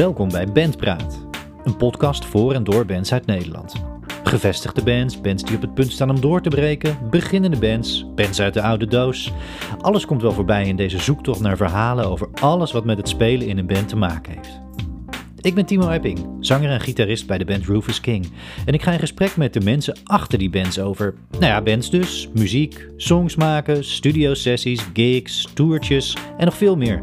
Welkom 0.00 0.28
bij 0.28 0.46
Bandpraat, 0.46 1.26
een 1.64 1.76
podcast 1.76 2.24
voor 2.24 2.52
en 2.52 2.64
door 2.64 2.86
bands 2.86 3.12
uit 3.12 3.26
Nederland. 3.26 3.74
Gevestigde 4.24 4.82
bands, 4.82 5.20
bands 5.20 5.42
die 5.42 5.56
op 5.56 5.62
het 5.62 5.74
punt 5.74 5.92
staan 5.92 6.10
om 6.10 6.20
door 6.20 6.42
te 6.42 6.48
breken, 6.48 6.98
beginnende 7.10 7.58
bands, 7.58 8.06
bands 8.14 8.40
uit 8.40 8.54
de 8.54 8.62
oude 8.62 8.86
doos. 8.86 9.32
Alles 9.80 10.06
komt 10.06 10.22
wel 10.22 10.32
voorbij 10.32 10.66
in 10.66 10.76
deze 10.76 10.98
zoektocht 10.98 11.40
naar 11.40 11.56
verhalen 11.56 12.04
over 12.06 12.28
alles 12.40 12.72
wat 12.72 12.84
met 12.84 12.96
het 12.96 13.08
spelen 13.08 13.46
in 13.46 13.58
een 13.58 13.66
band 13.66 13.88
te 13.88 13.96
maken 13.96 14.32
heeft. 14.32 14.60
Ik 15.40 15.54
ben 15.54 15.66
Timo 15.66 15.88
Epping, 15.88 16.26
zanger 16.40 16.70
en 16.70 16.80
gitarist 16.80 17.26
bij 17.26 17.38
de 17.38 17.44
band 17.44 17.66
Rufus 17.66 18.00
King. 18.00 18.32
En 18.64 18.74
ik 18.74 18.82
ga 18.82 18.92
in 18.92 18.98
gesprek 18.98 19.36
met 19.36 19.52
de 19.52 19.60
mensen 19.60 19.96
achter 20.04 20.38
die 20.38 20.50
bands 20.50 20.78
over, 20.78 21.14
nou 21.30 21.44
ja, 21.44 21.62
bands 21.62 21.90
dus, 21.90 22.28
muziek, 22.34 22.86
songs 22.96 23.36
maken, 23.36 23.84
studiosessies, 23.84 24.86
gigs, 24.92 25.48
toertjes 25.54 26.16
en 26.38 26.44
nog 26.44 26.56
veel 26.56 26.76
meer. 26.76 27.02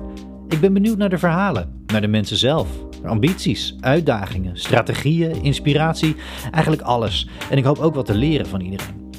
Ik 0.50 0.60
ben 0.60 0.74
benieuwd 0.74 0.98
naar 0.98 1.10
de 1.10 1.18
verhalen, 1.18 1.84
naar 1.86 2.02
de 2.02 2.08
mensen 2.08 2.38
zelf, 2.38 2.68
ambities, 3.04 3.76
uitdagingen, 3.80 4.58
strategieën, 4.58 5.44
inspiratie, 5.44 6.16
eigenlijk 6.52 6.84
alles. 6.84 7.28
En 7.50 7.58
ik 7.58 7.64
hoop 7.64 7.80
ook 7.80 7.96
wat 7.96 8.06
te 8.06 8.16
leren 8.16 8.48
van 8.48 8.62
iedereen. 8.62 9.12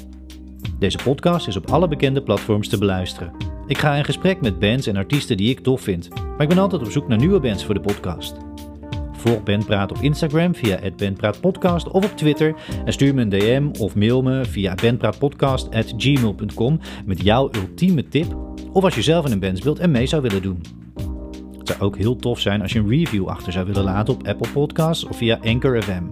Deze 0.79 0.97
podcast 1.03 1.47
is 1.47 1.55
op 1.55 1.71
alle 1.71 1.87
bekende 1.87 2.23
platforms 2.23 2.67
te 2.67 2.77
beluisteren. 2.77 3.31
Ik 3.67 3.77
ga 3.77 3.95
in 3.95 4.05
gesprek 4.05 4.41
met 4.41 4.59
bands 4.59 4.87
en 4.87 4.95
artiesten 4.95 5.37
die 5.37 5.49
ik 5.49 5.59
tof 5.59 5.81
vind, 5.81 6.09
maar 6.09 6.41
ik 6.41 6.47
ben 6.47 6.57
altijd 6.57 6.81
op 6.81 6.91
zoek 6.91 7.07
naar 7.07 7.17
nieuwe 7.17 7.39
bands 7.39 7.65
voor 7.65 7.73
de 7.73 7.81
podcast. 7.81 8.37
Volg 9.11 9.43
Bandpraat 9.43 9.91
op 9.91 9.97
Instagram 10.01 10.55
via 10.55 10.79
@bandpraatpodcast 10.97 11.87
of 11.87 12.05
op 12.05 12.17
Twitter 12.17 12.55
en 12.85 12.93
stuur 12.93 13.13
me 13.13 13.21
een 13.21 13.29
DM 13.29 13.69
of 13.79 13.95
mail 13.95 14.21
me 14.21 14.45
via 14.45 14.75
bandpraatpodcast@gmail.com 14.75 16.79
met 17.05 17.21
jouw 17.21 17.49
ultieme 17.55 18.07
tip 18.07 18.35
of 18.71 18.83
als 18.83 18.95
je 18.95 19.01
zelf 19.01 19.25
in 19.25 19.31
een 19.31 19.39
band 19.39 19.57
speelt 19.57 19.79
en 19.79 19.91
mee 19.91 20.05
zou 20.05 20.21
willen 20.21 20.41
doen. 20.41 20.78
Zou 21.69 21.81
ook 21.81 21.97
heel 21.97 22.15
tof 22.15 22.39
zijn 22.39 22.61
als 22.61 22.71
je 22.71 22.79
een 22.79 22.89
review 22.89 23.27
achter 23.27 23.51
zou 23.51 23.65
willen 23.65 23.83
laten 23.83 24.13
op 24.13 24.27
Apple 24.27 24.51
Podcasts 24.51 25.05
of 25.05 25.17
via 25.17 25.39
Anchor 25.43 25.81
FM. 25.81 26.03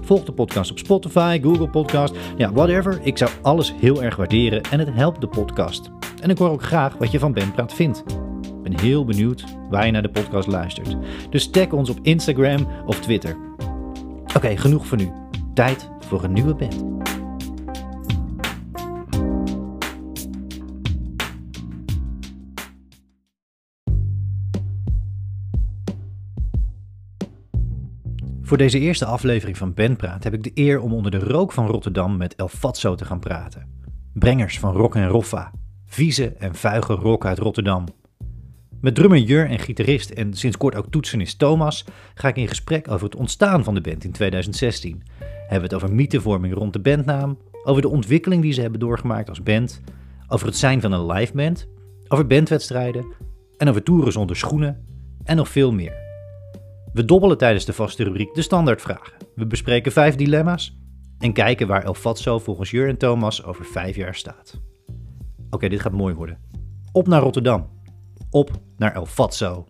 Volg 0.00 0.24
de 0.24 0.32
podcast 0.32 0.70
op 0.70 0.78
Spotify, 0.78 1.40
Google 1.42 1.68
Podcast, 1.68 2.14
ja, 2.36 2.52
whatever. 2.52 3.00
Ik 3.02 3.18
zou 3.18 3.30
alles 3.42 3.74
heel 3.80 4.02
erg 4.02 4.16
waarderen 4.16 4.62
en 4.62 4.78
het 4.78 4.94
helpt 4.94 5.20
de 5.20 5.28
podcast. 5.28 5.90
En 6.22 6.30
ik 6.30 6.38
hoor 6.38 6.50
ook 6.50 6.62
graag 6.62 6.96
wat 6.98 7.10
je 7.10 7.18
van 7.18 7.32
Bandpraat 7.32 7.74
vindt. 7.74 8.04
Ik 8.42 8.62
ben 8.62 8.80
heel 8.80 9.04
benieuwd 9.04 9.44
waar 9.70 9.86
je 9.86 9.92
naar 9.92 10.02
de 10.02 10.10
podcast 10.10 10.48
luistert. 10.48 10.96
Dus 11.30 11.50
tag 11.50 11.72
ons 11.72 11.90
op 11.90 11.98
Instagram 12.02 12.68
of 12.86 13.00
Twitter. 13.00 13.36
Oké, 14.36 14.56
genoeg 14.56 14.86
voor 14.86 14.98
nu. 14.98 15.12
Tijd 15.54 15.90
voor 16.00 16.24
een 16.24 16.32
nieuwe 16.32 16.54
band. 16.54 16.84
Voor 28.50 28.58
deze 28.58 28.78
eerste 28.78 29.04
aflevering 29.04 29.56
van 29.56 29.74
Bandpraat 29.74 30.24
heb 30.24 30.34
ik 30.34 30.42
de 30.42 30.50
eer 30.54 30.80
om 30.80 30.92
onder 30.92 31.10
de 31.10 31.18
rook 31.18 31.52
van 31.52 31.66
Rotterdam 31.66 32.16
met 32.16 32.34
El 32.34 32.48
Fatso 32.48 32.94
te 32.94 33.04
gaan 33.04 33.18
praten. 33.18 33.66
Brengers 34.12 34.58
van 34.58 34.72
rock 34.72 34.94
en 34.94 35.08
roffa. 35.08 35.52
Vieze 35.86 36.32
en 36.38 36.54
vuige 36.54 36.92
rock 36.92 37.24
uit 37.24 37.38
Rotterdam. 37.38 37.84
Met 38.80 38.94
drummer 38.94 39.18
Jur 39.18 39.48
en 39.48 39.58
gitarist 39.58 40.10
en 40.10 40.34
sinds 40.34 40.56
kort 40.56 40.74
ook 40.74 40.90
toetsenist 40.90 41.38
Thomas 41.38 41.84
ga 42.14 42.28
ik 42.28 42.36
in 42.36 42.48
gesprek 42.48 42.90
over 42.90 43.04
het 43.04 43.16
ontstaan 43.16 43.64
van 43.64 43.74
de 43.74 43.80
band 43.80 44.04
in 44.04 44.12
2016. 44.12 45.02
Hebben 45.40 45.68
we 45.68 45.74
het 45.74 45.74
over 45.74 45.94
mythevorming 45.94 46.54
rond 46.54 46.72
de 46.72 46.80
bandnaam, 46.80 47.38
over 47.64 47.82
de 47.82 47.88
ontwikkeling 47.88 48.42
die 48.42 48.52
ze 48.52 48.60
hebben 48.60 48.80
doorgemaakt 48.80 49.28
als 49.28 49.42
band, 49.42 49.80
over 50.28 50.46
het 50.46 50.56
zijn 50.56 50.80
van 50.80 50.92
een 50.92 51.06
live 51.06 51.32
band, 51.32 51.68
over 52.08 52.26
bandwedstrijden 52.26 53.06
en 53.56 53.68
over 53.68 53.82
toeren 53.82 54.12
zonder 54.12 54.36
schoenen 54.36 54.86
en 55.24 55.36
nog 55.36 55.48
veel 55.48 55.72
meer. 55.72 56.09
We 56.92 57.04
dobbelen 57.04 57.38
tijdens 57.38 57.64
de 57.64 57.72
vaste 57.72 58.04
rubriek 58.04 58.34
de 58.34 58.42
standaardvragen. 58.42 59.12
We 59.34 59.46
bespreken 59.46 59.92
vijf 59.92 60.14
dilemma's 60.14 60.78
en 61.18 61.32
kijken 61.32 61.66
waar 61.66 61.84
El 61.84 61.94
Fatso 61.94 62.38
volgens 62.38 62.70
Jur 62.70 62.88
en 62.88 62.98
Thomas 62.98 63.44
over 63.44 63.64
vijf 63.64 63.96
jaar 63.96 64.14
staat. 64.14 64.60
Oké, 65.50 65.68
dit 65.68 65.80
gaat 65.80 65.92
mooi 65.92 66.14
worden. 66.14 66.38
Op 66.92 67.06
naar 67.06 67.20
Rotterdam. 67.20 67.68
Op 68.30 68.50
naar 68.76 68.94
El 68.94 69.06
Fatso. 69.06 69.66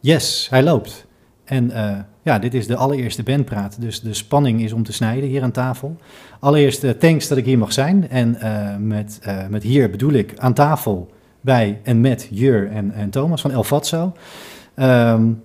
Yes, 0.00 0.48
hij 0.48 0.62
loopt. 0.62 1.06
En 1.44 1.64
uh, 1.70 1.98
ja, 2.22 2.38
dit 2.38 2.54
is 2.54 2.66
de 2.66 2.76
allereerste 2.76 3.22
bandpraat, 3.22 3.80
dus 3.80 4.00
de 4.00 4.14
spanning 4.14 4.62
is 4.62 4.72
om 4.72 4.82
te 4.82 4.92
snijden 4.92 5.28
hier 5.28 5.42
aan 5.42 5.50
tafel. 5.50 5.96
Allereerst 6.40 7.00
thanks 7.00 7.28
dat 7.28 7.38
ik 7.38 7.44
hier 7.44 7.58
mag 7.58 7.72
zijn. 7.72 8.08
En 8.08 8.36
uh, 8.42 8.76
met, 8.76 9.20
met 9.48 9.62
hier 9.62 9.90
bedoel 9.90 10.12
ik 10.12 10.32
aan 10.36 10.54
tafel 10.54 11.10
bij 11.40 11.80
en 11.82 12.00
met 12.00 12.28
Jur 12.30 12.70
en, 12.70 12.92
en 12.92 13.10
Thomas 13.10 13.40
van 13.40 13.50
El 13.50 13.64
Fatso. 13.64 14.12
Um, 14.76 15.42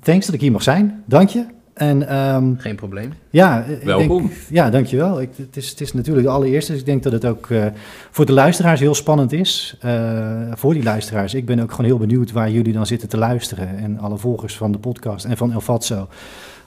thanks 0.00 0.26
dat 0.26 0.34
ik 0.34 0.40
hier 0.40 0.52
mag 0.52 0.62
zijn, 0.62 1.02
dank 1.04 1.28
je. 1.28 1.46
En, 1.76 2.16
um, 2.16 2.58
Geen 2.58 2.76
probleem. 2.76 3.12
Ja, 3.30 3.64
welkom. 3.84 4.22
Denk, 4.22 4.32
ja, 4.48 4.70
dankjewel. 4.70 5.20
Ik, 5.20 5.30
het, 5.36 5.56
is, 5.56 5.70
het 5.70 5.80
is 5.80 5.92
natuurlijk 5.92 6.26
de 6.26 6.32
allereerste, 6.32 6.70
dus 6.70 6.80
ik 6.80 6.86
denk 6.86 7.02
dat 7.02 7.12
het 7.12 7.26
ook 7.26 7.48
uh, 7.48 7.64
voor 8.10 8.26
de 8.26 8.32
luisteraars 8.32 8.80
heel 8.80 8.94
spannend 8.94 9.32
is. 9.32 9.76
Uh, 9.84 10.52
voor 10.54 10.74
die 10.74 10.82
luisteraars. 10.82 11.34
Ik 11.34 11.46
ben 11.46 11.60
ook 11.60 11.70
gewoon 11.70 11.86
heel 11.86 11.98
benieuwd 11.98 12.32
waar 12.32 12.50
jullie 12.50 12.72
dan 12.72 12.86
zitten 12.86 13.08
te 13.08 13.18
luisteren. 13.18 13.78
En 13.78 13.98
alle 13.98 14.16
volgers 14.16 14.56
van 14.56 14.72
de 14.72 14.78
podcast 14.78 15.24
en 15.24 15.36
van 15.36 15.52
El 15.52 15.60
Fatso. 15.60 16.08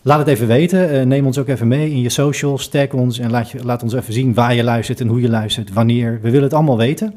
Laat 0.02 0.20
het 0.20 0.28
even 0.28 0.48
weten. 0.48 0.94
Uh, 0.94 1.02
neem 1.02 1.26
ons 1.26 1.38
ook 1.38 1.48
even 1.48 1.68
mee 1.68 1.92
in 1.92 2.02
je 2.02 2.10
socials. 2.10 2.68
Tag 2.68 2.92
ons 2.92 3.20
en 3.20 3.32
laat, 3.32 3.50
je, 3.50 3.66
laat 3.66 3.84
ons 3.84 3.94
even 3.94 4.14
zien 4.14 4.34
waar 4.34 4.56
je 4.56 4.64
luistert 4.64 5.00
en 5.00 5.08
hoe 5.08 5.22
je 5.22 5.30
luistert. 5.30 5.74
Wanneer. 5.74 6.20
We 6.22 6.30
willen 6.30 6.44
het 6.44 6.54
allemaal 6.54 6.78
weten. 6.78 7.14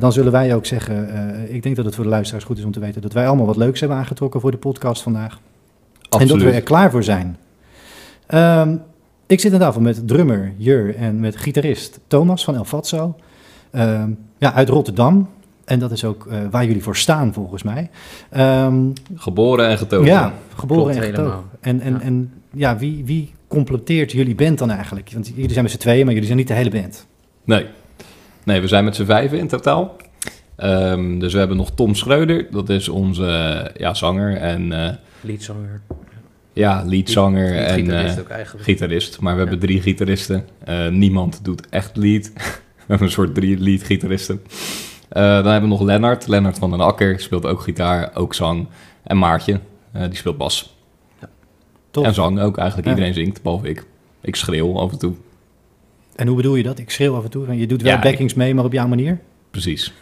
dan 0.00 0.12
zullen 0.12 0.32
wij 0.32 0.54
ook 0.54 0.66
zeggen, 0.66 1.08
ik 1.48 1.62
denk 1.62 1.76
dat 1.76 1.84
het 1.84 1.94
voor 1.94 2.04
de 2.04 2.10
luisteraars 2.10 2.44
goed 2.44 2.58
is 2.58 2.64
om 2.64 2.72
te 2.72 2.80
weten 2.80 3.02
dat 3.02 3.12
wij 3.12 3.26
allemaal 3.26 3.46
wat 3.46 3.56
leuks 3.56 3.80
hebben 3.80 3.98
aangetrokken 3.98 4.40
voor 4.40 4.50
de 4.50 4.56
podcast 4.56 5.02
vandaag. 5.02 5.38
Absoluut. 6.12 6.32
En 6.32 6.38
dat 6.38 6.48
we 6.48 6.54
er 6.56 6.62
klaar 6.62 6.90
voor 6.90 7.04
zijn. 7.04 7.36
Um, 8.34 8.82
ik 9.26 9.40
zit 9.40 9.52
aan 9.52 9.58
tafel 9.58 9.80
met 9.80 10.08
drummer 10.08 10.52
Jur 10.56 10.96
en 10.96 11.20
met 11.20 11.36
gitarist 11.36 12.00
Thomas 12.06 12.44
van 12.44 12.54
El 12.54 12.64
Fatso. 12.64 13.16
Um, 13.72 14.18
ja, 14.38 14.52
uit 14.52 14.68
Rotterdam. 14.68 15.28
En 15.64 15.78
dat 15.78 15.90
is 15.90 16.04
ook 16.04 16.26
uh, 16.26 16.38
waar 16.50 16.66
jullie 16.66 16.82
voor 16.82 16.96
staan, 16.96 17.32
volgens 17.32 17.62
mij. 17.62 17.90
Um, 18.36 18.92
geboren 19.14 19.68
en 19.68 19.78
getogen. 19.78 20.06
Ja, 20.06 20.32
geboren 20.54 20.82
Klopt 20.82 20.98
en 20.98 21.14
getogen. 21.14 21.44
En, 21.60 21.80
en, 21.80 21.92
ja. 21.92 22.00
en 22.00 22.32
ja, 22.52 22.76
wie, 22.76 23.04
wie 23.04 23.32
completeert 23.48 24.12
jullie 24.12 24.34
band 24.34 24.58
dan 24.58 24.70
eigenlijk? 24.70 25.10
Want 25.12 25.32
jullie 25.34 25.50
zijn 25.50 25.62
met 25.62 25.72
z'n 25.72 25.78
tweeën, 25.78 26.04
maar 26.04 26.12
jullie 26.12 26.26
zijn 26.26 26.38
niet 26.38 26.48
de 26.48 26.54
hele 26.54 26.70
band. 26.70 27.06
Nee, 27.44 27.66
nee 28.44 28.60
we 28.60 28.66
zijn 28.66 28.84
met 28.84 28.96
z'n 28.96 29.04
vijven 29.04 29.38
in 29.38 29.48
totaal. 29.48 29.96
Um, 30.58 31.18
dus 31.18 31.32
we 31.32 31.38
hebben 31.38 31.56
nog 31.56 31.70
Tom 31.70 31.94
Schreuder, 31.94 32.46
dat 32.50 32.68
is 32.68 32.88
onze 32.88 33.22
uh, 33.22 33.80
ja, 33.80 33.94
zanger 33.94 34.36
en... 34.36 34.70
Uh, 34.70 34.88
Leadzanger. 35.20 35.80
Ja, 36.52 36.82
leadzanger 36.86 37.50
Lead, 37.50 37.68
en 37.68 37.74
gitarist, 37.74 38.20
ook 38.20 38.28
eigenlijk. 38.28 38.64
gitarist. 38.64 39.20
Maar 39.20 39.34
we 39.34 39.40
ja. 39.40 39.48
hebben 39.48 39.66
drie 39.66 39.82
gitaristen. 39.82 40.46
Uh, 40.68 40.88
niemand 40.88 41.44
doet 41.44 41.68
echt 41.68 41.96
lead. 41.96 42.32
we 42.34 42.40
hebben 42.78 43.06
een 43.06 43.12
soort 43.12 43.34
drie 43.34 43.58
lead 43.58 43.82
gitaristen. 43.82 44.40
Uh, 44.44 45.22
dan 45.22 45.46
hebben 45.46 45.70
we 45.70 45.76
nog 45.76 45.82
Lennart. 45.82 46.26
Lennart 46.26 46.58
van 46.58 46.70
den 46.70 46.80
Akker 46.80 47.20
speelt 47.20 47.46
ook 47.46 47.60
gitaar, 47.60 48.10
ook 48.14 48.34
zang. 48.34 48.66
En 49.02 49.18
Maartje, 49.18 49.60
die 49.92 50.16
speelt 50.16 50.38
bas. 50.38 50.76
Ja. 51.92 52.02
En 52.02 52.14
zang 52.14 52.40
ook. 52.40 52.56
Eigenlijk 52.56 52.88
ja. 52.88 52.94
iedereen 52.94 53.14
zingt, 53.14 53.42
behalve 53.42 53.68
ik. 53.68 53.84
Ik 54.20 54.36
schreeuw 54.36 54.78
af 54.78 54.92
en 54.92 54.98
toe. 54.98 55.14
En 56.16 56.26
hoe 56.26 56.36
bedoel 56.36 56.56
je 56.56 56.62
dat? 56.62 56.78
Ik 56.78 56.90
schreeuw 56.90 57.14
af 57.14 57.24
en 57.24 57.30
toe. 57.30 57.56
Je 57.58 57.66
doet 57.66 57.82
wel 57.82 57.98
backings 57.98 58.32
ik... 58.32 58.38
mee, 58.38 58.54
maar 58.54 58.64
op 58.64 58.72
jouw 58.72 58.88
manier? 58.88 59.20
Precies. 59.50 59.92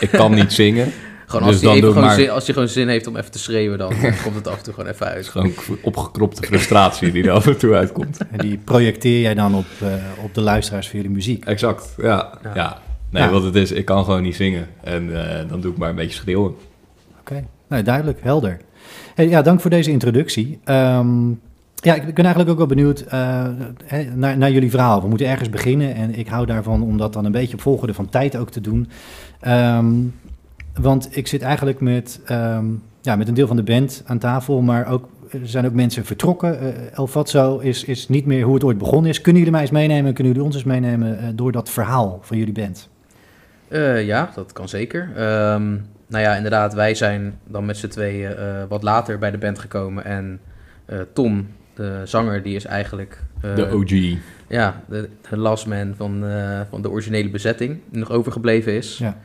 Ik 0.00 0.10
kan 0.10 0.34
niet 0.34 0.52
zingen. 0.62 0.92
Gewoon 1.26 1.46
als, 1.46 1.60
dus 1.60 1.70
hij 1.70 1.78
gewoon 1.78 2.00
maar... 2.00 2.14
zin, 2.14 2.30
als 2.30 2.46
je 2.46 2.52
gewoon 2.52 2.68
zin 2.68 2.88
heeft 2.88 3.06
om 3.06 3.16
even 3.16 3.30
te 3.30 3.38
schreeuwen, 3.38 3.78
dan 3.78 3.92
komt 4.22 4.34
het 4.34 4.48
af 4.48 4.56
en 4.56 4.62
toe 4.62 4.74
gewoon 4.74 4.90
even 4.90 5.06
uit. 5.06 5.28
Gewoon 5.28 5.52
opgekropte 5.82 6.42
frustratie 6.46 7.12
die 7.12 7.24
er 7.24 7.30
af 7.30 7.46
en 7.46 7.58
toe 7.58 7.74
uitkomt. 7.74 8.18
En 8.30 8.38
die 8.38 8.58
projecteer 8.58 9.20
jij 9.20 9.34
dan 9.34 9.54
op, 9.54 9.66
uh, 9.82 9.88
op 10.22 10.34
de 10.34 10.40
luisteraars 10.40 10.86
voor 10.86 10.96
jullie 10.96 11.10
muziek? 11.10 11.44
Exact, 11.44 11.94
ja. 11.96 12.38
ja. 12.42 12.52
ja. 12.54 12.78
Nee, 13.10 13.22
ja. 13.22 13.30
wat 13.30 13.42
het 13.42 13.54
is, 13.54 13.72
ik 13.72 13.84
kan 13.84 14.04
gewoon 14.04 14.22
niet 14.22 14.36
zingen. 14.36 14.68
En 14.82 15.08
uh, 15.08 15.48
dan 15.48 15.60
doe 15.60 15.72
ik 15.72 15.78
maar 15.78 15.88
een 15.88 15.94
beetje 15.94 16.16
schreeuwen. 16.16 16.50
Oké, 16.50 16.58
okay. 17.20 17.44
nou, 17.68 17.82
duidelijk, 17.82 18.18
helder. 18.22 18.60
Hey, 19.14 19.28
ja, 19.28 19.42
dank 19.42 19.60
voor 19.60 19.70
deze 19.70 19.90
introductie. 19.90 20.58
Um, 20.64 21.40
ja, 21.84 21.94
ik 21.94 22.14
ben 22.14 22.24
eigenlijk 22.24 22.50
ook 22.50 22.58
wel 22.58 22.76
benieuwd 22.76 23.04
uh, 23.06 23.10
naar, 24.14 24.38
naar, 24.38 24.50
jullie 24.50 24.70
verhaal. 24.70 25.02
We 25.02 25.08
moeten 25.08 25.26
ergens 25.26 25.50
beginnen 25.50 25.94
en 25.94 26.14
ik 26.14 26.28
hou 26.28 26.46
daarvan 26.46 26.82
om 26.82 26.96
dat 26.96 27.12
dan 27.12 27.24
een 27.24 27.32
beetje 27.32 27.54
op 27.54 27.60
volgorde 27.60 27.94
van 27.94 28.08
tijd 28.08 28.36
ook 28.36 28.50
te 28.50 28.60
doen. 28.60 28.88
Um, 29.46 30.14
want 30.74 31.16
ik 31.16 31.26
zit 31.26 31.42
eigenlijk 31.42 31.80
met, 31.80 32.20
um, 32.30 32.82
ja, 33.00 33.16
met 33.16 33.28
een 33.28 33.34
deel 33.34 33.46
van 33.46 33.56
de 33.56 33.62
band 33.62 34.02
aan 34.06 34.18
tafel, 34.18 34.60
maar 34.60 34.86
ook, 34.86 35.08
er 35.30 35.48
zijn 35.48 35.66
ook 35.66 35.72
mensen 35.72 36.04
vertrokken. 36.04 36.62
Uh, 36.62 36.68
El 36.92 37.06
Fatso 37.06 37.58
is, 37.58 37.84
is 37.84 38.08
niet 38.08 38.26
meer 38.26 38.44
hoe 38.44 38.54
het 38.54 38.64
ooit 38.64 38.78
begonnen 38.78 39.10
is. 39.10 39.20
Kunnen 39.20 39.36
jullie 39.36 39.56
mij 39.56 39.62
eens 39.62 39.70
meenemen, 39.70 40.14
kunnen 40.14 40.32
jullie 40.32 40.46
ons 40.46 40.56
eens 40.56 40.64
meenemen 40.64 41.18
uh, 41.20 41.28
door 41.34 41.52
dat 41.52 41.70
verhaal 41.70 42.18
van 42.22 42.36
jullie 42.36 42.52
band? 42.52 42.88
Ja, 44.04 44.30
dat 44.34 44.52
kan 44.52 44.68
zeker. 44.68 45.02
Um, 45.08 45.86
nou 46.06 46.22
ja, 46.22 46.34
inderdaad, 46.36 46.74
wij 46.74 46.94
zijn 46.94 47.38
dan 47.46 47.64
met 47.64 47.76
z'n 47.76 47.88
tweeën 47.88 48.34
wat 48.68 48.82
later 48.82 49.18
bij 49.18 49.30
de 49.30 49.38
band 49.38 49.58
gekomen. 49.58 50.04
En 50.04 50.40
Tom 51.12 51.46
de 51.74 52.00
zanger, 52.04 52.42
die 52.42 52.54
is 52.56 52.64
eigenlijk... 52.64 53.18
eh, 53.42 53.54
De 53.56 53.72
OG. 53.74 54.18
Ja, 54.48 54.82
de, 54.88 55.08
de 55.30 55.36
last 55.36 55.66
man 55.66 55.94
van, 55.96 56.26
eh, 56.26 56.60
van 56.70 56.82
de 56.82 56.90
originele 56.90 57.28
bezetting, 57.30 57.78
die 57.90 57.98
nog 57.98 58.10
overgebleven 58.10 58.72
is. 58.72 58.98
Ja. 58.98 59.16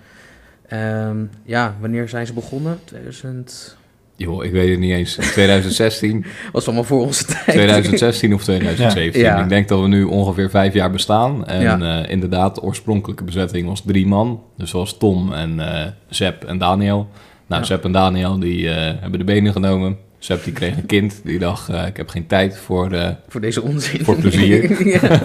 Ehm, 0.68 1.18
ja, 1.44 1.76
wanneer 1.80 2.10
zijn 2.10 2.28
ze 2.28 2.34
begonnen? 2.34 2.80
2000... 2.84 3.78
Joh, 4.16 4.44
ik 4.46 4.52
weet 4.52 4.70
het 4.70 4.80
niet 4.80 4.92
eens. 4.94 5.14
2016, 5.16 6.26
Was 6.52 6.66
allemaal 6.66 6.84
voor 6.84 7.02
onze 7.02 7.26
tijd. 7.26 7.44
2016 7.46 8.34
of 8.34 8.44
2017. 8.50 9.22
Ja. 9.22 9.44
Ik 9.44 9.50
denk 9.50 9.68
dat 9.68 9.82
we 9.82 9.88
nu 9.88 10.04
ongeveer 10.04 10.50
vijf 10.50 10.74
jaar 10.74 10.92
bestaan. 10.92 11.46
En 11.46 11.62
Ja. 11.62 12.02
eh, 12.04 12.12
inderdaad, 12.12 12.56
de 12.56 12.62
oorspronkelijke 12.62 13.24
bezetting 13.24 13.68
was 13.68 13.82
drie 13.86 14.08
man. 14.08 14.44
Dus 14.58 14.70
zoals 14.70 14.98
Tom 14.98 15.34
en 15.34 15.60
eh 15.60 15.88
Zep 16.10 16.44
en 16.44 16.58
Daniel. 16.58 17.08
Nou, 17.48 17.62
Ja. 17.62 17.68
Zep 17.68 17.84
en 17.84 17.92
Daniel 17.92 18.40
die 18.40 18.70
eh, 18.70 18.94
hebben 19.02 19.20
de 19.20 19.26
benen 19.26 19.52
genomen. 19.52 19.98
Zep 20.20 20.44
die 20.44 20.54
kreeg 20.54 20.76
een 20.78 20.86
kind. 20.86 21.22
Die 21.24 21.40
dacht, 21.40 21.70
eh, 21.70 21.88
ik 21.88 21.98
heb 21.98 22.10
geen 22.10 22.28
tijd 22.28 22.58
voor... 22.58 22.92
eh, 22.92 23.10
Voor 23.28 23.42
deze 23.42 23.62
onzin. 23.62 24.04
Voor 24.04 24.16
plezier. 24.16 24.88
ja. 25.02 25.22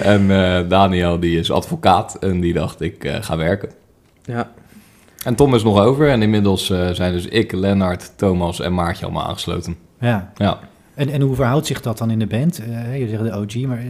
en 0.00 0.30
eh, 0.30 0.68
Daniel 0.68 1.20
die 1.20 1.38
is 1.38 1.50
advocaat 1.50 2.14
en 2.18 2.40
die 2.40 2.52
dacht, 2.52 2.80
ik 2.80 3.04
eh, 3.04 3.16
ga 3.22 3.36
werken. 3.36 3.68
ja. 4.24 4.50
En 5.24 5.34
Tom 5.34 5.54
is 5.54 5.62
nog 5.62 5.78
over 5.78 6.08
en 6.10 6.22
inmiddels 6.22 6.70
eh, 6.70 6.90
zijn 6.90 7.12
dus 7.12 7.26
ik, 7.26 7.52
Lennart, 7.52 8.12
Thomas 8.16 8.60
en 8.60 8.74
Maartje 8.74 9.04
allemaal 9.04 9.26
aangesloten. 9.26 9.76
Ja. 10.00 10.32
Ja, 10.36 10.58
En, 10.94 11.08
en 11.08 11.20
hoe 11.20 11.34
verhoudt 11.34 11.66
zich 11.66 11.80
dat 11.80 11.98
dan 11.98 12.10
in 12.10 12.18
de 12.18 12.26
band? 12.26 12.58
Eh, 12.70 12.98
je 12.98 13.08
zegt 13.08 13.22
de 13.22 13.36
OG, 13.36 13.66
maar 13.66 13.82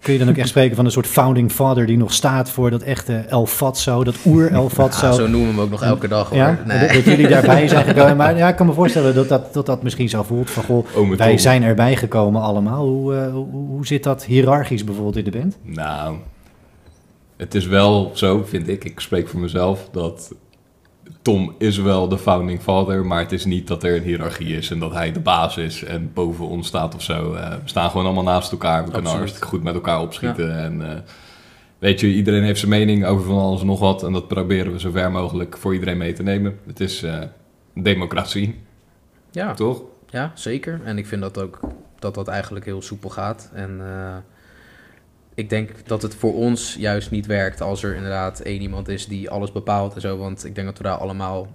kun 0.00 0.12
je 0.12 0.18
dan 0.18 0.28
ook 0.28 0.36
echt 0.36 0.48
spreken 0.48 0.76
van 0.76 0.84
een 0.84 0.90
soort 0.90 1.06
founding 1.06 1.52
father 1.52 1.86
die 1.86 1.96
nog 1.96 2.12
staat 2.12 2.50
voor 2.50 2.70
dat 2.70 2.82
echte 2.82 3.14
El 3.16 3.46
Fatso, 3.46 4.04
dat 4.04 4.16
oer 4.26 4.52
El 4.52 4.68
Fatso? 4.68 5.06
Ja, 5.06 5.12
zo 5.12 5.26
noemen 5.26 5.48
we 5.48 5.54
hem 5.54 5.60
ook 5.64 5.70
nog 5.70 5.82
elke 5.82 6.08
dag 6.08 6.28
hoor. 6.28 6.38
Ja, 6.38 6.58
Nee. 6.66 6.78
dat, 6.80 6.92
dat 6.92 7.04
jullie 7.04 7.28
daarbij 7.28 7.68
zijn 7.68 7.84
gekomen. 7.94 8.16
Maar 8.16 8.36
ja, 8.36 8.48
ik 8.48 8.56
kan 8.56 8.66
me 8.66 8.72
voorstellen 8.72 9.14
dat 9.14 9.28
dat, 9.28 9.54
dat, 9.54 9.66
dat 9.66 9.82
misschien 9.82 10.08
zo 10.08 10.22
voelt 10.22 10.50
van, 10.50 10.62
goh, 10.62 10.86
Ome 10.96 11.16
wij 11.16 11.28
Tom. 11.28 11.38
zijn 11.38 11.62
erbij 11.62 11.96
gekomen 11.96 12.42
allemaal. 12.42 12.86
Hoe, 12.86 13.14
eh, 13.16 13.32
hoe, 13.32 13.46
hoe 13.68 13.86
zit 13.86 14.02
dat 14.02 14.24
hiërarchisch 14.24 14.84
bijvoorbeeld 14.84 15.16
in 15.16 15.24
de 15.24 15.38
band? 15.38 15.56
Nou, 15.62 16.16
het 17.36 17.54
is 17.54 17.66
wel 17.66 18.10
zo, 18.14 18.42
vind 18.48 18.68
ik, 18.68 18.84
ik 18.84 19.00
spreek 19.00 19.28
voor 19.28 19.40
mezelf, 19.40 19.88
dat 19.92 20.34
Tom 21.22 21.54
is 21.58 21.78
wel 21.78 22.08
de 22.08 22.18
founding 22.18 22.60
father, 22.60 23.06
maar 23.06 23.18
het 23.20 23.32
is 23.32 23.44
niet 23.44 23.66
dat 23.66 23.82
er 23.82 23.96
een 23.96 24.02
hiërarchie 24.02 24.56
is 24.56 24.70
en 24.70 24.78
dat 24.78 24.92
hij 24.92 25.12
de 25.12 25.20
baas 25.20 25.56
is 25.56 25.84
en 25.84 26.10
boven 26.14 26.48
ons 26.48 26.66
staat 26.66 26.94
of 26.94 27.02
zo. 27.02 27.32
Eh, 27.34 27.48
we 27.50 27.56
staan 27.64 27.90
gewoon 27.90 28.06
allemaal 28.06 28.24
naast 28.24 28.52
elkaar, 28.52 28.84
we 28.84 28.90
kunnen 28.90 29.10
hartstikke 29.12 29.46
goed 29.48 29.62
met 29.62 29.74
elkaar 29.74 30.00
opschieten 30.00 30.58
en... 30.58 30.90
eh, 30.90 30.98
Weet 31.78 32.00
je, 32.00 32.06
iedereen 32.06 32.42
heeft 32.42 32.58
zijn 32.58 32.70
mening 32.70 33.04
over 33.06 33.26
van 33.26 33.38
alles 33.38 33.60
en 33.60 33.66
nog 33.66 33.80
wat. 33.80 34.02
En 34.02 34.12
dat 34.12 34.28
proberen 34.28 34.72
we 34.72 34.80
zo 34.80 34.90
ver 34.90 35.10
mogelijk 35.10 35.56
voor 35.56 35.72
iedereen 35.74 35.96
mee 35.96 36.12
te 36.12 36.22
nemen. 36.22 36.58
Het 36.66 36.80
is 36.80 37.02
eh, 37.02 37.18
democratie, 37.74 38.60
Ja, 39.30 39.54
toch? 39.54 39.82
ja, 40.10 40.32
zeker. 40.34 40.80
En 40.84 40.98
ik 40.98 41.06
vind 41.06 41.22
dat 41.22 41.38
ook 41.40 41.60
dat 41.98 42.14
dat 42.14 42.28
eigenlijk 42.28 42.64
heel 42.64 42.82
soepel 42.82 43.10
gaat. 43.10 43.50
En 43.54 43.80
ik 45.36 45.50
denk 45.50 45.70
dat 45.86 46.02
het 46.02 46.14
voor 46.14 46.34
ons 46.34 46.76
juist 46.78 47.10
niet 47.10 47.26
werkt 47.26 47.60
als 47.60 47.82
er 47.82 47.94
inderdaad 47.94 48.40
één 48.40 48.60
iemand 48.60 48.88
is 48.88 49.06
die 49.06 49.30
alles 49.30 49.52
bepaalt 49.52 49.94
en 49.94 50.00
zo. 50.00 50.16
Want 50.16 50.44
ik 50.44 50.54
denk 50.54 50.66
dat 50.66 50.76
we 50.78 50.84
daar 50.84 50.96
allemaal 50.96 51.46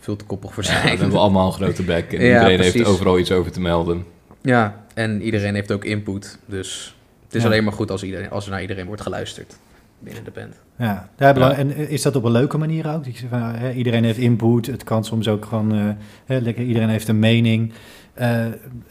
veel 0.00 0.16
te 0.16 0.24
koppig 0.24 0.54
voor 0.54 0.62
Ja, 0.64 0.68
we 0.72 0.76
zijn. 0.88 0.98
hebben 0.98 1.18
allemaal 1.18 1.46
een 1.46 1.52
grote 1.52 1.82
bek. 1.82 2.12
En 2.12 2.24
Ja, 2.24 2.34
iedereen 2.34 2.60
heeft 2.72 2.84
overal 2.84 3.18
iets 3.18 3.32
over 3.32 3.52
te 3.52 3.60
melden. 3.60 4.04
Ja, 4.42 4.84
en 4.94 5.22
iedereen 5.22 5.54
heeft 5.54 5.72
ook 5.72 5.84
input. 5.84 6.38
Dus 6.46 6.96
het 7.24 7.34
is 7.34 7.42
Ja. 7.42 7.48
alleen 7.48 7.64
maar 7.64 7.72
goed 7.72 7.90
als, 7.90 8.02
iedereen, 8.02 8.30
als 8.30 8.44
er 8.44 8.50
naar 8.50 8.60
iedereen 8.62 8.86
wordt 8.86 9.02
geluisterd 9.02 9.56
binnen 9.98 10.24
de 10.24 10.30
band. 10.30 10.54
Ja, 10.78 11.08
daar 11.16 11.36
en 11.50 11.76
is 11.76 12.02
dat 12.02 12.16
op 12.16 12.24
een 12.24 12.30
leuke 12.32 12.58
manier 12.58 12.86
ook? 12.94 13.04
Dat 13.04 13.12
je 13.12 13.18
zegt 13.18 13.32
van, 13.32 13.40
hè, 13.42 13.72
iedereen 13.72 14.04
heeft 14.04 14.18
input, 14.18 14.66
het 14.66 14.84
kan 14.84 15.04
soms 15.04 15.28
ook 15.28 15.44
gewoon, 15.44 15.72
eh, 15.74 15.88
hè, 16.26 16.38
lekker, 16.38 16.64
iedereen 16.64 16.88
heeft 16.88 17.08
een 17.08 17.18
mening. 17.18 17.72
Eh, 18.16 18.44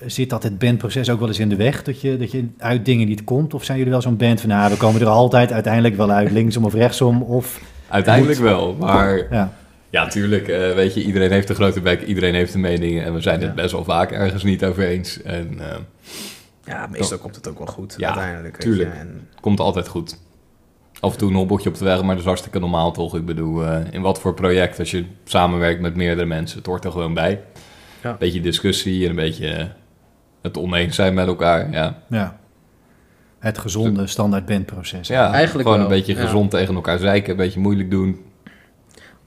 zit 0.06 0.30
dat 0.30 0.44
het 0.44 0.58
bandproces 0.60 1.10
ook 1.10 1.20
wel 1.20 1.28
eens 1.28 1.40
in 1.40 1.50
de 1.50 1.56
weg, 1.56 1.84
dat 1.84 2.02
je, 2.02 2.18
dat 2.18 2.32
je 2.32 2.48
uit 2.58 2.86
dingen 2.86 3.08
niet 3.08 3.24
komt? 3.24 3.54
Of 3.54 3.64
zijn 3.64 3.78
jullie 3.78 3.92
wel 3.94 4.02
zo'n 4.02 4.18
band 4.18 4.40
van, 4.42 4.50
nou, 4.50 4.72
we 4.72 4.78
komen 4.78 5.02
er 5.02 5.08
altijd 5.08 5.52
uiteindelijk 5.52 5.96
wel 5.96 6.12
uit, 6.12 6.32
linksom 6.32 6.66
of 6.66 6.74
rechtsom? 6.74 7.22
Of, 7.22 7.62
Uiteindelijk 7.90 8.40
wel, 8.40 8.76
maar 8.80 9.28
ja, 9.32 9.54
ja, 9.90 10.08
tuurlijk, 10.08 10.48
eh, 10.48 10.74
weet 10.74 10.94
je, 10.94 11.04
iedereen 11.04 11.32
heeft 11.32 11.50
een 11.50 11.56
grote 11.56 11.82
bek, 11.82 12.02
iedereen 12.02 12.34
heeft 12.34 12.54
een 12.54 12.60
mening 12.62 13.02
en 13.02 13.14
we 13.14 13.22
zijn 13.22 13.40
het 13.40 13.50
Ja. 13.50 13.54
best 13.56 13.72
wel 13.72 13.84
vaak 13.84 14.12
ergens 14.12 14.44
niet 14.44 14.66
over 14.66 14.84
eens. 14.88 15.22
En 15.22 15.56
eh, 15.60 15.78
Ja, 16.66 16.88
meestal 16.92 17.18
komt 17.18 17.36
het 17.36 17.48
ook 17.50 17.58
wel 17.58 17.68
goed 17.68 17.94
Ja, 17.98 18.08
uiteindelijk. 18.08 18.58
tuurlijk. 18.58 18.94
je. 18.94 19.00
En, 19.00 19.28
komt 19.40 19.60
altijd 19.60 19.88
goed. 19.88 20.18
Af 21.00 21.12
en 21.12 21.18
toe 21.18 21.30
een 21.30 21.36
hobbeltje 21.36 21.70
op 21.70 21.78
de 21.78 21.86
weg, 21.86 22.00
maar 22.00 22.10
dat 22.10 22.20
is 22.20 22.26
hartstikke 22.26 22.60
normaal 22.60 22.92
toch? 22.92 23.16
Ik 23.16 23.26
bedoel, 23.26 23.66
eh, 23.66 23.80
in 23.92 24.02
wat 24.02 24.20
voor 24.20 24.34
project, 24.34 24.80
als 24.80 24.92
je 24.92 25.06
samenwerkt 25.24 25.82
met 25.82 25.96
meerdere 25.96 26.28
mensen, 26.28 26.58
het 26.58 26.68
hoort 26.68 26.86
er 26.86 26.92
gewoon 26.92 27.14
bij. 27.14 27.42
Ja. 28.06 28.12
Een 28.12 28.18
beetje 28.20 28.42
discussie 28.42 29.04
en 29.04 29.10
een 29.10 29.16
beetje 29.16 29.72
het 30.42 30.58
oneens 30.58 30.96
zijn 30.96 31.14
met 31.14 31.28
elkaar, 31.28 31.72
ja. 31.72 31.98
ja. 32.10 32.38
Het 33.40 33.58
gezonde 33.58 34.08
standaard 34.08 34.46
bandproces. 34.46 35.08
Ja, 35.08 35.32
Eigenlijk 35.32 35.68
gewoon 35.68 35.84
een 35.84 35.90
beetje 35.90 36.16
ja. 36.16 36.22
gezond 36.22 36.52
tegen 36.52 36.76
elkaar 36.76 36.98
zeiken, 37.00 37.32
een 37.32 37.38
beetje 37.38 37.60
moeilijk 37.60 37.92
doen. 37.92 38.26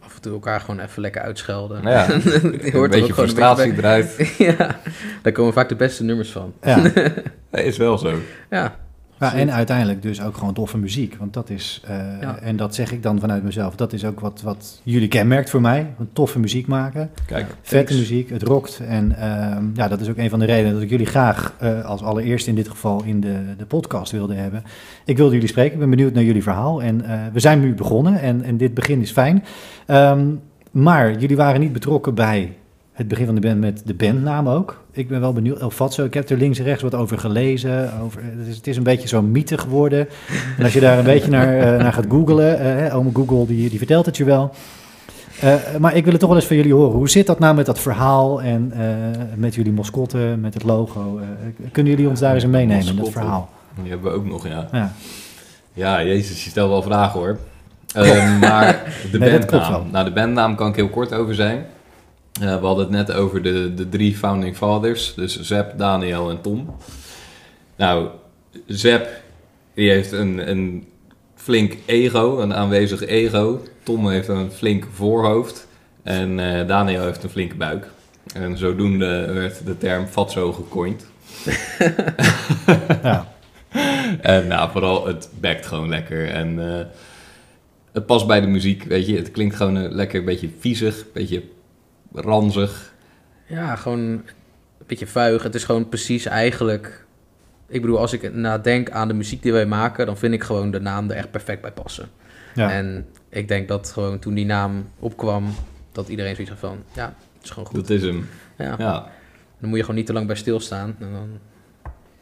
af 0.04 0.14
en 0.14 0.20
toe 0.20 0.32
elkaar 0.32 0.60
gewoon 0.60 0.80
even 0.80 1.02
lekker 1.02 1.20
uitschelden. 1.22 1.82
Nou 1.82 1.96
ja, 1.96 2.06
Die 2.16 2.20
hoort 2.20 2.64
een 2.64 2.72
er 2.72 2.82
ook 2.82 2.90
beetje 2.90 3.14
frustratie 3.14 3.72
bij. 3.72 3.78
eruit. 3.78 4.34
ja, 4.58 4.76
daar 5.22 5.32
komen 5.32 5.52
vaak 5.52 5.68
de 5.68 5.76
beste 5.76 6.04
nummers 6.04 6.30
van. 6.30 6.52
Ja. 6.62 6.82
Dat 7.50 7.60
is 7.60 7.76
wel 7.76 7.98
zo. 7.98 8.14
Ja, 8.50 8.76
Ja, 9.20 9.34
en 9.34 9.52
uiteindelijk 9.52 10.02
dus 10.02 10.22
ook 10.22 10.36
gewoon 10.36 10.54
toffe 10.54 10.78
muziek. 10.78 11.16
Want 11.18 11.32
dat 11.32 11.50
is, 11.50 11.82
eh, 11.86 11.96
Ja. 12.20 12.38
en 12.38 12.56
dat 12.56 12.74
zeg 12.74 12.92
ik 12.92 13.02
dan 13.02 13.20
vanuit 13.20 13.42
mezelf, 13.42 13.74
dat 13.76 13.92
is 13.92 14.04
ook 14.04 14.20
wat, 14.20 14.40
wat 14.42 14.80
jullie 14.82 15.08
kenmerkt 15.08 15.50
voor 15.50 15.60
mij. 15.60 15.86
Toffe 16.12 16.38
muziek 16.38 16.66
maken, 16.66 17.10
Kijk, 17.26 17.46
vette 17.62 17.74
Thanks. 17.86 17.92
muziek, 18.10 18.30
het 18.30 18.42
rokt. 18.42 18.80
En 18.88 19.16
ehm, 19.18 19.64
ja, 19.74 19.88
dat 19.88 20.00
is 20.00 20.08
ook 20.08 20.16
een 20.16 20.30
van 20.30 20.38
de 20.38 20.44
redenen 20.44 20.72
dat 20.72 20.82
ik 20.82 20.90
jullie 20.90 21.06
graag 21.06 21.54
eh, 21.58 21.84
als 21.84 22.02
allereerste 22.02 22.50
in 22.50 22.56
dit 22.56 22.68
geval 22.68 23.02
in 23.04 23.20
de, 23.20 23.36
de 23.56 23.66
podcast 23.66 24.12
wilde 24.12 24.34
hebben. 24.34 24.62
Ik 25.04 25.16
wilde 25.16 25.32
jullie 25.34 25.48
spreken, 25.48 25.72
ik 25.72 25.78
ben 25.78 25.90
benieuwd 25.90 26.12
naar 26.14 26.24
jullie 26.24 26.42
verhaal. 26.42 26.82
En 26.82 27.04
eh, 27.04 27.20
we 27.32 27.40
zijn 27.40 27.60
nu 27.60 27.74
begonnen 27.74 28.20
en, 28.20 28.42
en 28.42 28.56
dit 28.56 28.74
begin 28.74 29.00
is 29.00 29.10
fijn. 29.12 29.44
Ehm, 29.86 30.26
maar 30.70 31.18
jullie 31.18 31.36
waren 31.36 31.60
niet 31.60 31.72
betrokken 31.72 32.14
bij 32.14 32.56
het 32.98 33.08
begin 33.08 33.26
van 33.26 33.34
de 33.34 33.40
band 33.40 33.60
met 33.60 33.82
de 33.84 33.94
bandnaam 33.94 34.48
ook. 34.48 34.82
Ik 34.92 35.08
ben 35.08 35.20
wel 35.20 35.32
benieuwd. 35.32 35.58
El 35.58 35.70
Fatso, 35.70 36.04
ik 36.04 36.14
heb 36.14 36.28
er 36.28 36.36
links 36.36 36.58
en 36.58 36.64
rechts 36.64 36.82
wat 36.82 36.94
over 36.94 37.18
gelezen. 37.18 38.00
Over, 38.02 38.22
het, 38.24 38.46
is, 38.46 38.56
het 38.56 38.66
is 38.66 38.76
een 38.76 38.82
beetje 38.82 39.08
zo'n 39.08 39.30
mythe 39.30 39.58
geworden. 39.58 40.08
En 40.58 40.64
als 40.64 40.72
je 40.72 40.80
daar 40.80 40.98
een 40.98 41.04
beetje 41.04 41.30
naar, 41.30 41.58
eh, 41.58 41.82
naar 41.82 41.92
gaat 41.92 42.04
googlen, 42.08 42.58
eh, 42.86 42.96
ome 42.96 43.10
Google 43.12 43.46
die, 43.46 43.68
die 43.68 43.78
vertelt 43.78 44.06
het 44.06 44.16
je 44.16 44.24
wel. 44.24 44.50
Eh, 45.40 45.54
maar 45.78 45.96
ik 45.96 46.02
wil 46.02 46.12
het 46.12 46.20
toch 46.20 46.28
wel 46.28 46.38
eens 46.38 46.48
van 46.48 46.56
jullie 46.56 46.74
horen. 46.74 46.96
Hoe 46.96 47.08
zit 47.08 47.26
dat 47.26 47.38
nou 47.38 47.54
met 47.54 47.66
dat 47.66 47.78
verhaal 47.78 48.42
en 48.42 48.72
met 49.34 49.54
jullie 49.54 49.72
mascotte, 49.72 50.36
met 50.40 50.54
het 50.54 50.62
logo? 50.62 51.20
Kunnen 51.72 51.92
jullie 51.92 52.08
ons 52.08 52.20
daar 52.20 52.34
eens 52.34 52.44
in 52.44 52.50
meenemen, 52.50 52.86
in 52.86 52.96
dat 52.96 53.10
verhaal? 53.10 53.50
die 53.82 53.90
hebben 53.90 54.12
we 54.12 54.18
ook 54.18 54.26
nog, 54.26 54.48
ja. 54.48 54.68
Ja. 54.72 54.92
Ja, 55.72 56.02
jezus, 56.02 56.44
je 56.44 56.50
stelt 56.50 56.70
wel 56.70 56.82
vragen 56.82 57.20
hoor. 57.20 57.38
Ehm, 57.94 58.38
maar 58.38 58.82
de 59.12 59.18
Nee, 59.18 59.38
bandnaam. 59.38 59.90
Nou, 59.90 60.04
de 60.04 60.12
bandnaam 60.12 60.56
kan 60.56 60.68
ik 60.68 60.76
heel 60.76 60.88
kort 60.88 61.12
over 61.12 61.34
zijn. 61.34 61.66
Eh, 62.40 62.60
we 62.60 62.66
hadden 62.66 62.84
het 62.84 62.94
net 62.94 63.12
over 63.12 63.42
de, 63.42 63.74
de 63.74 63.88
drie 63.88 64.16
founding 64.16 64.56
fathers. 64.56 65.14
Dus 65.14 65.40
Zep, 65.40 65.78
Daniel 65.78 66.30
en 66.30 66.40
Tom. 66.40 66.76
Nou, 67.76 68.08
Zep, 68.66 69.08
die 69.74 69.90
heeft 69.90 70.12
een, 70.12 70.50
een 70.50 70.86
flink 71.34 71.76
ego, 71.86 72.40
een 72.40 72.54
aanwezig 72.54 73.06
ego. 73.06 73.62
Tom 73.82 74.08
heeft 74.08 74.28
een 74.28 74.52
flink 74.52 74.86
voorhoofd. 74.92 75.66
En 76.02 76.58
eh, 76.58 76.66
Daniel 76.66 77.04
heeft 77.04 77.22
een 77.22 77.30
flinke 77.30 77.56
buik. 77.56 77.86
En 78.34 78.58
zodoende 78.58 79.32
werd 79.32 79.66
de 79.66 79.78
term 79.78 80.06
fatso 80.06 80.52
gecoind. 80.52 81.06
ja. 83.02 83.26
En 84.20 84.46
nou, 84.46 84.70
vooral 84.70 85.06
het 85.06 85.28
backt 85.40 85.66
gewoon 85.66 85.88
lekker. 85.88 86.30
En 86.30 86.78
eh, 86.78 86.86
het 87.92 88.06
past 88.06 88.26
bij 88.26 88.40
de 88.40 88.46
muziek, 88.46 88.82
weet 88.82 89.06
je. 89.06 89.16
Het 89.16 89.30
klinkt 89.30 89.56
gewoon 89.56 89.76
eh, 89.76 89.90
lekker 89.90 90.18
een 90.18 90.24
beetje 90.24 90.50
viezig, 90.58 90.98
een 90.98 91.06
beetje 91.12 91.42
ranzig. 92.12 92.94
ja, 93.46 93.76
gewoon 93.76 93.98
een 93.98 94.24
beetje 94.86 95.06
vuig. 95.06 95.42
Het 95.42 95.54
is 95.54 95.64
gewoon 95.64 95.88
precies 95.88 96.26
eigenlijk... 96.26 97.06
Ik 97.66 97.80
bedoel, 97.80 97.98
als 97.98 98.12
ik 98.12 98.34
nadenk 98.34 98.90
aan 98.90 99.08
de 99.08 99.14
muziek 99.14 99.42
die 99.42 99.52
wij 99.52 99.66
maken... 99.66 100.06
dan 100.06 100.16
vind 100.16 100.34
ik 100.34 100.42
gewoon 100.42 100.70
de 100.70 100.80
naam 100.80 101.10
er 101.10 101.16
echt 101.16 101.30
perfect 101.30 101.60
bij 101.60 101.72
passen. 101.72 102.08
Ja. 102.54 102.70
En 102.70 103.06
ik 103.28 103.48
denk 103.48 103.68
dat 103.68 103.90
gewoon 103.90 104.18
toen 104.18 104.34
die 104.34 104.46
naam 104.46 104.88
opkwam... 104.98 105.54
dat 105.92 106.08
iedereen 106.08 106.34
zoiets 106.34 106.52
had 106.52 106.60
van... 106.60 106.78
ja, 106.92 107.14
het 107.34 107.44
is 107.44 107.50
gewoon 107.50 107.68
goed. 107.68 107.76
Dat 107.76 107.90
is 107.90 108.02
hem. 108.02 108.28
Ja. 108.58 108.74
Ja, 108.78 109.10
Dan 109.60 109.68
moet 109.68 109.76
je 109.76 109.80
gewoon 109.80 109.96
niet 109.96 110.06
te 110.06 110.12
lang 110.12 110.26
bij 110.26 110.36
stilstaan. 110.36 110.96
En 110.98 111.12
dan 111.12 111.38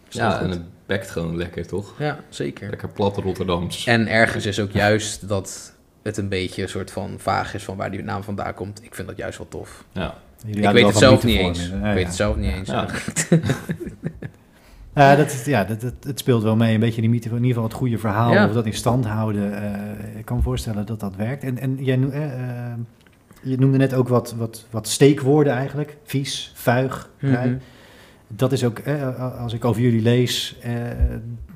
het 0.07 0.14
ja 0.14 0.31
goed. 0.31 0.43
en 0.43 0.50
het 0.50 0.62
backt 0.87 1.11
gewoon 1.11 1.37
lekker, 1.37 1.66
toch? 1.66 1.95
ja 1.99 2.19
zeker. 2.28 2.69
Lekker 2.69 2.88
plat 2.88 3.16
Rotterdams. 3.16 3.87
En 3.87 4.09
ergens 4.09 4.47
is 4.47 4.61
ook 4.61 4.71
juist 4.71 5.28
dat 5.28 5.75
het 6.06 6.16
een 6.16 6.28
beetje 6.28 6.62
een 6.62 6.68
soort 6.68 6.90
van 6.90 7.14
vaag 7.18 7.54
is 7.54 7.64
van 7.64 7.76
waar 7.76 7.90
die 7.90 8.02
naam 8.02 8.22
vandaan 8.22 8.54
komt. 8.54 8.84
Ik 8.84 8.94
vind 8.94 9.08
dat 9.08 9.16
juist 9.16 9.38
wel 9.38 9.48
tof. 9.48 9.84
Ja. 9.92 10.14
Ik 10.46 10.54
weet 10.70 10.86
het 10.86 10.96
zelf 10.96 11.20
van 11.20 11.28
niet 11.30 11.38
eens. 11.38 11.68
ik 11.68 11.80
weet 11.82 12.06
het 12.06 12.14
zelf 12.14 12.36
niet 12.36 12.52
eens. 12.52 12.70
Ja. 14.94 15.16
Dat, 15.16 15.26
is- 15.32 15.44
ja 15.44 15.64
dat, 15.64 15.80
dat, 15.80 15.92
het 16.00 16.18
speelt 16.18 16.42
wel 16.42 16.56
mee. 16.56 16.75
Een 16.75 16.80
beetje 16.80 17.00
die 17.00 17.10
mythe, 17.10 17.28
in 17.28 17.34
ieder 17.34 17.48
geval 17.48 17.64
het 17.64 17.72
goede 17.72 17.98
verhaal. 17.98 18.32
Ja. 18.32 18.46
Of 18.46 18.52
dat 18.52 18.66
in 18.66 18.72
stand 18.75 19.06
houden. 19.06 19.62
eh, 19.62 20.18
ik 20.18 20.25
kan 20.25 20.36
me 20.36 20.42
voorstellen 20.42 20.86
dat 20.86 21.00
dat 21.00 21.16
werkt. 21.16 21.42
En, 21.44 21.58
en 21.58 21.76
jij 21.84 21.98
eh, 22.10 22.25
eh, 22.25 22.72
je 23.42 23.58
noemde 23.58 23.78
net 23.78 23.94
ook 23.94 24.08
wat, 24.08 24.34
wat, 24.38 24.66
wat 24.70 24.88
steekwoorden 24.88 25.52
eigenlijk. 25.52 25.96
Vies, 26.04 26.52
vuig, 26.54 27.10
Mhm. 27.20 27.54
dat 28.28 28.52
is 28.52 28.64
ook, 28.64 28.80
als 29.38 29.52
ik 29.52 29.64
over 29.64 29.82
jullie 29.82 30.02
lees, 30.02 30.56
eh, 30.62 30.72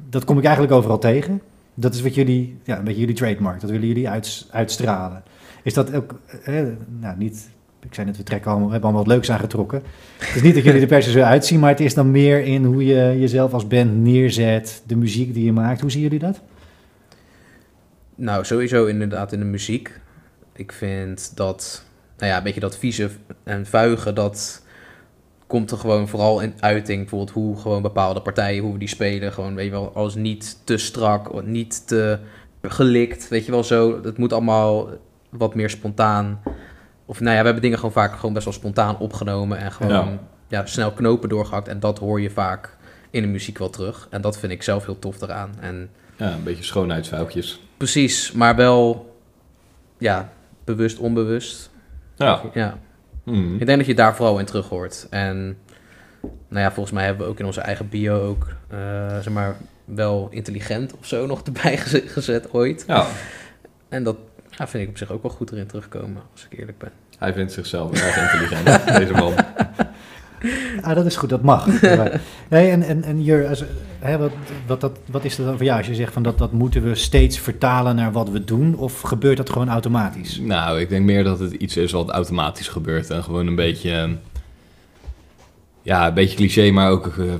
dat 0.08 0.24
kom 0.24 0.38
ik 0.38 0.44
eigenlijk 0.44 0.74
overal 0.74 0.98
tegen. 0.98 1.40
Dat 1.74 1.94
is 1.94 2.02
wat 2.02 2.14
jullie, 2.14 2.56
ja, 2.64 2.78
een 2.78 2.84
beetje 2.84 3.00
jullie 3.00 3.14
trademark, 3.14 3.60
dat 3.60 3.70
willen 3.70 3.86
jullie 3.86 4.08
uit, 4.08 4.46
uitstralen. 4.50 5.22
Is 5.62 5.74
dat 5.74 5.94
ook, 5.94 6.20
eh, 6.44 6.62
nou 7.00 7.16
niet, 7.18 7.50
ik 7.82 7.94
zei 7.94 8.06
net, 8.06 8.16
we 8.16 8.22
trekken 8.22 8.50
allemaal, 8.50 8.66
we 8.66 8.72
hebben 8.72 8.90
allemaal 8.90 9.06
wat 9.06 9.16
leuks 9.16 9.30
aangetrokken. 9.30 9.82
Het 10.18 10.36
is 10.36 10.42
niet 10.42 10.54
dat 10.54 10.64
jullie 10.64 10.80
er 10.80 10.86
per 10.86 11.02
se 11.02 11.10
zo 11.10 11.20
uitzien, 11.20 11.60
maar 11.60 11.70
het 11.70 11.80
is 11.80 11.94
dan 11.94 12.10
meer 12.10 12.44
in 12.44 12.64
hoe 12.64 12.84
je 12.84 13.16
jezelf 13.18 13.52
als 13.52 13.66
band 13.66 13.96
neerzet, 13.96 14.82
de 14.86 14.96
muziek 14.96 15.34
die 15.34 15.44
je 15.44 15.52
maakt. 15.52 15.80
Hoe 15.80 15.90
zien 15.90 16.02
jullie 16.02 16.18
dat? 16.18 16.40
Nou, 18.14 18.44
sowieso 18.44 18.86
inderdaad 18.86 19.32
in 19.32 19.38
de 19.38 19.44
muziek. 19.44 20.00
Ik 20.52 20.72
vind 20.72 21.32
dat, 21.34 21.84
nou 22.18 22.30
ja, 22.30 22.36
een 22.36 22.42
beetje 22.42 22.60
dat 22.60 22.78
vieze 22.78 23.10
en 23.42 23.66
vuigen, 23.66 24.14
dat 24.14 24.62
komt 25.50 25.70
er 25.70 25.78
gewoon 25.78 26.08
vooral 26.08 26.40
in 26.40 26.54
uiting. 26.60 27.00
Bijvoorbeeld 27.00 27.30
hoe 27.30 27.56
gewoon 27.56 27.82
bepaalde 27.82 28.20
partijen, 28.20 28.62
hoe 28.62 28.72
we 28.72 28.78
die 28.78 28.88
spelen. 28.88 29.32
Gewoon, 29.32 29.54
weet 29.54 29.64
je 29.64 29.70
wel, 29.70 29.92
alles 29.94 30.14
niet 30.14 30.58
te 30.64 30.76
strak, 30.76 31.44
niet 31.44 31.86
te 31.86 32.18
gelikt, 32.62 33.28
weet 33.28 33.44
je 33.44 33.50
wel 33.50 33.64
zo. 33.64 34.02
Het 34.02 34.18
moet 34.18 34.32
allemaal 34.32 34.88
wat 35.28 35.54
meer 35.54 35.70
spontaan. 35.70 36.42
Of 37.06 37.20
nou 37.20 37.30
ja, 37.30 37.38
we 37.38 37.44
hebben 37.44 37.62
dingen 37.62 37.76
gewoon 37.78 37.92
vaak 37.92 38.14
gewoon 38.14 38.32
best 38.32 38.44
wel 38.44 38.54
spontaan 38.54 38.98
opgenomen 38.98 39.58
en 39.58 39.72
gewoon 39.72 39.92
ja. 39.92 40.18
ja 40.48 40.66
snel 40.66 40.92
knopen 40.92 41.28
doorgehakt. 41.28 41.68
En 41.68 41.80
dat 41.80 41.98
hoor 41.98 42.20
je 42.20 42.30
vaak 42.30 42.76
in 43.10 43.22
de 43.22 43.28
muziek 43.28 43.58
wel 43.58 43.70
terug. 43.70 44.06
En 44.10 44.20
dat 44.20 44.38
vind 44.38 44.52
ik 44.52 44.62
zelf 44.62 44.84
heel 44.84 44.98
tof 44.98 45.20
eraan. 45.20 45.50
En 45.60 45.90
ja, 46.16 46.32
een 46.32 46.42
beetje 46.42 46.64
schoonheidsfoutjes. 46.64 47.60
Precies, 47.76 48.32
maar 48.32 48.56
wel 48.56 49.14
ja, 49.98 50.32
bewust, 50.64 50.98
onbewust. 50.98 51.70
Ja. 52.16 52.42
ja. 52.54 52.78
Mm. 53.30 53.56
Ik 53.58 53.66
denk 53.66 53.78
dat 53.78 53.86
je 53.86 53.94
daar 53.94 54.16
vooral 54.16 54.38
in 54.38 54.44
terug 54.44 54.68
hoort. 54.68 55.06
En 55.10 55.56
nou 56.20 56.62
ja, 56.62 56.72
volgens 56.72 56.94
mij 56.94 57.04
hebben 57.04 57.24
we 57.24 57.32
ook 57.32 57.38
in 57.38 57.46
onze 57.46 57.60
eigen 57.60 57.88
bio 57.88 58.20
ook, 58.28 58.46
uh, 58.72 58.78
zeg 59.08 59.30
maar, 59.32 59.56
wel 59.84 60.28
intelligent 60.30 60.94
of 60.98 61.06
zo 61.06 61.26
nog 61.26 61.42
erbij 61.42 61.76
gezet 62.06 62.52
ooit. 62.52 62.84
Ja. 62.86 63.06
En 63.88 64.02
dat 64.02 64.16
ja, 64.50 64.68
vind 64.68 64.82
ik 64.82 64.88
op 64.88 64.98
zich 64.98 65.10
ook 65.10 65.22
wel 65.22 65.30
goed 65.30 65.52
erin 65.52 65.66
terugkomen, 65.66 66.22
als 66.32 66.46
ik 66.50 66.58
eerlijk 66.58 66.78
ben. 66.78 66.90
Hij 67.18 67.32
vindt 67.32 67.52
zichzelf 67.52 67.92
erg 67.92 68.32
intelligent, 68.32 68.86
deze 68.98 69.12
man. 69.12 69.34
Ah, 70.82 70.94
dat 70.94 71.06
is 71.06 71.16
goed, 71.16 71.28
dat 71.28 71.42
mag. 71.42 71.66
nee, 72.48 72.70
en 72.70 72.82
en, 72.82 73.04
en 73.04 73.22
Jur, 73.22 73.48
als, 73.48 73.64
hè, 73.98 74.18
wat, 74.18 74.32
wat, 74.66 74.80
dat, 74.80 74.98
wat 75.06 75.24
is 75.24 75.36
dat 75.36 75.46
dan 75.46 75.56
voor 75.56 75.64
jou 75.64 75.78
als 75.78 75.86
je 75.86 75.94
zegt 75.94 76.12
van 76.12 76.22
dat, 76.22 76.38
dat 76.38 76.52
moeten 76.52 76.82
we 76.82 76.94
steeds 76.94 77.38
vertalen 77.38 77.96
naar 77.96 78.12
wat 78.12 78.30
we 78.30 78.44
doen? 78.44 78.76
Of 78.76 79.00
gebeurt 79.00 79.36
dat 79.36 79.50
gewoon 79.50 79.68
automatisch? 79.68 80.38
Nou, 80.38 80.80
ik 80.80 80.88
denk 80.88 81.04
meer 81.04 81.24
dat 81.24 81.38
het 81.38 81.52
iets 81.52 81.76
is 81.76 81.92
wat 81.92 82.10
automatisch 82.10 82.68
gebeurt. 82.68 83.10
En 83.10 83.22
gewoon 83.24 83.46
een 83.46 83.54
beetje, 83.54 84.16
ja, 85.82 86.08
een 86.08 86.14
beetje 86.14 86.36
cliché, 86.36 86.70
maar 86.70 86.90
ook, 86.90 87.06
uh, 87.06 87.32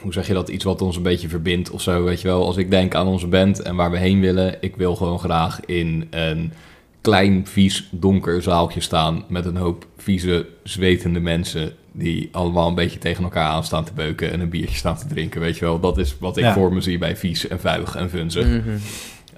hoe 0.00 0.12
zeg 0.12 0.26
je 0.26 0.34
dat, 0.34 0.48
iets 0.48 0.64
wat 0.64 0.82
ons 0.82 0.96
een 0.96 1.02
beetje 1.02 1.28
verbindt 1.28 1.70
of 1.70 1.82
zo. 1.82 2.04
Weet 2.04 2.20
je 2.20 2.28
wel, 2.28 2.46
als 2.46 2.56
ik 2.56 2.70
denk 2.70 2.94
aan 2.94 3.06
onze 3.06 3.26
band 3.26 3.62
en 3.62 3.76
waar 3.76 3.90
we 3.90 3.98
heen 3.98 4.20
willen, 4.20 4.56
ik 4.60 4.76
wil 4.76 4.96
gewoon 4.96 5.18
graag 5.18 5.60
in 5.64 6.06
een 6.10 6.52
klein, 7.00 7.46
vies, 7.46 7.88
donker 7.90 8.42
zaaltje 8.42 8.80
staan 8.80 9.24
met 9.28 9.44
een 9.44 9.56
hoop 9.56 9.86
vieze, 9.96 10.46
zwetende 10.62 11.20
mensen 11.20 11.72
die 11.96 12.28
allemaal 12.32 12.68
een 12.68 12.74
beetje 12.74 12.98
tegen 12.98 13.24
elkaar 13.24 13.48
aan 13.48 13.64
staan 13.64 13.84
te 13.84 13.92
beuken 13.92 14.30
en 14.32 14.40
een 14.40 14.48
biertje 14.48 14.76
staan 14.76 14.96
te 14.96 15.06
drinken, 15.06 15.40
weet 15.40 15.58
je 15.58 15.64
wel. 15.64 15.80
Dat 15.80 15.98
is 15.98 16.18
wat 16.18 16.36
ik 16.36 16.44
Ja. 16.44 16.52
voor 16.52 16.72
me 16.72 16.80
zie 16.80 16.98
bij 16.98 17.16
vies 17.16 17.48
en 17.48 17.60
vuig 17.60 17.94
en 17.96 18.10
vunzig. 18.10 18.46
Mhm. 18.46 18.76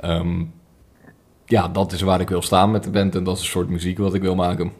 Ehm, 0.00 0.44
ja, 1.46 1.68
dat 1.68 1.92
is 1.92 2.00
waar 2.00 2.20
ik 2.20 2.28
wil 2.28 2.42
staan 2.42 2.70
met 2.70 2.84
de 2.84 2.90
band 2.90 3.14
en 3.14 3.24
dat 3.24 3.36
is 3.36 3.42
een 3.42 3.48
soort 3.48 3.68
muziek 3.68 3.98
wat 3.98 4.14
ik 4.14 4.22
wil 4.22 4.34
maken. 4.34 4.72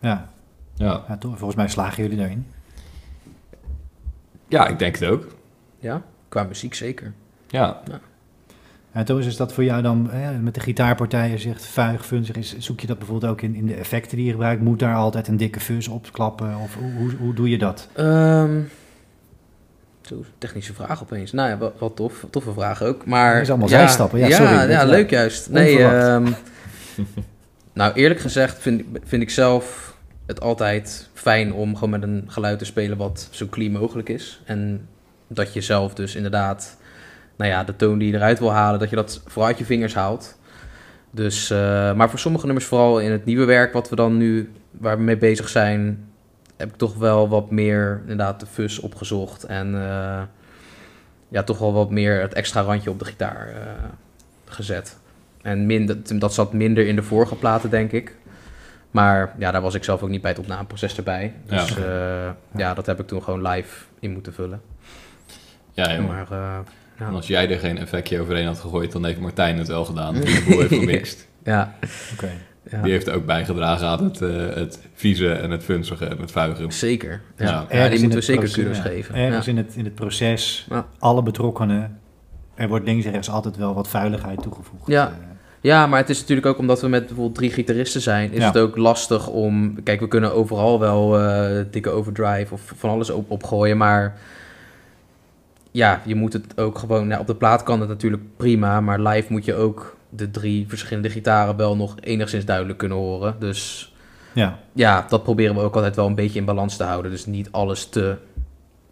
Ja, 0.00 0.32
Ja, 0.76 1.04
ja 1.08 1.16
toch, 1.18 1.30
volgens 1.38 1.56
mij 1.56 1.68
slagen 1.68 2.02
jullie 2.02 2.18
daarin. 2.18 2.46
ja 4.48 4.66
ik 4.66 4.78
denk 4.78 4.98
het 4.98 5.08
ook. 5.08 5.26
Ja, 5.78 6.02
qua 6.28 6.42
muziek 6.42 6.74
zeker. 6.74 7.12
Ja, 7.48 7.82
En 8.94 9.04
Thomas, 9.04 9.26
is 9.26 9.36
dat 9.36 9.52
voor 9.52 9.64
jou 9.64 9.82
dan, 9.82 10.08
hè, 10.10 10.38
met 10.38 10.54
de 10.54 10.60
gitaarpartij, 10.60 11.30
je 11.30 11.38
zegt 11.38 11.66
vuig, 11.66 12.06
funzig, 12.06 12.36
is, 12.36 12.58
zoek 12.58 12.80
je 12.80 12.86
dat 12.86 12.98
bijvoorbeeld 12.98 13.32
ook 13.32 13.40
in, 13.40 13.54
in 13.54 13.66
de 13.66 13.74
effecten 13.74 14.16
die 14.16 14.26
je 14.26 14.32
gebruikt? 14.32 14.62
Moet 14.62 14.78
daar 14.78 14.94
altijd 14.94 15.28
een 15.28 15.36
dikke 15.36 15.60
fuzz 15.60 15.88
op 15.88 16.12
klappen? 16.12 16.56
Of 16.56 16.74
hoe, 16.74 16.92
hoe, 16.92 17.12
hoe 17.18 17.34
doe 17.34 17.48
je 17.50 17.58
dat? 17.58 17.88
Zo, 20.00 20.24
technische 20.38 20.74
vraag 20.74 21.02
opeens. 21.02 21.32
Nou 21.32 21.48
ja, 21.48 21.58
wat, 21.58 21.72
wat 21.78 21.96
tof. 21.96 22.26
Toffe 22.30 22.52
vraag 22.52 22.82
ook. 22.82 23.06
Maar, 23.06 23.32
Dat 23.32 23.42
is 23.42 23.48
allemaal 23.50 23.68
ja, 23.68 23.78
zijstappen. 23.78 24.18
Ja, 24.18 24.30
sorry. 24.30 24.52
Ja, 24.52 24.60
Dat- 24.60 24.70
ja. 24.70 24.84
leuk 24.84 25.10
juist. 25.10 25.50
Nee, 25.50 25.78
ehm, 25.84 26.28
nou 27.72 27.92
eerlijk 27.94 28.20
gezegd 28.20 28.58
vind, 28.58 28.80
ik- 28.80 28.86
vind 29.04 29.22
ik 29.22 29.30
zelf 29.30 29.94
het 30.26 30.40
altijd 30.40 31.08
fijn 31.14 31.52
om 31.52 31.74
gewoon 31.74 31.90
met 31.90 32.02
een 32.02 32.24
geluid 32.26 32.58
te 32.58 32.64
spelen 32.64 32.96
wat 32.96 33.28
zo 33.30 33.46
clean 33.50 33.72
mogelijk 33.72 34.08
is. 34.08 34.42
En 34.44 34.88
dat 35.28 35.52
je 35.52 35.60
zelf 35.60 35.94
dus 35.94 36.14
inderdaad, 36.14 36.76
nou 37.36 37.50
ja, 37.50 37.64
de 37.64 37.76
toon 37.76 37.98
die 37.98 38.10
je 38.10 38.16
eruit 38.16 38.38
wil 38.38 38.52
halen, 38.52 38.80
dat 38.80 38.90
je 38.90 38.96
dat 38.96 39.22
vooral 39.26 39.46
uit 39.46 39.58
je 39.58 39.64
vingers 39.64 39.94
haalt. 39.94 40.38
Dus, 41.10 41.50
eh, 41.50 41.94
maar 41.94 42.10
voor 42.10 42.18
sommige 42.18 42.46
nummers, 42.46 42.66
vooral 42.66 43.00
in 43.00 43.10
het 43.10 43.24
nieuwe 43.24 43.44
werk 43.44 43.72
wat 43.72 43.88
we 43.88 43.96
dan 43.96 44.16
nu, 44.16 44.52
waar 44.70 44.96
we 44.96 45.02
mee 45.02 45.16
bezig 45.16 45.48
zijn, 45.48 46.08
heb 46.56 46.68
ik 46.68 46.76
toch 46.76 46.94
wel 46.94 47.28
wat 47.28 47.50
meer 47.50 48.00
inderdaad 48.00 48.40
de 48.40 48.46
fuzz 48.46 48.78
opgezocht. 48.78 49.44
En 49.44 49.74
eh, 49.74 50.22
ja, 51.28 51.42
toch 51.42 51.58
wel 51.58 51.72
wat 51.72 51.90
meer 51.90 52.20
het 52.20 52.34
extra 52.34 52.60
randje 52.60 52.90
op 52.90 52.98
de 52.98 53.04
gitaar 53.04 53.48
eh, 53.48 53.84
gezet. 54.44 54.96
En 55.42 55.66
minder, 55.66 56.18
dat 56.18 56.34
zat 56.34 56.52
minder 56.52 56.86
in 56.86 56.96
de 56.96 57.02
vorige 57.02 57.36
platen, 57.36 57.70
denk 57.70 57.92
ik. 57.92 58.16
Maar 58.90 59.34
ja, 59.38 59.50
daar 59.50 59.62
was 59.62 59.74
ik 59.74 59.84
zelf 59.84 60.02
ook 60.02 60.08
niet 60.08 60.20
bij 60.20 60.30
het 60.30 60.40
opnameproces 60.40 60.96
erbij. 60.96 61.34
Ja. 61.46 61.60
Dus 61.60 61.76
eh, 61.76 62.30
ja, 62.56 62.74
dat 62.74 62.86
heb 62.86 63.00
ik 63.00 63.06
toen 63.06 63.22
gewoon 63.22 63.46
live 63.48 63.84
in 63.98 64.12
moeten 64.12 64.34
vullen. 64.34 64.60
ja, 65.72 65.90
ja. 65.90 66.00
Maar 66.00 66.26
ja. 66.98 67.06
En 67.06 67.14
als 67.14 67.26
jij 67.26 67.50
er 67.50 67.58
geen 67.58 67.78
effectje 67.78 68.20
overheen 68.20 68.46
had 68.46 68.58
gegooid, 68.58 68.92
dan 68.92 69.04
heeft 69.04 69.20
Martijn 69.20 69.58
het 69.58 69.68
wel 69.68 69.84
gedaan. 69.84 70.14
Die 70.20 70.22
de 70.24 70.44
boel 70.48 70.58
heeft 70.60 70.74
gemixt. 70.74 71.28
ja, 71.44 71.74
Oké. 72.12 72.30
ja. 72.70 72.82
Die 72.82 72.92
heeft 72.92 73.10
ook 73.10 73.26
bijgedragen 73.26 73.86
aan 73.86 74.04
het, 74.04 74.20
eh, 74.22 74.54
het 74.54 74.78
vieze 74.94 75.32
en 75.32 75.50
het 75.50 75.62
funzige 75.64 76.06
en 76.06 76.18
het 76.20 76.30
vuige. 76.30 76.64
zeker. 76.68 77.20
Ja, 77.36 77.44
Ja. 77.44 77.60
die 77.60 77.76
in 77.78 77.88
moeten 77.90 78.08
we 78.08 78.14
het 78.14 78.50
zeker 78.50 78.68
ja. 78.74 78.80
geven. 78.80 79.14
Ergens 79.14 79.44
Ja. 79.46 79.50
in, 79.52 79.56
het, 79.58 79.72
in 79.76 79.84
het 79.84 79.94
proces, 79.94 80.66
Ja. 80.70 80.86
alle 80.98 81.22
betrokkenen, 81.22 81.98
er 82.54 82.68
wordt 82.68 82.84
links 82.86 83.04
en 83.04 83.12
rechts 83.12 83.30
altijd 83.30 83.56
wel 83.56 83.74
wat 83.74 83.88
vuiligheid 83.88 84.42
toegevoegd. 84.42 84.86
Ja. 84.86 85.06
Eh, 85.06 85.12
Ja, 85.60 85.86
maar 85.86 85.98
het 86.00 86.10
is 86.10 86.20
natuurlijk 86.20 86.46
ook 86.46 86.58
omdat 86.58 86.80
we 86.80 86.88
met 86.88 87.06
bijvoorbeeld 87.06 87.34
drie 87.34 87.50
gitaristen 87.50 88.00
zijn, 88.00 88.32
is 88.32 88.38
Ja. 88.40 88.46
het 88.46 88.58
ook 88.58 88.76
lastig 88.76 89.28
om. 89.28 89.82
Kijk, 89.82 90.00
we 90.00 90.08
kunnen 90.08 90.34
overal 90.34 90.80
wel 90.80 91.18
eh, 91.20 91.64
dikke 91.70 91.90
overdrive 91.90 92.54
of 92.54 92.72
van 92.76 92.90
alles 92.90 93.10
op, 93.10 93.30
opgooien, 93.30 93.76
maar 93.76 94.16
ja, 95.74 96.02
je 96.04 96.14
moet 96.14 96.32
het 96.32 96.58
ook 96.58 96.78
gewoon. 96.78 97.06
Nou, 97.06 97.20
op 97.20 97.26
de 97.26 97.34
plaat 97.34 97.62
kan 97.62 97.80
het 97.80 97.88
natuurlijk 97.88 98.22
prima, 98.36 98.80
maar 98.80 99.00
live 99.00 99.32
moet 99.32 99.44
je 99.44 99.54
ook 99.54 99.96
de 100.08 100.30
drie 100.30 100.68
verschillende 100.68 101.10
gitaren 101.10 101.56
wel 101.56 101.76
nog 101.76 101.94
enigszins 102.00 102.44
duidelijk 102.44 102.78
kunnen 102.78 102.98
horen. 102.98 103.36
Dus 103.38 103.92
ja. 104.32 104.58
ja, 104.72 105.06
dat 105.08 105.22
proberen 105.22 105.54
we 105.54 105.60
ook 105.60 105.74
altijd 105.74 105.96
wel 105.96 106.06
een 106.06 106.14
beetje 106.14 106.38
in 106.38 106.44
balans 106.44 106.76
te 106.76 106.84
houden. 106.84 107.10
Dus 107.10 107.26
niet 107.26 107.48
alles 107.50 107.88
te, 107.88 108.16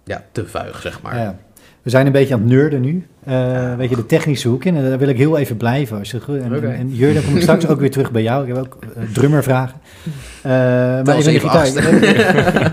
ja, 0.04 0.24
te 0.32 0.46
vuig, 0.46 0.80
zeg 0.80 1.02
maar. 1.02 1.18
Ja. 1.18 1.38
We 1.82 1.90
zijn 1.90 2.06
een 2.06 2.12
beetje 2.12 2.34
aan 2.34 2.40
het 2.40 2.48
nerden 2.48 2.80
nu. 2.80 3.06
Eh, 3.24 3.74
Weet 3.76 3.90
je, 3.90 3.96
de 3.96 4.06
technische 4.06 4.48
hoek 4.48 4.64
in. 4.64 4.76
En 4.76 4.88
daar 4.88 4.98
wil 4.98 5.08
ik 5.08 5.16
heel 5.16 5.38
even 5.38 5.56
blijven. 5.56 5.98
Als 5.98 6.10
je, 6.10 6.20
goed- 6.20 6.40
en, 6.40 6.52
en, 6.62 6.74
en 6.76 6.94
Jur, 6.94 7.14
dan 7.14 7.24
kom 7.24 7.36
ik 7.36 7.42
straks 7.42 7.66
ook 7.66 7.80
weer 7.80 7.90
terug 7.90 8.10
bij 8.10 8.22
jou. 8.22 8.42
Ik 8.48 8.54
heb 8.54 8.64
ook 8.64 8.78
eh, 8.96 9.02
drummervragen. 9.12 9.80
Eh 10.42 10.50
maar 10.50 11.16
even 11.16 11.32
de 11.32 11.40
gitaar. 11.40 11.72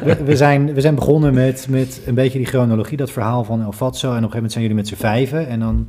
we, 0.04 0.18
we 0.26 0.36
zijn, 0.36 0.74
we 0.74 0.82
zijn 0.82 0.96
begonnen 0.96 1.34
met, 1.34 1.66
met 1.70 2.02
een 2.06 2.14
beetje 2.16 2.38
die 2.38 2.48
chronologie, 2.48 2.98
dat 2.98 3.12
verhaal 3.12 3.44
van 3.44 3.62
El 3.64 3.72
Fatso. 3.72 4.08
En 4.08 4.16
op 4.18 4.24
een 4.24 4.32
gegeven 4.32 4.36
moment 4.36 4.52
zijn 4.52 4.64
jullie 4.64 4.80
met 4.80 4.88
z'n 4.88 4.96
vijven. 4.96 5.48
En 5.48 5.60
dan 5.60 5.88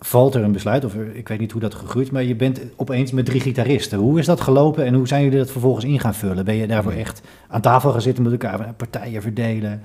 valt 0.00 0.34
er 0.34 0.42
een 0.42 0.52
besluit, 0.52 0.84
of 0.84 0.94
ik 1.12 1.28
weet 1.28 1.38
niet 1.40 1.52
hoe 1.52 1.60
dat 1.60 1.74
gegroeid, 1.74 2.10
maar 2.10 2.22
je 2.22 2.34
bent 2.36 2.60
opeens 2.76 3.12
met 3.12 3.24
drie 3.26 3.40
gitaristen. 3.40 3.98
Hoe 3.98 4.18
is 4.18 4.26
dat 4.26 4.40
gelopen 4.40 4.84
en 4.84 4.94
hoe 4.94 5.08
zijn 5.08 5.22
jullie 5.24 5.38
dat 5.38 5.50
vervolgens 5.50 5.84
in 5.84 6.00
gaan 6.00 6.14
vullen? 6.14 6.44
Ben 6.44 6.54
je 6.56 6.66
daarvoor 6.66 6.92
echt 6.92 7.20
aan 7.48 7.60
tafel 7.60 7.90
gaan 7.90 8.00
zitten 8.02 8.22
met 8.22 8.32
elkaar, 8.32 8.72
partijen 8.76 9.22
verdelen? 9.22 9.82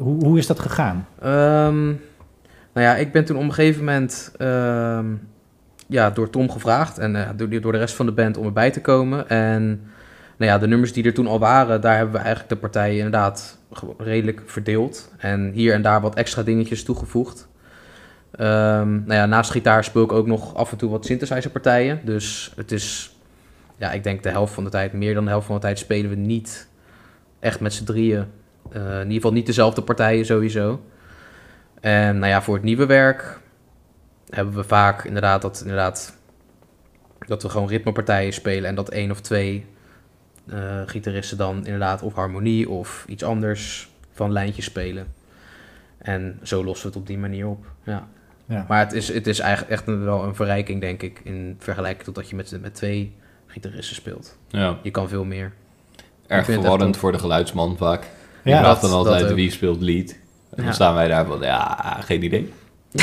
Hoe, 0.00 0.24
hoe 0.24 0.38
is 0.38 0.46
dat 0.46 0.60
gegaan? 0.60 1.06
Ehm, 1.20 1.86
nou 2.72 2.86
ja, 2.86 2.96
ik 2.96 3.12
ben 3.12 3.24
toen 3.24 3.36
op 3.36 3.42
een 3.42 3.52
gegeven 3.52 3.84
moment 3.84 4.32
ehm, 4.38 5.06
ja, 5.86 6.10
door 6.10 6.30
Tom 6.30 6.50
gevraagd 6.50 6.98
en 6.98 7.16
eh, 7.16 7.28
door, 7.36 7.72
de 7.72 7.78
rest 7.78 7.94
van 7.94 8.06
de 8.06 8.12
band 8.12 8.36
om 8.36 8.46
erbij 8.46 8.70
te 8.70 8.80
komen. 8.80 9.28
En 9.28 9.62
nou 10.36 10.50
ja, 10.50 10.58
de 10.58 10.66
nummers 10.66 10.92
die 10.92 11.04
er 11.04 11.14
toen 11.14 11.26
al 11.26 11.38
waren, 11.38 11.80
daar 11.80 11.96
hebben 11.96 12.12
we 12.14 12.20
eigenlijk 12.20 12.48
de 12.48 12.56
partijen 12.56 12.96
inderdaad 12.96 13.58
redelijk 13.98 14.42
verdeeld. 14.46 15.12
En 15.18 15.50
hier 15.52 15.74
en 15.74 15.82
daar 15.82 16.00
wat 16.00 16.14
extra 16.14 16.42
dingetjes 16.42 16.84
toegevoegd. 16.84 17.48
Ehm, 18.30 18.90
nou 18.90 19.14
ja, 19.14 19.26
naast 19.26 19.50
gitaar 19.50 19.84
speel 19.84 20.04
ik 20.04 20.12
ook 20.12 20.26
nog 20.26 20.54
af 20.54 20.70
en 20.70 20.76
toe 20.76 20.90
wat 20.90 21.06
synthesizerpartijen. 21.06 22.00
Dus 22.04 22.52
het 22.56 22.72
is, 22.72 23.16
ja, 23.76 23.92
ik 23.92 24.04
denk 24.04 24.22
de 24.22 24.30
helft 24.30 24.54
van 24.54 24.64
de 24.64 24.70
tijd, 24.70 24.92
meer 24.92 25.14
dan 25.14 25.24
de 25.24 25.30
helft 25.30 25.46
van 25.46 25.54
de 25.54 25.60
tijd 25.60 25.78
spelen 25.78 26.10
we 26.10 26.16
niet 26.16 26.68
echt 27.40 27.60
met 27.60 27.72
z'n 27.72 27.84
drieën. 27.84 28.26
Eh, 28.72 28.82
in 28.92 28.98
ieder 28.98 29.12
geval 29.14 29.32
niet 29.32 29.46
dezelfde 29.46 29.82
partijen 29.82 30.24
sowieso. 30.26 30.80
En 31.80 32.18
nou 32.18 32.30
ja, 32.32 32.42
voor 32.42 32.54
het 32.54 32.64
nieuwe 32.64 32.86
werk 32.86 33.38
hebben 34.30 34.54
we 34.54 34.64
vaak 34.64 35.04
inderdaad 35.04 35.42
dat, 35.42 35.60
inderdaad, 35.60 36.16
dat 37.26 37.42
we 37.42 37.48
gewoon 37.48 37.68
ritmepartijen 37.68 38.32
spelen 38.32 38.68
en 38.68 38.74
dat 38.74 38.88
één 38.90 39.10
of 39.10 39.20
twee 39.20 39.66
eh, 40.50 40.80
gitaristen 40.86 41.36
dan 41.38 41.56
inderdaad 41.56 42.02
of 42.02 42.14
harmonie 42.14 42.68
of 42.68 43.04
iets 43.08 43.22
anders 43.24 43.90
van 44.12 44.32
lijntjes 44.32 44.64
spelen. 44.64 45.06
En 45.98 46.38
zo 46.42 46.64
lossen 46.64 46.82
we 46.86 46.92
het 46.92 47.00
op 47.00 47.06
die 47.06 47.18
manier 47.18 47.46
op. 47.46 47.64
Ja. 47.82 48.08
Ja. 48.46 48.64
Maar 48.68 48.78
het 48.78 48.92
is, 48.92 49.08
het 49.12 49.26
is 49.26 49.38
eigenlijk 49.38 49.70
echt 49.72 49.86
een- 49.86 50.04
wel 50.04 50.24
een 50.24 50.34
verrijking, 50.34 50.80
denk 50.80 51.02
ik, 51.02 51.20
in 51.24 51.56
vergelijking 51.58 52.04
tot 52.04 52.14
dat 52.14 52.28
je 52.28 52.36
met, 52.36 52.58
met 52.60 52.74
twee 52.74 53.14
gitaristen 53.46 53.96
speelt. 53.96 54.38
Ja, 54.48 54.78
Je 54.82 54.90
kan 54.90 55.08
veel 55.08 55.24
meer. 55.24 55.52
erg 56.26 56.44
verwarrend 56.44 56.96
voor 56.96 57.12
de 57.12 57.18
geluidsman 57.18 57.76
vaak. 57.76 58.06
Ja, 58.44 58.58
ik 58.58 58.64
dacht 58.64 58.80
dan 58.82 58.90
altijd 58.92 59.20
dat 59.20 59.32
wie 59.32 59.50
speelt 59.50 59.80
lead. 59.80 60.10
En 60.10 60.16
dan 60.56 60.64
Ja. 60.64 60.72
staan 60.72 60.94
wij 60.94 61.08
daar 61.08 61.26
van, 61.26 61.40
ja, 61.40 61.76
geen 62.00 62.22
idee. 62.22 62.52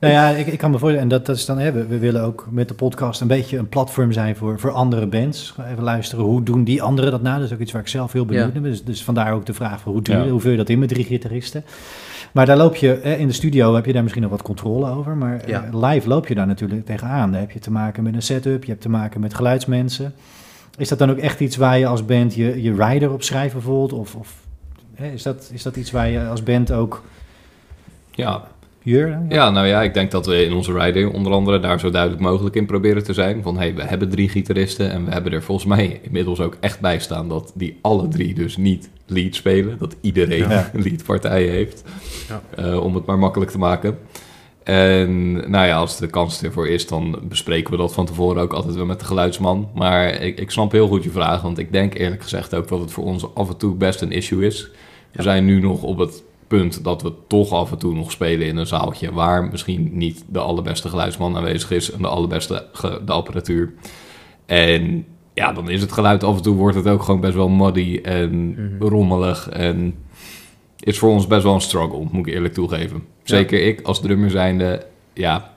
Nou 0.00 0.12
ja, 0.12 0.28
ik, 0.28 0.46
ik 0.46 0.58
kan 0.58 0.70
me 0.70 0.78
voorstellen, 0.78 1.02
en 1.10 1.16
dat, 1.16 1.26
dat 1.26 1.36
is 1.36 1.44
dan, 1.46 1.58
hè, 1.58 1.72
we, 1.72 1.86
we 1.86 1.98
willen 1.98 2.22
ook 2.22 2.46
met 2.50 2.68
de 2.68 2.74
podcast 2.74 3.20
een 3.20 3.26
beetje 3.26 3.58
een 3.58 3.68
platform 3.68 4.12
zijn 4.12 4.36
voor, 4.36 4.58
voor 4.60 4.70
andere 4.70 5.06
bands. 5.06 5.54
Even 5.72 5.82
luisteren, 5.82 6.24
hoe 6.24 6.42
doen 6.42 6.64
die 6.64 6.82
anderen 6.82 7.10
dat 7.10 7.22
nou? 7.22 7.36
Dat 7.38 7.46
is 7.46 7.52
ook 7.52 7.60
iets 7.60 7.72
waar 7.72 7.80
ik 7.80 7.88
zelf 7.88 8.12
heel 8.12 8.24
benieuwd 8.24 8.46
Ja. 8.46 8.52
naar 8.52 8.62
ben. 8.62 8.70
Dus, 8.70 8.84
dus 8.84 9.04
vandaar 9.04 9.32
ook 9.32 9.46
de 9.46 9.54
vraag 9.54 9.80
van 9.80 9.92
hoe, 9.92 10.02
doe 10.02 10.16
je, 10.16 10.22
Ja. 10.24 10.28
hoe 10.30 10.40
vul 10.40 10.50
je 10.50 10.56
dat 10.56 10.68
in 10.68 10.78
met 10.78 10.88
drie 10.88 11.04
gitaristen? 11.04 11.64
Maar 12.32 12.46
daar 12.46 12.56
loop 12.56 12.76
je, 12.76 13.00
hè, 13.02 13.14
in 13.14 13.26
de 13.26 13.32
studio 13.32 13.74
heb 13.74 13.86
je 13.86 13.92
daar 13.92 14.02
misschien 14.02 14.22
nog 14.22 14.30
wat 14.32 14.42
controle 14.42 14.90
over, 14.90 15.16
maar 15.16 15.40
eh, 15.40 15.60
live 15.72 16.08
loop 16.08 16.26
je 16.28 16.34
daar 16.34 16.46
natuurlijk 16.46 16.86
tegenaan. 16.86 17.30
Daar 17.30 17.40
heb 17.40 17.50
je 17.50 17.58
te 17.58 17.70
maken 17.70 18.02
met 18.02 18.14
een 18.14 18.22
setup, 18.22 18.64
je 18.64 18.70
hebt 18.70 18.82
te 18.82 18.88
maken 18.88 19.20
met 19.20 19.34
geluidsmensen. 19.34 20.14
Is 20.78 20.88
dat 20.88 20.98
dan 20.98 21.10
ook 21.10 21.18
echt 21.18 21.40
iets 21.40 21.56
waar 21.56 21.78
je 21.78 21.86
als 21.86 22.04
band 22.04 22.34
je, 22.34 22.62
je 22.62 22.74
rider 22.84 23.12
op 23.12 23.22
schrijft 23.22 23.52
bijvoorbeeld? 23.52 23.92
Of, 23.92 24.14
of 24.14 24.34
hè, 24.94 25.10
is, 25.12 25.22
dat, 25.22 25.50
is 25.52 25.62
dat 25.62 25.76
iets 25.76 25.90
waar 25.90 26.08
je 26.08 26.26
als 26.26 26.42
band 26.42 26.72
ook... 26.72 27.02
Ja, 28.10 28.48
Jur? 28.82 29.18
Ja, 29.28 29.50
nou 29.50 29.66
ja, 29.66 29.82
ik 29.82 29.94
denk 29.94 30.10
dat 30.10 30.26
we 30.26 30.44
in 30.44 30.52
onze 30.52 30.72
rider 30.72 31.10
onder 31.12 31.32
andere 31.32 31.58
daar 31.60 31.80
zo 31.80 31.90
duidelijk 31.90 32.22
mogelijk 32.22 32.56
in 32.56 32.66
proberen 32.66 33.04
te 33.04 33.12
zijn. 33.12 33.42
Van 33.42 33.58
hey, 33.58 33.74
we 33.74 33.82
hebben 33.84 34.08
drie 34.08 34.28
gitaristen 34.28 34.90
en 34.90 35.04
we 35.04 35.10
hebben 35.12 35.32
er 35.32 35.42
volgens 35.42 35.66
mij 35.66 36.00
inmiddels 36.02 36.40
ook 36.40 36.56
echt 36.60 36.80
bij 36.80 36.98
staan 36.98 37.28
dat 37.28 37.52
die 37.54 37.78
alle 37.80 38.08
drie 38.08 38.34
dus 38.34 38.56
niet 38.56 38.88
lead 39.06 39.34
spelen. 39.34 39.78
Dat 39.78 39.96
iedereen 40.00 40.48
Ja. 40.48 40.70
een 40.74 40.82
leadpartij 40.82 41.42
heeft, 41.42 41.84
Ja. 42.28 42.40
eh, 42.64 42.80
om 42.84 42.94
het 42.94 43.06
maar 43.06 43.18
makkelijk 43.18 43.50
te 43.50 43.58
maken. 43.58 43.98
En 44.68 45.32
nou 45.50 45.66
ja, 45.66 45.76
als 45.76 45.96
de 45.96 46.06
kans 46.06 46.42
ervoor 46.42 46.68
is, 46.68 46.86
dan 46.86 47.18
bespreken 47.22 47.70
we 47.70 47.76
dat 47.76 47.92
van 47.94 48.06
tevoren 48.06 48.42
ook 48.42 48.52
altijd 48.52 48.74
wel 48.74 48.86
met 48.86 48.98
de 49.00 49.04
geluidsman. 49.06 49.68
Maar 49.74 50.08
ik, 50.08 50.38
ik 50.40 50.50
snap 50.50 50.72
heel 50.72 50.88
goed 50.88 51.04
je 51.04 51.10
vraag, 51.10 51.42
want 51.42 51.58
ik 51.58 51.72
denk 51.72 51.94
eerlijk 51.94 52.22
gezegd 52.22 52.54
ook 52.54 52.68
dat 52.68 52.80
het 52.80 52.92
voor 52.92 53.04
ons 53.04 53.34
af 53.34 53.48
en 53.48 53.56
toe 53.56 53.74
best 53.74 54.00
een 54.00 54.12
issue 54.12 54.46
is. 54.46 54.62
We 54.62 54.70
Ja. 55.12 55.22
zijn 55.22 55.44
nu 55.44 55.60
nog 55.60 55.82
op 55.82 55.98
het 55.98 56.22
punt 56.48 56.84
dat 56.84 57.02
we 57.02 57.12
toch 57.28 57.52
af 57.52 57.70
en 57.72 57.78
toe 57.78 57.94
nog 57.94 58.10
spelen 58.10 58.46
in 58.46 58.56
een 58.56 58.66
zaaltje 58.66 59.12
waar 59.12 59.44
misschien 59.44 59.90
niet 59.92 60.24
de 60.28 60.38
allerbeste 60.38 60.88
geluidsman 60.88 61.36
aanwezig 61.36 61.70
is 61.70 61.90
en 61.90 62.02
de 62.02 62.08
allerbeste 62.08 62.66
de 63.04 63.12
apparatuur. 63.12 63.72
En 64.46 65.04
ja, 65.34 65.52
dan 65.52 65.70
is 65.70 65.80
het 65.80 65.92
geluid 65.92 66.24
af 66.24 66.36
en 66.36 66.42
toe 66.42 66.56
wordt 66.56 66.76
het 66.76 66.88
ook 66.88 67.02
gewoon 67.02 67.20
best 67.20 67.34
wel 67.34 67.48
muddy 67.48 68.00
en 68.02 68.48
Mhm. 68.50 68.82
rommelig 68.88 69.48
en 69.48 69.94
is 70.80 70.98
voor 70.98 71.10
ons 71.10 71.26
best 71.26 71.42
wel 71.42 71.54
een 71.54 71.60
struggle, 71.60 72.06
moet 72.10 72.26
ik 72.26 72.34
eerlijk 72.34 72.54
toegeven. 72.54 73.02
Zeker 73.28 73.62
ik 73.66 73.80
als 73.80 74.00
drummer 74.00 74.30
zijnde, 74.30 74.86
ja, 75.12 75.52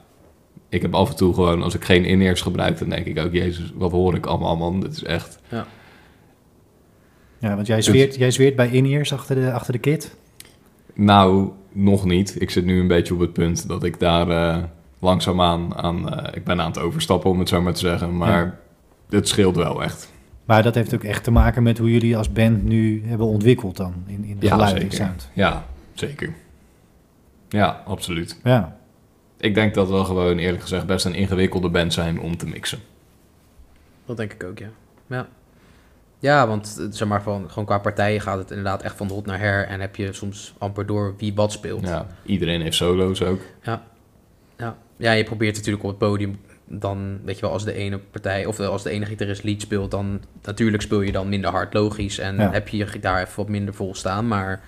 ik 0.69 0.81
heb 0.81 0.93
af 0.93 1.09
en 1.09 1.15
toe 1.15 1.33
gewoon, 1.33 1.63
als 1.63 1.75
ik 1.75 1.83
geen 1.83 2.05
in-ears 2.05 2.41
gebruik, 2.41 2.77
dan 2.79 2.89
denk 2.89 3.05
ik 3.05 3.19
ook, 3.19 3.33
jezus, 3.33 3.71
wat 3.75 3.91
hoor 3.91 4.15
ik 4.15 4.25
allemaal 4.25 4.57
man, 4.57 4.79
dit 4.79 4.91
is 4.91 5.03
echt... 5.03 5.39
Ja, 7.39 7.55
want 7.55 7.67
jij 7.67 7.81
zweert, 7.81 8.15
jij 8.15 8.31
zweert 8.31 8.55
bij 8.55 8.67
in-ears 8.69 9.13
achter 9.13 9.35
de, 9.35 9.51
achter 9.51 9.73
de 9.73 9.79
kit. 9.79 10.15
Nou, 10.93 11.49
nog 11.71 12.05
niet. 12.05 12.41
Ik 12.41 12.49
zit 12.49 12.65
nu 12.65 12.79
een 12.79 12.87
beetje 12.87 13.13
op 13.13 13.19
het 13.19 13.33
punt 13.33 13.67
dat 13.67 13.83
ik 13.83 13.99
daar 13.99 14.29
eh, 14.29 14.63
langzaamaan 14.99 15.75
aan... 15.75 16.13
eh, 16.13 16.35
ik 16.35 16.43
ben 16.43 16.61
aan 16.61 16.71
het 16.71 16.79
overstappen, 16.79 17.29
om 17.29 17.39
het 17.39 17.49
zo 17.49 17.61
maar 17.61 17.73
te 17.73 17.79
zeggen. 17.79 18.17
Maar 18.17 18.59
het 19.09 19.27
scheelt 19.27 19.55
wel 19.55 19.83
echt. 19.83 20.11
Maar 20.45 20.63
dat 20.63 20.75
heeft 20.75 20.93
ook 20.93 21.03
echt 21.03 21.23
te 21.23 21.31
maken 21.31 21.63
met 21.63 21.77
hoe 21.77 21.91
jullie 21.91 22.17
als 22.17 22.31
band 22.31 22.63
nu 22.63 23.03
hebben 23.05 23.27
ontwikkeld 23.27 23.77
dan 23.77 23.93
in, 24.07 24.23
in 24.25 24.39
de 24.39 24.45
Ja, 24.45 24.51
geluid 24.51 24.73
en 24.73 24.81
zeker. 24.81 24.95
sound. 24.95 25.29
Ja, 25.33 25.65
zeker. 25.93 26.33
Ja, 27.51 27.81
absoluut. 27.85 28.39
Ja, 28.43 28.77
Ik 29.37 29.55
denk 29.55 29.73
dat 29.73 29.89
we 29.89 30.03
gewoon 30.03 30.37
eerlijk 30.37 30.61
gezegd 30.61 30.85
best 30.85 31.05
een 31.05 31.13
ingewikkelde 31.13 31.69
band 31.69 31.93
zijn 31.93 32.19
om 32.19 32.37
te 32.37 32.47
mixen. 32.47 32.79
Dat 34.05 34.17
denk 34.17 34.33
ik 34.33 34.43
ook, 34.43 34.59
ja. 34.59 34.69
Ja, 35.07 35.27
ja 36.19 36.47
want 36.47 36.77
eh, 36.79 36.85
zeg 36.89 37.07
maar, 37.07 37.23
van, 37.23 37.49
gewoon 37.49 37.65
qua 37.65 37.77
partijen 37.77 38.21
gaat 38.21 38.37
het 38.37 38.49
inderdaad 38.49 38.81
echt 38.81 38.95
van 38.95 39.07
de 39.07 39.13
hot 39.13 39.25
naar 39.25 39.39
her. 39.39 39.67
En 39.67 39.79
heb 39.79 39.95
je 39.95 40.13
soms 40.13 40.53
amper 40.57 40.85
door 40.85 41.13
wie 41.17 41.33
wat 41.33 41.51
speelt. 41.51 41.87
Ja, 41.87 42.07
iedereen 42.25 42.61
heeft 42.61 42.75
solo's 42.75 43.21
ook. 43.21 43.41
Ja. 43.63 43.83
ja, 44.97 45.11
je 45.11 45.23
probeert 45.23 45.55
natuurlijk 45.55 45.83
op 45.83 45.89
het 45.89 45.97
podium 45.97 46.39
dan, 46.65 47.19
weet 47.23 47.35
je 47.35 47.41
wel, 47.41 47.51
als 47.51 47.63
de 47.65 47.73
ene 47.73 47.97
partij 47.97 48.45
of 48.45 48.59
als 48.59 48.83
de 48.83 48.89
ene 48.89 49.05
gitarist 49.05 49.43
lead 49.43 49.61
speelt, 49.61 49.91
dan 49.91 50.21
natuurlijk 50.43 50.83
speel 50.83 51.01
je 51.01 51.11
dan 51.11 51.29
minder 51.29 51.49
hard, 51.49 51.73
logisch. 51.73 52.19
En 52.19 52.35
Ja. 52.35 52.51
heb 52.51 52.67
je 52.67 52.77
je 52.77 52.87
gitaar 52.87 53.21
even 53.21 53.35
wat 53.35 53.47
minder 53.49 53.73
vol 53.73 53.95
staan. 53.95 54.27
Maar 54.27 54.61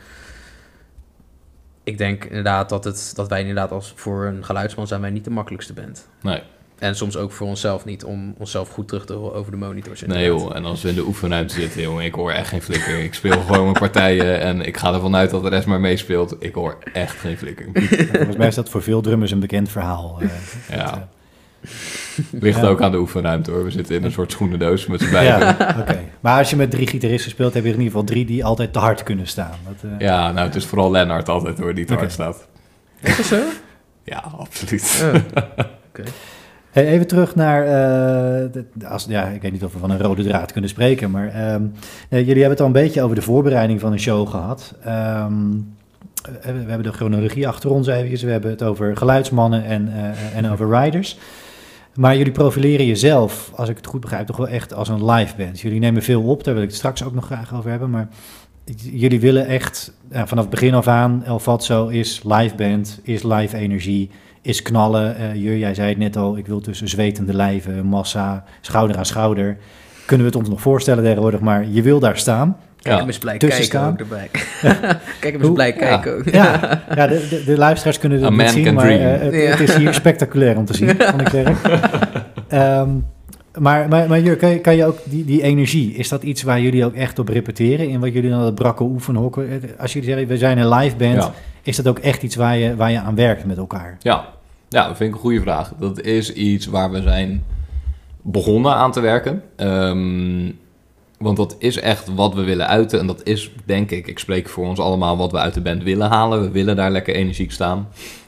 ik 1.84 1.98
denk 1.98 2.24
inderdaad 2.26 2.69
dat, 2.69 2.84
het, 2.84 3.12
dat 3.15 3.28
wij 3.30 3.39
inderdaad 3.39 3.72
als 3.72 3.93
voor 3.96 4.26
een 4.26 4.46
geluidsman 4.46 4.88
zijn 4.88 5.02
wij 5.02 5.10
niet 5.10 5.24
de 5.24 5.30
makkelijkste 5.30 5.74
band. 5.74 6.08
Nee, 6.22 6.41
En 6.80 6.96
soms 6.96 7.17
ook 7.17 7.32
voor 7.32 7.48
onszelf 7.48 7.86
niet, 7.86 8.04
om 8.04 8.36
onszelf 8.38 8.69
goed 8.69 8.88
terug 8.88 9.06
te 9.06 9.13
horen 9.13 9.36
over 9.36 9.52
de 9.52 9.58
monitors. 9.58 10.02
nee 10.02 10.26
joh. 10.26 10.56
En 10.56 10.65
als 10.65 10.82
we 10.82 10.89
in 10.89 10.96
de 10.96 11.06
oefenruimte 11.06 11.54
zitten, 11.54 11.82
jongen, 11.82 12.06
ik 12.06 12.13
hoor 12.13 12.32
echt 12.32 12.48
geen 12.48 12.62
flikker. 12.62 13.00
Ik 13.00 13.13
speel 13.13 13.41
gewoon 13.41 13.63
mijn 13.63 13.74
partijen 13.80 14.39
en 14.39 14.62
ik 14.62 14.78
ga 14.78 14.93
ervan 14.93 15.15
uit 15.15 15.30
dat 15.30 15.43
de 15.43 15.50
rest 15.50 15.67
maar 15.67 15.80
meespeelt. 15.80 16.36
Ik 16.39 16.54
hoor 16.54 16.78
echt 16.93 17.15
geen 17.17 17.38
flikker. 17.38 17.65
volgens 18.13 18.38
mij 18.38 18.48
is 18.48 18.56
dat 18.56 18.69
voor 18.69 18.84
veel 18.84 19.02
drummers 19.02 19.32
een 19.32 19.39
bekend 19.39 19.69
verhaal. 19.69 20.17
eh, 20.22 20.30
Ja. 20.78 20.86
dat, 20.86 20.93
eh, 20.93 21.69
Ligt 22.32 22.62
Ja. 22.62 22.67
ook 22.67 22.82
aan 22.82 22.91
de 22.91 22.97
oefenruimte 22.97 23.52
hoor. 23.52 23.63
We 23.63 23.71
zitten 23.71 23.95
in 23.95 24.04
een 24.04 24.12
soort 24.12 24.32
schoenendoos 24.32 24.88
met 24.88 25.02
z'n 25.02 25.12
beiden. 25.12 25.39
Ja. 25.39 25.56
ja, 25.60 25.76
oké. 25.80 25.99
Maar 26.19 26.38
als 26.38 26.49
je 26.49 26.56
met 26.56 26.71
drie 26.71 26.88
gitaristen 26.88 27.32
speelt, 27.32 27.54
heb 27.54 27.63
je 27.63 27.69
in 27.69 27.76
ieder 27.76 27.91
geval 27.91 28.04
drie 28.08 28.26
die 28.26 28.45
altijd 28.45 28.73
te 28.73 28.80
hard 28.80 29.04
kunnen 29.04 29.28
staan. 29.28 29.52
Dat, 29.67 29.91
eh, 29.99 30.08
nou 30.08 30.38
het 30.39 30.56
is 30.56 30.65
vooral 30.65 30.91
Lennart 30.91 31.30
altijd 31.30 31.58
hoor, 31.58 31.73
die 31.73 31.86
te 31.86 31.93
hard 31.93 32.06
Oké. 32.06 32.13
staat. 32.13 32.47
Is 33.02 33.17
dat 33.17 33.26
zo? 33.26 33.39
Ja, 34.04 34.23
absoluut. 34.38 35.04
Oh. 35.13 35.43
Hey, 36.71 36.88
even 36.88 37.08
terug 37.08 37.36
naar, 37.36 37.62
eh, 37.65 37.71
de- 38.52 38.88
als, 38.88 39.06
ja, 39.10 39.23
ik 39.26 39.41
weet 39.41 39.52
niet 39.52 39.63
of 39.63 39.73
we 39.73 39.80
van 39.80 39.91
een 39.91 39.99
rode 40.02 40.23
draad 40.23 40.52
kunnen 40.52 40.69
spreken, 40.69 41.12
maar 41.12 41.28
ehm, 41.28 41.62
eh, 42.10 42.19
jullie 42.19 42.28
hebben 42.28 42.49
het 42.49 42.60
al 42.60 42.65
een 42.65 42.71
beetje 42.71 43.02
over 43.02 43.15
de 43.15 43.21
voorbereiding 43.21 43.80
van 43.80 43.91
een 43.91 43.99
show 43.99 44.30
gehad. 44.30 44.73
Ehm, 44.84 45.34
eh, 46.41 46.52
we 46.52 46.58
hebben 46.69 46.84
de 46.84 46.91
chronologie 46.91 47.47
achter 47.47 47.69
ons 47.69 47.88
eventjes, 47.88 48.23
we 48.23 48.32
hebben 48.32 48.49
het 48.52 48.63
over 48.63 48.97
geluidsmannen 48.97 49.65
en, 49.65 49.91
eh, 49.93 50.38
en 50.38 50.52
over 50.52 50.80
riders. 50.82 51.17
Maar 51.96 52.18
jullie 52.18 52.32
profileren 52.32 52.86
jezelf, 52.86 53.52
als 53.56 53.70
ik 53.70 53.78
het 53.78 53.86
goed 53.86 54.02
begrijp, 54.02 54.28
toch 54.28 54.38
wel 54.38 54.48
echt 54.48 54.74
als 54.74 54.90
een 54.90 55.12
live 55.12 55.36
band. 55.38 55.60
Jullie 55.60 55.80
nemen 55.80 56.04
veel 56.04 56.24
op, 56.24 56.44
daar 56.44 56.54
wil 56.54 56.64
ik 56.64 56.70
het 56.70 56.78
straks 56.78 57.04
ook 57.04 57.14
nog 57.14 57.26
graag 57.26 57.56
over 57.56 57.70
hebben, 57.70 57.90
maar 57.90 58.08
jullie 58.78 59.20
willen 59.20 59.46
echt 59.48 59.94
vanaf 60.12 60.44
het 60.44 60.50
begin 60.50 60.74
af 60.74 60.88
aan, 60.88 61.24
El 61.26 61.40
Fatso 61.40 61.88
is 61.88 62.22
live 62.24 62.56
band, 62.56 63.00
is 63.04 63.24
live 63.24 63.58
energie, 63.58 64.10
is 64.42 64.62
knallen. 64.62 65.16
Eh 65.16 65.36
Jur, 65.36 65.58
jij 65.58 65.74
zei 65.74 65.90
het 65.90 65.98
net 65.98 66.18
al, 66.18 66.38
ik 66.38 66.48
wil 66.48 66.62
tussen 66.62 66.88
zwetende 66.88 67.34
lijven, 67.34 67.86
massa, 67.86 68.44
schouder 68.62 68.98
aan 68.98 69.06
schouder. 69.06 69.58
Kunnen 70.06 70.26
we 70.26 70.32
het 70.32 70.42
ons 70.42 70.50
nog 70.50 70.62
voorstellen 70.62 71.04
tegenwoordig, 71.04 71.40
maar 71.40 71.68
je 71.68 71.82
wil 71.82 72.00
daar 72.00 72.18
staan. 72.18 72.58
Kijk 72.84 72.96
Ja. 72.96 73.02
hem 73.02 73.08
eens 73.08 73.17
blij 73.17 73.38
kijken 73.38 73.63
staan. 73.63 73.91
ook 73.91 74.00
erbij. 74.00 74.30
Kijk 75.19 75.34
hem 75.34 75.41
eens 75.41 75.52
blij 75.54 75.74
kijken 75.74 76.15
ook. 76.17 76.30
Ja, 76.30 76.60
ja 76.96 77.08
de, 77.08 77.28
de, 77.30 77.43
de 77.46 77.58
luisteraars 77.58 78.00
kunnen 78.00 78.22
het 78.22 78.30
niet 78.30 78.38
man 78.39 78.50
zien, 78.50 78.74
maar 78.74 78.89
eh, 78.89 79.22
het, 79.22 79.34
Ja. 79.34 79.39
het 79.39 79.60
is 79.60 79.76
hier 79.76 79.93
spectaculair 80.04 80.58
om 80.58 80.65
te 80.65 80.74
zien, 80.76 80.96
kan 80.98 81.19
ik 81.19 81.30
zeggen. 81.30 81.80
Ehm, 82.48 82.89
maar, 83.60 83.88
maar, 83.88 84.08
maar 84.08 84.19
Jur, 84.19 84.36
kan 84.36 84.50
je, 84.50 84.60
kan 84.60 84.76
je 84.76 84.86
ook 84.86 84.98
die, 85.04 85.26
die 85.26 85.41
energie, 85.41 85.93
is 85.93 86.10
dat 86.10 86.24
iets 86.24 86.43
waar 86.43 86.62
jullie 86.62 86.86
ook 86.86 86.93
echt 86.93 87.19
op 87.19 87.28
repeteren? 87.30 87.89
In 87.89 88.00
wat 88.00 88.13
jullie 88.13 88.30
dan 88.30 88.39
het 88.41 88.56
brakke 88.56 88.84
oefenhokken? 88.84 89.50
Eh, 89.50 89.58
Als 89.80 89.93
jullie 89.93 90.10
zeggen, 90.10 90.28
we 90.28 90.38
zijn 90.38 90.58
een 90.58 90.69
live 90.74 90.96
band, 90.96 91.13
Ja. 91.15 91.32
is 91.62 91.76
dat 91.76 91.88
ook 91.88 92.00
echt 92.00 92.24
iets 92.24 92.36
waar 92.36 92.58
je, 92.58 92.76
waar 92.76 92.91
je 92.91 93.00
aan 93.00 93.15
werkt 93.15 93.46
met 93.46 93.58
elkaar? 93.58 93.98
Ja. 94.00 94.26
ja, 94.69 94.88
dat 94.88 94.98
vind 94.98 95.10
ik 95.10 95.15
een 95.15 95.22
goede 95.22 95.41
vraag. 95.41 95.72
Dat 95.80 96.02
is 96.02 96.34
iets 96.34 96.65
waar 96.65 96.91
we 96.91 97.02
zijn 97.02 97.43
begonnen 98.22 98.74
aan 98.76 98.91
te 98.91 99.00
werken. 99.00 99.41
Ehm, 99.56 100.52
want 101.24 101.38
dat 101.38 101.56
is 101.60 101.80
echt 101.80 102.14
wat 102.14 102.34
we 102.34 102.44
willen 102.44 102.68
uiten. 102.68 103.00
En 103.00 103.08
dat 103.08 103.24
is, 103.24 103.52
denk 103.66 103.92
ik, 103.92 104.08
ik 104.08 104.20
spreek 104.20 104.50
voor 104.50 104.68
ons 104.68 104.80
allemaal 104.80 105.18
wat 105.18 105.32
we 105.32 105.38
uit 105.38 105.54
de 105.54 105.62
band 105.62 105.84
willen 105.84 106.10
halen. 106.10 106.42
We 106.42 106.52
willen 106.52 106.76
daar 106.76 106.92
lekker 106.92 107.16
energiek 107.16 107.52
staan. 107.52 107.88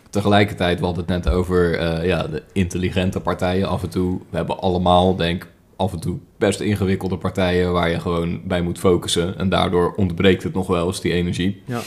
Tegelijkertijd, 0.09 0.79
we 0.79 0.85
hadden 0.85 1.05
het 1.05 1.23
net 1.23 1.33
over 1.33 1.77
eh, 1.77 2.05
ja, 2.05 2.27
de 2.27 2.43
intelligente 2.53 3.19
partijen 3.19 3.67
af 3.67 3.83
en 3.83 3.89
toe. 3.89 4.19
We 4.29 4.37
hebben 4.37 4.59
allemaal, 4.59 5.15
denk 5.15 5.43
ik, 5.43 5.49
af 5.75 5.93
en 5.93 5.99
toe 5.99 6.17
best 6.37 6.59
ingewikkelde 6.59 7.17
partijen 7.17 7.71
waar 7.71 7.89
je 7.89 7.99
gewoon 7.99 8.41
bij 8.43 8.61
moet 8.61 8.79
focussen. 8.79 9.37
En 9.37 9.49
daardoor 9.49 9.93
ontbreekt 9.95 10.43
het 10.43 10.53
nog 10.53 10.67
wel 10.67 10.87
eens, 10.87 11.01
die 11.01 11.13
energie. 11.13 11.61
Ja. 11.65 11.81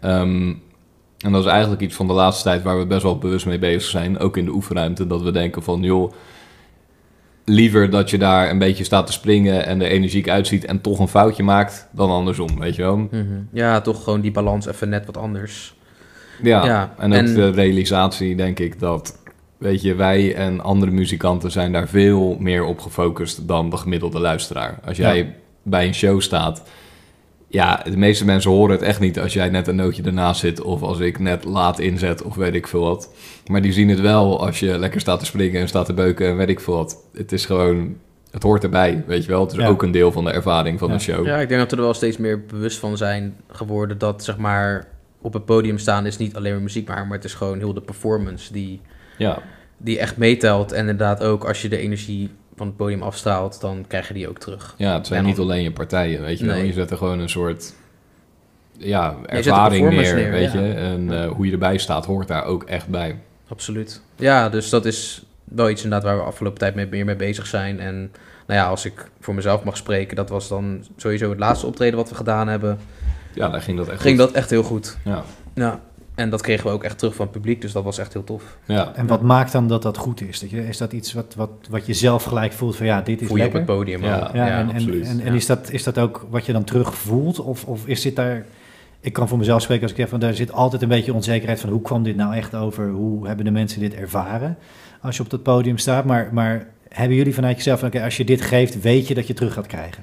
Ehm, 0.00 0.52
en 1.18 1.32
dat 1.32 1.44
is 1.44 1.50
eigenlijk 1.50 1.82
iets 1.82 1.94
van 1.94 2.06
de 2.06 2.12
laatste 2.12 2.42
tijd 2.42 2.62
waar 2.62 2.78
we 2.78 2.86
best 2.86 3.02
wel 3.02 3.18
bewust 3.18 3.46
mee 3.46 3.58
bezig 3.58 3.90
zijn. 3.90 4.18
Ook 4.18 4.36
in 4.36 4.44
de 4.44 4.50
oefenruimte. 4.50 5.06
Dat 5.06 5.22
we 5.22 5.30
denken 5.30 5.62
van, 5.62 5.82
joh, 5.82 6.12
liever 7.44 7.90
dat 7.90 8.10
je 8.10 8.18
daar 8.18 8.50
een 8.50 8.58
beetje 8.58 8.84
staat 8.84 9.06
te 9.06 9.12
springen 9.12 9.66
en 9.66 9.80
er 9.82 9.86
energiek 9.90 10.28
uitziet 10.28 10.64
en 10.64 10.80
toch 10.80 10.98
een 10.98 11.08
foutje 11.08 11.42
maakt, 11.42 11.88
dan 11.92 12.10
andersom, 12.10 12.58
weet 12.58 12.76
je 12.76 12.82
wel. 12.82 12.96
Mhm. 12.96 13.24
Ja, 13.52 13.80
toch 13.80 14.04
gewoon 14.04 14.20
die 14.20 14.30
balans 14.30 14.66
even 14.66 14.88
net 14.88 15.06
wat 15.06 15.16
anders. 15.16 15.74
Ja, 16.42 16.64
Ja, 16.64 16.94
en 16.98 17.12
ook 17.12 17.18
en- 17.18 17.34
de 17.34 17.50
realisatie, 17.50 18.36
denk 18.36 18.58
ik, 18.58 18.78
dat, 18.80 19.18
weet 19.58 19.82
je, 19.82 19.94
wij 19.94 20.34
en 20.34 20.60
andere 20.60 20.92
muzikanten 20.92 21.50
zijn 21.50 21.72
daar 21.72 21.88
veel 21.88 22.36
meer 22.40 22.64
op 22.64 22.80
gefocust 22.80 23.48
dan 23.48 23.70
de 23.70 23.76
gemiddelde 23.76 24.20
luisteraar. 24.20 24.78
Als 24.84 24.96
jij 24.96 25.34
bij 25.62 25.86
een 25.86 25.94
show 25.94 26.20
staat, 26.20 26.62
ja, 27.54 27.82
de 27.90 27.96
meeste 27.96 28.24
mensen 28.24 28.50
horen 28.50 28.70
het 28.74 28.82
echt 28.82 29.00
niet 29.00 29.18
als 29.20 29.32
jij 29.32 29.48
net 29.48 29.66
een 29.68 29.76
nootje 29.76 30.02
ernaast 30.02 30.40
zit 30.40 30.60
of 30.62 30.82
als 30.82 30.98
ik 30.98 31.18
net 31.18 31.44
laat 31.44 31.78
inzet 31.78 32.22
of 32.22 32.34
weet 32.34 32.54
ik 32.54 32.66
veel 32.66 32.80
wat. 32.80 33.14
Maar 33.46 33.62
die 33.62 33.72
zien 33.72 33.88
het 33.88 34.00
wel 34.00 34.46
als 34.46 34.60
je 34.60 34.78
lekker 34.78 35.00
staat 35.00 35.18
te 35.18 35.24
springen 35.24 35.60
en 35.60 35.68
staat 35.68 35.86
te 35.86 35.92
beuken 35.94 36.26
en 36.28 36.36
weet 36.36 36.48
ik 36.48 36.60
veel 36.60 36.74
wat. 36.74 36.96
Het 37.12 37.32
is 37.32 37.46
gewoon, 37.46 37.96
het 38.30 38.42
hoort 38.42 38.62
erbij, 38.64 39.04
weet 39.06 39.24
je 39.24 39.30
wel. 39.30 39.40
Het 39.40 39.52
is 39.52 39.58
Ja. 39.58 39.66
ook 39.68 39.82
een 39.82 39.90
deel 39.90 40.12
van 40.12 40.24
de 40.24 40.30
ervaring 40.30 40.78
van 40.78 40.88
Ja. 40.88 40.94
de 40.94 41.00
show. 41.00 41.26
Ja, 41.26 41.36
ik 41.38 41.48
denk 41.48 41.60
dat 41.60 41.70
we 41.70 41.76
er 41.76 41.82
wel 41.82 41.94
steeds 41.94 42.16
meer 42.16 42.44
bewust 42.44 42.78
van 42.78 42.96
zijn 42.96 43.36
geworden 43.50 43.98
dat 43.98 44.24
zeg 44.24 44.36
maar 44.36 44.86
op 45.20 45.32
het 45.32 45.44
podium 45.44 45.78
staan 45.78 46.06
is 46.06 46.16
niet 46.16 46.36
alleen 46.36 46.52
maar 46.52 46.62
muziek 46.62 46.88
maar, 46.88 47.06
maar 47.06 47.16
het 47.16 47.24
is 47.26 47.34
gewoon 47.34 47.58
heel 47.58 47.74
de 47.74 47.80
performance 47.80 48.52
die, 48.52 48.80
Ja, 49.18 49.38
die 49.76 49.98
echt 49.98 50.16
meetelt. 50.16 50.72
En 50.72 50.80
inderdaad 50.80 51.22
ook 51.24 51.44
als 51.44 51.62
je 51.62 51.68
de 51.68 51.78
energie 51.78 52.30
van 52.56 52.66
het 52.66 52.76
podium 52.76 53.02
afstraalt, 53.02 53.60
dan 53.60 53.84
krijg 53.88 54.08
je 54.08 54.14
die 54.14 54.28
ook 54.28 54.38
terug. 54.38 54.74
ja 54.78 54.94
het 54.94 55.06
zijn 55.06 55.24
niet 55.24 55.38
alleen 55.38 55.62
je 55.62 55.72
partijen, 55.72 56.22
weet 56.22 56.38
je 56.38 56.46
wel. 56.46 56.56
Je 56.56 56.72
zet 56.72 56.90
er 56.90 56.96
gewoon 56.96 57.18
een 57.18 57.28
soort 57.28 57.74
ja, 58.78 59.16
ervaring 59.26 59.82
performance 59.88 60.14
neer, 60.14 60.22
neer, 60.22 60.32
weet 60.32 60.52
ja. 60.52 60.60
je. 60.60 60.72
En 60.72 61.22
eh, 61.22 61.30
hoe 61.30 61.46
je 61.46 61.52
erbij 61.52 61.78
staat 61.78 62.06
hoort 62.06 62.28
daar 62.28 62.44
ook 62.44 62.62
echt 62.64 62.88
bij. 62.88 63.18
Absoluut. 63.48 64.00
Ja, 64.16 64.48
dus 64.48 64.68
dat 64.68 64.84
is 64.84 65.24
wel 65.44 65.70
iets 65.70 65.84
inderdaad 65.84 66.08
waar 66.08 66.18
we 66.18 66.24
afgelopen 66.24 66.58
tijd 66.58 66.74
mee, 66.74 66.86
meer 66.86 67.04
mee 67.04 67.16
bezig 67.16 67.46
zijn. 67.46 67.80
En 67.80 67.96
nou 68.46 68.60
ja, 68.60 68.68
als 68.68 68.84
ik 68.84 69.10
voor 69.20 69.34
mezelf 69.34 69.64
mag 69.64 69.76
spreken, 69.76 70.16
dat 70.16 70.28
was 70.28 70.48
dan 70.48 70.84
sowieso 70.96 71.30
het 71.30 71.38
laatste 71.38 71.66
optreden 71.66 71.96
wat 71.98 72.08
we 72.08 72.14
gedaan 72.14 72.48
hebben. 72.48 72.78
Ja, 73.34 73.48
daar 73.48 73.62
ging 73.62 73.76
dat 73.76 73.88
echt 73.88 74.00
Ging 74.00 74.18
goed. 74.18 74.26
dat 74.26 74.36
echt 74.36 74.50
heel 74.50 74.62
goed. 74.62 74.96
Ja, 75.04 75.24
Ja. 75.54 75.80
En 76.14 76.30
dat 76.30 76.42
kregen 76.42 76.66
we 76.66 76.72
ook 76.72 76.84
echt 76.84 76.98
terug 76.98 77.14
van 77.14 77.24
het 77.24 77.34
publiek, 77.34 77.60
dus 77.60 77.72
dat 77.72 77.84
was 77.84 77.98
echt 77.98 78.12
heel 78.12 78.24
tof. 78.24 78.58
ja. 78.64 78.92
En 78.94 79.06
wat 79.06 79.22
maakt 79.22 79.52
dan 79.52 79.68
dat 79.68 79.82
dat 79.82 79.96
goed 79.96 80.20
is? 80.20 80.40
Dat 80.40 80.50
je, 80.50 80.66
is 80.68 80.78
dat 80.78 80.92
iets 80.92 81.12
wat, 81.12 81.34
wat, 81.36 81.50
wat 81.70 81.86
je 81.86 81.94
zelf 81.94 82.24
gelijk 82.24 82.52
voelt 82.52 82.76
van 82.76 82.86
ja, 82.86 83.00
dit 83.00 83.20
is 83.20 83.26
Voel 83.26 83.36
je 83.36 83.42
lekker? 83.42 83.60
op 83.60 83.66
het 83.66 83.76
podium 83.76 84.02
Ja. 84.04 84.26
ook. 84.26 84.34
Ja, 84.34 84.46
en, 84.46 84.68
en, 84.68 84.74
absoluut. 84.74 85.06
en, 85.06 85.20
en 85.20 85.34
is, 85.34 85.46
dat, 85.46 85.70
is 85.70 85.82
dat 85.82 85.98
ook 85.98 86.26
wat 86.30 86.46
je 86.46 86.52
dan 86.52 86.64
terug 86.64 86.94
voelt? 86.94 87.40
Of, 87.40 87.64
of 87.64 87.86
is 87.86 88.02
dit 88.02 88.16
daar... 88.16 88.44
Ik 89.00 89.12
kan 89.12 89.28
voor 89.28 89.38
mezelf 89.38 89.62
spreken 89.62 89.82
als 89.82 89.90
ik 89.92 89.96
zeg 89.98 90.08
van... 90.08 90.22
Er 90.22 90.34
zit 90.34 90.52
altijd 90.52 90.82
een 90.82 90.88
beetje 90.88 91.14
onzekerheid 91.14 91.60
van... 91.60 91.70
Hoe 91.70 91.82
kwam 91.82 92.02
dit 92.02 92.16
nou 92.16 92.34
echt 92.34 92.54
over? 92.54 92.88
Hoe 92.90 93.26
hebben 93.26 93.44
de 93.44 93.50
mensen 93.50 93.80
dit 93.80 93.94
ervaren? 93.94 94.58
Als 95.00 95.16
je 95.16 95.22
op 95.22 95.30
dat 95.30 95.42
podium 95.42 95.78
staat. 95.78 96.04
Maar, 96.04 96.28
maar 96.32 96.66
hebben 96.88 97.16
jullie 97.16 97.34
vanuit 97.34 97.56
jezelf... 97.56 97.78
van, 97.78 97.88
Oké, 97.88 98.02
als 98.02 98.16
je 98.16 98.24
dit 98.24 98.40
geeft, 98.40 98.80
weet 98.80 99.08
je 99.08 99.14
dat 99.14 99.26
je 99.26 99.34
terug 99.34 99.52
gaat 99.52 99.66
krijgen? 99.66 100.02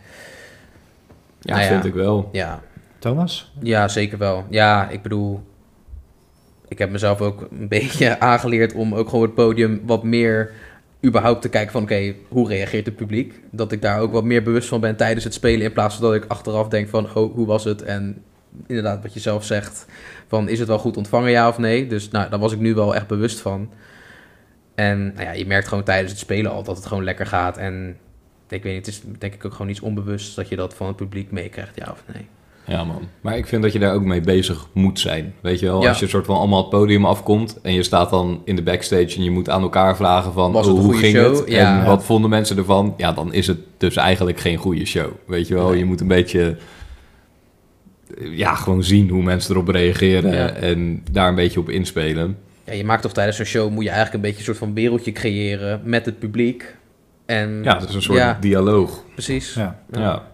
Ja, 1.39 1.54
Nou 1.54 1.62
ja. 1.65 1.71
vind 1.71 1.86
ik 1.86 1.93
wel. 1.93 2.30
Ja, 2.32 2.60
Thomas? 3.00 3.52
Ja, 3.60 3.88
zeker 3.88 4.17
wel. 4.17 4.45
Ja, 4.50 4.89
ik 4.89 5.02
bedoel, 5.02 5.41
ik 6.71 6.77
heb 6.77 6.89
mezelf 6.89 7.21
ook 7.21 7.47
een 7.60 7.67
beetje 7.67 8.19
aangeleerd 8.31 8.73
om 8.73 8.95
ook 8.95 9.10
gewoon 9.10 9.25
het 9.25 9.34
podium 9.34 9.81
wat 9.86 10.03
meer 10.03 10.51
überhaupt 11.05 11.41
te 11.41 11.49
kijken 11.49 11.71
van 11.71 11.81
oké, 11.81 12.13
hoe 12.27 12.47
reageert 12.47 12.86
het 12.86 12.95
publiek? 12.95 13.39
Dat 13.49 13.71
ik 13.71 13.81
daar 13.81 13.99
ook 13.99 14.12
wat 14.12 14.23
meer 14.23 14.43
bewust 14.43 14.67
van 14.67 14.79
ben 14.79 14.95
tijdens 14.95 15.23
het 15.23 15.34
spelen 15.34 15.65
in 15.65 15.71
plaats 15.71 15.95
van 15.95 16.03
dat 16.03 16.13
ik 16.15 16.25
achteraf 16.27 16.67
denk 16.67 16.89
van 16.89 17.15
oh, 17.15 17.34
hoe 17.34 17.45
was 17.45 17.63
het? 17.63 17.81
En 17.81 18.23
inderdaad 18.67 19.01
wat 19.01 19.13
je 19.13 19.19
zelf 19.19 19.45
zegt 19.45 19.86
van 20.27 20.49
is 20.49 20.60
het 20.60 20.67
wel 20.67 20.79
goed 20.79 20.97
ontvangen 20.97 21.31
ja 21.31 21.47
of 21.47 21.57
nee? 21.57 21.88
Dus 21.88 22.10
nou, 22.10 22.29
daar 22.29 22.39
was 22.39 22.53
ik 22.53 22.60
nu 22.60 22.73
wel 22.73 22.95
echt 22.95 23.07
bewust 23.07 23.39
van. 23.39 23.69
En 24.75 25.05
nou 25.13 25.21
ja, 25.25 25.31
je 25.31 25.45
merkt 25.45 25.67
gewoon 25.67 25.84
tijdens 25.84 26.12
het 26.12 26.19
spelen 26.19 26.51
al 26.51 26.63
dat 26.63 26.75
het 26.75 26.86
gewoon 26.86 27.03
lekker 27.03 27.25
gaat 27.25 27.57
en 27.57 27.97
ik 28.49 28.63
weet 28.63 28.73
niet, 28.73 28.86
het 28.86 28.95
is 28.95 29.01
denk 29.17 29.34
ik 29.34 29.45
ook 29.45 29.53
gewoon 29.53 29.69
iets 29.69 29.79
onbewust 29.79 30.36
dat 30.36 30.49
je 30.49 30.55
dat 30.55 30.73
van 30.73 30.88
het 30.88 30.95
publiek 30.95 31.31
meekrijgt, 31.31 31.75
ja 31.75 31.88
of 31.91 32.03
nee. 32.13 32.27
Ja, 32.65 32.84
man. 32.84 33.02
Maar 33.21 33.38
ik 33.38 33.47
vind 33.47 33.63
dat 33.63 33.74
je 33.74 33.80
daar 33.80 33.93
ook 33.93 34.04
mee 34.04 34.21
bezig 34.21 34.67
moet 34.74 35.00
zijn. 35.00 35.34
Weet 35.41 35.60
je 35.60 35.65
wel, 35.65 35.82
Ja. 35.82 35.89
als 35.89 36.00
je 36.00 36.08
soort 36.08 36.26
van 36.26 36.36
allemaal 36.38 36.60
het 36.62 36.69
podium 36.69 37.06
afkomt 37.06 37.60
en 37.62 37.74
je 37.74 37.84
staat 37.84 38.10
dan 38.10 38.41
in 38.45 38.56
de 38.56 38.62
backstage 38.63 39.15
en 39.17 39.24
je 39.24 39.32
moet 39.32 39.50
aan 39.50 39.62
elkaar 39.62 39.95
vragen 39.95 40.34
van 40.34 40.52
Was 40.52 40.65
het 40.65 40.76
oh, 40.76 40.80
een 40.80 40.86
hoe 40.86 40.93
goede 40.93 41.08
ging 41.08 41.17
show? 41.26 41.36
het 41.38 41.50
Ja. 41.52 41.80
en 41.80 41.86
wat 41.86 42.04
vonden 42.04 42.30
mensen 42.30 42.58
ervan? 42.58 42.93
Ja, 42.97 43.12
dan 43.12 43.34
is 43.34 43.47
het 43.47 43.58
dus 43.78 43.95
eigenlijk 43.95 44.39
geen 44.39 44.58
goede 44.58 44.86
show. 44.86 45.12
Weet 45.28 45.47
je 45.47 45.54
wel, 45.54 45.69
Nee. 45.69 45.78
je 45.78 45.86
moet 45.86 46.02
een 46.02 46.08
beetje 46.08 46.58
ja, 48.32 48.56
gewoon 48.56 48.84
zien 48.84 49.10
hoe 49.10 49.24
mensen 49.24 49.52
erop 49.56 49.67
reageren 49.67 50.32
Ja. 50.34 50.50
en 50.50 51.04
daar 51.12 51.28
een 51.30 51.36
beetje 51.36 51.60
op 51.60 51.69
inspelen. 51.69 52.38
Ja, 52.65 52.74
je 52.74 52.84
maakt 52.86 53.02
toch 53.02 53.13
tijdens 53.13 53.38
zo'n 53.38 53.45
show 53.45 53.71
moet 53.71 53.84
je 53.84 53.89
eigenlijk 53.89 54.15
een 54.15 54.21
beetje 54.21 54.38
een 54.38 54.45
soort 54.45 54.58
van 54.58 54.74
wereldje 54.74 55.12
creëren 55.12 55.82
met 55.84 56.06
het 56.06 56.19
publiek. 56.19 56.76
En 57.26 57.60
Ja, 57.63 57.74
dat 57.80 57.89
is 57.89 57.95
een 57.95 58.02
soort 58.02 58.17
Ja. 58.17 58.38
dialoog. 58.41 59.04
precies. 59.13 59.54
Ja. 59.54 59.80
Ja. 59.91 60.30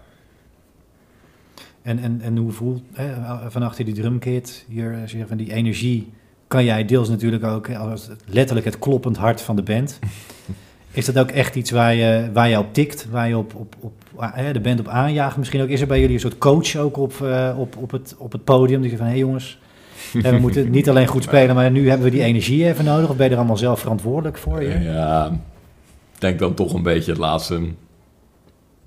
En, 1.88 1.98
en, 1.98 2.20
en 2.22 2.36
hoe 2.36 2.52
voelt 2.52 2.82
hè, 2.92 3.04
van 3.50 3.62
achter 3.62 3.84
die 3.84 3.94
drumkit 3.94 4.64
hier, 4.68 4.94
zegt 5.06 5.28
van 5.28 5.36
die 5.36 5.52
energie, 5.52 6.12
kan 6.46 6.64
jij 6.64 6.84
deels 6.84 7.08
natuurlijk 7.08 7.44
ook 7.44 7.68
het- 7.68 8.10
letterlijk 8.24 8.66
het 8.66 8.78
kloppend 8.78 9.16
hart 9.16 9.40
van 9.40 9.56
de 9.56 9.62
band. 9.62 9.98
Is 10.92 11.04
dat 11.04 11.18
ook 11.18 11.30
echt 11.30 11.54
iets 11.54 11.70
waar 11.70 11.94
je, 11.94 12.30
waar 12.32 12.48
je 12.48 12.58
op 12.58 12.74
tikt, 12.74 13.06
waar 13.10 13.28
je 13.28 13.36
op, 13.36 13.54
op, 13.54 13.74
op 13.80 13.92
hè, 14.16 14.52
de 14.52 14.60
band 14.60 14.80
op 14.80 14.88
aanjaagt? 14.88 15.36
Misschien 15.36 15.62
ook 15.62 15.68
is 15.68 15.80
er 15.80 15.86
bij 15.86 16.00
jullie 16.00 16.14
een 16.14 16.20
soort 16.20 16.38
coach 16.38 16.76
ook 16.76 16.96
op, 16.96 17.20
eh, 17.22 17.54
op, 17.58 17.76
op, 17.76 17.90
het, 17.90 18.14
op 18.18 18.32
het 18.32 18.44
podium. 18.44 18.80
Die 18.80 18.90
zegt 18.90 19.02
van 19.02 19.10
hé 19.10 19.16
hey 19.18 19.26
jongens, 19.26 19.58
we 20.12 20.38
moeten 20.40 20.70
niet 20.70 20.88
alleen 20.88 21.06
goed 21.06 21.22
spelen, 21.22 21.54
maar 21.54 21.70
nu 21.70 21.88
hebben 21.88 22.06
we 22.06 22.12
die 22.12 22.22
energie 22.22 22.66
even 22.66 22.84
nodig. 22.84 23.10
Of 23.10 23.16
ben 23.16 23.26
je 23.26 23.32
er 23.32 23.38
allemaal 23.38 23.56
zelf 23.56 23.80
verantwoordelijk 23.80 24.38
voor? 24.38 24.62
Je? 24.62 24.78
Ja, 24.80 25.26
ik 26.14 26.20
denk 26.20 26.38
dan 26.38 26.54
toch 26.54 26.72
een 26.72 26.82
beetje 26.82 27.10
het 27.10 27.20
laatste. 27.20 27.60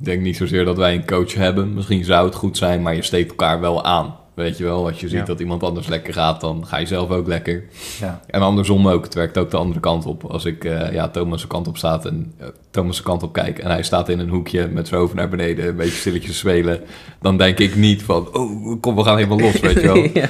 Ik 0.02 0.08
denk 0.08 0.22
niet 0.22 0.38
zozeer 0.38 0.66
dat 0.66 0.78
wij 0.78 0.94
een 0.96 1.06
coach 1.06 1.34
hebben. 1.34 1.74
Misschien 1.74 2.04
zou 2.04 2.26
het 2.26 2.36
goed 2.36 2.58
zijn, 2.58 2.82
maar 2.82 2.96
je 2.96 3.02
steekt 3.02 3.30
elkaar 3.30 3.60
wel 3.60 3.84
aan. 3.86 4.16
Weet 4.34 4.58
je 4.58 4.64
wel, 4.64 4.86
als 4.88 5.00
je 5.00 5.08
ziet 5.08 5.20
Ja. 5.20 5.26
dat 5.26 5.40
iemand 5.40 5.64
anders 5.64 5.88
lekker 5.88 6.14
gaat, 6.14 6.42
dan 6.42 6.66
ga 6.68 6.78
je 6.78 6.86
zelf 6.86 7.10
ook 7.10 7.28
lekker. 7.28 7.64
Ja. 8.00 8.20
En 8.28 8.42
andersom 8.42 8.88
ook, 8.88 9.04
het 9.04 9.14
werkt 9.14 9.38
ook 9.38 9.52
de 9.52 9.58
andere 9.58 9.80
kant 9.80 10.06
op. 10.06 10.24
Als 10.24 10.46
ik 10.46 10.64
eh, 10.66 10.94
ja, 10.94 11.10
Thomas' 11.10 11.48
kant 11.48 11.68
op 11.68 11.78
staat 11.78 12.06
en 12.06 12.34
eh, 12.38 12.48
Thomas' 12.72 13.02
kant 13.02 13.24
op 13.24 13.34
kijk 13.34 13.60
en 13.60 13.70
hij 13.72 13.84
staat 13.84 14.10
in 14.10 14.20
een 14.20 14.30
hoekje 14.30 14.68
met 14.68 14.88
zijn 14.88 15.00
hoofd 15.00 15.14
naar 15.14 15.30
beneden, 15.30 15.68
een 15.68 15.76
beetje 15.76 15.92
stilletjes 16.00 16.38
spelen, 16.38 16.80
dan 17.22 17.38
denk 17.38 17.58
ik 17.60 17.76
niet 17.76 18.04
van, 18.04 18.28
oh, 18.34 18.82
kom, 18.82 18.96
we 18.96 19.04
gaan 19.04 19.16
helemaal 19.18 19.40
los, 19.40 19.60
weet 19.60 19.82
je 19.82 19.88
wel. 19.94 19.96
ja. 20.24 20.30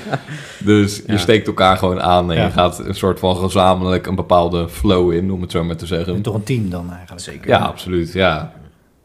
Dus 0.59 0.95
je 1.05 1.11
Ja. 1.11 1.17
steekt 1.17 1.47
elkaar 1.47 1.77
gewoon 1.77 2.01
aan 2.01 2.31
en 2.31 2.37
Ja. 2.37 2.45
je 2.45 2.51
gaat 2.51 2.79
een 2.79 2.95
soort 2.95 3.19
van 3.19 3.35
gezamenlijk 3.35 4.07
een 4.07 4.15
bepaalde 4.15 4.69
flow 4.69 5.11
in, 5.13 5.31
om 5.31 5.41
het 5.41 5.51
zo 5.51 5.63
maar 5.63 5.75
te 5.75 5.85
zeggen. 5.85 6.15
En 6.15 6.21
toch 6.21 6.35
een 6.35 6.43
team 6.43 6.69
dan 6.69 6.91
eigenlijk. 6.91 7.21
Zeker. 7.21 7.47
Ja, 7.49 7.57
absoluut. 7.57 8.13
Ja. 8.13 8.51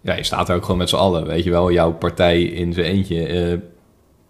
Ja, 0.06 0.14
je 0.14 0.22
staat 0.22 0.48
er 0.48 0.56
ook 0.56 0.62
gewoon 0.62 0.78
met 0.78 0.88
z'n 0.88 0.96
allen. 0.96 1.26
Weet 1.26 1.44
je 1.44 1.50
wel, 1.50 1.72
jouw 1.72 1.92
partij 1.92 2.42
in 2.42 2.72
zijn 2.72 2.86
eentje. 2.86 3.26
eh, 3.26 3.58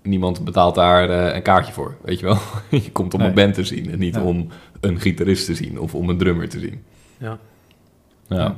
niemand 0.03 0.45
betaalt 0.45 0.75
daar 0.75 1.11
eh, 1.11 1.35
een 1.35 1.43
kaartje 1.43 1.73
voor. 1.73 1.97
Weet 2.03 2.19
je 2.21 2.27
wel, 2.27 2.39
je 2.81 2.91
komt 2.93 3.15
om 3.15 3.21
Nee. 3.21 3.29
een 3.29 3.35
band 3.35 3.55
te 3.55 3.65
zien 3.65 3.91
en 3.91 3.99
niet 3.99 4.15
Ja. 4.15 4.23
om 4.23 4.49
een 4.81 5.01
gitarist 5.01 5.47
te 5.47 5.55
zien 5.55 5.81
of 5.81 5.95
om 5.95 6.09
een 6.09 6.19
drummer 6.19 6.49
te 6.49 6.59
zien. 6.59 6.83
Ja. 7.19 7.39
Ja, 8.29 8.57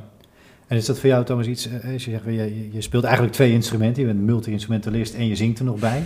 En 0.67 0.77
is 0.77 0.85
dat 0.85 0.99
voor 0.99 1.09
jou, 1.09 1.25
Thomas, 1.25 1.47
iets... 1.47 1.67
eh, 1.67 1.93
Als 1.93 2.05
je, 2.05 2.11
zegt, 2.11 2.23
je, 2.25 2.69
je- 2.71 2.81
speelt 2.81 3.03
eigenlijk 3.03 3.33
twee 3.33 3.51
instrumenten. 3.51 4.01
Je 4.01 4.07
bent 4.13 4.21
multi-instrumentalist 4.25 5.13
en 5.13 5.27
je 5.27 5.35
zingt 5.35 5.59
er 5.59 5.65
nog 5.65 5.79
bij. 5.79 6.03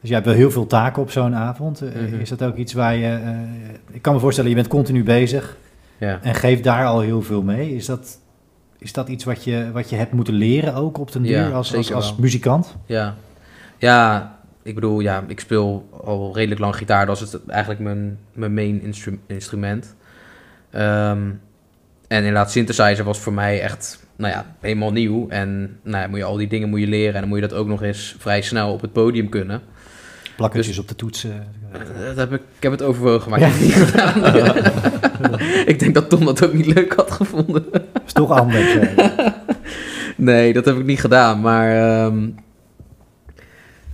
Dus 0.00 0.08
je 0.08 0.14
hebt 0.14 0.26
wel 0.26 0.34
heel 0.36 0.50
veel 0.50 0.66
taken 0.66 1.02
op 1.02 1.10
zo'n 1.10 1.34
avond. 1.34 1.80
Eh, 1.82 1.88
Mhm. 2.02 2.20
Is 2.20 2.28
dat 2.28 2.42
ook 2.42 2.56
iets 2.56 2.72
waar 2.72 2.96
je... 2.96 3.06
eh, 3.06 3.30
ik 3.92 4.02
kan 4.02 4.14
me 4.14 4.20
voorstellen, 4.20 4.50
je 4.50 4.56
bent 4.56 4.68
continu 4.68 5.02
bezig 5.04 5.56
Ja. 5.98 6.18
en 6.22 6.34
geeft 6.34 6.64
daar 6.64 6.86
al 6.86 7.00
heel 7.00 7.22
veel 7.22 7.42
mee. 7.42 7.74
Is 7.74 7.86
dat, 7.86 8.18
is 8.78 8.92
dat 8.92 9.08
iets 9.08 9.24
wat 9.24 9.44
je, 9.44 9.70
wat 9.72 9.90
je 9.90 9.96
hebt 9.96 10.12
moeten 10.12 10.34
leren 10.34 10.74
ook 10.74 10.98
op 10.98 11.12
den 11.12 11.22
duur 11.22 11.30
Ja, 11.36 11.48
als, 11.50 11.92
als, 11.92 12.16
muzikant? 12.16 12.76
Ja. 12.86 13.14
ja, 13.78 14.36
ik 14.62 14.74
bedoel, 14.74 15.00
ja, 15.00 15.24
ik 15.26 15.40
speel 15.40 15.88
al 16.04 16.30
redelijk 16.34 16.60
lang 16.60 16.76
gitaar. 16.76 17.06
Dat 17.06 17.20
is 17.20 17.32
het 17.32 17.46
eigenlijk 17.46 17.80
mijn, 17.80 18.18
mijn 18.32 18.54
main 18.54 18.82
instru- 18.82 19.18
instrument. 19.26 19.94
Ehm, 20.70 21.20
en 22.08 22.18
inderdaad, 22.18 22.50
synthesizer 22.50 23.04
was 23.04 23.18
voor 23.18 23.32
mij 23.32 23.60
echt, 23.60 24.06
nou 24.16 24.32
ja, 24.32 24.54
helemaal 24.60 24.92
nieuw. 24.92 25.28
En 25.28 25.78
nou 25.82 26.02
ja, 26.02 26.08
moet 26.08 26.18
je 26.18 26.24
al 26.24 26.36
die 26.36 26.48
dingen 26.48 26.68
moet 26.68 26.80
je 26.80 26.86
leren. 26.86 27.14
En 27.14 27.20
dan 27.20 27.28
moet 27.28 27.38
je 27.40 27.48
dat 27.48 27.58
ook 27.58 27.66
nog 27.66 27.82
eens 27.82 28.16
vrij 28.18 28.42
snel 28.42 28.72
op 28.72 28.80
het 28.80 28.92
podium 28.92 29.28
kunnen. 29.28 29.60
Plakkertjes 30.36 30.74
Dus- 30.74 30.82
op 30.84 30.88
de 30.88 30.94
toetsen. 30.96 31.46
Eh, 31.72 31.80
Dat 32.06 32.16
heb 32.16 32.32
ik, 32.32 32.40
ik 32.56 32.62
heb 32.62 32.72
het 32.72 32.82
overwogen, 32.82 33.30
maar 33.30 33.40
ik 33.40 33.44
heb 33.46 33.54
het 33.54 33.62
niet 33.62 33.72
gedaan. 33.72 35.40
ik 35.72 35.78
denk 35.78 35.94
dat 35.94 36.10
Tom 36.10 36.24
dat 36.24 36.44
ook 36.44 36.52
niet 36.52 36.66
leuk 36.74 36.92
had 36.92 37.10
gevonden. 37.10 37.64
Toch 38.18 38.30
anders. 38.30 38.76
eh. 38.76 39.16
Nee, 40.16 40.52
dat 40.52 40.64
heb 40.64 40.76
ik 40.76 40.84
niet 40.84 41.00
gedaan. 41.00 41.40
Maar 41.40 41.76
ehm, 41.76 42.28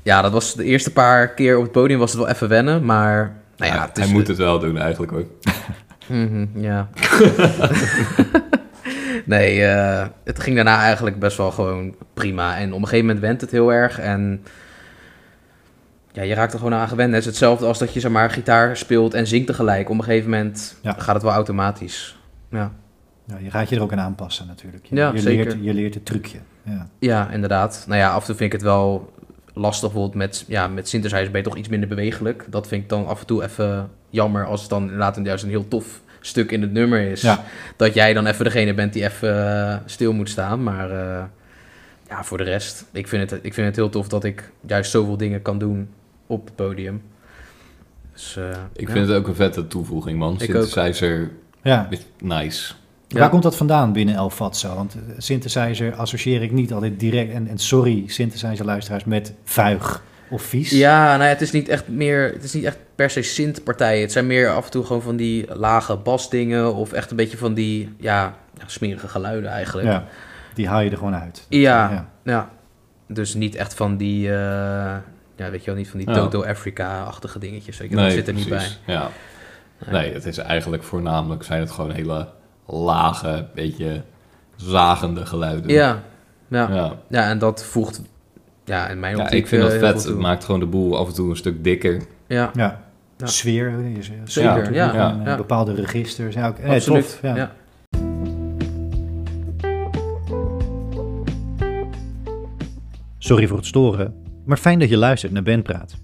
ja, 0.02 0.22
dat 0.22 0.32
was 0.32 0.54
de 0.54 0.64
eerste 0.64 0.92
paar 0.92 1.34
keer 1.34 1.56
op 1.56 1.62
het 1.62 1.72
podium 1.72 1.98
was 1.98 2.10
het 2.12 2.20
wel 2.20 2.30
even 2.30 2.48
wennen. 2.48 2.84
Maar 2.84 3.36
nou 3.56 3.72
ja, 3.72 3.78
hij, 3.78 3.86
het 3.88 3.98
is, 3.98 4.04
hij 4.04 4.12
moet 4.12 4.26
het 4.26 4.36
wel 4.36 4.58
doen 4.58 4.78
eigenlijk 4.78 5.12
hoor. 5.12 5.24
Mhm, 6.06 6.46
ja. 6.54 6.88
nee, 9.24 9.64
eh, 9.64 10.06
het 10.24 10.40
ging 10.40 10.56
daarna 10.56 10.80
eigenlijk 10.80 11.18
best 11.18 11.36
wel 11.36 11.50
gewoon 11.50 11.94
prima. 12.14 12.56
En 12.58 12.68
op 12.72 12.78
een 12.80 12.84
gegeven 12.84 13.06
moment 13.06 13.24
went 13.24 13.40
het 13.40 13.50
heel 13.50 13.72
erg. 13.72 13.98
En 13.98 14.42
ja, 16.12 16.22
je 16.22 16.34
raakt 16.34 16.52
er 16.52 16.58
gewoon 16.58 16.74
aan 16.74 16.88
gewend. 16.88 17.10
Het 17.10 17.20
is 17.20 17.26
hetzelfde 17.26 17.66
als 17.66 17.78
dat 17.78 17.94
je 17.94 18.00
zeg 18.00 18.10
maar 18.10 18.30
gitaar 18.30 18.76
speelt 18.76 19.14
en 19.14 19.26
zingt 19.26 19.46
tegelijk. 19.46 19.90
Op 19.90 19.98
een 19.98 20.04
gegeven 20.04 20.30
moment 20.30 20.76
Ja. 20.82 20.94
gaat 20.98 21.14
het 21.14 21.22
wel 21.22 21.32
automatisch. 21.32 22.18
Ja. 22.50 22.72
Nou, 23.24 23.44
je 23.44 23.50
gaat 23.50 23.68
je 23.68 23.76
er 23.76 23.82
ook 23.82 23.92
aan 23.92 24.00
aanpassen 24.00 24.46
natuurlijk. 24.46 24.86
Je, 24.86 24.96
Ja, 24.96 25.12
je, 25.12 25.18
zeker. 25.18 25.44
leert, 25.44 25.64
je 25.64 25.74
leert 25.74 25.94
het 25.94 26.04
trucje. 26.04 26.38
Ja. 26.62 26.88
Ja, 26.98 27.30
inderdaad. 27.30 27.84
Nou 27.88 28.00
ja, 28.00 28.12
af 28.12 28.20
en 28.20 28.26
toe 28.26 28.34
vind 28.34 28.52
ik 28.52 28.60
het 28.60 28.68
wel 28.70 29.12
lastig. 29.54 29.88
Bijvoorbeeld 29.92 30.14
met, 30.14 30.44
ja, 30.48 30.68
met 30.68 30.88
synthesizer 30.88 31.30
ben 31.30 31.40
je 31.40 31.46
toch 31.46 31.56
iets 31.56 31.68
minder 31.68 31.88
bewegelijk. 31.88 32.46
Dat 32.50 32.66
vind 32.66 32.82
ik 32.82 32.88
dan 32.88 33.06
af 33.06 33.20
en 33.20 33.26
toe 33.26 33.42
even 33.42 33.90
jammer 34.10 34.46
als 34.46 34.60
het 34.60 34.70
dan 34.70 34.82
inderdaad 34.82 35.16
een, 35.16 35.24
juist 35.24 35.44
een 35.44 35.50
heel 35.50 35.68
tof 35.68 36.02
stuk 36.20 36.50
in 36.50 36.62
het 36.62 36.72
nummer 36.72 37.00
is. 37.00 37.20
Ja. 37.20 37.44
Dat 37.76 37.94
jij 37.94 38.12
dan 38.12 38.26
even 38.26 38.44
degene 38.44 38.74
bent 38.74 38.92
die 38.92 39.04
even 39.04 39.58
eh, 39.68 39.76
stil 39.84 40.12
moet 40.12 40.28
staan. 40.28 40.62
Maar 40.62 40.90
eh, 40.90 41.24
ja, 42.08 42.24
voor 42.24 42.38
de 42.38 42.44
rest, 42.44 42.84
ik 42.92 43.08
vind, 43.08 43.30
het, 43.30 43.44
ik 43.44 43.54
vind 43.54 43.66
het 43.66 43.76
heel 43.76 43.88
tof 43.88 44.08
dat 44.08 44.24
ik 44.24 44.50
juist 44.66 44.90
zoveel 44.90 45.16
dingen 45.16 45.42
kan 45.42 45.58
doen 45.58 45.88
op 46.26 46.44
het 46.44 46.54
podium. 46.56 47.02
Dus, 48.12 48.36
eh, 48.36 48.48
Ik 48.72 48.86
ja. 48.86 48.92
vind 48.92 49.08
het 49.08 49.16
ook 49.16 49.28
een 49.28 49.34
vette 49.34 49.66
toevoeging, 49.66 50.18
man. 50.18 50.40
Ik 50.40 50.54
ook. 50.54 50.66
Ja. 51.62 51.86
is 51.90 52.06
nice. 52.18 52.74
Ja. 53.14 53.20
Waar 53.20 53.30
komt 53.30 53.42
dat 53.42 53.56
vandaan 53.56 53.92
binnen 53.92 54.14
El 54.14 54.30
Fatso? 54.30 54.74
Want 54.74 54.94
eh, 54.94 55.00
synthesizer 55.18 55.94
associeer 55.94 56.42
ik 56.42 56.52
niet 56.52 56.72
altijd 56.72 57.00
direct, 57.00 57.32
en, 57.32 57.48
en 57.48 57.58
sorry 57.58 58.04
synthesizer 58.06 58.64
luisteraars, 58.64 59.04
met 59.04 59.34
vuig 59.44 60.02
of 60.30 60.42
vies. 60.42 60.70
Ja, 60.70 61.08
nou 61.10 61.22
ja, 61.22 61.28
het 61.28 61.40
is 61.40 61.50
niet 61.50 61.68
echt 61.68 61.88
meer, 61.88 62.32
het 62.32 62.44
is 62.44 62.52
niet 62.52 62.64
echt 62.64 62.78
per 62.94 63.10
se 63.10 63.22
synth-partijen. 63.22 64.00
Het 64.00 64.12
zijn 64.12 64.26
meer 64.26 64.50
af 64.50 64.64
en 64.64 64.70
toe 64.70 64.84
gewoon 64.84 65.02
van 65.02 65.16
die 65.16 65.54
lage 65.54 65.96
basdingen 65.96 66.74
of 66.74 66.92
echt 66.92 67.10
een 67.10 67.16
beetje 67.16 67.36
van 67.36 67.54
die, 67.54 67.94
ja, 67.98 68.34
ja, 68.58 68.64
smerige 68.66 69.08
geluiden 69.08 69.50
eigenlijk. 69.50 69.88
Ja, 69.88 70.04
die 70.54 70.68
haal 70.68 70.80
je 70.80 70.90
er 70.90 70.96
gewoon 70.96 71.16
uit. 71.16 71.46
Ja. 71.48 71.90
Ja. 71.90 72.08
Ja, 72.24 72.50
dus 73.08 73.34
niet 73.34 73.54
echt 73.54 73.74
van 73.74 73.96
die, 73.96 74.28
eh, 74.28 74.34
ja, 75.36 75.50
weet 75.50 75.60
je 75.60 75.66
wel, 75.66 75.74
niet 75.74 75.88
van 75.88 75.98
die 75.98 76.08
Ja. 76.08 76.14
Toto 76.14 76.42
Africa-achtige 76.44 77.38
dingetjes. 77.38 77.78
Weet 77.78 77.90
je, 77.90 77.96
wel, 77.96 78.04
dat 78.04 78.12
zit 78.12 78.28
er 78.28 78.34
niet 78.34 78.48
bij. 78.48 78.68
Ja. 78.86 79.10
Nee. 79.90 80.00
Nee, 80.00 80.12
het 80.12 80.26
is 80.26 80.38
eigenlijk 80.38 80.82
voornamelijk 80.82 81.42
zijn 81.42 81.60
het 81.60 81.70
gewoon 81.70 81.90
hele 81.90 82.28
lage, 82.66 83.46
beetje 83.54 84.02
zagende 84.56 85.26
geluiden. 85.26 85.70
Ja, 85.70 86.02
ja. 86.48 86.68
ja. 86.70 86.92
ja. 87.08 87.28
en 87.28 87.38
dat 87.38 87.64
voegt, 87.64 88.02
ja, 88.64 88.88
in 88.88 89.00
mijn 89.00 89.16
Ja, 89.16 89.22
optiek 89.22 89.38
ik 89.38 89.46
vind 89.46 89.62
eh, 89.62 89.68
dat 89.68 89.80
heel 89.80 89.92
vet. 89.92 90.04
Het 90.04 90.18
maakt 90.18 90.44
gewoon 90.44 90.60
de 90.60 90.66
boel 90.66 90.96
af 90.98 91.06
en 91.08 91.14
toe 91.14 91.30
een 91.30 91.36
stuk 91.36 91.64
dikker. 91.64 92.02
Ja, 92.26 92.50
Ja. 92.54 92.82
Ja. 93.16 93.26
Sfeer, 93.26 93.68
eh, 93.68 94.02
Zeker, 94.24 94.72
ja, 94.72 94.92
en, 94.92 95.22
ja. 95.22 95.24
eh, 95.24 95.36
bepaalde 95.36 95.74
registers. 95.74 96.34
Ja, 96.34 96.48
ook, 96.48 96.58
nee, 96.58 96.74
absoluut. 96.74 97.02
tof, 97.02 97.22
ja. 97.22 97.36
ja. 97.36 97.52
Sorry 103.18 103.46
voor 103.46 103.56
het 103.56 103.66
storen, 103.66 104.14
maar 104.44 104.56
fijn 104.56 104.78
dat 104.78 104.88
je 104.88 104.96
luistert 104.96 105.32
naar 105.32 105.42
Bandpraat. 105.42 105.96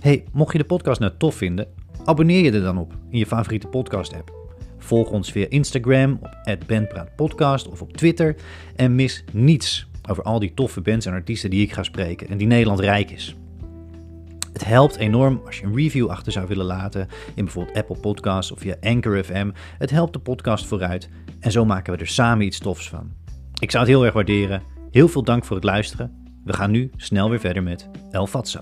Hey, 0.00 0.24
mocht 0.32 0.52
je 0.52 0.58
de 0.58 0.64
podcast 0.64 1.00
nou 1.00 1.12
tof 1.18 1.34
vinden, 1.34 1.66
abonneer 2.04 2.44
je 2.44 2.52
er 2.52 2.62
dan 2.62 2.78
op 2.78 2.92
in 3.10 3.18
je 3.18 3.26
favoriete 3.26 3.66
podcast-app. 3.66 4.47
Volg 4.78 5.10
ons 5.10 5.30
via 5.32 5.46
Instagram 5.48 6.18
op 6.22 6.58
@bandpraatpodcast 6.66 7.68
of 7.68 7.82
op 7.82 7.96
Twitter 7.96 8.36
en 8.76 8.94
mis 8.94 9.24
niets 9.32 9.88
over 10.08 10.22
al 10.22 10.38
die 10.38 10.54
toffe 10.54 10.80
bands 10.80 11.06
en 11.06 11.12
artiesten 11.12 11.50
die 11.50 11.62
ik 11.62 11.72
ga 11.72 11.82
spreken 11.82 12.28
en 12.28 12.38
die 12.38 12.46
Nederland 12.46 12.80
rijk 12.80 13.10
is. 13.10 13.36
Het 14.52 14.64
helpt 14.64 14.96
enorm 14.96 15.42
als 15.46 15.58
je 15.58 15.66
een 15.66 15.74
review 15.74 16.08
achter 16.08 16.32
zou 16.32 16.46
willen 16.46 16.66
laten 16.66 17.08
in 17.34 17.44
bijvoorbeeld 17.44 17.76
Apple 17.76 17.96
Podcasts 17.96 18.52
of 18.52 18.58
via 18.58 18.76
Anchor 18.80 19.24
FM. 19.24 19.50
Het 19.78 19.90
helpt 19.90 20.12
de 20.12 20.18
podcast 20.18 20.66
vooruit 20.66 21.08
en 21.40 21.50
zo 21.50 21.64
maken 21.64 21.92
we 21.92 21.98
er 21.98 22.06
samen 22.06 22.46
iets 22.46 22.58
tofs 22.58 22.88
van. 22.88 23.12
Ik 23.60 23.70
zou 23.70 23.84
het 23.84 23.92
heel 23.92 24.04
erg 24.04 24.14
waarderen. 24.14 24.62
Heel 24.90 25.08
veel 25.08 25.22
dank 25.22 25.44
voor 25.44 25.56
het 25.56 25.64
luisteren. 25.64 26.26
We 26.44 26.52
gaan 26.52 26.70
nu 26.70 26.90
snel 26.96 27.30
weer 27.30 27.40
verder 27.40 27.62
met 27.62 27.88
El 28.10 28.26
Fatso. 28.26 28.60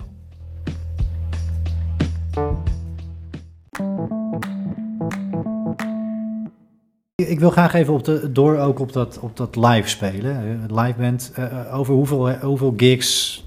Ik 7.25 7.39
wil 7.39 7.49
graag 7.49 7.73
even 7.73 7.93
op 7.93 8.03
de, 8.03 8.31
door 8.31 8.57
ook 8.57 8.79
op 8.79 8.93
dat, 8.93 9.17
op 9.21 9.37
dat 9.37 9.55
live 9.55 9.89
spelen. 9.89 10.35
Eh, 10.69 10.83
Live 10.83 10.99
band, 10.99 11.31
eh, 11.35 11.75
over 11.77 11.93
hoeveel, 11.93 12.31
hoeveel 12.31 12.73
gigs, 12.77 13.43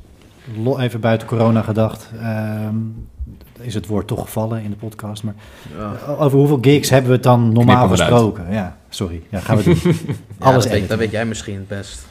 even 0.78 1.00
buiten 1.00 1.28
corona 1.28 1.62
gedacht, 1.62 2.10
ehm, 2.20 2.74
is 3.60 3.74
het 3.74 3.86
woord 3.86 4.06
toch 4.06 4.20
gevallen 4.20 4.62
in 4.62 4.70
de 4.70 4.76
podcast. 4.76 5.22
Maar 5.22 5.34
Ja. 5.78 5.92
eh, 6.06 6.20
over 6.20 6.38
hoeveel 6.38 6.58
gigs 6.60 6.90
hebben 6.90 7.08
we 7.10 7.14
het 7.16 7.24
dan 7.24 7.52
normaal 7.52 7.88
gesproken? 7.88 8.52
Ja, 8.52 8.76
sorry. 8.88 9.22
Ja, 9.28 9.38
gaan 9.40 9.56
we 9.56 9.62
doen. 9.62 9.78
Ja, 10.40 10.46
Alles 10.46 10.62
dat, 10.64 10.72
weet, 10.72 10.88
dat 10.88 10.98
weet 10.98 11.10
jij 11.10 11.24
misschien 11.26 11.54
het 11.54 11.68
best. 11.68 12.06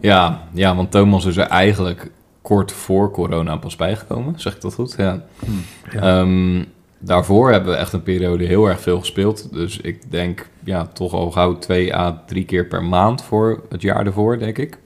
Ja, 0.00 0.40
ja, 0.52 0.76
want 0.76 0.90
Thomas 0.90 1.24
is 1.24 1.36
er 1.36 1.46
eigenlijk 1.46 2.10
kort 2.42 2.72
voor 2.72 3.10
corona 3.10 3.56
pas 3.56 3.76
bijgekomen. 3.76 4.40
Zeg 4.40 4.54
ik 4.54 4.60
dat 4.60 4.74
goed? 4.74 4.94
Ja. 4.96 5.22
Hm. 5.38 5.96
Ehm, 5.98 6.64
daarvoor 7.00 7.50
hebben 7.52 7.72
we 7.72 7.78
echt 7.78 7.92
een 7.92 8.02
periode 8.02 8.44
heel 8.44 8.66
erg 8.68 8.80
veel 8.80 8.98
gespeeld. 8.98 9.52
Dus 9.52 9.76
ik 9.78 10.10
denk 10.10 10.48
ja, 10.64 10.86
toch 10.86 11.12
al 11.12 11.30
gauw 11.30 11.58
twee 11.58 11.94
à 11.96 12.22
drie 12.26 12.44
keer 12.44 12.66
per 12.66 12.84
maand 12.84 13.22
voor 13.22 13.62
het 13.68 13.82
jaar 13.82 14.06
ervoor, 14.06 14.38
denk 14.38 14.58
ik. 14.58 14.78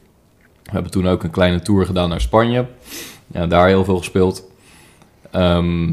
We 0.63 0.71
hebben 0.71 0.91
toen 0.91 1.09
ook 1.09 1.23
een 1.23 1.31
kleine 1.31 1.61
tour 1.61 1.87
gedaan 1.87 2.09
naar 2.09 2.21
Spanje. 2.21 2.67
Ja, 3.27 3.47
daar 3.47 3.67
heel 3.67 3.85
veel 3.85 3.99
gespeeld. 3.99 4.51
Ehm, 5.31 5.93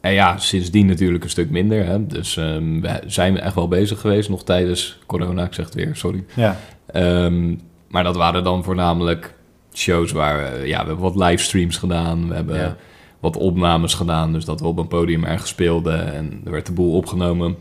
en 0.00 0.12
ja, 0.12 0.38
sindsdien 0.38 0.86
natuurlijk 0.86 1.24
een 1.24 1.30
stuk 1.30 1.50
minder. 1.50 1.84
Hè? 1.86 2.06
Dus 2.06 2.36
ehm, 2.36 2.80
we 2.80 3.00
zijn 3.06 3.40
echt 3.40 3.54
wel 3.54 3.68
bezig 3.68 4.00
geweest 4.00 4.28
nog 4.28 4.44
tijdens 4.44 4.98
corona. 5.06 5.44
Ik 5.44 5.54
zeg 5.54 5.64
het 5.64 5.74
weer, 5.74 5.96
sorry. 5.96 6.24
Ja, 6.34 6.56
Ehm, 6.86 7.54
maar 7.88 8.04
dat 8.04 8.16
waren 8.16 8.44
dan 8.44 8.64
voornamelijk 8.64 9.34
shows 9.72 10.12
waar 10.12 10.38
we, 10.38 10.66
ja, 10.66 10.80
we 10.80 10.86
hebben 10.86 10.98
wat 11.12 11.16
livestreams 11.16 11.76
gedaan. 11.76 12.28
We 12.28 12.34
hebben 12.34 12.56
Ja. 12.56 12.76
Wat 13.22 13.36
opnames 13.36 13.94
gedaan. 13.94 14.32
Dus 14.32 14.44
dat 14.44 14.60
we 14.60 14.66
op 14.66 14.78
een 14.78 14.88
podium 14.88 15.24
ergens 15.24 15.50
speelden 15.50 16.12
en 16.14 16.40
er 16.44 16.50
werd 16.50 16.66
de 16.66 16.72
boel 16.72 16.96
opgenomen. 16.96 17.56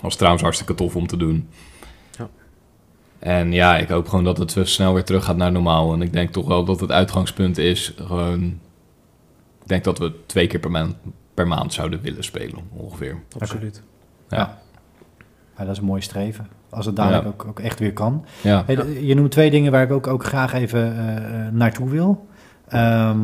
Was 0.00 0.16
trouwens 0.16 0.42
hartstikke 0.42 0.74
tof 0.74 0.96
om 0.96 1.06
te 1.06 1.16
doen. 1.16 1.48
Ja. 2.18 2.28
En 3.18 3.52
ja, 3.52 3.76
ik 3.78 3.88
hoop 3.88 4.08
gewoon 4.08 4.24
dat 4.24 4.38
het 4.38 4.52
zo 4.52 4.64
snel 4.64 4.94
weer 4.94 5.04
terug 5.04 5.24
gaat 5.24 5.36
naar 5.36 5.52
normaal. 5.52 5.92
En 5.92 6.02
ik 6.02 6.12
denk 6.12 6.30
toch 6.30 6.46
wel 6.46 6.64
dat 6.64 6.80
het 6.80 6.90
uitgangspunt 6.90 7.58
is 7.58 7.94
gewoon... 7.96 8.42
Ik 9.62 9.66
denk 9.68 9.84
dat 9.84 9.98
we 9.98 10.12
twee 10.26 10.46
keer 10.46 10.60
per 10.60 10.70
maand, 10.70 10.94
per 11.34 11.46
maand 11.48 11.72
zouden 11.72 12.00
willen 12.00 12.24
spelen, 12.24 12.58
ongeveer. 12.76 13.22
Absoluut. 13.38 13.82
Ja, 14.28 14.36
Ja. 14.36 14.58
Ja, 15.58 15.64
dat 15.64 15.74
is 15.74 15.78
een 15.80 15.84
mooi 15.88 16.00
streven. 16.02 16.48
Als 16.70 16.86
het 16.86 16.96
dadelijk 16.96 17.22
Ja. 17.24 17.28
ook, 17.30 17.44
ook 17.44 17.60
echt 17.60 17.78
weer 17.78 17.92
kan. 17.92 18.24
ja. 18.42 18.62
Hey, 18.66 19.02
Je 19.02 19.14
noemt 19.14 19.30
twee 19.30 19.50
dingen 19.50 19.72
waar 19.72 19.82
ik 19.82 19.90
ook, 19.92 20.06
ook 20.06 20.24
graag 20.24 20.52
even 20.52 20.96
eh, 20.98 21.46
eh, 21.46 21.52
naartoe 21.52 21.88
wil. 21.88 22.26
Ehm, 22.70 23.18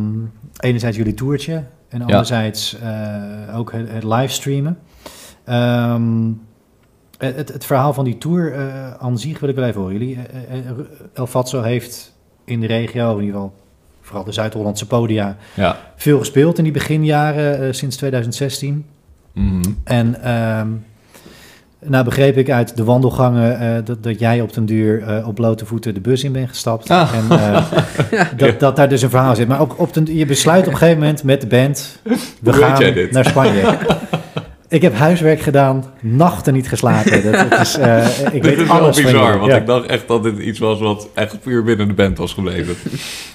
enerzijds 0.60 0.96
jullie 0.96 1.14
toertje 1.14 1.64
en 1.88 2.02
anderzijds 2.02 2.78
eh, 2.78 3.56
ook 3.58 3.72
het, 3.72 3.90
het 3.92 4.04
livestreamen. 4.04 4.78
Ehm, 5.44 6.30
het, 7.18 7.52
het- 7.52 7.64
verhaal 7.64 7.92
van 7.92 8.04
die 8.04 8.18
tour 8.18 8.52
eh 8.54 8.94
aan 8.94 9.18
zich 9.18 9.38
wil 9.40 9.48
ik 9.48 9.54
wel 9.54 9.64
even 9.64 9.80
horen. 9.80 9.98
Jullie, 9.98 10.16
eh, 10.16 10.58
El 11.14 11.26
Fatso 11.26 11.62
heeft 11.62 12.14
in 12.44 12.60
de 12.60 12.66
regio, 12.66 13.12
in 13.18 13.24
ieder 13.24 13.34
geval 13.34 13.54
vooral 14.00 14.24
de 14.24 14.32
Zuid-Hollandse 14.32 14.86
podia, 14.86 15.36
ja. 15.54 15.76
veel 15.96 16.18
gespeeld 16.18 16.58
in 16.58 16.64
die 16.64 16.72
beginjaren 16.72 17.74
sinds 17.74 17.96
2016. 17.96 18.84
Mhm. 19.32 19.62
En 19.84 20.22
ehm, 20.22 20.68
nou 21.88 22.04
begreep 22.04 22.36
ik 22.36 22.50
uit 22.50 22.76
de 22.76 22.84
wandelgangen 22.84 23.60
eh, 23.60 23.84
dat, 23.84 24.02
dat 24.02 24.18
jij 24.18 24.40
op 24.40 24.54
den 24.54 24.66
duur 24.66 25.02
eh, 25.02 25.28
op 25.28 25.34
blote 25.34 25.66
voeten 25.66 25.94
de 25.94 26.00
bus 26.00 26.24
in 26.24 26.32
bent 26.32 26.48
gestapt. 26.48 26.90
Ah. 26.90 27.10
En 27.14 27.38
eh, 27.38 27.64
dat, 28.36 28.60
dat 28.60 28.76
daar 28.76 28.88
dus 28.88 29.02
een 29.02 29.10
verhaal 29.10 29.34
zit. 29.34 29.48
Maar 29.48 29.60
op, 29.60 29.74
op 29.78 29.94
den, 29.94 30.16
je 30.16 30.26
besluit 30.26 30.66
op 30.66 30.72
een 30.72 30.78
gegeven 30.78 31.00
moment 31.00 31.22
met 31.22 31.40
de 31.40 31.46
band, 31.46 31.98
we 32.02 32.16
Hoe 32.42 32.52
weet 32.52 32.62
gaan 32.62 32.78
jij 32.78 32.92
dit? 32.92 33.10
naar 33.10 33.24
Spanje. 33.24 33.62
ik 34.76 34.82
heb 34.82 34.94
huiswerk 34.94 35.40
gedaan, 35.40 35.84
nachten 36.00 36.52
niet 36.54 36.68
geslapen. 36.68 37.22
Dat, 37.32 37.50
dat 37.50 37.60
is, 37.60 37.76
eh, 37.78 38.06
ik 38.32 38.32
Dit 38.32 38.44
weet 38.44 38.58
is 38.58 38.68
alles 38.68 39.02
bizar, 39.02 39.38
want 39.38 39.50
Ja. 39.50 39.56
ik 39.58 39.66
dacht 39.66 39.86
echt 39.86 40.08
dat 40.08 40.22
dit 40.22 40.38
iets 40.38 40.58
was 40.58 40.80
wat 40.80 41.08
echt 41.14 41.40
puur 41.40 41.64
binnen 41.64 41.88
de 41.88 41.94
band 41.94 42.18
was 42.18 42.32
gebleven. 42.32 42.74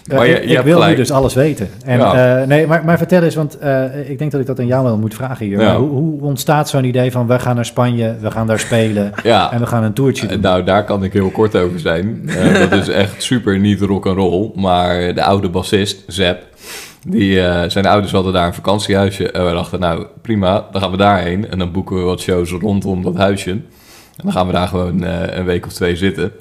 Ja, 0.03 0.15
maar 0.15 0.27
je, 0.27 0.33
ik 0.33 0.41
je 0.41 0.47
ik 0.47 0.53
hebt 0.53 0.65
wil 0.65 0.83
nu 0.87 0.95
dus 0.95 1.11
alles 1.11 1.33
weten. 1.33 1.69
En, 1.85 1.97
Ja. 1.99 2.39
eh, 2.41 2.47
nee, 2.47 2.67
maar, 2.67 2.85
maar 2.85 2.97
vertel 2.97 3.23
eens, 3.23 3.35
want 3.35 3.57
eh, 3.57 4.09
ik 4.09 4.17
denk 4.19 4.31
dat 4.31 4.41
ik 4.41 4.47
dat 4.47 4.59
aan 4.59 4.65
jou 4.65 4.83
wel 4.83 4.97
moet 4.97 5.13
vragen 5.13 5.45
hier. 5.45 5.59
Ja. 5.61 5.77
Hoe, 5.77 5.89
hoe 5.89 6.21
ontstaat 6.21 6.69
zo'n 6.69 6.83
idee 6.83 7.11
van 7.11 7.27
we 7.27 7.39
gaan 7.39 7.55
naar 7.55 7.65
Spanje, 7.65 8.15
we 8.21 8.31
gaan 8.31 8.47
daar 8.47 8.59
spelen 8.59 9.13
en 9.51 9.59
we 9.59 9.65
gaan 9.65 9.83
een 9.83 9.93
toertje 9.93 10.25
eh, 10.25 10.31
doen? 10.31 10.41
nou 10.41 10.63
daar 10.63 10.83
kan 10.85 11.03
ik 11.03 11.13
heel 11.13 11.29
kort 11.29 11.55
over 11.55 11.79
zijn. 11.79 12.21
Eh, 12.27 12.59
dat 12.69 12.71
is 12.71 12.87
echt 12.87 13.23
super 13.23 13.59
niet 13.59 13.81
rock 13.81 14.05
and 14.07 14.17
roll, 14.17 14.51
maar 14.55 15.13
de 15.13 15.23
oude 15.23 15.49
bassist, 15.49 16.03
Zep, 16.07 16.43
die, 17.07 17.41
eh, 17.41 17.69
zijn 17.69 17.85
ouders 17.85 18.11
hadden 18.11 18.33
daar 18.33 18.47
een 18.47 18.53
vakantiehuisje. 18.53 19.31
En 19.31 19.45
we 19.45 19.51
dachten, 19.51 19.79
nou 19.79 20.05
prima, 20.21 20.67
dan 20.71 20.81
gaan 20.81 20.91
we 20.91 20.97
daarheen. 20.97 21.49
En 21.49 21.59
dan 21.59 21.71
boeken 21.71 21.95
we 21.95 22.01
wat 22.01 22.21
shows 22.21 22.51
rondom 22.51 23.03
dat 23.03 23.15
huisje. 23.15 23.51
En 23.51 24.23
dan 24.23 24.31
gaan 24.31 24.47
we 24.47 24.53
daar 24.53 24.67
gewoon 24.67 25.03
eh, 25.03 25.37
een 25.37 25.45
week 25.45 25.65
of 25.65 25.73
twee 25.73 25.95
zitten. 25.95 26.31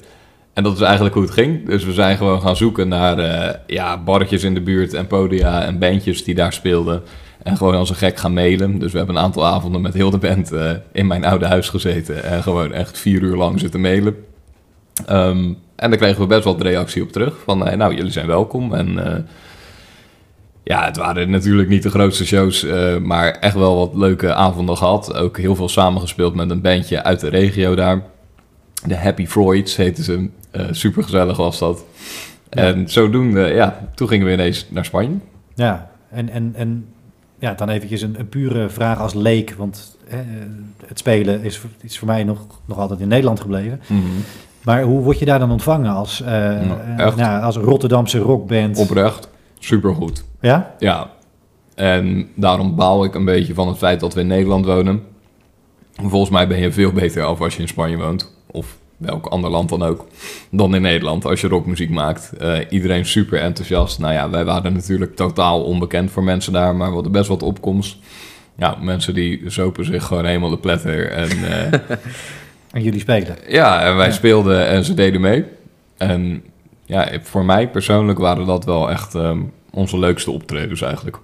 En 0.53 0.63
dat 0.63 0.73
is 0.73 0.81
eigenlijk 0.81 1.15
hoe 1.15 1.23
het 1.23 1.33
ging. 1.33 1.65
Dus 1.65 1.83
we 1.83 1.93
zijn 1.93 2.17
gewoon 2.17 2.41
gaan 2.41 2.55
zoeken 2.55 2.87
naar 2.87 3.19
eh, 3.19 3.55
ja, 3.67 3.97
barretjes 3.97 4.43
in 4.43 4.53
de 4.53 4.61
buurt 4.61 4.93
en 4.93 5.07
podia 5.07 5.63
en 5.63 5.79
bandjes 5.79 6.23
die 6.23 6.35
daar 6.35 6.53
speelden. 6.53 7.01
En 7.43 7.57
gewoon 7.57 7.75
als 7.75 7.89
een 7.89 7.95
gek 7.95 8.17
gaan 8.17 8.33
mailen. 8.33 8.79
Dus 8.79 8.91
we 8.91 8.97
hebben 8.97 9.15
een 9.15 9.21
aantal 9.21 9.45
avonden 9.45 9.81
met 9.81 9.93
heel 9.93 10.09
de 10.09 10.17
band 10.17 10.51
in 10.91 11.07
mijn 11.07 11.25
oude 11.25 11.45
huis 11.45 11.69
gezeten. 11.69 12.23
En 12.23 12.43
gewoon 12.43 12.73
echt 12.73 12.97
vier 12.97 13.21
uur 13.21 13.35
lang 13.35 13.59
zitten 13.59 13.81
mailen. 13.81 14.15
Ehm, 15.05 15.53
en 15.75 15.89
daar 15.89 15.97
kregen 15.97 16.21
we 16.21 16.27
best 16.27 16.43
wel 16.43 16.57
de 16.57 16.63
reactie 16.63 17.01
op 17.03 17.11
terug. 17.11 17.35
Van, 17.43 17.57
nou, 17.57 17.95
jullie 17.95 18.11
zijn 18.11 18.27
welkom. 18.27 18.73
En 18.73 18.99
ja, 20.71 20.85
het 20.85 20.97
waren 20.97 21.29
natuurlijk 21.29 21.69
niet 21.69 21.83
de 21.83 21.89
grootste 21.89 22.25
shows, 22.25 22.63
eh, 22.63 22.97
maar 22.97 23.31
echt 23.31 23.55
wel 23.55 23.75
wat 23.77 23.93
leuke 23.95 24.33
avonden 24.33 24.77
gehad. 24.77 25.13
Ook 25.15 25.37
heel 25.37 25.55
veel 25.55 25.69
samengespeeld 25.69 26.35
met 26.35 26.49
een 26.49 26.61
bandje 26.61 27.03
uit 27.03 27.19
de 27.19 27.29
regio 27.29 27.75
daar. 27.75 28.01
De 28.85 28.95
Happy 28.97 29.25
Freuds 29.27 29.75
heten 29.75 30.03
ze. 30.03 30.29
super 30.71 31.03
gezellig 31.03 31.37
was 31.37 31.59
dat. 31.59 31.83
Ja. 32.49 32.61
En 32.63 32.89
zodoende, 32.89 33.41
ja, 33.41 33.87
toen 33.95 34.07
gingen 34.07 34.25
we 34.27 34.33
ineens 34.33 34.65
naar 34.69 34.85
Spanje. 34.85 35.15
Ja, 35.55 35.89
en, 36.09 36.29
en, 36.29 36.51
en 36.55 36.85
ja, 37.39 37.53
dan 37.53 37.69
eventjes 37.69 38.01
een, 38.01 38.15
een 38.19 38.29
pure 38.29 38.69
vraag 38.69 38.99
als 38.99 39.13
leek, 39.13 39.53
want 39.57 39.97
hè, 40.07 40.17
het 40.85 40.99
spelen 40.99 41.41
is, 41.43 41.57
voor- 41.57 41.69
is 41.81 41.97
voor 41.99 42.07
mij 42.07 42.23
nog, 42.23 42.39
nog 42.65 42.77
altijd 42.77 42.99
in 42.99 43.07
Nederland 43.07 43.39
gebleven. 43.39 43.79
Maar 44.63 44.83
hoe 44.83 45.01
word 45.01 45.19
je 45.19 45.25
daar 45.25 45.39
dan 45.39 45.51
ontvangen 45.51 45.91
als, 45.91 46.21
eh, 46.21 46.27
Nou, 46.31 46.79
eh, 46.97 47.15
nou, 47.15 47.43
als 47.43 47.55
Rotterdamse 47.57 48.19
rockband? 48.19 48.77
Oprecht, 48.77 49.29
supergoed. 49.65 50.23
Ja? 50.41 50.75
Ja, 50.79 51.11
en 51.75 52.29
daarom 52.35 52.75
baal 52.75 53.03
ik 53.03 53.15
een 53.15 53.25
beetje 53.25 53.53
van 53.53 53.67
het 53.67 53.77
feit 53.77 53.99
dat 53.99 54.13
we 54.13 54.19
in 54.19 54.27
Nederland 54.27 54.65
wonen. 54.65 55.03
Volgens 55.95 56.31
mij 56.31 56.47
ben 56.47 56.59
je 56.59 56.71
veel 56.71 56.91
beter 56.91 57.23
af 57.23 57.41
als 57.41 57.55
je 57.55 57.61
in 57.61 57.67
Spanje 57.67 57.97
woont. 57.97 58.33
Of 58.51 58.77
welk 58.97 59.25
ander 59.25 59.49
land 59.49 59.69
dan 59.69 59.83
ook. 59.83 60.07
Dan 60.51 60.75
in 60.75 60.81
Nederland 60.81 61.25
als 61.25 61.41
je 61.41 61.47
rockmuziek 61.47 61.89
maakt. 61.89 62.31
Eh, 62.37 62.57
iedereen 62.69 63.05
super 63.05 63.39
enthousiast. 63.39 63.99
Nou 63.99 64.13
ja, 64.13 64.29
wij 64.29 64.45
waren 64.45 64.73
natuurlijk 64.73 65.15
totaal 65.15 65.63
onbekend 65.63 66.11
voor 66.11 66.23
mensen 66.23 66.53
daar. 66.53 66.75
Maar 66.75 66.87
we 66.87 66.93
hadden 66.93 67.11
best 67.11 67.27
wat 67.27 67.43
opkomst. 67.43 67.97
Ja, 68.57 68.77
mensen 68.81 69.13
die 69.13 69.41
zopen 69.47 69.85
zich 69.85 70.03
gewoon 70.03 70.25
helemaal 70.25 70.49
de 70.49 70.57
pletter. 70.57 71.11
En 71.11 71.29
eh, 71.29 71.79
En 72.71 72.81
jullie 72.83 72.99
spelen. 72.99 73.35
ja, 73.47 73.81
en 73.81 73.95
wij 73.95 74.07
Ja. 74.07 74.11
speelden 74.13 74.67
en 74.67 74.85
ze 74.85 74.93
deden 74.93 75.21
mee. 75.21 75.45
En 75.97 76.43
ja, 76.91 77.07
voor 77.21 77.45
mij 77.45 77.69
persoonlijk 77.69 78.19
waren 78.19 78.45
dat 78.45 78.65
wel 78.65 78.89
echt 78.89 79.15
ehm, 79.15 79.39
onze 79.71 79.99
leukste 79.99 80.31
optredens 80.31 80.81
eigenlijk. 80.81 81.17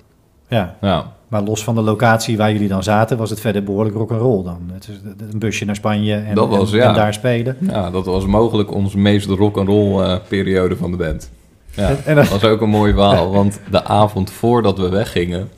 Ja. 0.47 0.75
Ja. 0.82 1.15
Maar 1.27 1.41
los 1.43 1.63
van 1.63 1.75
de 1.75 1.82
locatie 1.82 2.38
waar 2.38 2.51
jullie 2.51 2.67
dan 2.67 2.84
zaten, 2.84 3.17
was 3.17 3.30
het 3.30 3.39
verder 3.39 3.63
behoorlijk 3.63 3.95
rock'n'roll 3.95 4.43
dan. 4.43 4.60
Het 4.73 4.88
is 4.88 4.95
een 5.32 5.39
busje 5.39 5.65
naar 5.65 5.75
Spanje 5.75 6.15
en, 6.15 6.36
Dat 6.36 6.49
was, 6.49 6.71
en, 6.71 6.77
ja. 6.77 6.88
en 6.88 6.93
daar 6.93 7.13
spelen. 7.13 7.58
Ja, 7.60 7.89
dat 7.89 8.06
was 8.06 8.25
mogelijk 8.25 8.73
onze 8.73 8.97
meest 8.97 9.27
rock'n'roll 9.30 10.03
eh 10.03 10.15
periode 10.27 10.75
van 10.75 10.91
de 10.91 10.97
band. 10.97 11.32
Ja, 11.71 11.89
En- 11.89 11.97
en 12.06 12.15
dan- 12.15 12.23
dat 12.23 12.41
was 12.41 12.43
ook 12.51 12.62
een 12.62 12.69
mooi 12.69 12.93
verhaal, 12.93 13.32
want 13.41 13.60
de 13.71 13.84
avond 13.84 14.32
voordat 14.32 14.77
we 14.77 14.89
weggingen... 14.89 15.49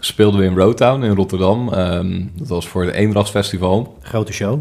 speelden 0.00 0.40
we 0.40 0.46
in 0.46 0.56
Roadtown 0.56 1.02
in 1.02 1.14
Rotterdam. 1.14 1.72
Ehm, 1.72 2.22
dat 2.34 2.48
was 2.48 2.68
voor 2.68 2.84
het 2.84 2.94
Eendrachtsfestival. 2.94 3.96
Grote 4.02 4.32
show. 4.32 4.58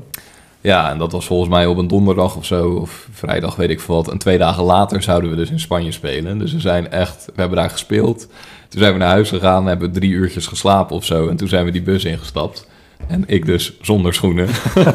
Ja, 0.67 0.89
en 0.91 0.97
dat 0.97 1.11
was 1.11 1.25
volgens 1.25 1.49
mij 1.49 1.65
op 1.65 1.77
een 1.77 1.87
donderdag 1.87 2.35
of 2.35 2.45
zo, 2.45 2.69
of 2.69 3.07
vrijdag, 3.11 3.55
weet 3.55 3.69
ik 3.69 3.79
veel 3.79 3.95
wat. 3.95 4.11
En 4.11 4.17
twee 4.17 4.37
dagen 4.37 4.63
later 4.63 5.01
zouden 5.01 5.29
we 5.29 5.35
dus 5.35 5.49
in 5.49 5.59
Spanje 5.59 5.91
spelen. 5.91 6.37
Dus 6.37 6.53
we 6.53 6.59
zijn 6.59 6.91
echt, 6.91 7.25
we 7.25 7.39
hebben 7.41 7.57
daar 7.57 7.69
gespeeld. 7.69 8.27
Toen 8.69 8.79
zijn 8.81 8.93
we 8.93 8.99
naar 8.99 9.09
huis 9.09 9.29
gegaan, 9.29 9.65
hebben 9.65 9.91
drie 9.91 10.11
uurtjes 10.11 10.47
geslapen 10.47 10.95
of 10.95 11.05
zo. 11.05 11.27
En 11.27 11.35
toen 11.35 11.47
zijn 11.47 11.65
we 11.65 11.71
die 11.71 11.81
bus 11.81 12.05
ingestapt. 12.05 12.67
En 13.07 13.23
ik 13.27 13.45
dus 13.45 13.73
zonder 13.81 14.13
schoenen. 14.13 14.47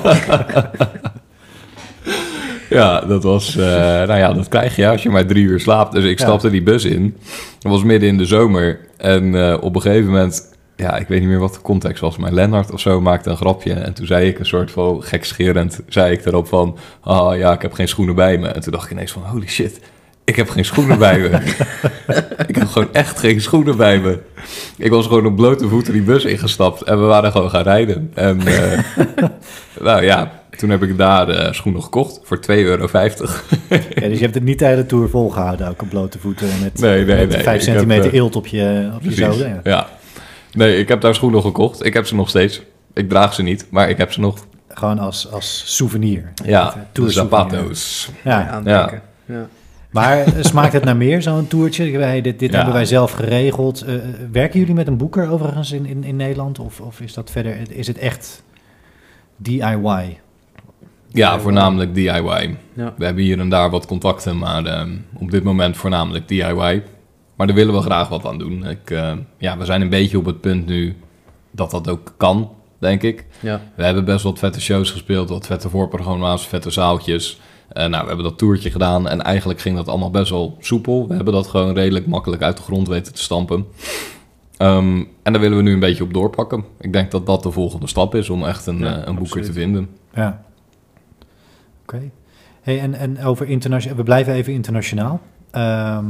ja, 2.71 3.01
dat 3.01 3.23
was, 3.23 3.57
eh, 3.57 3.65
nou 3.67 4.19
ja, 4.19 4.33
dat 4.33 4.49
krijg 4.49 4.77
je 4.77 4.89
als 4.89 5.03
je 5.03 5.11
maar 5.11 5.27
drie 5.27 5.45
uur 5.45 5.61
slaapt. 5.61 5.93
Dus 5.93 6.05
ik 6.05 6.19
Ja. 6.19 6.25
stapte 6.25 6.51
die 6.51 6.63
bus 6.63 6.85
in. 6.85 7.17
Het 7.55 7.63
was 7.73 7.83
midden 7.83 8.09
in 8.09 8.19
de 8.19 8.27
zomer. 8.27 8.81
En 8.97 9.35
eh, 9.51 9.57
op 9.61 9.75
een 9.75 9.83
gegeven 9.83 10.11
moment 10.11 10.52
ja, 10.77 10.97
ik 10.97 11.09
weet 11.09 11.21
niet 11.21 11.29
meer 11.29 11.39
wat 11.39 11.55
de 11.55 11.61
context 11.61 12.01
was, 12.01 12.17
maar 12.17 12.33
Lennart 12.33 12.73
of 12.73 12.81
zo 12.81 13.01
maakte 13.01 13.31
een 13.31 13.37
grapje. 13.37 13.73
En 13.73 13.95
toen 13.95 14.07
zei 14.07 14.29
ik 14.29 14.39
een 14.39 14.47
soort 14.47 14.71
van 14.71 15.03
gekscherend, 15.03 15.81
zei 15.89 16.13
ik 16.13 16.27
erop 16.27 16.49
van, 16.49 16.79
ah 17.01 17.37
ja, 17.37 17.53
ik 17.53 17.63
heb 17.63 17.73
geen 17.73 17.89
schoenen 17.89 18.15
bij 18.15 18.39
me. 18.39 18.49
En 18.49 18.61
toen 18.61 18.73
dacht 18.73 18.85
ik 18.85 18.91
ineens 18.91 19.13
van, 19.13 19.23
holy 19.23 19.49
shit, 19.49 19.81
ik 20.25 20.37
heb 20.37 20.49
geen 20.49 20.65
schoenen 20.65 20.99
bij 20.99 21.19
me. 21.19 21.29
ik 22.47 22.57
heb 22.57 22.69
gewoon 22.69 22.93
echt 22.93 23.19
geen 23.19 23.41
schoenen 23.41 23.77
bij 23.77 23.99
me. 24.01 24.19
Ik 24.77 24.91
was 24.91 25.07
gewoon 25.07 25.27
op 25.27 25.37
blote 25.37 25.69
voeten 25.69 25.93
die 25.93 26.03
bus 26.03 26.25
ingestapt 26.25 26.83
en 26.83 27.01
we 27.01 27.05
waren 27.05 27.33
gewoon 27.33 27.51
gaan 27.51 27.63
rijden. 27.63 28.11
En 28.15 28.41
eh, 28.47 28.79
nou 29.81 30.05
ja, 30.05 30.43
toen 30.57 30.71
heb 30.71 30.83
ik 30.83 30.99
daar 30.99 31.29
eh, 31.29 31.53
schoenen 31.53 31.83
gekocht 31.83 32.21
voor 32.23 32.37
2,50 32.37 32.43
euro. 32.47 32.89
Ja, 32.93 33.09
dus 34.09 34.19
je 34.19 34.23
hebt 34.23 34.35
het 34.35 34.45
niet 34.45 34.59
tijdens 34.59 34.83
de 34.83 34.89
tour 34.89 35.09
volgehouden, 35.09 35.69
ook 35.69 35.83
op 35.83 35.89
blote 35.89 36.19
voeten 36.19 36.51
en 36.51 36.61
met, 36.63 36.81
Nee, 36.81 37.05
nee, 37.05 37.17
met 37.17 37.29
nee. 37.29 37.43
5 37.43 37.43
Ik 37.43 37.47
heb, 37.47 37.61
centimeter 37.61 38.11
eh, 38.11 38.19
eelt 38.19 38.37
op 38.37 38.47
je, 38.47 38.91
op 38.95 39.03
je 39.03 39.13
zolen. 39.13 39.49
Ja. 39.49 39.61
ja. 39.65 39.89
Nee, 40.53 40.77
ik 40.79 40.89
heb 40.89 41.01
daar 41.01 41.15
schoenen 41.15 41.43
gekocht. 41.43 41.85
Ik 41.85 41.95
heb 41.95 42.07
ze 42.07 42.15
nog 42.15 42.29
steeds. 42.29 42.63
Ik 42.95 43.09
draag 43.09 43.35
ze 43.35 43.43
niet, 43.43 43.67
maar 43.71 43.89
ik 43.91 43.97
heb 43.99 44.13
ze 44.13 44.21
nog. 44.21 44.47
Gewoon 44.69 44.99
als, 44.99 45.31
als 45.31 45.63
souvenir. 45.77 46.33
Eh, 46.43 46.49
Ja, 46.49 46.65
de 46.71 46.81
tour 46.93 47.11
souvenir. 47.13 47.51
zapatos. 47.51 48.11
Ja, 48.25 48.49
aandenken. 48.49 49.03
Ja. 49.27 49.47
maar 49.91 50.19
eh, 50.19 50.33
smaakt 50.41 50.73
het 50.73 50.85
naar 50.85 50.97
meer, 50.97 51.23
zo'n 51.23 51.47
toertje? 51.47 51.99
Wij, 51.99 52.21
dit 52.21 52.39
dit 52.39 52.51
Ja. 52.51 52.57
hebben 52.57 52.75
wij 52.75 52.85
zelf 52.85 53.13
geregeld. 53.13 53.83
Eh, 53.83 53.95
werken 54.33 54.59
jullie 54.61 54.75
met 54.75 54.87
een 54.87 54.97
boeker 54.97 55.31
overigens 55.31 55.73
in, 55.73 55.87
in, 55.87 56.05
in 56.05 56.17
Nederland? 56.17 56.59
Of, 56.59 56.81
of 56.81 57.01
is 57.01 57.15
dat 57.15 57.31
verder, 57.31 57.57
is 57.71 57.87
het 57.87 57.99
echt 57.99 58.43
DIY? 59.37 60.19
Ja, 61.09 61.39
voornamelijk 61.41 61.95
DIY. 61.95 62.57
Ja. 62.73 62.95
We 62.97 63.05
hebben 63.05 63.23
hier 63.23 63.39
en 63.39 63.49
daar 63.49 63.71
wat 63.71 63.87
contacten, 63.87 64.39
maar 64.39 64.65
ehm, 64.65 64.91
op 65.19 65.31
dit 65.31 65.43
moment 65.43 65.77
voornamelijk 65.77 66.29
DIY. 66.29 66.83
Maar 67.37 67.47
daar 67.47 67.57
willen 67.57 67.75
we 67.75 67.81
graag 67.81 68.09
wat 68.09 68.27
aan 68.27 68.39
doen. 68.39 68.67
Ik, 68.67 68.91
eh, 68.91 69.13
ja, 69.39 69.59
we 69.59 69.65
zijn 69.65 69.81
een 69.81 69.89
beetje 69.89 70.19
op 70.19 70.25
het 70.25 70.41
punt 70.41 70.67
nu 70.67 70.97
dat 71.51 71.71
dat 71.71 71.89
ook 71.89 72.15
kan, 72.17 72.51
denk 72.79 73.03
ik. 73.03 73.27
Ja. 73.41 73.61
We 73.75 73.85
hebben 73.85 74.05
best 74.05 74.23
wat 74.25 74.39
vette 74.39 74.61
shows 74.61 74.91
gespeeld, 74.91 75.29
wat 75.29 75.47
vette 75.47 75.69
voorprogramma's, 75.69 76.47
vette 76.47 76.71
zaaltjes. 76.71 77.41
Eh, 77.69 77.87
nou, 77.87 78.03
we 78.03 78.07
hebben 78.07 78.25
dat 78.25 78.39
toertje 78.39 78.71
gedaan 78.71 79.09
en 79.09 79.23
eigenlijk 79.23 79.61
ging 79.61 79.77
dat 79.77 79.89
allemaal 79.89 80.11
best 80.11 80.31
wel 80.31 80.57
soepel. 80.61 81.09
We 81.09 81.15
hebben 81.15 81.35
dat 81.35 81.47
gewoon 81.47 81.75
redelijk 81.75 82.07
makkelijk 82.07 82.43
uit 82.43 82.57
de 82.57 82.63
grond 82.63 82.89
weten 82.89 83.15
te 83.15 83.23
stampen. 83.23 83.67
Ehm, 84.57 84.97
en 85.23 85.33
daar 85.33 85.41
willen 85.41 85.57
we 85.57 85.63
nu 85.63 85.73
een 85.73 85.81
beetje 85.81 86.03
op 86.05 86.13
doorpakken. 86.15 86.65
Ik 86.81 86.93
denk 86.93 87.11
dat 87.11 87.27
dat 87.27 87.43
de 87.43 87.51
volgende 87.51 87.87
stap 87.87 88.15
is 88.15 88.31
om 88.31 88.45
echt 88.45 88.67
een, 88.67 88.79
Ja, 88.79 88.85
eh, 88.87 88.93
een 88.97 89.05
boeker 89.05 89.23
absoluut. 89.23 89.47
te 89.47 89.53
vinden. 89.53 89.89
Ja. 90.15 90.43
Oké. 91.83 92.11
Hey, 92.63 92.81
en, 92.81 92.95
en 92.95 93.25
over 93.25 93.49
internationaal, 93.49 93.97
we 93.97 94.03
blijven 94.03 94.33
even 94.35 94.53
internationaal. 94.53 95.21
Ehm, 95.51 96.05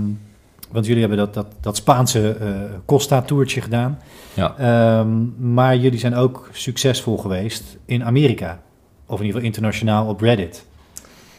want 0.72 0.86
jullie 0.86 1.00
hebben 1.00 1.18
dat, 1.18 1.34
dat, 1.34 1.46
dat 1.60 1.76
Spaanse 1.76 2.28
eh 2.30 2.46
Costa-toertje 2.84 3.60
gedaan. 3.60 3.98
Ja. 4.34 4.54
Ehm, 4.58 5.08
maar 5.54 5.76
jullie 5.76 5.98
zijn 5.98 6.14
ook 6.14 6.48
succesvol 6.52 7.16
geweest 7.18 7.76
in 7.84 8.04
Amerika. 8.04 8.60
Of 9.06 9.18
in 9.20 9.26
ieder 9.26 9.40
geval 9.40 9.42
internationaal 9.46 10.06
op 10.06 10.20
Reddit. 10.20 10.66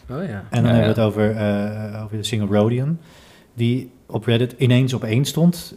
Oh 0.10 0.18
ja. 0.18 0.44
En 0.50 0.64
dan 0.64 0.64
Ja, 0.64 0.78
hebben 0.78 0.80
we 0.80 0.80
ja. 0.80 0.88
het 0.88 1.00
over, 1.00 1.32
eh, 1.36 2.04
over 2.04 2.18
de 2.18 2.24
single 2.24 2.58
Rodian. 2.58 2.98
Die 3.54 3.92
op 4.06 4.26
Reddit 4.26 4.56
ineens 4.58 4.94
op 4.94 5.04
één 5.04 5.26
stond. 5.26 5.76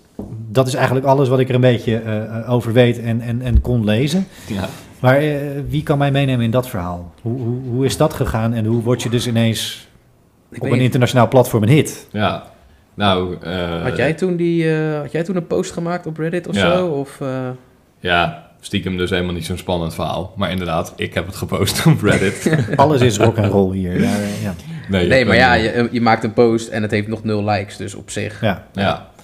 Dat 0.49 0.67
is 0.67 0.75
eigenlijk 0.75 1.07
alles 1.07 1.29
wat 1.29 1.39
ik 1.39 1.49
er 1.49 1.55
een 1.55 1.61
beetje 1.61 1.97
eh, 1.97 2.53
over 2.53 2.73
weet 2.73 3.01
en, 3.01 3.21
en, 3.21 3.43
en 3.43 3.61
kon 3.61 3.85
lezen. 3.85 4.27
Ja. 4.47 4.69
Maar 5.01 5.17
eh, 5.17 5.37
wie 5.69 5.83
kan 5.83 5.99
mij 5.99 6.11
meenemen 6.11 6.45
in 6.45 6.51
dat 6.51 6.69
verhaal? 6.69 7.13
Hoe, 7.23 7.39
hoe, 7.41 7.61
hoe 7.71 7.85
is 7.85 7.97
dat 7.97 8.13
gegaan 8.15 8.53
en 8.53 8.65
hoe 8.65 8.83
word 8.83 9.03
je 9.03 9.09
dus 9.09 9.27
ineens 9.27 9.89
Ik 10.51 10.63
op 10.63 10.71
een 10.71 10.81
internationaal 10.81 11.29
platform 11.29 11.63
een 11.63 11.69
hit? 11.69 12.09
Ja, 12.11 12.45
nou... 12.97 13.37
eh, 13.43 13.83
had, 13.83 13.97
jij 13.97 14.15
toen 14.15 14.37
die, 14.37 14.75
eh, 14.75 15.01
had 15.01 15.13
jij 15.13 15.23
toen 15.23 15.37
een 15.37 15.47
post 15.47 15.73
gemaakt 15.73 16.07
op 16.07 16.19
Reddit 16.19 16.49
of 16.49 16.55
Ja. 16.55 16.77
zo? 16.77 16.87
Of, 16.87 17.21
eh, 17.21 17.49
Ja, 18.01 18.51
stiekem 18.61 18.97
dus 18.97 19.11
helemaal 19.11 19.35
niet 19.35 19.45
zo'n 19.47 19.57
spannend 19.59 19.95
verhaal. 19.95 20.33
Maar 20.37 20.51
inderdaad, 20.51 20.93
ik 20.97 21.15
heb 21.15 21.27
het 21.27 21.37
gepost 21.37 21.87
op 21.87 22.03
Reddit. 22.03 22.51
Alles 22.77 23.01
is 23.01 23.19
rock 23.19 23.37
en 23.37 23.49
roll 23.49 23.77
hier. 23.77 24.01
Ja, 24.03 24.11
eh, 24.19 24.43
ja. 24.43 24.55
nee, 24.89 25.25
maar 25.25 25.37
ja, 25.37 25.55
je, 25.55 25.89
je 25.93 26.01
maakt 26.01 26.25
een 26.25 26.33
post 26.33 26.69
en 26.69 26.83
het 26.83 26.91
heeft 26.91 27.09
nog 27.09 27.25
nul 27.25 27.45
likes, 27.45 27.77
dus 27.77 27.95
op 27.95 28.11
zich. 28.11 28.41
ja. 28.41 28.67
Ja. 28.73 29.15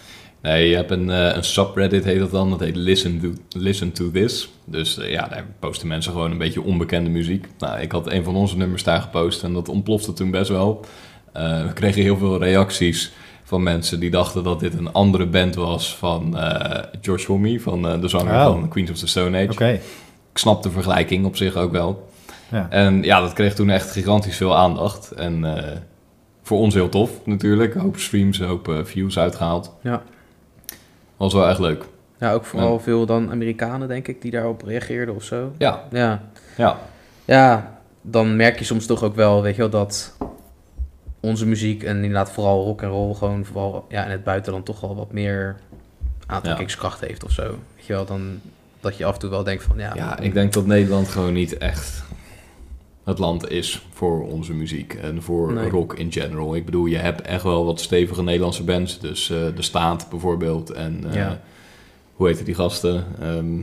Nee, 0.42 0.68
je 0.68 0.76
hebt 0.76 0.90
een, 0.90 1.11
eh, 1.11 1.35
een 1.37 1.44
subreddit 1.44 2.04
heet 2.04 2.18
dat 2.18 2.30
dan. 2.30 2.50
Dat 2.50 2.61
heet 2.61 2.76
Listen 2.76 3.20
to, 3.20 3.58
Listen 3.61 3.92
to 3.92 4.11
This. 4.11 4.48
Dus 4.64 4.98
ja, 5.02 5.28
daar 5.28 5.44
posten 5.58 5.88
mensen 5.88 6.12
gewoon 6.12 6.30
een 6.30 6.38
beetje 6.38 6.62
onbekende 6.62 7.11
muziek. 7.11 7.46
Nou, 7.58 7.80
ik 7.80 7.92
had 7.92 8.11
een 8.11 8.24
van 8.24 8.35
onze 8.37 8.56
nummers 8.56 8.82
daar 8.82 9.00
gepost 9.00 9.42
en 9.42 9.52
dat 9.52 9.68
ontplofte 9.68 10.12
toen 10.12 10.30
best 10.30 10.48
wel. 10.50 10.85
Eh, 11.32 11.66
we 11.66 11.72
kregen 11.72 12.02
heel 12.02 12.16
veel 12.16 12.38
reacties 12.42 13.12
van 13.52 13.62
mensen 13.62 14.00
die 14.00 14.10
dachten 14.10 14.44
dat 14.44 14.60
dit 14.60 14.74
een 14.78 14.92
andere 14.92 15.26
band 15.26 15.54
was 15.54 15.96
van 15.96 16.36
eh 16.38 16.82
George 17.00 17.26
Homme, 17.26 17.60
van 17.60 17.88
eh, 17.88 18.00
de 18.00 18.08
zanger 18.08 18.34
Oh. 18.34 18.44
van 18.44 18.68
Queens 18.68 18.90
of 18.90 18.98
the 18.98 19.06
Stone 19.06 19.38
Age. 19.38 19.50
Oké. 19.50 19.68
Ik 20.32 20.38
snap 20.38 20.62
de 20.62 20.70
vergelijking 20.70 21.24
op 21.26 21.36
zich 21.36 21.56
ook 21.56 21.72
wel. 21.72 22.08
Ja. 22.50 22.66
En 22.70 23.02
ja, 23.02 23.20
dat 23.20 23.32
kreeg 23.32 23.54
toen 23.54 23.70
echt 23.70 23.90
gigantisch 23.90 24.36
veel 24.36 24.56
aandacht. 24.56 25.10
En 25.10 25.56
eh, 25.56 25.76
voor 26.42 26.58
ons 26.58 26.74
heel 26.74 26.88
tof 26.88 27.10
natuurlijk. 27.24 27.74
Een 27.74 27.80
hoop 27.80 27.96
streams, 27.98 28.38
een 28.38 28.46
hoop 28.48 28.68
eh, 28.68 28.74
views 28.84 29.18
uitgehaald. 29.18 29.72
Ja. 29.82 30.02
Was 31.16 31.32
wel 31.32 31.48
echt 31.48 31.58
leuk. 31.58 31.84
Ja, 32.18 32.32
ook 32.32 32.44
vooral 32.44 32.80
veel 32.80 33.06
dan 33.06 33.30
Amerikanen, 33.30 33.88
denk 33.88 34.08
ik, 34.08 34.22
die 34.22 34.30
daarop 34.30 34.62
reageerden 34.62 35.14
of 35.14 35.22
zo. 35.22 35.52
Ja, 35.58 35.82
Ja. 35.90 36.22
ja. 36.56 36.78
Ja, 37.24 37.78
dan 38.02 38.36
merk 38.36 38.58
je 38.58 38.64
soms 38.64 38.87
toch 38.87 39.02
ook 39.02 39.14
wel, 39.14 39.42
weet 39.42 39.54
je 39.54 39.60
wel, 39.60 39.70
dat 39.70 40.16
onze 41.23 41.46
muziek 41.46 41.83
en 41.83 41.96
inderdaad 41.96 42.31
vooral 42.33 42.64
rock 42.64 42.83
en 42.83 42.88
roll 42.88 43.14
gewoon 43.14 43.44
vooral 43.44 43.87
ja, 43.88 44.04
in 44.04 44.10
het 44.10 44.25
buitenland 44.25 44.64
toch 44.64 44.81
wel 44.81 44.96
wat 44.96 45.12
meer 45.12 45.56
aantrekkingskracht 46.27 47.00
heeft 47.00 47.25
of 47.25 47.31
zo. 47.31 47.42
Weet 47.77 47.87
je 47.87 47.92
wel, 47.92 48.04
dan 48.04 48.40
dat 48.81 48.96
je 48.96 49.04
af 49.04 49.14
en 49.14 49.20
toe 49.20 49.31
wel 49.31 49.44
denkt 49.44 49.62
van 49.62 49.79
ja, 49.79 49.94
Ja, 49.94 50.18
ik 50.18 50.33
denk 50.35 50.52
dat 50.52 50.66
Nederland 50.66 51.08
gewoon 51.08 51.33
niet 51.33 51.58
echt 51.58 52.02
het 53.04 53.18
land 53.18 53.48
is 53.50 53.87
voor 53.92 54.27
onze 54.27 54.52
muziek 54.54 54.94
en 54.94 55.23
voor 55.23 55.52
Nee. 55.52 55.68
rock 55.70 55.94
in 55.94 56.12
general. 56.12 56.54
Ik 56.56 56.64
bedoel, 56.64 56.87
je 56.87 56.96
hebt 56.98 57.20
echt 57.20 57.42
wel 57.42 57.64
wat 57.64 57.81
stevige 57.81 58.23
Nederlandse 58.23 58.64
bands. 58.64 58.98
Dus 59.00 59.31
eh, 59.31 59.38
De 59.54 59.62
Staat 59.62 60.06
bijvoorbeeld 60.10 60.70
en 60.70 61.04
eh, 61.08 61.14
Ja. 61.14 61.40
hoe 62.14 62.27
heet 62.29 62.44
die 62.44 62.54
gasten? 62.54 63.04
Ehm, 63.20 63.60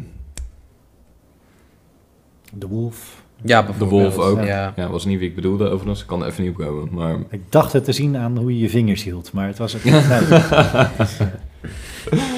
The 2.59 2.67
Wolf. 2.67 3.18
Ja 3.43 3.61
de. 3.79 3.85
Wolf 3.85 4.17
ook. 4.17 4.43
Ja. 4.43 4.73
Ja, 4.75 4.89
was 4.89 5.05
niet 5.05 5.19
wie 5.19 5.27
ik 5.29 5.35
bedoelde 5.35 5.65
overigens. 5.69 6.01
Ik 6.01 6.07
kan 6.07 6.21
er 6.21 6.27
even 6.27 6.43
niet 6.43 6.51
opkomen. 6.51 6.89
Maar 6.91 7.15
Ik 7.29 7.41
dacht 7.49 7.73
het 7.73 7.83
te 7.83 7.91
zien 7.91 8.17
aan 8.17 8.37
hoe 8.37 8.53
je 8.53 8.59
je 8.59 8.69
vingers 8.69 9.03
hield, 9.03 9.31
maar 9.33 9.47
het 9.47 9.57
was 9.57 9.73
het 9.73 9.83
niet. 9.85 9.93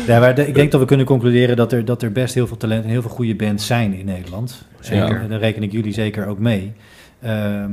ja, 0.07 0.19
maar 0.19 0.35
de- 0.35 0.47
ik 0.47 0.53
denk 0.55 0.71
dat 0.71 0.79
we 0.81 0.87
kunnen 0.87 1.05
concluderen 1.05 1.55
dat 1.55 1.71
er, 1.71 1.85
dat 1.85 2.01
er 2.01 2.11
best 2.11 2.33
heel 2.33 2.47
veel 2.47 2.57
talent 2.57 2.83
en 2.83 2.89
heel 2.89 3.01
veel 3.01 3.09
goede 3.11 3.35
bands 3.35 3.65
zijn 3.65 3.93
in 3.93 4.05
Nederland. 4.05 4.65
Zeker. 4.79 5.21
En 5.21 5.29
daar 5.29 5.39
reken 5.39 5.63
ik 5.63 5.71
jullie 5.71 5.93
zeker 5.93 6.27
ook 6.27 6.39
mee. 6.39 6.71
Ehm, 7.21 7.71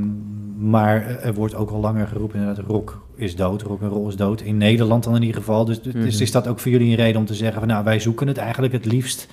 maar 0.69 1.05
er 1.21 1.33
wordt 1.33 1.55
ook 1.55 1.69
al 1.69 1.79
langer 1.79 2.07
geroepen 2.07 2.39
inderdaad, 2.39 2.65
rock 2.65 3.01
is 3.15 3.35
dood, 3.35 3.61
rock 3.61 3.81
en 3.81 3.87
roll 3.87 4.07
is 4.07 4.15
dood. 4.15 4.41
In 4.41 4.57
Nederland 4.57 5.03
dan 5.03 5.15
in 5.15 5.21
ieder 5.21 5.37
geval. 5.37 5.65
Dus, 5.65 5.81
dus 5.81 5.93
Mhm. 5.93 6.21
is 6.21 6.31
dat 6.31 6.47
ook 6.47 6.59
voor 6.59 6.71
jullie 6.71 6.89
een 6.89 6.95
reden 6.95 7.19
om 7.19 7.25
te 7.25 7.33
zeggen 7.33 7.59
van 7.59 7.67
nou, 7.67 7.83
wij 7.83 7.99
zoeken 7.99 8.27
het 8.27 8.37
eigenlijk 8.37 8.73
het 8.73 8.85
liefst 8.85 9.27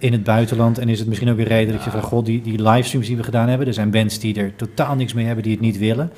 in 0.00 0.12
het 0.12 0.24
buitenland. 0.24 0.78
En 0.78 0.88
is 0.88 0.98
het 0.98 1.08
misschien 1.08 1.30
ook 1.30 1.38
een 1.38 1.44
reden 1.44 1.74
dat 1.74 1.84
je 1.84 1.90
van 1.90 2.02
god, 2.02 2.26
die, 2.26 2.42
die 2.42 2.62
livestreams 2.62 3.06
die 3.06 3.16
we 3.16 3.22
gedaan 3.22 3.48
hebben, 3.48 3.66
er 3.66 3.74
zijn 3.74 3.90
bands 3.90 4.18
die 4.18 4.34
er 4.40 4.56
totaal 4.56 4.94
niks 4.94 5.12
mee 5.12 5.24
hebben, 5.26 5.42
die 5.44 5.52
het 5.52 5.60
niet 5.60 5.78
willen. 5.78 6.12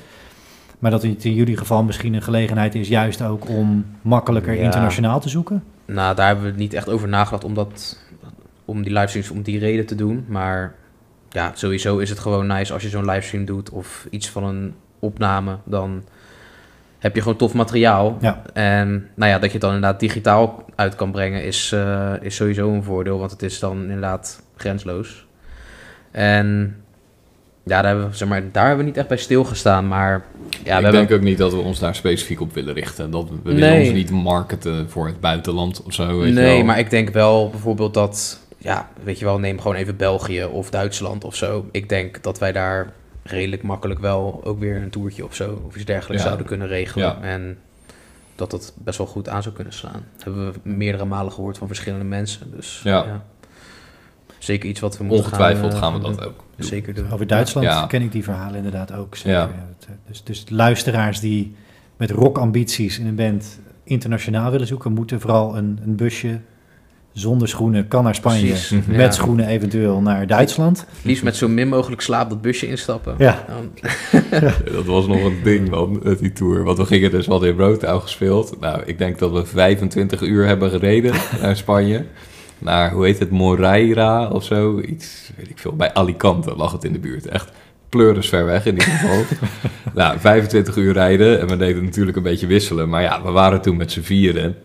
Maar 0.79 0.91
dat 0.91 1.03
het 1.03 1.25
in 1.25 1.33
jullie 1.33 1.57
geval 1.57 1.83
misschien 1.83 2.13
een 2.13 2.21
gelegenheid 2.21 2.75
is 2.75 2.87
juist 2.87 3.21
ook 3.21 3.49
om 3.49 3.85
makkelijker 4.01 4.53
Ja. 4.53 4.61
internationaal 4.63 5.19
te 5.19 5.29
zoeken. 5.29 5.63
Nou, 5.85 6.15
daar 6.15 6.27
hebben 6.27 6.45
we 6.45 6.57
niet 6.59 6.73
echt 6.73 6.89
over 6.89 7.07
nagedacht 7.07 7.43
om, 7.43 7.53
dat, 7.53 7.99
om 8.65 8.83
die 8.83 8.93
livestreams 8.93 9.29
om 9.29 9.41
die 9.41 9.59
reden 9.59 9.85
te 9.85 9.95
doen. 9.95 10.25
Maar 10.27 10.75
ja, 11.29 11.51
sowieso 11.53 11.97
is 11.97 12.09
het 12.09 12.19
gewoon 12.19 12.47
nice 12.47 12.73
als 12.73 12.81
je 12.83 12.89
zo'n 12.89 13.05
livestream 13.05 13.45
doet 13.45 13.69
of 13.69 14.07
iets 14.09 14.29
van 14.29 14.43
een 14.43 14.73
opname. 14.99 15.57
Dan 15.63 16.03
heb 17.03 17.15
je 17.15 17.21
gewoon 17.21 17.37
tof 17.37 17.53
materiaal. 17.53 18.17
Ja. 18.21 18.41
En 18.53 19.09
nou 19.15 19.31
ja, 19.31 19.39
dat 19.39 19.45
je 19.45 19.51
het 19.51 19.61
dan 19.61 19.73
inderdaad 19.73 19.99
digitaal 19.99 20.65
uit 20.75 20.95
kan 20.95 21.11
brengen 21.11 21.43
is, 21.43 21.71
eh, 21.71 22.13
is 22.21 22.35
sowieso 22.35 22.73
een 22.73 22.83
voordeel. 22.83 23.19
Want 23.19 23.31
het 23.31 23.41
is 23.41 23.59
dan 23.59 23.81
inderdaad 23.81 24.43
grensloos. 24.55 25.25
En 26.11 26.75
ja, 27.63 27.81
daar 27.81 27.85
hebben 27.85 28.09
we, 28.09 28.15
zeg 28.15 28.27
maar, 28.27 28.43
daar 28.51 28.65
hebben 28.65 28.83
we 28.83 28.89
niet 28.89 28.99
echt 28.99 29.07
bij 29.07 29.17
stilgestaan. 29.17 29.87
Maar 29.87 30.11
ja, 30.11 30.53
we 30.53 30.59
ik 30.59 30.71
hebben... 30.71 30.91
denk 30.91 31.11
ook 31.11 31.21
niet 31.21 31.37
dat 31.37 31.51
we 31.53 31.59
ons 31.59 31.79
daar 31.79 31.95
specifiek 31.95 32.41
op 32.41 32.53
willen 32.53 32.73
richten. 32.73 33.11
Dat 33.11 33.29
we 33.29 33.35
willen 33.43 33.59
Nee. 33.59 33.79
ons 33.79 33.93
niet 33.93 34.11
marketen 34.11 34.89
voor 34.89 35.05
het 35.05 35.19
buitenland 35.19 35.83
of 35.83 35.93
zo. 35.93 36.19
Weet 36.19 36.27
je 36.27 36.33
nee, 36.33 36.55
wel. 36.55 36.65
maar 36.65 36.79
ik 36.79 36.89
denk 36.89 37.09
wel 37.09 37.49
bijvoorbeeld 37.49 37.93
dat, 37.93 38.39
ja, 38.57 38.89
weet 39.03 39.19
je 39.19 39.25
wel, 39.25 39.39
neem 39.39 39.61
gewoon 39.61 39.77
even 39.77 39.97
België 39.97 40.43
of 40.43 40.69
Duitsland 40.69 41.23
of 41.23 41.35
zo. 41.35 41.65
Ik 41.71 41.89
denk 41.89 42.23
dat 42.23 42.39
wij 42.39 42.51
daar 42.51 42.93
redelijk 43.23 43.63
makkelijk 43.63 43.99
wel 43.99 44.41
ook 44.43 44.59
weer 44.59 44.75
een 44.81 44.89
toertje 44.89 45.25
of 45.25 45.35
zo 45.35 45.63
of 45.67 45.75
iets 45.75 45.85
dergelijks 45.85 46.21
Ja. 46.21 46.27
zouden 46.27 46.47
kunnen 46.47 46.67
regelen. 46.67 47.05
Ja. 47.07 47.21
En 47.21 47.57
dat 48.35 48.51
dat 48.51 48.73
best 48.77 48.97
wel 48.97 49.07
goed 49.07 49.29
aan 49.29 49.43
zou 49.43 49.55
kunnen 49.55 49.73
slaan. 49.73 50.03
Dat 50.15 50.23
hebben 50.23 50.51
we 50.51 50.59
meerdere 50.63 51.05
malen 51.05 51.31
gehoord 51.31 51.57
van 51.57 51.67
verschillende 51.67 52.05
mensen. 52.05 52.51
Dus 52.55 52.81
Ja. 52.83 53.23
zeker 54.37 54.69
iets 54.69 54.79
wat 54.79 54.97
we 54.97 55.03
moeten 55.03 55.25
Ongetwijfeld 55.25 55.71
gaan, 55.73 55.81
gaan, 55.81 55.93
eh, 55.93 55.99
we 55.99 56.05
dat 56.07 56.17
doen. 56.17 56.27
ook. 56.27 56.43
Zeker 56.57 56.93
doen. 56.93 57.11
Over 57.11 57.27
Duitsland 57.27 57.67
Ja. 57.67 57.85
ken 57.85 58.01
ik 58.01 58.11
die 58.11 58.23
verhalen 58.23 58.55
inderdaad 58.55 58.93
ook. 58.93 59.15
Zeker. 59.15 59.31
Ja. 59.31 59.39
Ja, 59.39 59.47
dat, 59.79 59.87
eh, 59.87 59.95
Dus, 60.07 60.23
dus 60.23 60.45
luisteraars 60.49 61.19
die 61.19 61.55
met 61.97 62.11
rockambities 62.11 62.99
in 62.99 63.07
een 63.07 63.15
band 63.15 63.59
internationaal 63.83 64.51
willen 64.51 64.67
zoeken, 64.67 64.91
moeten 64.91 65.19
vooral 65.21 65.57
een, 65.57 65.79
een 65.83 65.95
busje 65.95 66.39
zonder 67.13 67.47
schoenen 67.47 67.87
kan 67.87 68.03
naar 68.03 68.15
Spanje. 68.15 68.47
Precies. 68.47 68.85
Met 68.87 68.99
ja. 68.99 69.11
schoenen 69.11 69.47
eventueel 69.47 70.01
naar 70.01 70.27
Duitsland. 70.27 70.85
Liefst 71.01 71.23
met 71.23 71.35
zo 71.35 71.47
min 71.47 71.67
mogelijk 71.67 72.01
slaap 72.01 72.29
dat 72.29 72.41
busje 72.41 72.67
instappen. 72.67 73.15
Ja. 73.17 73.45
Dan- 73.47 73.71
Dat 74.73 74.85
was 74.85 75.07
nog 75.07 75.23
een 75.23 75.37
ding, 75.43 75.69
man, 75.69 75.99
met 76.03 76.19
die 76.19 76.31
tour. 76.33 76.63
Want 76.63 76.77
we 76.77 76.85
gingen 76.85 77.11
dus, 77.11 77.25
hadden 77.25 77.49
in 77.49 77.57
Rotterdam 77.57 77.99
gespeeld. 77.99 78.59
Nou, 78.59 78.81
ik 78.85 78.97
denk 78.97 79.19
dat 79.19 79.31
we 79.31 79.45
25 79.45 80.21
uur 80.21 80.45
hebben 80.47 80.69
gereden 80.69 81.13
naar 81.41 81.55
Spanje. 81.55 82.05
Naar, 82.59 82.91
hoe 82.91 83.05
heet 83.05 83.19
het, 83.19 83.29
Moreira 83.29 84.27
of 84.27 84.43
zo. 84.43 84.79
Iets, 84.79 85.31
weet 85.37 85.49
ik 85.49 85.57
veel. 85.59 85.75
Bij 85.75 85.93
Alicante 85.93 86.53
lag 86.55 86.71
het 86.71 86.83
in 86.83 86.93
de 86.93 86.99
buurt. 86.99 87.27
Echt 87.27 87.51
pleuris 87.89 88.29
ver 88.29 88.45
weg 88.45 88.65
in 88.65 88.73
ieder 88.73 88.87
geval. 88.87 89.23
nou, 89.95 90.19
25 90.19 90.75
uur 90.75 90.93
rijden. 90.93 91.39
En 91.39 91.47
we 91.47 91.57
deden 91.57 91.83
natuurlijk 91.83 92.17
een 92.17 92.23
beetje 92.23 92.47
wisselen. 92.47 92.89
Maar 92.89 93.01
ja, 93.01 93.23
we 93.23 93.31
waren 93.31 93.61
toen 93.61 93.77
met 93.77 93.91
z'n 93.91 94.01
vieren. 94.01 94.55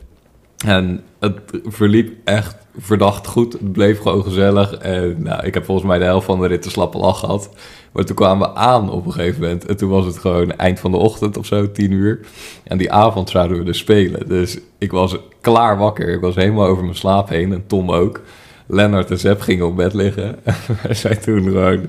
En 0.67 1.05
het 1.19 1.41
verliep 1.65 2.13
echt 2.25 2.57
verdacht 2.79 3.27
goed. 3.27 3.53
Het 3.53 3.73
bleef 3.73 4.01
gewoon 4.01 4.23
gezellig. 4.23 4.75
En 4.75 5.23
nou, 5.23 5.47
ik 5.47 5.55
heb 5.55 5.65
volgens 5.65 5.87
mij 5.87 5.99
de 5.99 6.05
helft 6.05 6.27
van 6.27 6.41
de 6.41 6.47
rit 6.47 6.65
een 6.65 6.71
slappe 6.71 6.99
gehad. 7.15 7.51
Maar 7.93 8.05
toen 8.05 8.17
kwamen 8.17 8.49
we 8.49 8.55
aan 8.55 8.91
op 8.91 9.07
een 9.07 9.13
gegeven 9.13 9.41
moment. 9.41 9.67
En 9.67 9.77
toen 9.77 9.91
was 9.91 10.07
het 10.07 10.19
gewoon 10.19 10.53
eind 10.53 10.81
van 10.81 10.91
de 10.91 10.97
ochtend 10.97 11.37
of 11.37 11.47
zo, 11.47 11.73
tien 11.73 11.91
uur. 11.91 12.21
En 12.65 12.79
die 12.79 12.93
avond 12.93 13.31
zouden 13.31 13.59
we 13.59 13.65
dus 13.65 13.79
spelen. 13.79 14.29
Dus 14.29 14.59
ik 14.79 14.91
was 14.91 15.17
klaar 15.41 15.79
wakker. 15.79 16.09
Ik 16.09 16.21
was 16.21 16.35
helemaal 16.35 16.67
over 16.67 16.83
mijn 16.85 16.97
slaap 16.97 17.29
heen. 17.29 17.53
En 17.53 17.67
Tom 17.67 17.91
ook. 17.91 18.21
Lennart 18.67 19.11
en 19.11 19.19
Zep 19.19 19.41
gingen 19.41 19.67
op 19.67 19.77
bed 19.77 19.95
liggen. 19.95 20.39
Wij 20.83 20.95
zijn 20.95 21.21
toen 21.21 21.43
gewoon 21.43 21.87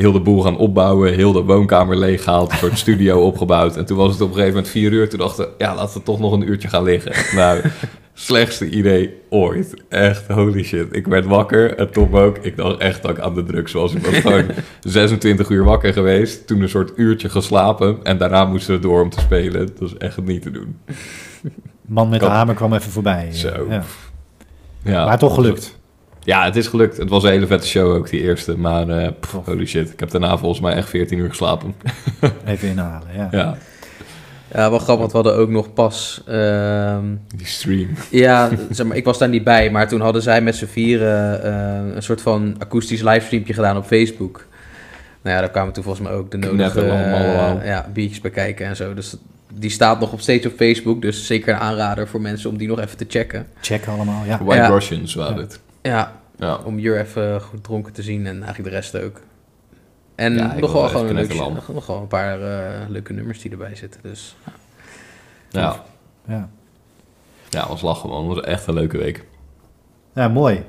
heel 0.00 0.12
de 0.12 0.20
boel 0.20 0.42
gaan 0.42 0.56
opbouwen. 0.56 1.14
Heel 1.14 1.32
de 1.32 1.42
woonkamer 1.42 1.96
leeggehaald. 1.96 2.52
Een 2.52 2.58
soort 2.58 2.78
studio 2.88 3.20
opgebouwd. 3.26 3.76
En 3.76 3.84
toen 3.84 3.96
was 3.96 4.12
het 4.12 4.20
op 4.20 4.28
een 4.28 4.34
gegeven 4.34 4.54
moment 4.54 4.72
vier 4.72 4.92
uur. 4.92 5.08
Toen 5.08 5.18
dachten 5.18 5.44
we, 5.44 5.50
ja, 5.58 5.74
laten 5.74 5.98
we 5.98 6.02
toch 6.02 6.18
nog 6.20 6.32
een 6.32 6.48
uurtje 6.48 6.68
gaan 6.68 6.82
liggen. 6.82 7.12
Nou, 7.40 7.60
slechtste 8.12 8.68
idee 8.68 9.14
ooit. 9.30 9.74
Echt, 9.88 10.28
holy 10.28 10.62
shit. 10.62 10.86
Ik 10.96 11.06
werd 11.06 11.24
wakker 11.26 11.76
en 11.76 11.90
Tom 11.90 12.16
ook. 12.16 12.38
Ik 12.38 12.56
dacht 12.56 12.78
echt 12.78 13.02
dat 13.02 13.10
ik 13.10 13.18
aan 13.18 13.34
de 13.34 13.42
drugs 13.42 13.72
was. 13.72 13.94
Ik 13.94 14.06
was 14.06 14.14
gewoon 14.26 14.46
26 14.80 15.48
uur 15.48 15.64
wakker 15.64 15.92
geweest. 15.92 16.46
Toen 16.46 16.60
een 16.60 16.68
soort 16.68 16.92
uurtje 16.96 17.28
geslapen. 17.28 17.98
En 18.02 18.18
daarna 18.18 18.44
moesten 18.44 18.74
we 18.74 18.80
door 18.80 19.02
om 19.02 19.10
te 19.10 19.20
spelen. 19.20 19.66
Dat 19.66 19.78
was 19.78 19.96
echt 19.96 20.22
niet 20.22 20.42
te 20.42 20.50
doen. 20.50 20.78
Man 21.86 22.08
met 22.08 22.20
de 22.20 22.26
hamer 22.26 22.54
kwam 22.54 22.72
even 22.74 22.90
voorbij. 22.92 23.28
Zo. 23.32 23.66
Ja. 23.68 23.82
Ja, 24.82 25.04
Maar 25.04 25.18
toch 25.18 25.34
gelukt. 25.34 25.79
Ja, 26.30 26.44
het 26.44 26.56
is 26.56 26.66
gelukt. 26.66 26.96
Het 26.96 27.08
was 27.08 27.22
een 27.22 27.30
hele 27.30 27.46
vette 27.46 27.66
show 27.66 27.94
ook, 27.94 28.10
die 28.10 28.20
eerste. 28.20 28.58
Maar 28.58 28.88
eh, 28.88 29.08
pff, 29.20 29.32
holy 29.44 29.66
shit. 29.66 29.90
Ik 29.92 30.00
heb 30.00 30.10
daarna 30.10 30.38
volgens 30.38 30.60
mij 30.60 30.74
echt 30.74 30.88
14 30.88 31.18
uur 31.18 31.28
geslapen. 31.28 31.74
Even 32.46 32.68
inhalen, 32.68 33.08
ja. 33.16 33.28
Ja, 33.30 33.56
Ja, 34.54 34.70
wel 34.70 34.78
grappig, 34.78 34.96
want 34.98 35.12
we 35.12 35.16
hadden 35.18 35.36
ook 35.36 35.50
nog 35.50 35.72
pas... 35.72 36.22
ehm, 36.26 37.04
die 37.36 37.46
stream. 37.46 37.88
Ja, 38.10 38.48
zeg 38.70 38.86
maar, 38.86 38.96
ik 38.96 39.04
was 39.04 39.18
daar 39.18 39.28
niet 39.28 39.44
bij, 39.44 39.70
maar 39.70 39.88
toen 39.88 40.00
hadden 40.00 40.22
zij 40.22 40.40
met 40.42 40.56
z'n 40.56 40.66
vieren 40.66 41.42
eh, 41.44 41.94
een 41.94 42.02
soort 42.02 42.20
van 42.20 42.54
akoestisch 42.58 43.02
livestreampje 43.02 43.54
gedaan 43.54 43.76
op 43.76 43.84
Facebook. 43.84 44.46
Nou 45.22 45.34
ja, 45.36 45.40
daar 45.42 45.50
kwamen 45.50 45.72
toen 45.72 45.82
volgens 45.84 46.08
mij 46.08 46.16
ook 46.16 46.30
de 46.30 46.36
nodige 46.36 46.80
eh, 46.86 47.12
allemaal. 47.14 47.60
ja, 47.64 47.86
biertjes 47.92 48.20
bekijken 48.20 48.66
en 48.66 48.76
zo. 48.76 48.94
Dus 48.94 49.16
die 49.54 49.70
staat 49.70 50.00
nog 50.00 50.12
op 50.12 50.20
steeds 50.20 50.46
op 50.46 50.52
Facebook, 50.56 51.02
dus 51.02 51.26
zeker 51.26 51.54
een 51.54 51.60
aanrader 51.60 52.08
voor 52.08 52.20
mensen 52.20 52.50
om 52.50 52.56
die 52.56 52.68
nog 52.68 52.80
even 52.80 52.96
te 52.96 53.06
checken. 53.08 53.46
Check 53.60 53.86
allemaal, 53.86 54.22
ja. 54.26 54.38
White 54.44 54.62
Ja. 54.62 54.68
Russians 54.68 55.14
waren 55.14 55.34
Ja. 55.36 55.40
het. 55.40 55.60
Ja, 55.82 56.12
Ja. 56.40 56.56
om 56.64 56.78
Jur 56.78 56.98
even 56.98 57.40
goed 57.40 57.64
dronken 57.64 57.92
te 57.92 58.02
zien 58.02 58.26
en 58.26 58.36
eigenlijk 58.42 58.64
de 58.64 58.70
rest 58.70 58.96
ook. 58.98 59.20
En 60.14 60.34
Ja, 60.34 60.54
nog 60.58 60.72
wel 60.72 60.88
gewoon 60.88 61.06
een, 61.06 61.14
leuk, 61.14 61.34
nog, 61.34 61.68
nog 61.68 61.86
wel 61.86 62.00
een 62.00 62.06
paar 62.06 62.40
eh, 62.42 62.88
leuke 62.88 63.12
nummers 63.12 63.40
die 63.40 63.50
erbij 63.50 63.74
zitten. 63.74 64.00
Dus 64.02 64.36
Ja. 65.50 65.84
Ja. 66.26 66.48
ja, 67.48 67.68
was 67.68 67.82
lachen 67.82 68.08
man. 68.08 68.26
Het 68.26 68.34
was 68.36 68.44
echt 68.44 68.66
een 68.66 68.74
leuke 68.74 68.98
week. 68.98 69.24
Ja, 70.14 70.28
mooi. 70.28 70.64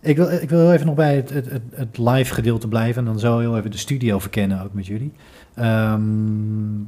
Ik 0.00 0.16
wil, 0.16 0.30
ik 0.30 0.50
wil 0.50 0.72
even 0.72 0.86
nog 0.86 0.94
bij 0.94 1.16
het, 1.16 1.30
het, 1.30 1.50
het, 1.50 1.62
het 1.74 1.98
live 1.98 2.34
gedeelte 2.34 2.68
blijven 2.68 2.98
en 2.98 3.04
dan 3.04 3.18
zo 3.18 3.38
heel 3.38 3.56
even 3.56 3.70
de 3.70 3.76
studio 3.76 4.18
verkennen 4.18 4.62
ook 4.62 4.72
met 4.72 4.86
jullie. 4.86 5.12
Ehm, 5.54 6.80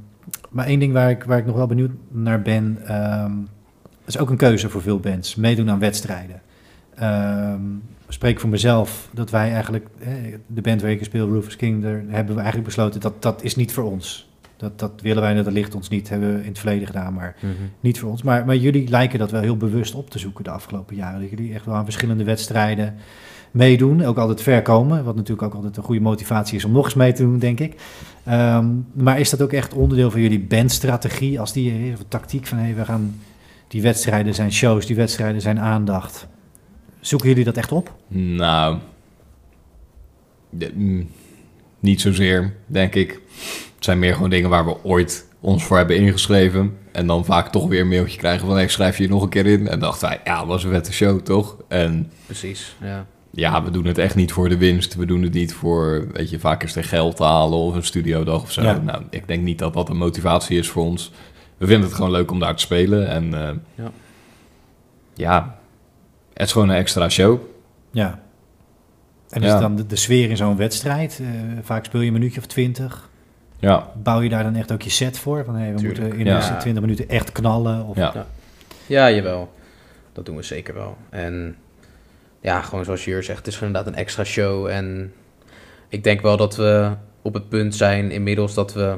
maar 0.50 0.66
één 0.66 0.78
ding 0.78 0.92
waar 0.92 1.10
ik, 1.10 1.24
waar 1.24 1.38
ik 1.38 1.46
nog 1.46 1.56
wel 1.56 1.66
benieuwd 1.66 1.90
naar 2.08 2.42
ben, 2.42 2.78
ehm 2.86 3.32
is 4.06 4.18
ook 4.18 4.30
een 4.30 4.36
keuze 4.36 4.68
voor 4.68 4.82
veel 4.82 5.00
bands, 5.00 5.34
meedoen 5.34 5.70
aan 5.70 5.78
wedstrijden. 5.78 6.42
Ik 8.06 8.12
spreek 8.12 8.40
voor 8.40 8.50
mezelf 8.50 9.08
dat 9.12 9.30
wij 9.30 9.52
eigenlijk, 9.52 9.86
eh, 9.98 10.08
de 10.46 10.60
band 10.60 10.82
waar 10.82 10.90
ik 10.90 10.98
in 10.98 11.04
speel, 11.04 11.28
Rufus 11.28 11.56
King, 11.56 11.82
daar 11.82 12.02
hebben 12.08 12.34
we 12.34 12.40
eigenlijk 12.40 12.64
besloten 12.64 13.00
dat 13.00 13.22
dat 13.22 13.42
is 13.42 13.56
niet 13.56 13.72
voor 13.72 13.84
ons. 13.84 14.28
Dat, 14.56 14.78
dat 14.78 14.92
willen 15.02 15.22
wij, 15.22 15.34
dat 15.34 15.52
ligt 15.52 15.74
ons 15.74 15.88
niet, 15.88 16.08
hebben 16.08 16.34
we 16.34 16.40
in 16.40 16.48
het 16.48 16.58
verleden 16.58 16.86
gedaan, 16.86 17.14
maar 17.14 17.36
niet 17.80 17.98
voor 17.98 18.10
ons. 18.10 18.22
Maar, 18.22 18.46
maar 18.46 18.56
jullie 18.56 18.88
lijken 18.88 19.18
dat 19.18 19.30
wel 19.30 19.40
heel 19.40 19.56
bewust 19.56 19.94
op 19.94 20.10
te 20.10 20.18
zoeken 20.18 20.44
de 20.44 20.50
afgelopen 20.50 20.96
jaren. 20.96 21.20
Dat 21.20 21.30
jullie 21.30 21.54
echt 21.54 21.64
wel 21.64 21.74
aan 21.74 21.84
verschillende 21.84 22.24
wedstrijden 22.24 22.94
meedoen. 23.54 24.04
Ook 24.04 24.18
altijd 24.18 24.42
ver 24.42 24.62
komen. 24.62 25.04
Wat 25.04 25.14
natuurlijk 25.14 25.42
ook 25.42 25.54
altijd 25.54 25.76
een 25.76 25.82
goede 25.82 26.00
motivatie 26.00 26.56
is 26.56 26.64
om 26.64 26.72
nog 26.72 26.84
eens 26.84 26.94
mee 26.94 27.12
te 27.12 27.22
doen, 27.22 27.38
denk 27.38 27.60
ik. 27.60 27.80
Ehm, 28.24 28.66
maar 28.92 29.20
is 29.20 29.30
dat 29.30 29.42
ook 29.42 29.52
echt 29.52 29.74
onderdeel 29.74 30.10
van 30.10 30.20
jullie 30.20 30.40
bandstrategie? 30.40 31.40
Als 31.40 31.52
die 31.52 31.92
of 31.92 32.04
tactiek 32.08 32.46
van 32.46 32.58
hey, 32.58 32.74
we 32.74 32.84
gaan. 32.84 33.20
Die 33.68 33.82
wedstrijden 33.82 34.34
zijn 34.34 34.52
shows, 34.52 34.86
die 34.86 34.96
wedstrijden 34.96 35.40
zijn 35.40 35.60
aandacht. 35.60 36.26
Zoeken 37.04 37.28
jullie 37.28 37.44
dat 37.44 37.56
echt 37.56 37.72
op? 37.72 37.94
Nou, 38.08 38.78
de- 40.50 40.72
mm, 40.74 41.10
niet 41.80 42.00
zozeer, 42.00 42.54
denk 42.66 42.94
ik. 42.94 43.10
Het 43.74 43.84
zijn 43.84 43.98
meer 43.98 44.14
gewoon 44.14 44.30
dingen 44.30 44.50
waar 44.50 44.64
we 44.64 44.84
ooit 44.84 45.26
ons 45.40 45.64
voor 45.64 45.76
hebben 45.76 45.96
ingeschreven. 45.96 46.76
En 46.92 47.06
dan 47.06 47.24
vaak 47.24 47.48
toch 47.52 47.68
weer 47.68 47.80
een 47.80 47.88
mailtje 47.88 48.18
krijgen 48.18 48.46
van... 48.46 48.56
Hey, 48.56 48.68
schrijf 48.68 48.96
je 48.96 49.02
je 49.02 49.08
nog 49.08 49.22
een 49.22 49.28
keer 49.28 49.46
in? 49.46 49.68
En 49.68 49.78
dachten 49.80 50.08
wij, 50.08 50.20
ja, 50.24 50.46
was 50.46 50.64
een 50.64 50.70
vette 50.70 50.92
show, 50.92 51.20
toch? 51.20 51.56
En 51.68 52.10
precies, 52.26 52.76
ja. 52.80 53.06
ja, 53.30 53.64
we 53.64 53.70
doen 53.70 53.84
het 53.86 53.98
echt 53.98 54.14
niet 54.14 54.32
voor 54.32 54.48
de 54.48 54.56
winst. 54.58 54.94
We 54.94 55.06
doen 55.06 55.22
het 55.22 55.32
niet 55.32 55.54
voor, 55.54 56.06
weet 56.12 56.30
je, 56.30 56.38
vaak 56.40 56.62
is 56.62 56.76
er 56.76 56.84
geld 56.84 57.16
te 57.16 57.24
halen 57.24 57.58
of 57.58 57.74
een 57.74 57.84
studiodag 57.84 58.42
of 58.42 58.52
zo. 58.52 58.62
Ja. 58.62 58.78
Nou, 58.78 59.02
ik 59.10 59.26
denk 59.28 59.42
niet 59.42 59.58
dat 59.58 59.74
dat 59.74 59.88
een 59.88 59.96
motivatie 59.96 60.58
is 60.58 60.68
voor 60.68 60.82
ons. 60.84 61.12
We 61.56 61.66
vinden 61.66 61.84
het 61.86 61.94
gewoon 61.96 62.10
leuk 62.10 62.30
om 62.30 62.38
daar 62.38 62.54
te 62.56 62.62
spelen. 62.62 63.08
En 63.08 63.34
eh, 63.48 63.54
Ja. 63.74 63.90
ja, 65.14 65.58
het 66.34 66.46
is 66.46 66.52
gewoon 66.52 66.68
een 66.68 66.76
extra 66.76 67.08
show. 67.08 67.40
Ja. 67.90 68.22
En 69.30 69.42
is 69.42 69.48
Ja. 69.48 69.58
dan 69.60 69.76
de, 69.76 69.86
de 69.86 69.96
sfeer 69.96 70.30
in 70.30 70.36
zo'n 70.36 70.56
wedstrijd? 70.56 71.20
Eh, 71.22 71.26
vaak 71.62 71.84
speel 71.84 72.00
je 72.00 72.06
een 72.06 72.12
minuutje 72.12 72.40
of 72.40 72.46
twintig. 72.46 73.08
Ja, 73.58 73.90
Bouw 74.02 74.20
je 74.20 74.28
daar 74.28 74.42
dan 74.42 74.54
echt 74.54 74.72
ook 74.72 74.82
je 74.82 74.90
set 74.90 75.18
voor? 75.18 75.44
Van 75.44 75.54
hey, 75.56 75.72
we 75.72 75.78
Tuurlijk. 75.78 76.00
moeten 76.00 76.18
in 76.18 76.26
Ja. 76.26 76.38
deze 76.38 76.56
20 76.56 76.82
minuten 76.82 77.08
echt 77.08 77.32
knallen? 77.32 77.84
Of, 77.84 77.96
ja. 77.96 78.26
Ja, 78.86 79.10
jawel. 79.10 79.52
Dat 80.12 80.26
doen 80.26 80.36
we 80.36 80.42
zeker 80.42 80.74
wel. 80.74 80.96
En 81.10 81.56
ja, 82.40 82.60
gewoon 82.62 82.84
zoals 82.84 83.04
Jur 83.04 83.22
zegt, 83.22 83.38
het 83.38 83.46
is 83.46 83.54
inderdaad 83.60 83.86
een 83.86 83.94
extra 83.94 84.24
show. 84.24 84.66
En 84.66 85.12
ik 85.88 86.04
denk 86.04 86.20
wel 86.20 86.36
dat 86.36 86.56
we 86.56 86.92
op 87.22 87.34
het 87.34 87.48
punt 87.48 87.74
zijn 87.74 88.10
inmiddels 88.10 88.54
dat 88.54 88.72
we 88.72 88.96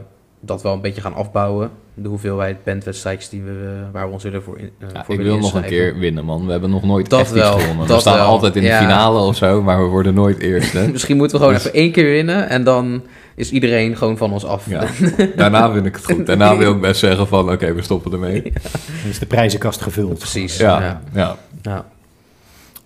dat 0.48 0.62
wel 0.62 0.72
een 0.72 0.80
beetje 0.80 1.00
gaan 1.00 1.14
afbouwen. 1.14 1.70
De 1.94 2.08
hoeveelheid 2.08 2.64
bandwedstrijdjes 2.64 3.28
die 3.28 3.42
we, 3.42 3.82
waar 3.92 4.06
we 4.06 4.12
ons 4.12 4.22
willen 4.22 4.42
voor, 4.42 4.58
in, 4.58 4.70
uh, 4.78 4.88
Ja, 4.92 5.04
voor 5.04 5.14
ik 5.14 5.20
willen 5.20 5.32
wil 5.32 5.40
nog 5.42 5.54
een 5.54 5.62
keer 5.68 5.98
winnen, 5.98 6.24
man. 6.24 6.44
We 6.46 6.50
hebben 6.52 6.70
nog 6.70 6.82
nooit 6.82 7.10
Dat 7.10 7.20
echt 7.20 7.30
wel, 7.32 7.54
iets 7.54 7.62
gewonnen. 7.62 7.86
We 7.94 8.00
staan 8.00 8.16
wel. 8.16 8.26
altijd 8.26 8.56
in 8.56 8.62
de 8.62 8.68
Ja. 8.68 8.78
finale 8.78 9.18
of 9.20 9.36
zo, 9.36 9.62
maar 9.62 9.78
we 9.82 9.88
worden 9.88 10.14
nooit 10.14 10.38
eerste. 10.38 10.88
Misschien 10.92 11.16
moeten 11.16 11.36
we 11.36 11.42
gewoon 11.44 11.58
Dus- 11.58 11.66
even 11.66 11.78
één 11.78 11.92
keer 11.92 12.04
winnen 12.10 12.48
en 12.48 12.64
dan 12.64 13.02
is 13.34 13.50
iedereen 13.50 13.96
gewoon 13.96 14.16
van 14.16 14.32
ons 14.32 14.44
af. 14.44 14.68
Ja. 14.70 14.84
Daarna 15.36 15.72
vind 15.72 15.86
ik 15.86 15.94
het 15.96 16.04
goed. 16.04 16.26
Daarna 16.26 16.56
wil 16.56 16.72
ik 16.72 16.80
best 16.80 17.00
zeggen 17.00 17.26
van, 17.26 17.50
oké, 17.52 17.72
we 17.74 17.82
stoppen 17.82 18.12
ermee. 18.12 18.42
Dan 19.02 19.10
is 19.10 19.18
de 19.18 19.26
prijzenkast 19.26 19.80
gevuld. 19.80 20.18
Precies. 20.18 20.56
Ja, 20.56 20.80
Ja. 20.80 21.00
ja. 21.12 21.36
Ja. 21.62 21.84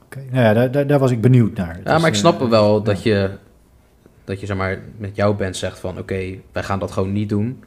Oké, 0.04 0.18
Nou 0.30 0.44
ja, 0.44 0.52
daar, 0.54 0.70
daar, 0.70 0.86
daar 0.86 0.98
was 0.98 1.10
ik 1.10 1.20
benieuwd 1.20 1.56
naar. 1.56 1.80
Ja, 1.84 1.92
Dus, 1.92 2.00
maar 2.00 2.08
ik 2.10 2.14
eh, 2.14 2.20
snap 2.20 2.48
wel 2.48 2.82
dat 2.82 3.02
je, 3.02 3.30
dat 4.30 4.40
je 4.40 4.46
zeg 4.46 4.56
maar, 4.56 4.78
met 4.96 5.16
jouw 5.16 5.34
band 5.34 5.56
zegt 5.56 5.78
van 5.78 5.98
oké, 5.98 6.34
wij 6.52 6.62
gaan 6.62 6.78
dat 6.78 6.90
gewoon 6.90 7.12
niet 7.12 7.28
doen. 7.28 7.62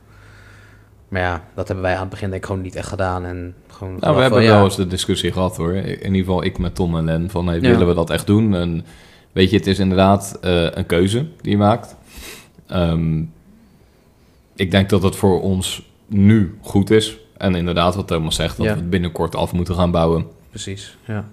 Maar 1.08 1.22
ja, 1.22 1.44
dat 1.56 1.68
hebben 1.68 1.86
wij 1.86 1.94
aan 1.96 2.02
het 2.02 2.10
begin 2.10 2.30
denk 2.30 2.42
ik 2.42 2.48
gewoon 2.48 2.62
niet 2.62 2.76
echt 2.76 2.88
gedaan. 2.88 3.26
En 3.26 3.56
gewoon 3.68 3.98
Nou, 4.00 4.16
we 4.16 4.22
hebben 4.22 4.40
van, 4.40 4.48
wel 4.50 4.58
ja, 4.58 4.64
eens 4.64 4.76
de 4.76 4.88
discussie 4.88 5.32
gehad 5.32 5.58
hoor. 5.58 5.74
In 5.74 6.02
ieder 6.14 6.20
geval 6.20 6.44
ik 6.44 6.58
met 6.58 6.76
Tom 6.76 6.98
en 6.98 7.04
Len 7.06 7.30
van 7.30 7.48
hey, 7.48 7.56
Ja. 7.56 7.62
willen 7.70 7.88
we 7.88 7.94
dat 7.94 8.10
echt 8.10 8.28
doen? 8.28 8.56
En 8.56 8.86
weet 9.32 9.50
je, 9.50 9.58
het 9.58 9.68
is 9.68 9.80
inderdaad 9.80 10.38
eh, 10.42 10.68
een 10.72 10.86
keuze 10.86 11.26
die 11.42 11.52
je 11.52 11.58
maakt. 11.58 11.96
Ehm, 12.68 13.22
ik 14.56 14.72
denk 14.72 14.90
dat 14.90 15.04
het 15.04 15.16
voor 15.16 15.42
ons 15.42 15.90
nu 16.08 16.58
goed 16.62 16.90
is. 16.90 17.18
En 17.38 17.56
inderdaad, 17.56 17.96
wat 17.96 18.08
Thomas 18.08 18.36
zegt, 18.36 18.58
dat 18.58 18.66
Ja. 18.66 18.74
we 18.74 18.80
het 18.80 18.90
binnenkort 18.90 19.36
af 19.36 19.54
moeten 19.54 19.76
gaan 19.76 19.92
bouwen. 19.92 20.26
Precies, 20.50 20.98
ja. 21.06 21.26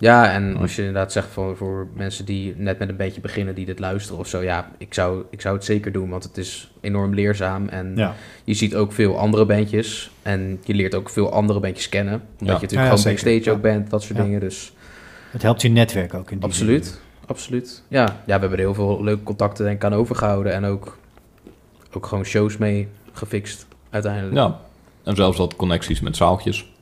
Ja, 0.00 0.32
en 0.32 0.56
als 0.56 0.76
je 0.76 0.82
inderdaad 0.84 1.12
zegt 1.12 1.28
voor, 1.28 1.56
voor 1.56 1.86
mensen 1.94 2.24
die 2.24 2.54
net 2.56 2.78
met 2.78 2.88
een 2.88 2.96
beetje 2.96 3.20
beginnen, 3.20 3.54
die 3.54 3.66
dit 3.66 3.78
luisteren 3.78 4.18
of 4.20 4.28
zo, 4.28 4.42
ja, 4.42 4.70
ik 4.78 4.94
zou, 4.94 5.24
ik 5.30 5.40
zou 5.40 5.54
het 5.56 5.64
zeker 5.64 5.92
doen, 5.92 6.08
want 6.10 6.24
het 6.24 6.36
is 6.36 6.70
enorm 6.80 7.14
leerzaam 7.14 7.68
en 7.68 7.92
Ja, 7.96 8.14
je 8.44 8.54
ziet 8.54 8.74
ook 8.74 8.92
veel 8.92 9.18
andere 9.18 9.44
bandjes 9.46 10.10
en 10.22 10.60
je 10.64 10.74
leert 10.74 10.94
ook 10.94 11.08
veel 11.10 11.32
andere 11.32 11.60
bandjes 11.60 11.88
kennen, 11.88 12.14
omdat 12.14 12.28
Ja. 12.38 12.44
je 12.46 12.52
natuurlijk 12.52 12.72
Ja, 12.72 12.82
ja, 12.82 12.88
gewoon 12.96 13.04
backstage 13.04 13.44
Ja. 13.44 13.52
ook 13.52 13.60
bent, 13.62 13.90
dat 13.90 14.02
soort 14.02 14.18
Ja. 14.18 14.24
dingen, 14.24 14.40
dus 14.40 14.72
het 15.30 15.42
helpt 15.42 15.62
je 15.62 15.68
netwerk 15.68 16.14
ook 16.14 16.30
in 16.30 16.38
die 16.38 16.52
zin. 16.52 16.66
absoluut, 16.66 17.00
absoluut. 17.26 17.82
Ja. 17.88 18.04
ja, 18.04 18.14
we 18.24 18.30
hebben 18.30 18.50
er 18.52 18.58
heel 18.58 18.74
veel 18.74 19.04
leuke 19.04 19.22
contacten 19.22 19.64
denk 19.64 19.76
ik 19.76 19.84
aan 19.84 19.94
overgehouden 19.94 20.52
en 20.52 20.64
ook, 20.64 20.98
ook 21.92 22.06
gewoon 22.06 22.24
shows 22.24 22.56
mee 22.56 22.88
gefixt 23.12 23.66
uiteindelijk. 23.90 24.34
Ja, 24.34 24.60
en 25.04 25.16
zelfs 25.16 25.38
wat 25.38 25.56
connecties 25.56 26.00
met 26.00 26.16
zaaltjes. 26.16 26.72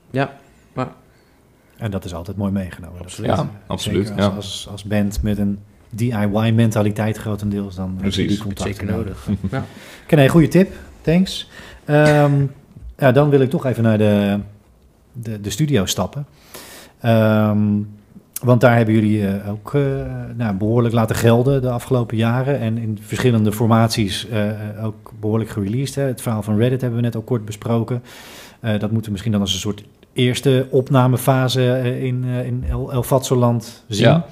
En 1.77 1.91
dat 1.91 2.05
is 2.05 2.15
altijd 2.15 2.37
mooi 2.37 2.53
meegenomen. 2.53 3.01
Absoluut. 3.01 3.31
Ja, 3.31 3.49
absoluut, 3.67 4.07
zeker 4.07 4.23
Als, 4.23 4.33
ja. 4.33 4.37
als, 4.37 4.69
als 4.71 4.85
band 4.85 5.23
met 5.23 5.39
een 5.39 5.59
DIY-mentaliteit 5.91 7.17
grotendeels, 7.17 7.75
dan 7.75 7.87
heb 7.87 7.95
je 7.97 8.03
Precies. 8.03 8.29
die 8.29 8.39
contacten 8.39 8.75
Zeker 8.75 8.95
nodig. 8.95 9.29
ja. 9.51 9.65
Oké, 10.05 10.15
nee, 10.15 10.29
goede 10.29 10.49
tip. 10.49 10.73
Thanks. 11.01 11.49
Ehm, 11.85 12.45
ja, 12.99 13.13
dan 13.13 13.29
wil 13.31 13.41
ik 13.41 13.51
toch 13.51 13.67
even 13.67 13.83
naar 13.83 13.99
de, 13.99 14.39
de, 15.13 15.41
de 15.41 15.51
studio 15.51 15.87
stappen. 15.87 16.27
Ehm, 17.01 17.81
want 18.43 18.61
daar 18.61 18.77
hebben 18.77 18.95
jullie 18.95 19.29
eh, 19.29 19.51
ook 19.51 19.75
eh, 19.75 19.83
nou, 20.37 20.55
behoorlijk 20.57 20.95
laten 20.95 21.17
gelden 21.17 21.63
de 21.63 21.71
afgelopen 21.71 22.17
jaren. 22.17 22.59
En 22.59 22.79
in 22.79 22.99
verschillende 23.03 23.53
formaties 23.53 24.29
eh, 24.29 24.51
ook 24.85 25.13
behoorlijk 25.21 25.51
gereleased. 25.51 25.95
Hè. 25.95 26.03
Het 26.03 26.23
verhaal 26.23 26.43
van 26.43 26.59
Reddit 26.59 26.81
hebben 26.81 26.99
we 26.99 27.05
net 27.05 27.15
al 27.15 27.23
kort 27.23 27.45
besproken. 27.45 28.03
Eh, 28.61 28.71
dat 28.79 28.91
moeten 28.91 29.05
we 29.05 29.11
misschien 29.11 29.33
dan 29.33 29.41
als 29.41 29.53
een 29.53 29.59
soort 29.59 29.85
eerste 30.17 30.67
opnamefase 30.71 31.73
eh, 31.73 32.03
in, 32.05 32.25
eh, 32.25 32.47
in 32.47 32.65
El, 32.69 32.93
El 32.93 33.03
Fatsoland 33.03 33.85
zien. 33.89 34.07
Ja. 34.07 34.27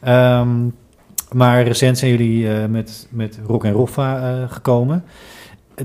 Ehm, 0.00 0.68
maar 1.32 1.62
recent 1.62 1.98
zijn 1.98 2.10
jullie 2.10 2.52
eh, 2.54 2.66
met, 2.68 3.08
met 3.10 3.38
Rock 3.46 3.64
en 3.64 3.72
Roffa 3.72 4.18
eh, 4.42 4.52
gekomen. 4.52 5.04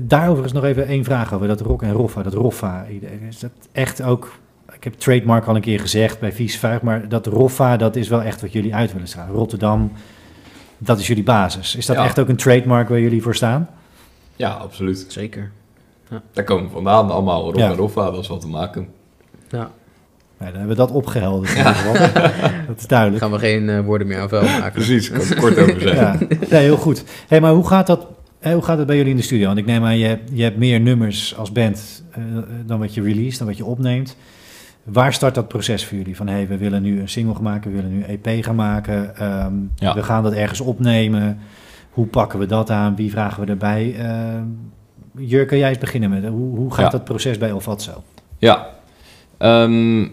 Daarover 0.02 0.44
is 0.44 0.52
nog 0.52 0.64
even 0.64 0.86
één 0.86 1.04
vraag 1.04 1.34
over 1.34 1.46
dat 1.48 1.60
Rock 1.60 1.82
en 1.82 1.92
Roffa, 1.92 2.22
dat 2.22 2.34
Roffa. 2.34 2.86
Is 3.28 3.38
dat 3.38 3.50
echt 3.72 4.02
ook, 4.02 4.32
ik 4.72 4.84
heb 4.84 4.94
trademark 4.94 5.46
al 5.46 5.54
een 5.54 5.60
keer 5.60 5.80
gezegd 5.80 6.20
bij 6.20 6.32
Vies 6.32 6.58
Vuig, 6.58 6.82
maar 6.82 7.08
dat 7.08 7.26
Roffa, 7.26 7.76
dat 7.76 7.96
is 7.96 8.08
wel 8.08 8.22
echt 8.22 8.40
wat 8.40 8.52
jullie 8.52 8.74
uit 8.74 8.92
willen 8.92 9.08
stralen. 9.08 9.34
Rotterdam, 9.34 9.92
dat 10.78 10.98
is 10.98 11.06
jullie 11.06 11.22
basis. 11.22 11.76
Is 11.76 11.86
dat 11.86 11.96
Ja. 11.96 12.04
echt 12.04 12.18
ook 12.18 12.28
een 12.28 12.36
trademark 12.36 12.88
waar 12.88 13.00
jullie 13.00 13.22
voor 13.22 13.34
staan? 13.34 13.68
ja, 14.36 14.50
absoluut. 14.50 15.04
Zeker. 15.08 15.50
Daar 16.32 16.44
komen 16.44 16.64
we 16.64 16.70
vandaan 16.70 17.10
allemaal. 17.10 17.42
Rob 17.44 17.56
Ja. 17.56 17.70
en 17.70 17.76
Roffa, 17.76 18.10
dat 18.10 18.20
is 18.22 18.28
wat 18.28 18.40
te 18.40 18.48
maken. 18.48 18.88
Ja. 19.50 19.70
Nou, 20.38 20.52
dan 20.52 20.60
hebben 20.60 20.68
we 20.68 20.74
dat 20.82 20.90
opgehelderd. 20.90 21.50
in 21.50 21.56
ieder 21.56 21.74
geval. 21.74 21.92
dat 22.68 22.78
is 22.78 22.86
duidelijk. 22.86 23.22
Gaan 23.22 23.30
we 23.32 23.38
geen 23.38 23.68
eh, 23.68 23.80
woorden 23.80 24.06
meer 24.06 24.20
aan 24.20 24.28
vuil 24.28 24.42
maken. 24.42 24.72
Precies, 24.72 25.10
ik 25.10 25.18
kan 25.18 25.28
er 25.28 25.36
kort 25.40 25.58
over 25.58 25.80
zeggen. 25.80 26.26
Ja, 26.30 26.36
nee, 26.50 26.60
heel 26.62 26.76
goed. 26.76 27.04
Hey, 27.28 27.40
maar 27.40 27.52
hoe 27.52 27.66
gaat, 27.66 27.86
dat, 27.86 28.06
hè, 28.40 28.52
hoe 28.52 28.62
gaat 28.62 28.78
het 28.78 28.86
bij 28.86 28.96
jullie 28.96 29.10
in 29.10 29.16
de 29.16 29.22
studio? 29.22 29.46
Want 29.46 29.58
ik 29.58 29.66
neem 29.66 29.84
aan, 29.84 29.98
je, 29.98 30.06
hebt- 30.06 30.30
je 30.32 30.42
hebt 30.42 30.56
meer 30.56 30.80
nummers 30.80 31.36
als 31.36 31.52
band 31.52 32.04
eh, 32.10 32.22
dan 32.66 32.78
wat 32.78 32.94
je 32.94 33.02
release, 33.02 33.38
dan 33.38 33.46
wat 33.46 33.56
je 33.56 33.64
opneemt. 33.64 34.16
Waar 34.82 35.12
start 35.12 35.34
dat 35.34 35.48
proces 35.48 35.86
voor 35.86 35.98
jullie? 35.98 36.16
Van 36.16 36.28
hey, 36.28 36.48
we 36.48 36.56
willen 36.56 36.82
nu 36.82 37.00
een 37.00 37.08
single 37.08 37.34
gaan 37.34 37.42
maken, 37.42 37.70
we 37.70 37.76
willen 37.76 37.92
nu 37.96 38.04
een 38.04 38.20
EP 38.22 38.44
gaan 38.44 38.54
maken. 38.54 39.16
ehm, 39.16 39.52
Ja. 39.74 39.94
We 39.94 40.02
gaan 40.02 40.22
dat 40.22 40.32
ergens 40.32 40.60
opnemen. 40.60 41.38
Hoe 41.90 42.06
pakken 42.06 42.38
we 42.38 42.46
dat 42.46 42.70
aan? 42.70 42.96
Wie 42.96 43.10
vragen 43.10 43.44
we 43.44 43.50
erbij? 43.50 43.94
Ehm 43.98 44.44
Jur, 45.16 45.46
kan 45.46 45.58
jij 45.58 45.68
eens 45.68 45.78
beginnen 45.78 46.10
met 46.10 46.26
hoe, 46.26 46.56
hoe 46.56 46.72
gaat 46.74 46.84
Ja. 46.84 46.90
dat 46.90 47.04
proces 47.04 47.38
bij 47.38 47.52
Olfatso? 47.52 48.02
Ja. 48.38 48.66
Ehm, 49.40 50.06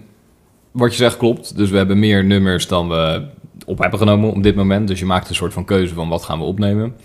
wat 0.72 0.92
je 0.92 0.98
zegt 0.98 1.18
klopt. 1.18 1.58
Dus 1.58 1.70
we 1.70 1.78
hebben 1.78 2.00
meer 2.00 2.26
nummers 2.26 2.68
dan 2.68 2.90
we 2.90 3.26
op 3.66 3.80
hebben 3.80 4.00
genomen 4.00 4.32
op 4.34 4.44
dit 4.44 4.56
moment. 4.56 4.88
Dus 4.88 5.00
je 5.00 5.06
maakt 5.06 5.30
een 5.30 5.36
soort 5.36 5.54
van 5.54 5.66
keuze 5.66 5.94
van 5.94 6.10
wat 6.10 6.24
gaan 6.24 6.40
we 6.40 6.46
opnemen. 6.46 6.96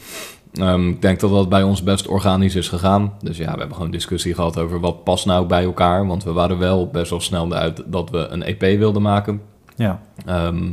Ehm, 0.52 0.88
ik 0.88 1.02
denk 1.02 1.20
dat 1.20 1.30
dat 1.30 1.48
bij 1.48 1.62
ons 1.62 1.82
best 1.82 2.06
organisch 2.06 2.54
is 2.54 2.68
gegaan. 2.68 3.12
Dus 3.22 3.36
ja, 3.36 3.52
we 3.52 3.58
hebben 3.58 3.76
gewoon 3.76 3.90
discussie 3.90 4.34
gehad 4.34 4.58
over 4.58 4.80
wat 4.80 5.04
past 5.04 5.26
nou 5.26 5.46
bij 5.46 5.64
elkaar. 5.64 6.06
Want 6.06 6.24
we 6.24 6.32
waren 6.32 6.58
wel 6.58 6.86
best 6.86 7.10
wel 7.10 7.20
snel 7.20 7.52
uit 7.52 7.82
dat 7.86 8.10
we 8.10 8.18
een 8.18 8.42
EP 8.42 8.78
wilden 8.78 9.02
maken. 9.02 9.42
Ja, 9.76 10.00
Ehm, 10.26 10.70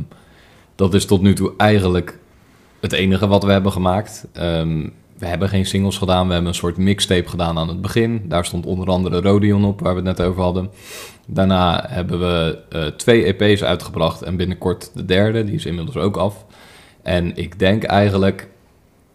dat 0.74 0.94
is 0.94 1.04
tot 1.04 1.22
nu 1.22 1.34
toe 1.34 1.52
eigenlijk 1.56 2.18
het 2.80 2.92
enige 2.92 3.26
wat 3.26 3.44
we 3.44 3.52
hebben 3.52 3.72
gemaakt. 3.72 4.26
We 5.20 5.26
hebben 5.26 5.48
geen 5.48 5.66
singles 5.66 5.98
gedaan. 5.98 6.26
We 6.26 6.32
hebben 6.32 6.50
een 6.50 6.56
soort 6.56 6.76
mixtape 6.76 7.28
gedaan 7.28 7.58
aan 7.58 7.68
het 7.68 7.80
begin. 7.80 8.22
Daar 8.24 8.44
stond 8.44 8.66
onder 8.66 8.88
andere 8.88 9.20
Rodion 9.20 9.64
op, 9.64 9.80
waar 9.80 9.94
we 9.94 10.08
het 10.08 10.18
net 10.18 10.26
over 10.26 10.42
hadden. 10.42 10.70
Daarna 11.26 11.84
hebben 11.88 12.20
we 12.20 12.58
eh, 12.68 12.86
twee 12.86 13.34
EP's 13.34 13.62
uitgebracht 13.62 14.22
en 14.22 14.36
binnenkort 14.36 14.90
de 14.94 15.04
derde. 15.04 15.44
Die 15.44 15.54
is 15.54 15.66
inmiddels 15.66 15.96
ook 15.96 16.16
af. 16.16 16.44
En 17.02 17.36
ik 17.36 17.58
denk 17.58 17.82
eigenlijk 17.82 18.48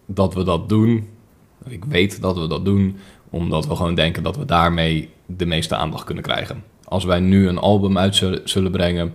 dat 0.06 0.34
we 0.34 0.44
dat 0.44 0.68
doen. 0.68 1.08
Ik 1.68 1.84
weet 1.84 2.20
dat 2.20 2.38
we 2.38 2.46
dat 2.46 2.64
doen, 2.64 2.96
omdat 3.30 3.66
we 3.66 3.76
gewoon 3.76 3.94
denken 3.94 4.22
dat 4.22 4.36
we 4.36 4.44
daarmee 4.44 5.08
de 5.26 5.46
meeste 5.46 5.76
aandacht 5.76 6.04
kunnen 6.04 6.24
krijgen. 6.24 6.62
Als 6.84 7.04
wij 7.04 7.20
nu 7.20 7.48
een 7.48 7.58
album 7.58 7.98
uit 7.98 8.14
zullen- 8.44 8.72
brengen, 8.72 9.14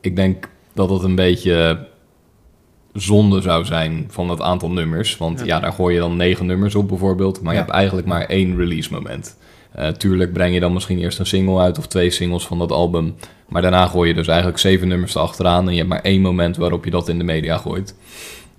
ik 0.00 0.16
denk 0.16 0.48
dat 0.74 0.90
het 0.90 1.02
een 1.02 1.14
beetje 1.14 1.86
zonde 2.92 3.40
zou 3.40 3.64
zijn 3.64 4.04
van 4.10 4.30
het 4.30 4.40
aantal 4.40 4.70
nummers. 4.70 5.16
Want 5.16 5.38
Ja. 5.38 5.44
ja, 5.44 5.60
daar 5.60 5.72
gooi 5.72 5.94
je 5.94 6.00
dan 6.00 6.16
negen 6.16 6.46
nummers 6.46 6.74
op 6.74 6.88
bijvoorbeeld. 6.88 7.40
Maar 7.42 7.52
Ja. 7.52 7.58
je 7.58 7.64
hebt 7.64 7.76
eigenlijk 7.76 8.06
maar 8.06 8.24
één 8.26 8.56
release 8.56 8.92
moment. 8.92 9.36
Eh, 9.72 9.88
tuurlijk 9.88 10.32
breng 10.32 10.54
je 10.54 10.60
dan 10.60 10.72
misschien 10.72 10.98
eerst 10.98 11.18
een 11.18 11.26
single 11.26 11.58
uit 11.60 11.78
of 11.78 11.86
twee 11.86 12.10
singles 12.10 12.46
van 12.46 12.58
dat 12.58 12.72
album. 12.72 13.14
Maar 13.48 13.62
daarna 13.62 13.86
gooi 13.86 14.08
je 14.08 14.14
dus 14.14 14.26
eigenlijk 14.28 14.58
zeven 14.58 14.88
nummers 14.88 15.14
erachteraan. 15.14 15.64
En 15.66 15.70
je 15.72 15.76
hebt 15.78 15.88
maar 15.88 16.02
één 16.02 16.20
moment 16.20 16.56
waarop 16.56 16.84
je 16.84 16.90
dat 16.90 17.08
in 17.08 17.18
de 17.18 17.24
media 17.24 17.56
gooit. 17.56 17.94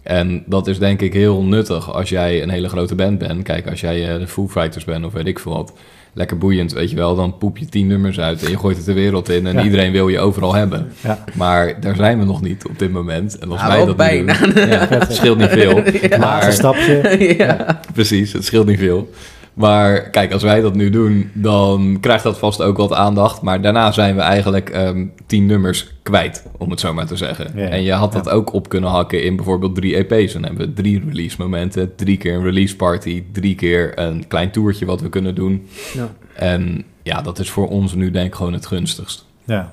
En 0.04 0.44
dat 0.46 0.68
is 0.68 0.80
denk 0.80 1.02
ik 1.02 1.14
heel 1.14 1.44
nuttig 1.44 1.94
als 1.94 2.10
jij 2.10 2.44
een 2.44 2.50
hele 2.50 2.70
grote 2.70 2.96
band 2.96 3.18
bent. 3.18 3.44
Kijk, 3.44 3.70
als 3.70 3.82
jij 3.82 4.14
eh, 4.14 4.20
de 4.20 4.28
Foo 4.28 4.48
Fighters 4.48 4.86
bent 4.86 5.06
of 5.06 5.14
weet 5.14 5.28
ik 5.28 5.40
veel 5.40 5.52
wat. 5.54 5.74
Lekker 6.14 6.38
boeiend, 6.38 6.72
weet 6.74 6.90
je 6.90 6.96
wel. 6.96 7.16
Dan 7.16 7.38
poep 7.38 7.58
je 7.58 7.66
tien 7.66 7.88
nummers 7.88 8.20
uit 8.20 8.44
en 8.44 8.50
je 8.52 8.58
gooit 8.58 8.78
het 8.78 8.86
de 8.86 8.94
wereld 8.94 9.30
in. 9.30 9.48
En 9.48 9.54
Ja. 9.54 9.64
iedereen 9.64 9.92
wil 9.92 10.08
je 10.08 10.20
overal 10.20 10.54
hebben. 10.56 10.92
ja. 11.02 11.24
Maar 11.34 11.82
daar 11.82 11.96
zijn 11.96 12.20
we 12.20 12.26
nog 12.26 12.42
niet 12.42 12.66
op 12.68 12.80
dit 12.80 12.92
moment. 12.92 13.38
En 13.38 13.52
als 13.52 13.60
Ah, 13.62 13.68
wij 13.68 13.86
dat 13.86 13.96
bijna. 13.98 14.34
doen, 14.34 14.68
ja, 14.70 14.88
het 14.90 15.14
scheelt 15.14 15.38
niet 15.38 15.50
veel. 15.50 15.82
Maar, 16.20 16.52
stapje. 16.54 17.26
ja. 17.38 17.80
precies, 17.94 18.34
het 18.34 18.46
scheelt 18.46 18.68
niet 18.68 18.80
veel. 18.80 19.10
Maar 19.54 20.10
kijk, 20.10 20.34
als 20.34 20.44
wij 20.44 20.62
dat 20.62 20.76
nu 20.76 20.90
doen, 20.90 21.30
dan 21.34 21.98
krijgt 22.02 22.24
dat 22.24 22.38
vast 22.38 22.62
ook 22.62 22.78
wat 22.78 22.94
aandacht. 22.94 23.42
Maar 23.42 23.62
daarna 23.62 23.92
zijn 23.92 24.16
we 24.16 24.22
eigenlijk 24.22 24.70
ehm, 24.70 25.06
tien 25.26 25.46
nummers 25.46 25.88
kwijt, 26.04 26.46
om 26.58 26.70
het 26.70 26.80
zo 26.80 26.94
maar 26.94 27.06
te 27.06 27.16
zeggen. 27.16 27.52
Ja. 27.56 27.68
En 27.68 27.84
je 27.84 27.92
had 27.92 28.14
dat 28.14 28.30
ook 28.30 28.54
op 28.54 28.70
kunnen 28.70 28.90
hakken 28.90 29.24
in 29.24 29.36
bijvoorbeeld 29.36 29.76
drie 29.76 29.96
EP's. 29.96 30.34
Dan 30.34 30.44
hebben 30.44 30.68
we 30.68 30.74
drie 30.74 31.04
release 31.08 31.36
momenten, 31.40 31.96
drie 31.96 32.18
keer 32.18 32.34
een 32.34 32.44
release 32.44 32.76
party, 32.76 33.24
drie 33.32 33.56
keer 33.56 34.00
een 34.00 34.28
klein 34.28 34.52
toertje 34.52 34.86
wat 34.86 35.02
we 35.02 35.10
kunnen 35.10 35.36
doen. 35.36 35.68
Ja. 35.94 36.10
En 36.34 36.84
ja, 37.04 37.22
dat 37.22 37.40
is 37.40 37.50
voor 37.50 37.68
ons 37.68 37.94
nu 37.94 38.12
denk 38.12 38.28
ik 38.28 38.36
gewoon 38.36 38.54
het 38.54 38.66
gunstigst. 38.66 39.26
Ja. 39.46 39.72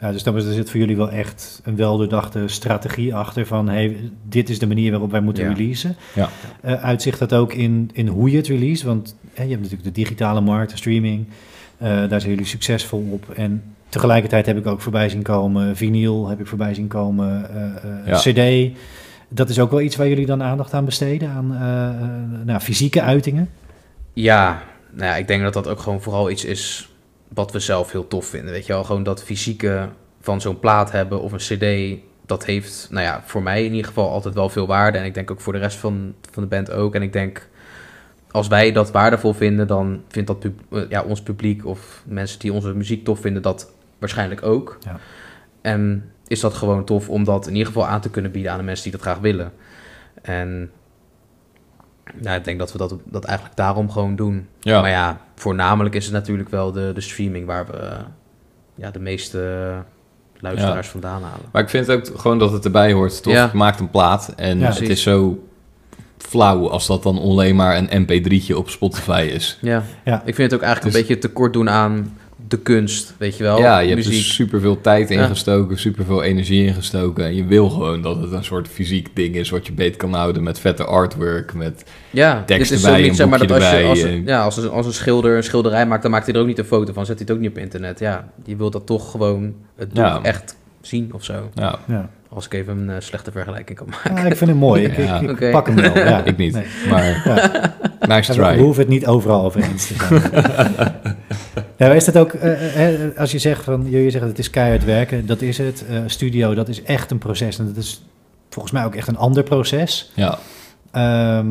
Ja, 0.00 0.12
dus 0.12 0.22
dan 0.22 0.36
is- 0.36 0.44
er 0.44 0.52
zit 0.52 0.70
voor 0.70 0.80
jullie 0.80 0.96
wel 0.96 1.10
echt 1.10 1.60
een 1.64 1.76
weldoordachte 1.76 2.42
strategie 2.46 3.14
achter 3.14 3.46
van 3.46 3.68
hey, 3.68 3.96
dit 4.28 4.48
is 4.48 4.58
de 4.58 4.66
manier 4.66 4.90
waarop 4.90 5.10
wij 5.10 5.20
moeten 5.20 5.44
Ja. 5.44 5.52
releasen. 5.52 5.96
Ja. 6.14 6.28
Eh, 6.60 6.72
uitzicht 6.84 7.18
dat 7.18 7.34
ook 7.34 7.52
in, 7.52 7.90
in 7.92 8.06
hoe 8.08 8.30
je 8.30 8.36
het 8.36 8.46
release? 8.46 8.86
Want 8.86 9.16
je 9.34 9.40
hebt 9.40 9.50
natuurlijk 9.50 9.84
de 9.84 9.92
digitale 9.92 10.40
markt, 10.40 10.70
de 10.70 10.76
streaming. 10.76 11.26
Eh, 11.78 11.88
daar 11.88 12.20
zijn 12.20 12.30
jullie 12.32 12.46
succesvol 12.46 13.08
op. 13.12 13.30
En 13.30 13.62
tegelijkertijd 13.88 14.46
heb 14.46 14.56
ik 14.56 14.66
ook 14.66 14.80
voorbij 14.80 15.08
zien 15.08 15.22
komen 15.22 15.76
vinyl, 15.76 16.28
heb 16.28 16.40
ik 16.40 16.46
voorbij 16.46 16.74
zien 16.74 16.88
komen, 16.88 17.50
eh, 17.54 18.06
Ja. 18.06 18.16
CD. 18.18 18.76
Dat 19.28 19.48
is 19.48 19.58
ook 19.58 19.70
wel 19.70 19.80
iets 19.80 19.96
waar 19.96 20.08
jullie 20.08 20.26
dan 20.26 20.42
aandacht 20.42 20.74
aan 20.74 20.84
besteden, 20.84 21.28
aan 21.30 21.46
nou, 22.44 22.60
fysieke 22.60 23.02
uitingen. 23.02 23.48
Ja, 24.12 24.62
nou 24.92 25.04
ja, 25.06 25.16
ik 25.16 25.26
denk 25.26 25.42
dat 25.42 25.52
dat 25.52 25.68
ook 25.68 25.80
gewoon 25.80 26.00
vooral 26.02 26.30
iets 26.30 26.44
is 26.44 26.87
wat 27.28 27.52
we 27.52 27.58
zelf 27.58 27.92
heel 27.92 28.08
tof 28.08 28.26
vinden. 28.26 28.52
Weet 28.52 28.66
je 28.66 28.72
wel, 28.72 28.84
gewoon 28.84 29.02
dat 29.02 29.22
fysieke 29.22 29.88
van 30.20 30.40
zo'n 30.40 30.58
plaat 30.58 30.92
hebben 30.92 31.20
of 31.20 31.32
een 31.32 31.38
cd, 31.38 31.98
dat 32.26 32.44
heeft, 32.44 32.88
nou 32.90 33.04
ja, 33.04 33.22
voor 33.24 33.42
mij 33.42 33.64
in 33.64 33.70
ieder 33.70 33.86
geval 33.86 34.10
altijd 34.10 34.34
wel 34.34 34.48
veel 34.48 34.66
waarde. 34.66 34.98
En 34.98 35.04
ik 35.04 35.14
denk 35.14 35.30
ook 35.30 35.40
voor 35.40 35.52
de 35.52 35.58
rest 35.58 35.76
van, 35.76 36.14
van 36.30 36.42
de 36.42 36.48
band 36.48 36.70
ook. 36.70 36.94
En 36.94 37.02
ik 37.02 37.12
denk, 37.12 37.48
als 38.30 38.48
wij 38.48 38.72
dat 38.72 38.90
waardevol 38.90 39.32
vinden, 39.32 39.66
dan 39.66 40.02
vindt 40.08 40.28
dat 40.28 40.38
pub- 40.38 40.60
eh, 40.72 40.82
ja, 40.88 41.02
ons 41.02 41.22
publiek 41.22 41.66
of 41.66 42.02
mensen 42.06 42.38
die 42.38 42.52
onze 42.52 42.74
muziek 42.74 43.04
tof 43.04 43.20
vinden, 43.20 43.42
dat 43.42 43.72
waarschijnlijk 43.98 44.42
ook. 44.42 44.78
Ja. 44.84 44.98
En 45.60 46.10
is 46.26 46.40
dat 46.40 46.54
gewoon 46.54 46.84
tof 46.84 47.08
om 47.08 47.24
dat 47.24 47.46
in 47.46 47.52
ieder 47.52 47.66
geval 47.66 47.86
aan 47.86 48.00
te 48.00 48.10
kunnen 48.10 48.30
bieden 48.30 48.52
aan 48.52 48.58
de 48.58 48.64
mensen 48.64 48.84
die 48.84 48.92
dat 48.92 49.00
graag 49.00 49.18
willen. 49.18 49.52
En 50.22 50.70
ja, 52.20 52.34
ik 52.34 52.44
denk 52.44 52.58
dat 52.58 52.72
we 52.72 52.78
dat, 52.78 52.94
dat 53.04 53.24
eigenlijk 53.24 53.56
daarom 53.56 53.90
gewoon 53.90 54.16
doen. 54.16 54.46
Ja. 54.60 54.80
Maar 54.80 54.90
ja, 54.90 55.20
voornamelijk 55.34 55.94
is 55.94 56.04
het 56.04 56.14
natuurlijk 56.14 56.48
wel 56.48 56.72
de, 56.72 56.90
de 56.94 57.00
streaming 57.00 57.46
waar 57.46 57.66
we 57.66 57.90
ja, 58.74 58.90
de 58.90 58.98
meeste 59.00 59.72
luisteraars 60.40 60.88
vandaan 60.88 61.22
halen. 61.22 61.46
Maar 61.52 61.62
ik 61.62 61.68
vind 61.68 61.90
ook 61.90 62.06
gewoon 62.16 62.38
dat 62.38 62.52
het 62.52 62.64
erbij 62.64 62.92
hoort, 62.92 63.22
toch? 63.22 63.32
Ja. 63.32 63.48
Je 63.52 63.56
maakt 63.58 63.80
een 63.80 63.90
plaat 63.90 64.32
en 64.36 64.58
Ja. 64.58 64.66
het 64.68 64.80
is 64.88 65.02
zo 65.02 65.42
flauw 66.18 66.68
als 66.70 66.86
dat 66.86 67.02
dan 67.02 67.18
alleen 67.18 67.56
maar 67.56 67.76
een 67.90 68.06
mp3'tje 68.06 68.54
op 68.54 68.68
Spotify 68.70 69.30
is. 69.32 69.58
Ja. 69.60 69.82
Ja. 70.04 70.22
ik 70.24 70.34
vind 70.34 70.50
het 70.50 70.60
ook 70.60 70.66
eigenlijk 70.66 70.82
Dus- 70.94 71.02
een 71.02 71.08
beetje 71.08 71.28
tekort 71.28 71.52
doen 71.52 71.70
aan 71.70 72.16
de 72.48 72.58
kunst, 72.58 73.14
weet 73.18 73.36
je 73.36 73.42
wel. 73.42 73.58
ja, 73.58 73.78
je 73.78 73.88
hebt 73.94 74.06
muziek. 74.06 74.24
er 74.26 74.32
superveel 74.32 74.80
tijd 74.80 75.08
Ja. 75.08 75.22
ingestoken, 75.22 75.78
superveel 75.78 76.22
energie 76.22 76.66
ingestoken. 76.66 77.24
En 77.24 77.34
je 77.34 77.44
wil 77.44 77.68
gewoon 77.70 78.02
dat 78.02 78.20
het 78.20 78.32
een 78.32 78.44
soort 78.44 78.68
fysiek 78.68 79.08
ding 79.16 79.34
is 79.34 79.50
wat 79.50 79.66
je 79.66 79.72
beet 79.72 79.96
kan 79.96 80.12
houden 80.14 80.42
met 80.42 80.58
vette 80.58 80.84
artwork, 80.84 81.54
met... 81.54 81.84
ja, 82.10 82.42
tekst 82.46 82.70
dit 82.70 82.78
is 82.78 82.84
niet, 82.86 82.94
een 83.08 83.14
zeg 83.14 83.28
maar, 83.28 83.38
dat 83.38 83.48
boekje 83.48 83.64
als, 83.66 83.78
je, 83.80 83.84
als, 83.86 84.02
eh. 84.02 84.12
een- 84.12 84.22
ja, 84.26 84.42
als, 84.42 84.56
een, 84.56 84.70
als 84.70 84.86
een 84.86 84.92
schilder 84.92 85.36
een 85.36 85.42
schilderij 85.42 85.86
maakt, 85.86 86.02
dan 86.02 86.10
maakt 86.10 86.26
hij 86.26 86.34
er 86.34 86.40
ook 86.40 86.46
niet 86.46 86.58
een 86.58 86.64
foto 86.64 86.92
van. 86.92 87.06
Zet 87.06 87.18
hij 87.18 87.26
het 87.28 87.36
ook 87.36 87.42
niet 87.42 87.50
op 87.50 87.58
internet. 87.58 87.98
Ja, 87.98 88.28
je 88.44 88.56
wilt 88.56 88.72
dat 88.72 88.86
toch 88.86 89.10
gewoon 89.10 89.54
het 89.76 89.94
doel 89.94 90.04
Ja. 90.04 90.22
echt 90.22 90.56
zien 90.80 91.10
of 91.12 91.24
zo. 91.24 91.50
Ja, 91.54 91.78
Ja. 91.86 92.08
Als 92.30 92.44
ik 92.46 92.52
even 92.54 92.78
een 92.78 92.90
eh, 92.90 92.96
slechte 92.98 93.30
vergelijking 93.32 93.78
kan 93.78 93.86
maken. 93.90 94.14
Ja, 94.14 94.30
ik 94.30 94.36
vind 94.36 94.50
het 94.50 94.58
mooi. 94.58 94.84
Ik, 94.84 94.96
Ja. 95.40 95.50
pak 95.50 95.66
hem 95.66 95.76
wel. 95.76 95.96
Ja. 95.98 96.24
ik 96.24 96.36
niet. 96.36 96.52
Nee. 96.54 96.64
Maar 96.90 97.04
Ja. 97.24 97.74
nice 98.00 98.32
Ja, 98.34 98.38
we 98.38 98.44
try. 98.54 98.58
hoeven 98.62 98.82
het 98.82 98.92
niet 98.92 99.06
overal 99.06 99.44
over 99.44 99.62
eens 99.62 99.86
te 99.86 99.94
zijn. 99.94 100.22
ja, 101.78 101.92
is 101.92 102.04
dat 102.04 102.16
ook, 102.16 102.32
eh, 102.32 103.04
eh, 103.04 103.16
als 103.16 103.32
je 103.32 103.38
zegt 103.38 103.64
van, 103.64 103.90
jullie 103.90 104.10
zeggen 104.10 104.30
het 104.30 104.38
is 104.38 104.50
keihard 104.50 104.84
werken, 104.84 105.26
dat 105.26 105.42
is 105.42 105.58
het. 105.58 105.84
Eh, 105.88 106.02
studio, 106.06 106.54
dat 106.54 106.68
is 106.68 106.82
echt 106.82 107.10
een 107.10 107.18
proces 107.18 107.58
en 107.58 107.66
dat 107.66 107.76
is 107.76 108.02
volgens 108.48 108.74
mij 108.74 108.84
ook 108.84 108.94
echt 108.94 109.08
een 109.08 109.16
ander 109.16 109.42
proces. 109.42 110.10
Ja. 110.14 110.38
Ehm, 110.90 111.48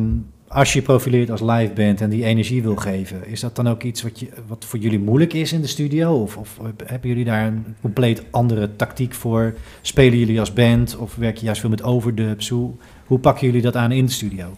als 0.48 0.72
je 0.72 0.78
je 0.78 0.84
profileert 0.84 1.30
als 1.30 1.40
live 1.40 1.72
band 1.72 2.00
en 2.00 2.10
die 2.10 2.24
energie 2.24 2.62
wil 2.62 2.76
geven, 2.76 3.26
is 3.26 3.40
dat 3.40 3.56
dan 3.56 3.68
ook 3.68 3.82
iets 3.82 4.02
wat, 4.02 4.20
je, 4.20 4.28
wat 4.46 4.64
voor 4.64 4.78
jullie 4.78 4.98
moeilijk 4.98 5.32
is 5.32 5.52
in 5.52 5.60
de 5.60 5.66
studio? 5.66 6.22
Of, 6.22 6.36
of 6.36 6.58
hebben 6.84 7.08
jullie 7.08 7.24
daar 7.24 7.46
een 7.46 7.76
compleet 7.80 8.22
andere 8.30 8.76
tactiek 8.76 9.14
voor? 9.14 9.54
Spelen 9.82 10.18
jullie 10.18 10.40
als 10.40 10.52
band 10.52 10.96
of 10.96 11.14
werk 11.14 11.36
je 11.36 11.44
juist 11.44 11.60
veel 11.60 11.70
met 11.70 11.82
overdubs? 11.82 12.48
Hoe, 12.48 12.70
hoe 13.06 13.18
pakken 13.18 13.46
jullie 13.46 13.62
dat 13.62 13.76
aan 13.76 13.92
in 13.92 14.06
de 14.06 14.12
studio? 14.12 14.56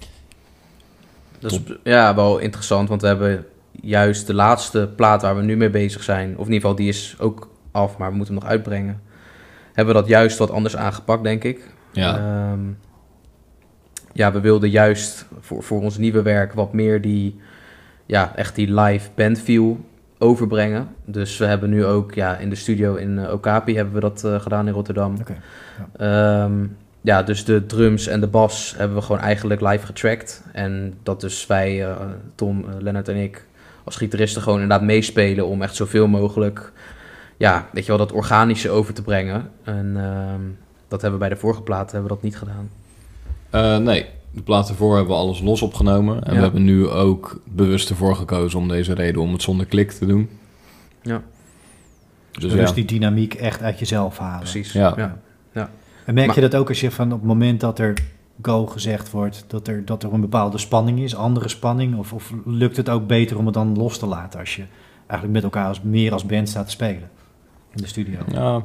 Dat 1.38 1.52
is 1.52 1.60
ja, 1.84 2.14
wel 2.14 2.38
interessant, 2.38 2.88
want 2.88 3.00
we 3.00 3.06
hebben 3.06 3.46
juist 3.82 4.26
de 4.26 4.34
laatste 4.34 4.90
plaat 4.96 5.22
waar 5.22 5.36
we 5.36 5.42
nu 5.42 5.56
mee 5.56 5.70
bezig 5.70 6.02
zijn, 6.02 6.30
of 6.30 6.46
in 6.46 6.52
ieder 6.52 6.60
geval 6.60 6.74
die 6.74 6.88
is 6.88 7.16
ook 7.18 7.48
af, 7.70 7.96
maar 7.96 8.10
we 8.10 8.16
moeten 8.16 8.34
hem 8.34 8.42
nog 8.42 8.52
uitbrengen, 8.52 9.00
hebben 9.72 9.94
we 9.94 10.00
dat 10.00 10.10
juist 10.10 10.38
wat 10.38 10.50
anders 10.50 10.76
aangepakt, 10.76 11.22
denk 11.22 11.44
ik. 11.44 11.68
Ja. 11.92 12.16
Ehm, 12.16 12.60
ja, 14.12 14.32
we 14.32 14.40
wilden 14.40 14.70
juist 14.70 15.26
voor, 15.40 15.62
voor 15.62 15.82
ons 15.82 15.98
nieuwe 15.98 16.22
werk 16.22 16.52
wat 16.52 16.72
meer 16.72 17.00
die, 17.00 17.40
ja, 18.06 18.36
echt 18.36 18.54
die 18.54 18.74
live 18.74 19.08
band 19.14 19.40
feel 19.40 19.78
overbrengen. 20.18 20.88
Dus 21.04 21.38
we 21.38 21.44
hebben 21.44 21.70
nu 21.70 21.84
ook 21.84 22.14
ja, 22.14 22.36
in 22.36 22.50
de 22.50 22.56
studio 22.56 22.94
in 22.94 23.18
eh, 23.18 23.32
Okapi 23.32 23.76
hebben 23.76 23.94
we 23.94 24.00
dat 24.00 24.24
eh, 24.24 24.40
gedaan 24.40 24.66
in 24.66 24.72
Rotterdam. 24.72 25.16
Oké, 25.20 25.36
Ehm, 25.96 26.66
ja, 27.00 27.22
dus 27.22 27.44
de 27.44 27.66
drums 27.66 28.06
en 28.06 28.20
de 28.20 28.26
bas 28.26 28.74
hebben 28.76 28.96
we 28.96 29.02
gewoon 29.02 29.20
eigenlijk 29.20 29.60
live 29.60 29.86
getrackt. 29.86 30.42
En 30.52 30.94
dat 31.02 31.20
dus 31.20 31.46
wij, 31.46 31.86
eh, 31.86 31.96
Tom, 32.34 32.64
eh, 32.64 32.74
Lennart 32.78 33.08
en 33.08 33.16
ik, 33.16 33.46
als 33.84 33.96
gitaristen 33.96 34.42
gewoon 34.42 34.60
inderdaad 34.60 34.86
meespelen 34.86 35.46
om 35.46 35.62
echt 35.62 35.74
zoveel 35.76 36.06
mogelijk, 36.08 36.72
ja, 37.36 37.68
weet 37.72 37.82
je 37.82 37.88
wel, 37.88 37.98
dat 38.06 38.12
organische 38.12 38.70
over 38.70 38.94
te 38.94 39.02
brengen. 39.02 39.50
En 39.64 39.92
ehm, 39.96 40.40
dat 40.88 41.00
hebben 41.02 41.20
we 41.20 41.26
bij 41.26 41.34
de 41.34 41.40
vorige 41.40 41.62
plaat 41.62 41.92
hebben 41.92 42.08
we 42.10 42.14
dat 42.14 42.24
niet 42.24 42.36
gedaan. 42.36 42.70
Eh, 43.50 43.76
nee, 43.76 44.06
de 44.30 44.42
plaat 44.42 44.68
ervoor 44.68 44.96
hebben 44.96 45.14
we 45.14 45.20
alles 45.20 45.40
los 45.40 45.62
opgenomen. 45.62 46.22
En 46.24 46.30
Ja. 46.32 46.36
we 46.36 46.42
hebben 46.44 46.64
nu 46.64 46.88
ook 46.88 47.40
bewust 47.44 47.90
ervoor 47.90 48.16
gekozen 48.16 48.58
om 48.58 48.68
deze 48.68 48.94
reden 48.94 49.22
om 49.22 49.32
het 49.32 49.42
zonder 49.42 49.66
klik 49.66 49.90
te 49.90 50.06
doen. 50.06 50.28
Ja. 51.02 51.22
Dus, 52.30 52.52
Dus 52.52 52.68
ja. 52.68 52.74
die 52.74 52.84
dynamiek 52.84 53.34
echt 53.34 53.62
uit 53.62 53.78
jezelf 53.78 54.18
halen. 54.18 54.38
Precies. 54.38 54.72
Ja. 54.72 54.94
ja. 54.96 55.70
En 56.04 56.14
merk 56.14 56.26
Maar- 56.26 56.36
je 56.40 56.48
dat 56.48 56.60
ook 56.60 56.68
als 56.68 56.80
je 56.80 56.90
van 56.90 57.12
op 57.12 57.18
het 57.18 57.28
moment 57.28 57.60
dat 57.60 57.78
er 57.78 57.94
go 58.42 58.66
gezegd 58.66 59.10
wordt, 59.10 59.44
dat 59.48 59.68
er, 59.68 59.84
dat 59.84 60.02
er 60.02 60.12
een 60.12 60.20
bepaalde 60.20 60.58
spanning 60.58 61.00
is, 61.00 61.14
andere 61.16 61.48
spanning? 61.48 61.98
Of, 61.98 62.12
of 62.12 62.32
lukt 62.44 62.76
het 62.76 62.88
ook 62.88 63.06
beter 63.06 63.38
om 63.38 63.44
het 63.44 63.54
dan 63.54 63.76
los 63.76 63.98
te 63.98 64.06
laten 64.06 64.40
als 64.40 64.56
je 64.56 64.62
eigenlijk 65.06 65.32
met 65.32 65.42
elkaar 65.42 65.66
als, 65.68 65.80
meer 65.82 66.12
als 66.12 66.26
band 66.26 66.48
staat 66.48 66.64
te 66.64 66.70
spelen 66.70 67.10
in 67.74 67.82
de 67.82 67.86
studio? 67.88 68.18
Ja. 68.32 68.62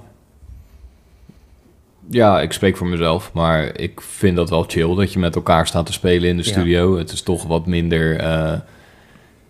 ja, 2.09 2.41
ik 2.41 2.51
spreek 2.51 2.77
voor 2.77 2.87
mezelf, 2.87 3.33
maar 3.33 3.79
ik 3.79 4.01
vind 4.01 4.35
dat 4.35 4.49
wel 4.49 4.63
chill 4.67 4.95
dat 4.95 5.13
je 5.13 5.19
met 5.19 5.35
elkaar 5.35 5.67
staat 5.67 5.85
te 5.85 5.93
spelen 5.93 6.29
in 6.29 6.37
de 6.37 6.43
Ja. 6.43 6.49
studio. 6.51 6.97
Het 6.97 7.11
is 7.11 7.21
toch 7.21 7.43
wat 7.43 7.65
minder. 7.65 8.17
eh, 8.19 8.59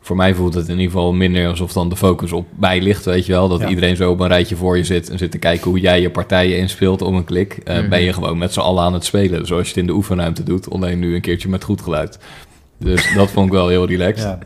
voor 0.06 0.16
mij 0.16 0.34
voelt 0.34 0.54
het 0.54 0.66
in 0.68 0.72
ieder 0.78 0.92
geval 0.92 1.14
minder 1.14 1.48
alsof 1.48 1.74
dan 1.74 1.90
de 1.90 1.96
focus 1.96 2.32
op 2.32 2.48
mij 2.60 2.82
ligt, 2.82 3.06
weet 3.06 3.26
je 3.26 3.32
wel. 3.32 3.48
Dat 3.48 3.60
Ja. 3.60 3.68
iedereen 3.68 3.96
zo 3.96 4.12
op 4.12 4.20
een 4.20 4.28
rijtje 4.28 4.56
voor 4.56 4.78
je 4.78 4.84
zit 4.84 5.10
en 5.10 5.18
zit 5.18 5.32
te 5.32 5.38
kijken 5.38 5.70
hoe 5.70 5.80
jij 5.80 6.02
je 6.02 6.10
partijen 6.10 6.58
inspeelt 6.58 7.02
om 7.02 7.16
een 7.16 7.24
klik. 7.24 7.60
Eh, 7.64 7.78
Mhm. 7.80 7.90
Ben 7.90 8.02
je 8.02 8.14
gewoon 8.14 8.38
met 8.38 8.54
z'n 8.54 8.60
allen 8.60 8.84
aan 8.84 8.94
het 8.94 9.06
spelen, 9.06 9.46
zoals 9.46 9.64
je 9.64 9.70
het 9.70 9.78
in 9.78 9.86
de 9.88 9.94
oefenruimte 9.94 10.44
doet. 10.44 10.70
Alleen 10.70 11.00
nu 11.00 11.16
een 11.16 11.22
keertje 11.22 11.50
met 11.50 11.64
goed 11.64 11.82
geluid. 11.82 12.20
Dus 12.80 13.08
dat 13.16 13.32
vond 13.32 13.46
ik 13.48 13.52
wel 13.54 13.68
heel 13.68 13.88
relaxed. 13.88 14.24
Ja. 14.26 14.40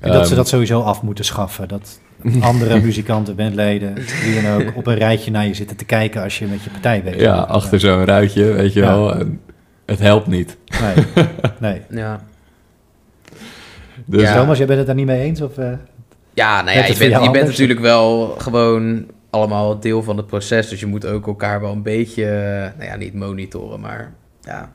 En 0.00 0.12
dat 0.12 0.22
ze 0.22 0.26
Ehm, 0.28 0.36
dat 0.36 0.48
sowieso 0.48 0.80
af 0.80 1.02
moeten 1.02 1.24
schaffen. 1.24 1.68
Dat 1.68 2.00
andere 2.40 2.80
muzikanten, 2.86 3.36
bandleden, 3.36 3.94
wie 4.24 4.42
dan 4.42 4.52
ook, 4.52 4.72
op 4.76 4.86
een 4.86 4.94
rijtje 4.98 5.30
naar 5.30 5.46
je 5.46 5.54
zitten 5.54 5.76
te 5.76 5.84
kijken 5.84 6.22
als 6.22 6.38
je 6.38 6.46
met 6.46 6.62
je 6.62 6.70
partij 6.70 7.02
bezig 7.02 7.20
Ja, 7.20 7.34
bent. 7.36 7.48
achter 7.48 7.80
zo'n 7.80 8.04
ruitje, 8.04 8.44
weet 8.44 8.72
je 8.72 8.80
Ja. 8.80 8.86
wel. 8.86 9.14
En 9.14 9.40
het 9.86 9.98
helpt 9.98 10.26
niet. 10.26 10.56
Nee, 10.80 11.04
nee. 11.60 11.80
Ja. 11.90 12.20
Dus 14.06 14.22
Ja. 14.22 14.34
Thomas, 14.34 14.58
jij 14.58 14.66
bent 14.66 14.78
het 14.78 14.86
daar 14.86 14.96
niet 14.96 15.06
mee 15.06 15.20
eens? 15.22 15.40
Of, 15.40 15.58
eh? 15.58 15.72
Ja, 16.34 16.62
nou 16.62 16.76
ja, 16.78 16.86
je 16.86 16.96
bent, 16.98 17.24
je 17.24 17.30
bent 17.30 17.46
natuurlijk 17.48 17.80
wel 17.80 18.34
gewoon 18.38 19.06
allemaal 19.30 19.80
deel 19.80 20.02
van 20.02 20.16
het 20.16 20.26
proces. 20.26 20.68
Dus 20.68 20.80
je 20.80 20.86
moet 20.86 21.06
ook 21.06 21.26
elkaar 21.26 21.60
wel 21.60 21.72
een 21.72 21.82
beetje, 21.82 22.24
eh, 22.24 22.78
nou 22.78 22.90
ja, 22.90 22.96
niet 22.96 23.14
monitoren, 23.14 23.80
maar 23.80 24.12
ja. 24.42 24.72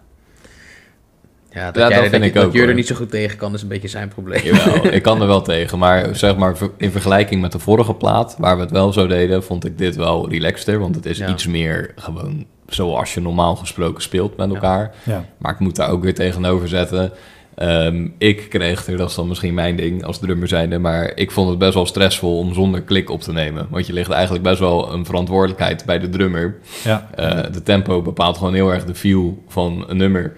Ja, 1.51 1.71
dat, 1.71 1.75
Ja, 1.81 1.87
jij, 1.89 1.89
dat 1.89 2.01
dat, 2.01 2.09
vind 2.11 2.23
ik 2.23 2.33
dat 2.33 2.45
ook, 2.45 2.53
je 2.53 2.61
er 2.65 2.73
niet 2.73 2.87
zo 2.87 2.95
goed 2.95 3.09
tegen 3.09 3.37
kan, 3.37 3.53
is 3.53 3.61
een 3.61 3.67
beetje 3.67 3.87
zijn 3.87 4.07
probleem. 4.07 4.43
Jawel, 4.43 4.87
ik 4.93 5.01
kan 5.03 5.21
er 5.21 5.27
wel 5.27 5.41
tegen. 5.41 5.77
Maar 5.79 6.15
zeg 6.15 6.35
maar, 6.37 6.55
in 6.77 6.91
vergelijking 6.91 7.41
met 7.41 7.51
de 7.51 7.59
vorige 7.59 7.93
plaat, 7.93 8.35
waar 8.39 8.55
we 8.55 8.61
het 8.61 8.71
wel 8.71 8.93
zo 8.93 9.07
deden, 9.07 9.43
vond 9.43 9.65
ik 9.65 9.77
dit 9.77 9.95
wel 9.95 10.29
relaxter. 10.29 10.79
Want 10.79 10.95
het 10.95 11.05
is 11.05 11.17
Ja. 11.17 11.29
iets 11.29 11.47
meer 11.47 11.91
gewoon 11.95 12.45
zoals 12.67 13.13
je 13.13 13.21
normaal 13.21 13.55
gesproken 13.55 14.01
speelt 14.03 14.37
met 14.37 14.47
Ja. 14.49 14.53
elkaar. 14.55 14.93
ja. 15.03 15.25
Maar 15.37 15.51
ik 15.53 15.59
moet 15.59 15.75
daar 15.75 15.89
ook 15.89 16.03
weer 16.03 16.13
tegenover 16.15 16.67
zetten. 16.67 17.11
Ehm, 17.57 18.07
ik 18.17 18.49
kreeg 18.49 18.87
er, 18.87 18.97
dat 18.97 19.09
is 19.09 19.15
dan 19.15 19.27
misschien 19.27 19.53
mijn 19.53 19.75
ding 19.75 20.03
als 20.03 20.19
drummer 20.19 20.47
zijnde, 20.47 20.79
maar 20.79 21.11
ik 21.15 21.31
vond 21.31 21.49
het 21.49 21.57
best 21.57 21.73
wel 21.73 21.85
stressvol 21.85 22.37
om 22.37 22.53
zonder 22.53 22.81
klik 22.81 23.09
op 23.09 23.21
te 23.21 23.31
nemen. 23.31 23.67
Want 23.69 23.87
je 23.87 23.93
ligt 23.93 24.09
eigenlijk 24.09 24.43
best 24.43 24.59
wel 24.59 24.93
een 24.93 25.05
verantwoordelijkheid 25.05 25.85
bij 25.85 25.99
de 25.99 26.09
drummer. 26.09 26.57
Ja. 26.83 27.09
Eh, 27.15 27.51
de 27.51 27.63
tempo 27.63 28.01
bepaalt 28.01 28.37
gewoon 28.37 28.53
heel 28.53 28.73
erg 28.73 28.85
de 28.85 28.95
feel 28.95 29.43
van 29.47 29.85
een 29.87 29.97
nummer. 29.97 30.35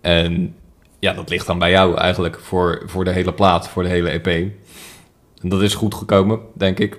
En 0.00 0.54
ja, 0.98 1.12
dat 1.12 1.28
ligt 1.28 1.46
dan 1.46 1.58
bij 1.58 1.70
jou 1.70 1.96
eigenlijk 1.96 2.40
voor, 2.40 2.82
voor 2.86 3.04
de 3.04 3.12
hele 3.12 3.32
plaat, 3.32 3.68
voor 3.68 3.82
de 3.82 3.88
hele 3.88 4.10
EP. 4.10 4.26
En 5.42 5.48
dat 5.48 5.62
is 5.62 5.74
goed 5.74 5.94
gekomen, 5.94 6.40
denk 6.52 6.78
ik. 6.78 6.98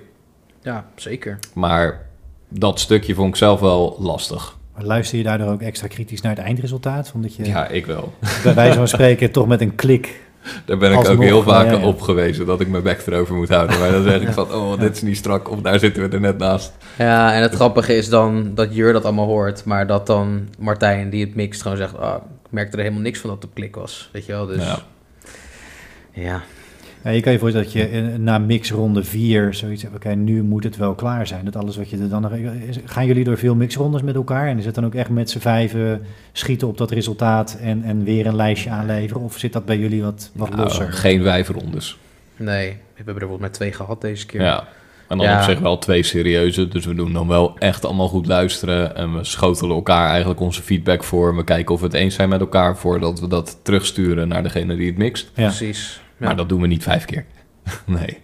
Ja, 0.62 0.86
zeker. 0.96 1.38
Maar 1.54 2.06
dat 2.48 2.80
stukje 2.80 3.14
vond 3.14 3.28
ik 3.28 3.36
zelf 3.36 3.60
wel 3.60 3.96
lastig. 3.98 4.56
Maar 4.74 4.84
luister 4.84 5.18
je 5.18 5.24
daardoor 5.24 5.48
ook 5.48 5.62
extra 5.62 5.86
kritisch 5.86 6.20
naar 6.20 6.34
het 6.34 6.44
eindresultaat? 6.44 7.12
Omdat 7.14 7.34
je 7.34 7.44
Ja, 7.44 7.68
ik 7.68 7.86
wel. 7.86 8.12
bij 8.42 8.54
wijze 8.54 8.76
van 8.76 8.88
spreken 8.88 9.30
toch 9.30 9.46
met 9.46 9.60
een 9.60 9.74
klik... 9.74 10.20
Daar 10.64 10.78
ben 10.78 10.92
ik 10.92 11.08
ook 11.08 11.22
heel 11.22 11.42
vaak 11.42 11.66
ja, 11.66 11.72
ja. 11.72 11.86
op 11.86 12.00
geweest 12.00 12.46
dat 12.46 12.60
ik 12.60 12.68
mijn 12.68 12.82
bek 12.82 13.06
erover 13.06 13.34
moet 13.34 13.48
houden. 13.48 13.78
Maar 13.78 13.90
dan 13.90 14.02
zeg 14.02 14.20
ik 14.20 14.32
van, 14.32 14.52
oh, 14.52 14.80
dit 14.80 14.96
is 14.96 15.02
niet 15.02 15.16
strak. 15.16 15.50
Of 15.50 15.60
daar 15.60 15.78
zitten 15.78 16.02
we 16.02 16.14
er 16.14 16.20
net 16.20 16.38
naast. 16.38 16.72
Ja, 16.98 17.34
en 17.34 17.42
het 17.42 17.54
grappige 17.54 17.96
is 17.96 18.08
dan 18.08 18.54
dat 18.54 18.74
Jur 18.74 18.92
dat 18.92 19.04
allemaal 19.04 19.26
hoort, 19.26 19.64
maar 19.64 19.86
dat 19.86 20.06
dan 20.06 20.48
Martijn, 20.58 21.10
die 21.10 21.24
het 21.24 21.34
mixt, 21.34 21.62
gewoon 21.62 21.76
zegt, 21.76 21.98
ah, 21.98 22.14
ik 22.44 22.50
merkte 22.50 22.76
er 22.76 22.82
helemaal 22.82 23.02
niks 23.02 23.18
van 23.18 23.30
dat 23.30 23.42
het 23.42 23.50
op 23.50 23.54
klik 23.54 23.74
was. 23.74 24.08
Weet 24.12 24.26
je 24.26 24.32
wel, 24.32 24.46
dus... 24.46 24.64
Ja. 24.64 24.78
Ja. 26.12 26.42
Ja, 27.04 27.10
je 27.10 27.20
kan 27.20 27.32
je 27.32 27.38
voorstellen 27.38 27.66
dat 27.72 27.76
je 27.76 28.14
na 28.18 28.38
mixronde 28.38 29.04
4 29.04 29.54
zoiets 29.54 29.82
hebt. 29.82 29.94
Oké, 29.94 30.14
nu 30.14 30.42
moet 30.42 30.64
het 30.64 30.76
wel 30.76 30.94
klaar 30.94 31.26
zijn. 31.26 31.44
Dat 31.44 31.56
alles 31.56 31.76
wat 31.76 31.90
je 31.90 31.98
er 31.98 32.08
dan 32.08 32.22
nog. 32.22 32.32
is- 32.32 32.78
Gaan 32.84 33.06
jullie 33.06 33.24
door 33.24 33.38
veel 33.38 33.54
mixrondes 33.54 34.02
met 34.02 34.14
elkaar? 34.14 34.48
En 34.48 34.58
is 34.58 34.64
het 34.66 34.74
dan 34.74 34.84
ook 34.84 34.94
echt 34.94 35.10
met 35.10 35.30
z'n 35.30 35.38
vijven 35.38 36.02
schieten 36.32 36.68
op 36.68 36.78
dat 36.78 36.90
resultaat 36.90 37.58
en, 37.60 37.82
en 37.82 38.04
weer 38.04 38.26
een 38.26 38.36
lijstje 38.36 38.70
aanleveren? 38.70 39.22
Of 39.22 39.38
zit 39.38 39.52
dat 39.52 39.64
bij 39.64 39.78
jullie 39.78 40.02
wat, 40.02 40.30
wat 40.34 40.48
Nou, 40.50 40.62
losser? 40.62 40.92
geen 40.92 41.22
wijfrondes. 41.22 41.98
Nee, 42.36 42.68
we 42.70 42.76
hebben 42.94 43.14
er 43.14 43.20
volgens 43.20 43.40
mij 43.40 43.50
twee 43.50 43.72
gehad 43.72 44.00
deze 44.00 44.26
keer. 44.26 44.40
Ja. 44.42 44.64
En 45.08 45.18
dan 45.18 45.26
Ja. 45.26 45.36
op 45.38 45.42
zich 45.42 45.58
wel 45.58 45.78
twee 45.78 46.02
serieuze. 46.02 46.68
Dus 46.68 46.86
we 46.86 46.94
doen 46.94 47.12
dan 47.12 47.28
wel 47.28 47.58
echt 47.58 47.84
allemaal 47.84 48.08
goed 48.08 48.26
luisteren. 48.26 48.96
En 48.96 49.16
we 49.16 49.24
schotelen 49.24 49.74
elkaar 49.76 50.08
eigenlijk 50.10 50.40
onze 50.40 50.62
feedback 50.62 51.04
voor. 51.04 51.36
We 51.36 51.44
kijken 51.44 51.74
of 51.74 51.80
we 51.80 51.86
het 51.86 51.94
eens 51.94 52.14
zijn 52.14 52.28
met 52.28 52.40
elkaar 52.40 52.76
voordat 52.76 53.20
we 53.20 53.28
dat 53.28 53.58
terugsturen 53.62 54.28
naar 54.28 54.42
degene 54.42 54.76
die 54.76 54.86
het 54.86 54.96
mixt. 54.96 55.30
Ja. 55.34 55.46
Precies. 55.46 56.00
Ja. 56.22 56.28
Maar 56.28 56.36
dat 56.36 56.48
doen 56.48 56.60
we 56.60 56.66
niet 56.66 56.82
vijf 56.82 57.04
keer. 57.04 57.24
nee. 57.86 58.18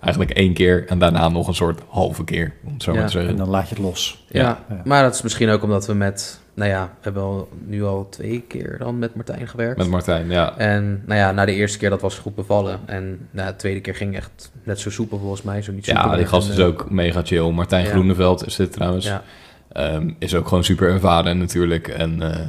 Eigenlijk 0.00 0.32
één 0.32 0.52
keer 0.52 0.86
en 0.86 0.98
daarna 0.98 1.28
nog 1.28 1.48
een 1.48 1.54
soort 1.54 1.80
halve 1.88 2.24
keer, 2.24 2.52
om 2.64 2.72
het 2.72 2.82
zo 2.82 2.90
Ja. 2.92 2.96
maar 2.98 3.06
te 3.06 3.12
zeggen. 3.12 3.30
En 3.30 3.36
dan 3.36 3.48
laat 3.48 3.68
je 3.68 3.74
het 3.74 3.84
los. 3.84 4.24
Ja, 4.28 4.40
Ja. 4.68 4.82
maar 4.84 5.02
dat 5.02 5.14
is 5.14 5.22
misschien 5.22 5.48
ook 5.48 5.62
omdat 5.62 5.86
we 5.86 5.94
met... 5.94 6.40
Nou 6.54 6.70
ja, 6.70 6.84
we 6.84 6.90
hebben 7.00 7.22
al, 7.22 7.48
nu 7.66 7.84
al 7.84 8.08
twee 8.08 8.44
keer 8.48 8.76
dan 8.78 8.98
met 8.98 9.14
Martijn 9.14 9.48
gewerkt. 9.48 9.78
Met 9.78 9.88
Martijn, 9.88 10.30
ja. 10.30 10.56
En 10.58 11.02
nou 11.06 11.20
ja, 11.20 11.32
na 11.32 11.44
de 11.44 11.52
eerste 11.54 11.78
keer 11.78 11.90
dat 11.90 12.00
was 12.00 12.18
goed 12.18 12.34
bevallen. 12.34 12.80
En 12.86 13.28
na 13.30 13.46
de 13.46 13.56
tweede 13.56 13.80
keer 13.80 13.94
ging 13.94 14.16
echt 14.16 14.52
net 14.62 14.80
zo 14.80 14.90
soepel 14.90 15.18
volgens 15.18 15.42
mij. 15.42 15.62
Zo 15.62 15.72
niet 15.72 15.86
Ja, 15.86 16.00
soepel 16.00 16.16
die 16.16 16.26
gast 16.26 16.48
is 16.50 16.58
eh, 16.58 16.66
ook 16.66 16.90
mega 16.90 17.22
chill. 17.24 17.50
Martijn 17.50 17.84
Ja. 17.84 17.90
Groeneveld 17.90 18.46
is 18.46 18.56
dit 18.56 18.72
trouwens. 18.72 19.06
Ja, 19.06 19.22
Ehm, 19.72 20.10
is 20.18 20.34
ook 20.34 20.48
gewoon 20.48 20.64
super 20.64 20.90
ervaren 20.90 21.38
natuurlijk. 21.38 21.88
En 21.88 22.22
eh, 22.32 22.46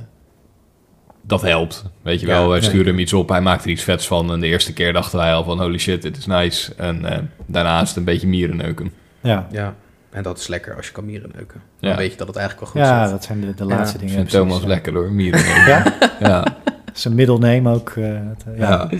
dat 1.26 1.42
helpt, 1.42 1.84
weet 2.02 2.20
je 2.20 2.28
Ja, 2.28 2.34
wel. 2.34 2.50
Wij 2.50 2.62
sturen 2.62 2.86
hem 2.88 3.00
iets 3.00 3.14
op, 3.14 3.30
hij 3.30 3.42
maakt 3.42 3.64
er 3.64 3.70
iets 3.70 3.84
vets 3.84 4.08
van. 4.08 4.32
En 4.32 4.40
de 4.40 4.48
eerste 4.48 4.74
keer 4.74 4.94
dachten 4.94 5.20
wij 5.20 5.34
al 5.34 5.44
van 5.44 5.60
holy 5.62 5.78
shit, 5.78 6.02
dit 6.02 6.18
is 6.18 6.26
nice. 6.26 6.74
En 6.78 7.06
eh, 7.06 7.20
daarna 7.46 7.82
is 7.82 7.88
het 7.88 7.98
een 7.98 8.04
beetje 8.04 8.28
mierenneuken. 8.28 8.92
Ja, 9.22 9.48
ja. 9.52 9.76
En 10.12 10.24
dat 10.24 10.38
is 10.38 10.48
lekker 10.48 10.76
als 10.76 10.88
je 10.88 10.92
kan 10.94 11.06
mieren 11.06 11.32
neuken. 11.36 11.62
Dan 11.80 11.90
Ja. 11.90 11.98
weet 11.98 12.12
je 12.12 12.18
dat 12.18 12.28
het 12.28 12.36
eigenlijk 12.36 12.74
wel 12.74 12.84
goed 12.84 12.92
ja 12.92 13.02
zit. 13.04 13.12
dat 13.12 13.24
zijn 13.24 13.42
de, 13.42 13.54
de 13.54 13.66
Ja, 13.66 13.76
laatste 13.76 13.94
Ik 13.96 14.00
dingen. 14.00 14.16
vind 14.16 14.28
precies, 14.28 14.48
Thomas 14.48 14.62
ja. 14.62 14.68
lekker 14.68 14.94
hoor, 14.94 15.12
mierenneuken. 15.12 15.66
Ja, 15.68 15.84
ja, 16.30 16.46
zijn 16.94 17.16
middelneem 17.16 17.68
ook. 17.68 17.90
eh, 17.90 18.16
eh, 18.16 18.24
ja. 18.58 18.88
ja. 18.92 18.98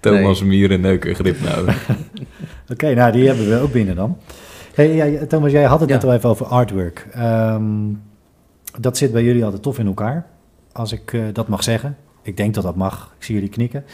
Thomas 0.00 0.42
mierenneuken 0.42 1.14
grip 1.14 1.40
nou. 1.40 1.68
Oké, 2.72 2.94
nou 2.94 3.12
die 3.12 3.26
hebben 3.26 3.48
we 3.48 3.58
ook 3.58 3.72
binnen 3.72 3.96
dan. 3.96 4.18
Hey, 4.74 4.94
ja, 4.94 5.26
Thomas, 5.26 5.52
jij 5.52 5.64
had 5.64 5.80
het 5.80 5.88
Ja. 5.88 5.94
net 5.94 6.04
al 6.04 6.12
even 6.14 6.28
over 6.28 6.46
artwork. 6.46 7.06
Ehm, 7.12 7.64
dat 8.80 8.96
zit 8.96 9.12
bij 9.12 9.22
jullie 9.24 9.44
altijd 9.44 9.62
tof 9.62 9.78
in 9.78 9.86
elkaar, 9.86 10.26
als 10.72 10.92
ik 10.92 11.12
eh, 11.12 11.22
dat 11.32 11.48
mag 11.48 11.62
zeggen. 11.62 11.96
Ik 12.22 12.36
denk 12.36 12.54
dat 12.54 12.64
dat 12.64 12.76
mag. 12.76 13.12
Ik 13.18 13.24
zie 13.24 13.34
jullie 13.34 13.50
knikken. 13.50 13.84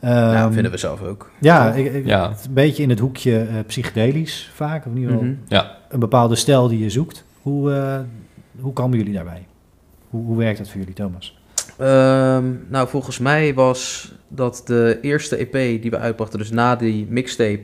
ja, 0.00 0.42
Ehm, 0.44 0.52
vinden 0.52 0.70
we 0.72 0.78
zelf 0.78 1.02
ook. 1.02 1.30
Ja, 1.40 1.72
ik, 1.72 1.92
ik- 1.94 2.06
Ja. 2.06 2.28
het 2.28 2.38
is 2.40 2.46
een 2.46 2.52
beetje 2.54 2.82
in 2.82 2.90
het 2.90 2.98
hoekje 2.98 3.40
eh, 3.40 3.54
psychedelisch 3.66 4.50
vaak. 4.54 4.86
Of 4.86 4.92
in 4.92 4.98
ieder 4.98 5.10
geval 5.12 5.26
Mhm. 5.28 5.36
Ja, 5.48 5.76
een 5.88 6.00
bepaalde 6.00 6.34
stijl 6.34 6.68
die 6.68 6.78
je 6.78 6.90
zoekt. 6.90 7.24
Hoe, 7.42 7.72
eh, 7.72 7.98
hoe 8.60 8.72
komen 8.72 8.98
jullie 8.98 9.12
daarbij? 9.14 9.46
Hoe, 10.10 10.24
hoe 10.24 10.36
werkt 10.36 10.58
dat 10.58 10.68
voor 10.68 10.78
jullie, 10.78 10.94
Thomas? 10.94 11.38
Ehm, 11.78 12.44
nou, 12.68 12.88
volgens 12.88 13.18
mij 13.18 13.54
was 13.54 14.12
dat 14.28 14.62
de 14.64 14.98
eerste 15.02 15.36
EP 15.36 15.52
die 15.82 15.90
we 15.90 15.98
uitbrachten, 15.98 16.38
dus 16.38 16.50
na 16.50 16.76
die 16.76 17.06
mixtape. 17.10 17.62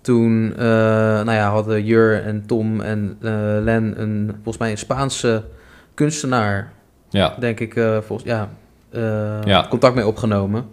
Toen 0.00 0.52
eh, 0.56 0.64
nou 0.64 1.32
ja, 1.32 1.50
hadden 1.50 1.84
Jur 1.84 2.22
en 2.24 2.46
Tom 2.46 2.80
en 2.80 3.16
eh, 3.20 3.30
Len 3.60 4.00
een, 4.00 4.30
volgens 4.34 4.58
mij 4.58 4.70
een 4.70 4.78
Spaanse 4.78 5.44
kunstenaar, 5.94 6.72
ja, 7.12 7.34
denk 7.38 7.60
ik, 7.60 7.76
eh, 7.76 7.98
volgens, 8.00 8.28
ja, 8.28 8.48
eh, 8.90 9.42
Ja. 9.44 9.66
contact 9.68 9.94
mee 9.94 10.06
opgenomen. 10.06 10.64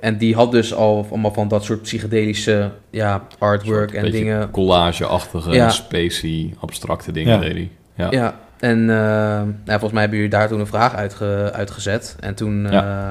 En 0.00 0.16
die 0.18 0.34
had 0.34 0.52
dus 0.52 0.74
al 0.74 1.06
allemaal 1.10 1.32
van 1.32 1.48
dat 1.48 1.64
soort 1.64 1.82
psychedelische 1.82 2.70
ja, 2.90 3.26
artwork 3.38 3.92
en 3.92 4.10
dingen. 4.10 4.50
collage-achtige, 4.50 5.50
Ja. 5.52 5.68
spacey, 5.68 6.54
abstracte 6.60 7.12
dingen 7.12 7.32
Ja. 7.34 7.40
deed 7.40 7.52
hij. 7.52 7.70
Ja. 7.94 8.06
Ja, 8.10 8.34
en 8.58 8.84
nou, 8.84 9.54
volgens 9.66 9.92
mij 9.92 10.00
hebben 10.00 10.18
jullie 10.18 10.32
daar 10.34 10.48
toen 10.48 10.60
een 10.60 10.66
vraag 10.66 10.94
uitge, 10.94 11.50
uitgezet. 11.54 12.16
En 12.20 12.34
toen 12.34 12.66
eh, 12.66 13.08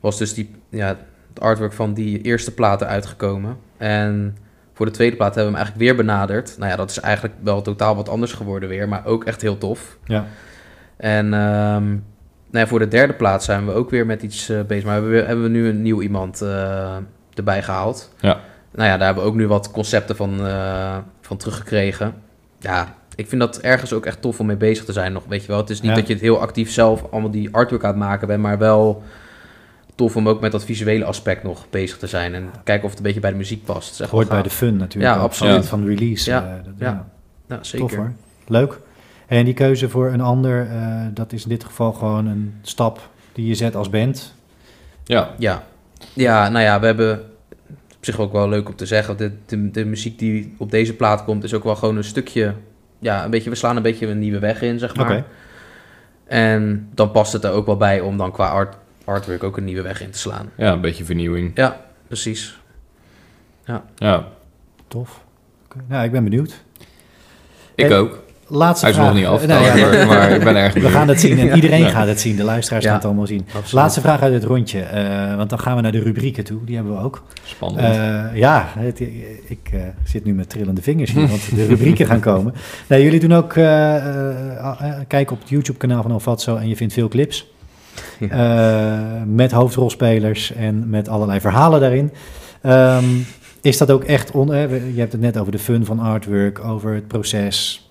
was 0.00 0.18
dus 0.18 0.34
die, 0.34 0.50
ja, 0.68 0.86
het 1.28 1.40
artwork 1.40 1.72
van 1.72 1.94
die 1.94 2.20
eerste 2.22 2.54
platen 2.54 2.86
uitgekomen. 2.86 3.56
En 3.76 4.36
voor 4.74 4.86
de 4.86 4.92
tweede 4.92 5.16
plaat 5.16 5.34
hebben 5.34 5.52
we 5.52 5.58
hem 5.58 5.66
eigenlijk 5.66 5.96
weer 5.96 6.06
benaderd. 6.06 6.54
Nou 6.58 6.70
ja, 6.70 6.76
dat 6.76 6.90
is 6.90 7.00
eigenlijk 7.00 7.34
wel 7.42 7.62
totaal 7.62 7.96
wat 7.96 8.08
anders 8.08 8.32
geworden 8.32 8.68
weer, 8.68 8.88
maar 8.88 9.06
ook 9.06 9.24
echt 9.24 9.42
heel 9.42 9.58
tof. 9.58 9.96
Ja, 10.04 10.24
En 11.00 11.24
ehm, 11.34 11.88
nou 12.50 12.64
ja, 12.64 12.66
voor 12.66 12.78
de 12.78 12.88
derde 12.88 13.12
plaat 13.12 13.44
zijn 13.44 13.66
we 13.66 13.72
ook 13.72 13.90
weer 13.90 14.06
met 14.06 14.22
iets 14.22 14.48
eh, 14.48 14.60
bezig. 14.62 14.84
Maar 14.84 14.92
hebben 14.94 15.10
we, 15.12 15.18
hebben 15.22 15.44
we 15.44 15.50
nu 15.50 15.68
een 15.68 15.82
nieuw 15.82 16.00
iemand 16.02 16.40
eh, 16.42 16.96
erbij 17.34 17.62
gehaald. 17.62 18.12
Ja. 18.20 18.40
Nou 18.72 18.88
ja, 18.88 18.96
daar 18.96 19.06
hebben 19.06 19.24
we 19.24 19.30
ook 19.30 19.36
nu 19.36 19.46
wat 19.48 19.70
concepten 19.70 20.16
van, 20.16 20.46
eh, 20.46 20.96
van 21.20 21.36
teruggekregen. 21.36 22.14
Ja, 22.58 22.94
ik 23.14 23.28
vind 23.28 23.40
dat 23.40 23.58
ergens 23.58 23.92
ook 23.92 24.06
echt 24.06 24.22
tof 24.22 24.40
om 24.40 24.46
mee 24.46 24.56
bezig 24.56 24.84
te 24.84 24.92
zijn 24.92 25.12
nog. 25.12 25.22
Weet 25.28 25.40
je 25.42 25.48
wel, 25.48 25.56
het 25.56 25.70
is 25.70 25.80
niet 25.80 25.90
Ja. 25.90 25.96
dat 25.96 26.06
je 26.06 26.12
het 26.12 26.22
heel 26.22 26.40
actief 26.40 26.70
zelf 26.70 27.04
allemaal 27.10 27.30
die 27.30 27.54
artwork 27.54 27.82
aan 27.84 27.90
het 27.90 27.98
maken 27.98 28.26
bent, 28.26 28.42
maar 28.42 28.58
wel 28.58 29.02
tof 29.94 30.16
om 30.16 30.28
ook 30.28 30.40
met 30.40 30.52
dat 30.52 30.64
visuele 30.64 31.04
aspect 31.04 31.42
nog 31.42 31.66
bezig 31.70 31.98
te 31.98 32.06
zijn. 32.06 32.34
En 32.34 32.50
kijken 32.64 32.84
of 32.84 32.90
het 32.90 32.98
een 32.98 33.04
beetje 33.04 33.20
bij 33.20 33.30
de 33.30 33.36
muziek 33.36 33.64
past. 33.64 34.00
Echt 34.00 34.10
hoort 34.10 34.28
bij 34.28 34.42
de 34.42 34.50
fun 34.50 34.76
natuurlijk. 34.76 35.14
Ja, 35.14 35.20
absoluut. 35.20 35.66
Van 35.66 35.86
release. 35.86 36.30
Ja, 36.30 36.60
dat- 36.64 36.72
ja. 36.78 37.06
Ja, 37.48 37.56
Tof 37.56 37.66
zeker. 37.66 37.96
hoor. 37.96 38.12
Leuk. 38.46 38.78
En 39.30 39.44
die 39.44 39.54
keuze 39.54 39.88
voor 39.88 40.12
een 40.12 40.20
ander, 40.20 40.68
eh, 40.70 41.06
dat 41.14 41.32
is 41.32 41.42
in 41.42 41.48
dit 41.48 41.64
geval 41.64 41.92
gewoon 41.92 42.26
een 42.26 42.54
stap 42.62 43.08
die 43.32 43.46
je 43.46 43.54
zet 43.54 43.76
als 43.76 43.90
band. 43.90 44.34
ja. 45.04 45.34
Ja. 45.38 45.64
ja, 46.12 46.48
nou 46.48 46.64
ja, 46.64 46.80
we 46.80 46.86
hebben 46.86 47.20
op 47.70 48.04
zich 48.04 48.18
ook 48.18 48.32
wel 48.32 48.48
leuk 48.48 48.68
om 48.68 48.76
te 48.76 48.86
zeggen. 48.86 49.16
De, 49.16 49.32
de, 49.46 49.70
de 49.70 49.84
muziek 49.84 50.18
die 50.18 50.54
op 50.58 50.70
deze 50.70 50.96
plaat 50.96 51.24
komt, 51.24 51.44
is 51.44 51.54
ook 51.54 51.64
wel 51.64 51.76
gewoon 51.76 51.96
een 51.96 52.04
stukje. 52.04 52.54
Ja, 52.98 53.24
een 53.24 53.30
beetje, 53.30 53.50
we 53.50 53.56
slaan 53.56 53.76
een 53.76 53.82
beetje 53.82 54.06
een 54.06 54.18
nieuwe 54.18 54.38
weg 54.38 54.62
in, 54.62 54.78
zeg 54.78 54.96
maar. 54.96 55.10
Oké. 55.10 55.24
En 56.24 56.88
dan 56.94 57.10
past 57.10 57.32
het 57.32 57.44
er 57.44 57.50
ook 57.50 57.66
wel 57.66 57.76
bij 57.76 58.00
om 58.00 58.16
dan 58.16 58.32
qua 58.32 58.48
art, 58.48 58.76
artwork 59.04 59.42
ook 59.42 59.56
een 59.56 59.64
nieuwe 59.64 59.82
weg 59.82 60.02
in 60.02 60.10
te 60.10 60.18
slaan. 60.18 60.50
ja, 60.56 60.72
een 60.72 60.80
beetje 60.80 61.04
vernieuwing. 61.04 61.50
Ja, 61.54 61.84
precies. 62.06 62.58
Ja, 63.96 64.28
Tof. 64.88 65.24
Oké. 65.64 65.84
Nou, 65.88 66.04
ik 66.04 66.12
ben 66.12 66.24
benieuwd. 66.24 66.62
ik 67.74 67.90
ook. 67.90 68.28
Laatste 68.52 68.84
Hij 68.86 68.94
is 68.94 69.00
vraag. 69.00 69.10
nog 69.12 69.18
niet 69.22 69.26
af, 69.32 69.42
Eh, 69.42 69.48
nou 69.48 69.96
maar, 69.96 70.06
maar 70.06 70.30
ik 70.30 70.44
ben 70.44 70.56
erg 70.56 70.74
we 70.74 70.88
gaan 70.88 71.08
het 71.08 71.20
zien 71.20 71.38
en 71.38 71.54
iedereen 71.54 71.90
gaat 71.90 72.06
het 72.06 72.20
zien. 72.20 72.36
De 72.36 72.44
luisteraars 72.44 72.84
gaan 72.84 72.94
het 72.94 73.04
allemaal 73.04 73.26
zien. 73.26 73.42
Absoluut. 73.46 73.72
Laatste 73.72 74.00
vraag 74.00 74.20
uit 74.22 74.32
het 74.32 74.44
rondje, 74.44 74.80
eh, 74.80 75.36
want 75.36 75.50
dan 75.50 75.58
gaan 75.58 75.76
we 75.76 75.82
naar 75.82 75.92
de 75.92 75.98
rubrieken 76.00 76.44
toe. 76.44 76.64
Die 76.64 76.74
hebben 76.74 76.94
we 76.96 77.02
ook. 77.02 77.22
Spannend. 77.44 77.80
Eh, 77.80 78.24
ja, 78.38 78.66
het- 78.78 79.00
ik 79.48 79.70
eh, 79.72 79.80
zit 80.04 80.24
nu 80.24 80.34
met 80.34 80.48
trillende 80.48 80.82
vingers 80.82 81.12
hier, 81.12 81.28
want 81.28 81.54
de 81.54 81.66
rubrieken 81.66 82.06
gaan 82.06 82.20
komen. 82.20 82.54
Nee, 82.86 83.02
jullie 83.02 83.20
doen 83.20 83.32
ook, 83.32 83.52
kijk 85.08 85.30
op 85.30 85.40
het 85.40 85.48
YouTube-kanaal 85.48 86.02
van 86.02 86.10
Alfatso 86.10 86.56
en 86.56 86.68
je 86.68 86.76
vindt 86.76 86.92
veel 86.94 87.08
clips. 87.08 87.46
Met 89.26 89.52
hoofdrolspelers 89.52 90.52
en 90.52 90.90
met 90.90 91.08
allerlei 91.08 91.40
verhalen 91.40 91.80
daarin. 91.80 92.12
Ehm, 92.62 93.04
is 93.60 93.78
dat 93.78 93.90
ook 93.90 94.04
echt, 94.04 94.30
on, 94.30 94.46
je 94.56 94.92
hebt 94.96 95.12
het 95.12 95.20
net 95.20 95.38
over 95.38 95.52
de 95.52 95.58
fun 95.58 95.84
van 95.84 95.98
artwork, 95.98 96.64
over 96.64 96.94
het 96.94 97.06
proces. 97.08 97.84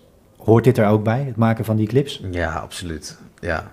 Hoort 0.43 0.63
dit 0.63 0.77
er 0.77 0.87
ook 0.87 1.03
bij, 1.03 1.23
het 1.25 1.35
maken 1.35 1.65
van 1.65 1.75
die 1.75 1.87
clips? 1.87 2.21
Ja, 2.31 2.53
absoluut. 2.53 3.17
Ja. 3.39 3.71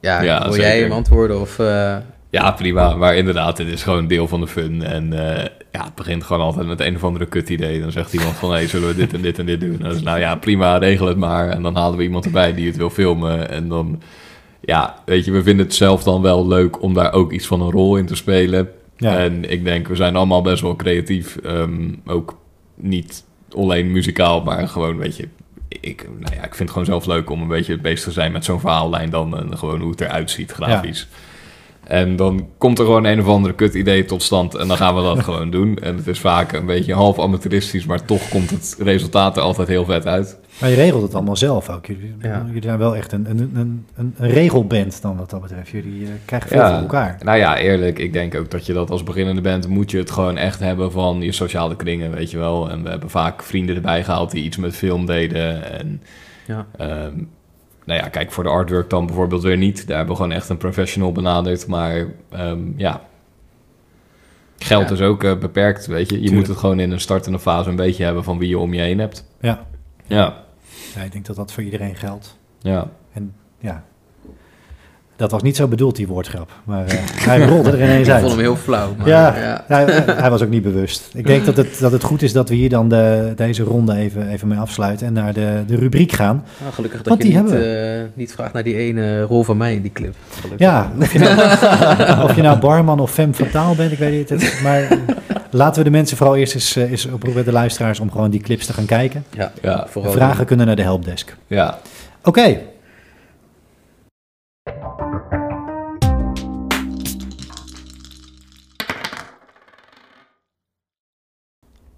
Ja, 0.00 0.22
Ja, 0.22 0.42
wil 0.42 0.52
zeker. 0.52 0.68
jij 0.68 0.80
hem 0.80 0.92
antwoorden? 0.92 1.40
Of, 1.40 1.58
eh, 1.58 1.96
Ja, 2.30 2.50
prima. 2.52 2.94
Maar 2.96 3.16
inderdaad, 3.16 3.56
dit 3.56 3.66
is 3.68 3.82
gewoon 3.82 4.06
deel 4.06 4.28
van 4.28 4.40
de 4.40 4.46
fun. 4.46 4.82
En 4.82 5.12
eh, 5.12 5.44
ja, 5.72 5.84
het 5.84 5.94
begint 5.94 6.24
gewoon 6.24 6.42
altijd 6.42 6.66
met 6.66 6.80
een 6.80 6.94
of 6.96 7.04
andere 7.04 7.26
kut 7.26 7.48
idee. 7.48 7.80
Dan 7.80 7.92
zegt 7.92 8.12
iemand 8.12 8.34
van, 8.34 8.52
hé, 8.52 8.66
zullen 8.66 8.88
we 8.88 8.94
dit 8.94 9.12
en 9.12 9.20
dit 9.22 9.38
en 9.38 9.46
dit 9.46 9.60
doen? 9.60 9.72
En 9.72 9.78
dan 9.82 9.90
is 9.94 10.02
nou 10.02 10.18
ja, 10.18 10.36
prima, 10.36 10.76
regel 10.76 11.06
het 11.06 11.16
maar. 11.16 11.48
En 11.48 11.62
dan 11.62 11.76
halen 11.76 11.96
we 11.98 12.02
iemand 12.04 12.24
erbij 12.24 12.54
die 12.54 12.66
het 12.66 12.76
wil 12.76 12.90
filmen. 12.90 13.50
En 13.50 13.68
dan, 13.68 14.02
ja, 14.60 14.94
weet 15.04 15.24
je, 15.24 15.30
we 15.32 15.42
vinden 15.42 15.66
het 15.66 15.74
zelf 15.74 16.02
dan 16.02 16.22
wel 16.22 16.46
leuk 16.46 16.82
om 16.82 16.94
daar 16.94 17.12
ook 17.12 17.32
iets 17.32 17.46
van 17.46 17.60
een 17.60 17.70
rol 17.70 17.96
in 17.96 18.06
te 18.06 18.14
spelen. 18.16 18.68
Ja. 18.96 19.18
En 19.18 19.50
ik 19.50 19.64
denk, 19.64 19.88
we 19.88 19.96
zijn 19.96 20.16
allemaal 20.16 20.42
best 20.42 20.62
wel 20.62 20.76
creatief. 20.76 21.36
Ehm, 21.36 21.94
ook 22.06 22.38
niet 22.74 23.24
alleen 23.56 23.92
muzikaal, 23.92 24.42
maar 24.42 24.68
gewoon, 24.68 24.96
weet 24.96 25.16
je... 25.16 25.28
Ik, 25.80 26.08
nou 26.18 26.34
ja, 26.34 26.44
ik 26.44 26.54
vind 26.54 26.58
het 26.58 26.70
gewoon 26.70 26.84
zelf 26.84 27.06
leuk 27.06 27.30
om 27.30 27.42
een 27.42 27.48
beetje 27.48 27.78
bezig 27.78 28.04
te 28.04 28.10
zijn 28.10 28.32
met 28.32 28.44
zo'n 28.44 28.60
verhaallijn 28.60 29.10
dan 29.10 29.38
en 29.38 29.58
gewoon 29.58 29.80
hoe 29.80 29.90
het 29.90 30.00
eruit 30.00 30.30
ziet 30.30 30.52
grafisch. 30.52 31.08
En 31.84 32.16
dan 32.16 32.48
komt 32.58 32.78
er 32.78 32.84
gewoon 32.84 33.04
een 33.04 33.20
of 33.20 33.26
andere 33.26 33.54
kut 33.54 33.74
idee 33.74 34.04
tot 34.04 34.22
stand 34.22 34.54
en 34.54 34.68
dan 34.68 34.76
gaan 34.76 34.94
we 34.94 35.02
dat 35.02 35.24
gewoon 35.28 35.50
doen. 35.50 35.78
En 35.78 35.96
het 35.96 36.06
is 36.06 36.18
vaak 36.18 36.52
een 36.52 36.66
beetje 36.66 36.94
half 36.94 37.18
amateuristisch, 37.18 37.86
maar 37.86 38.04
toch 38.04 38.28
komt 38.28 38.50
het 38.50 38.76
resultaat 38.78 39.36
er 39.36 39.42
altijd 39.42 39.68
heel 39.68 39.84
vet 39.84 40.06
uit. 40.06 40.38
Maar 40.60 40.68
je 40.70 40.74
regelt 40.76 41.02
het 41.02 41.14
allemaal 41.14 41.36
zelf 41.36 41.68
ook. 41.70 41.86
Jullie, 41.86 42.14
Ja. 42.20 42.42
jullie 42.46 42.62
zijn 42.62 42.78
wel 42.78 42.96
echt 42.96 43.12
een, 43.12 43.30
een, 43.30 43.38
een, 43.54 43.86
een, 43.94 44.14
een 44.18 44.30
regelband 44.30 45.02
dan 45.02 45.16
wat 45.16 45.30
dat 45.30 45.40
betreft. 45.42 45.68
Jullie 45.68 46.04
eh, 46.06 46.10
krijgen 46.24 46.48
veel 46.48 46.58
Ja. 46.58 46.70
voor 46.72 46.78
elkaar. 46.80 47.18
Nou 47.24 47.38
ja, 47.38 47.58
eerlijk, 47.58 47.98
ik 47.98 48.12
denk 48.12 48.34
ook 48.34 48.50
dat 48.50 48.66
je 48.66 48.72
dat 48.72 48.90
als 48.90 49.02
beginnende 49.02 49.40
bent, 49.40 49.68
moet 49.68 49.90
je 49.90 49.98
het 49.98 50.10
gewoon 50.10 50.36
echt 50.36 50.60
hebben 50.60 50.92
van 50.92 51.20
je 51.20 51.32
sociale 51.32 51.76
kringen, 51.76 52.10
weet 52.10 52.30
je 52.30 52.38
wel. 52.38 52.70
En 52.70 52.82
we 52.82 52.88
hebben 52.90 53.10
vaak 53.10 53.42
vrienden 53.42 53.74
erbij 53.76 54.04
gehaald 54.04 54.30
die 54.30 54.44
iets 54.44 54.56
met 54.56 54.76
film 54.76 55.06
deden. 55.06 55.70
En 55.78 56.02
ja. 56.46 56.66
Ehm, 56.76 57.16
nou 57.84 58.00
ja, 58.00 58.08
kijk, 58.08 58.32
voor 58.32 58.44
de 58.44 58.50
artwork 58.50 58.90
dan 58.90 59.06
bijvoorbeeld 59.06 59.42
weer 59.42 59.56
niet. 59.56 59.86
Daar 59.86 59.96
hebben 59.96 60.16
we 60.16 60.22
gewoon 60.22 60.36
echt 60.36 60.48
een 60.48 60.56
professional 60.56 61.12
benaderd. 61.12 61.66
Maar 61.66 62.06
ehm, 62.30 62.58
ja, 62.76 63.00
Geld 64.58 64.88
Ja. 64.88 64.94
is 64.94 65.00
ook 65.00 65.24
eh, 65.24 65.38
beperkt, 65.38 65.86
weet 65.86 66.08
je. 66.10 66.14
Je 66.14 66.20
Tuurlijk. 66.20 66.38
moet 66.38 66.46
het 66.46 66.56
gewoon 66.56 66.80
in 66.80 66.90
een 66.90 67.00
startende 67.00 67.38
fase 67.38 67.68
een 67.68 67.76
beetje 67.76 68.04
hebben 68.04 68.24
van 68.24 68.38
wie 68.38 68.48
je 68.48 68.58
om 68.58 68.74
je 68.74 68.80
heen 68.80 68.98
hebt. 68.98 69.24
Ja. 69.40 69.66
Ja, 70.06 70.44
ja, 70.94 71.02
ik 71.02 71.12
denk 71.12 71.26
dat 71.26 71.36
dat 71.36 71.52
voor 71.52 71.62
iedereen 71.62 71.96
geldt. 71.96 72.36
ja. 72.60 72.88
Ja. 73.60 73.82
Dat 75.16 75.30
was 75.30 75.42
niet 75.42 75.56
zo 75.56 75.66
bedoeld, 75.68 75.96
die 75.96 76.06
woordgrap. 76.06 76.50
Maar 76.64 76.86
eh, 76.86 76.98
hij 77.04 77.46
rolde 77.46 77.70
er 77.70 77.82
ineens 77.82 78.06
Ik 78.08 78.12
uit. 78.12 78.20
vond 78.20 78.32
hem 78.32 78.40
heel 78.42 78.56
flauw. 78.56 78.94
Maar, 78.98 79.08
Ja. 79.08 79.36
ja. 79.36 79.64
Hij, 79.66 79.84
hij 80.16 80.30
was 80.30 80.42
ook 80.42 80.48
niet 80.48 80.62
bewust. 80.62 81.10
Ik 81.14 81.26
denk 81.26 81.44
dat 81.44 81.56
het, 81.56 81.78
dat 81.78 81.92
het 81.92 82.02
goed 82.04 82.22
is 82.22 82.32
dat 82.32 82.48
we 82.48 82.54
hier 82.54 82.68
dan 82.68 82.88
de, 82.88 83.32
deze 83.36 83.62
ronde 83.62 83.94
even, 83.94 84.28
even 84.28 84.48
mee 84.48 84.58
afsluiten 84.58 85.06
en 85.06 85.12
naar 85.12 85.32
de, 85.32 85.62
de 85.66 85.76
rubriek 85.76 86.12
gaan. 86.12 86.44
Nou, 86.60 86.72
gelukkig 86.72 86.98
dat 87.02 87.08
Want 87.08 87.22
je 87.22 87.28
die 87.28 87.38
niet, 87.42 87.50
hebben 87.50 87.98
eh, 88.00 88.04
niet 88.14 88.32
vraagt 88.32 88.52
naar 88.52 88.62
die 88.62 88.76
ene 88.76 89.22
rol 89.22 89.42
van 89.44 89.56
mij 89.56 89.74
in 89.74 89.82
die 89.82 89.92
clip. 89.92 90.14
Gelukkig. 90.40 90.66
Ja, 90.66 90.92
of 91.00 91.12
je, 91.12 91.18
nou, 91.18 92.22
of 92.24 92.36
je 92.36 92.42
nou 92.42 92.58
barman 92.58 93.00
of 93.00 93.10
femme 93.10 93.34
fataal 93.34 93.74
bent, 93.74 93.92
ik 93.92 93.98
weet 93.98 94.12
niet. 94.30 94.42
Het, 94.42 94.60
maar 94.62 94.88
laten 95.50 95.78
we 95.78 95.84
de 95.90 95.96
mensen 95.96 96.16
vooral 96.16 96.36
eerst 96.36 96.54
eens, 96.54 96.76
eh, 96.76 96.90
eens 96.90 97.06
oproepen, 97.06 97.44
de 97.44 97.52
luisteraars, 97.52 98.00
om 98.00 98.10
gewoon 98.10 98.30
die 98.30 98.40
clips 98.40 98.66
te 98.66 98.72
gaan 98.72 98.86
kijken. 98.86 99.24
Ja, 99.36 99.52
Ja. 99.62 99.86
vooral 99.88 100.12
Vragen 100.12 100.46
kunnen 100.46 100.66
naar 100.66 100.76
de 100.76 100.82
helpdesk. 100.82 101.36
ja. 101.46 101.78
Oké. 102.24 102.58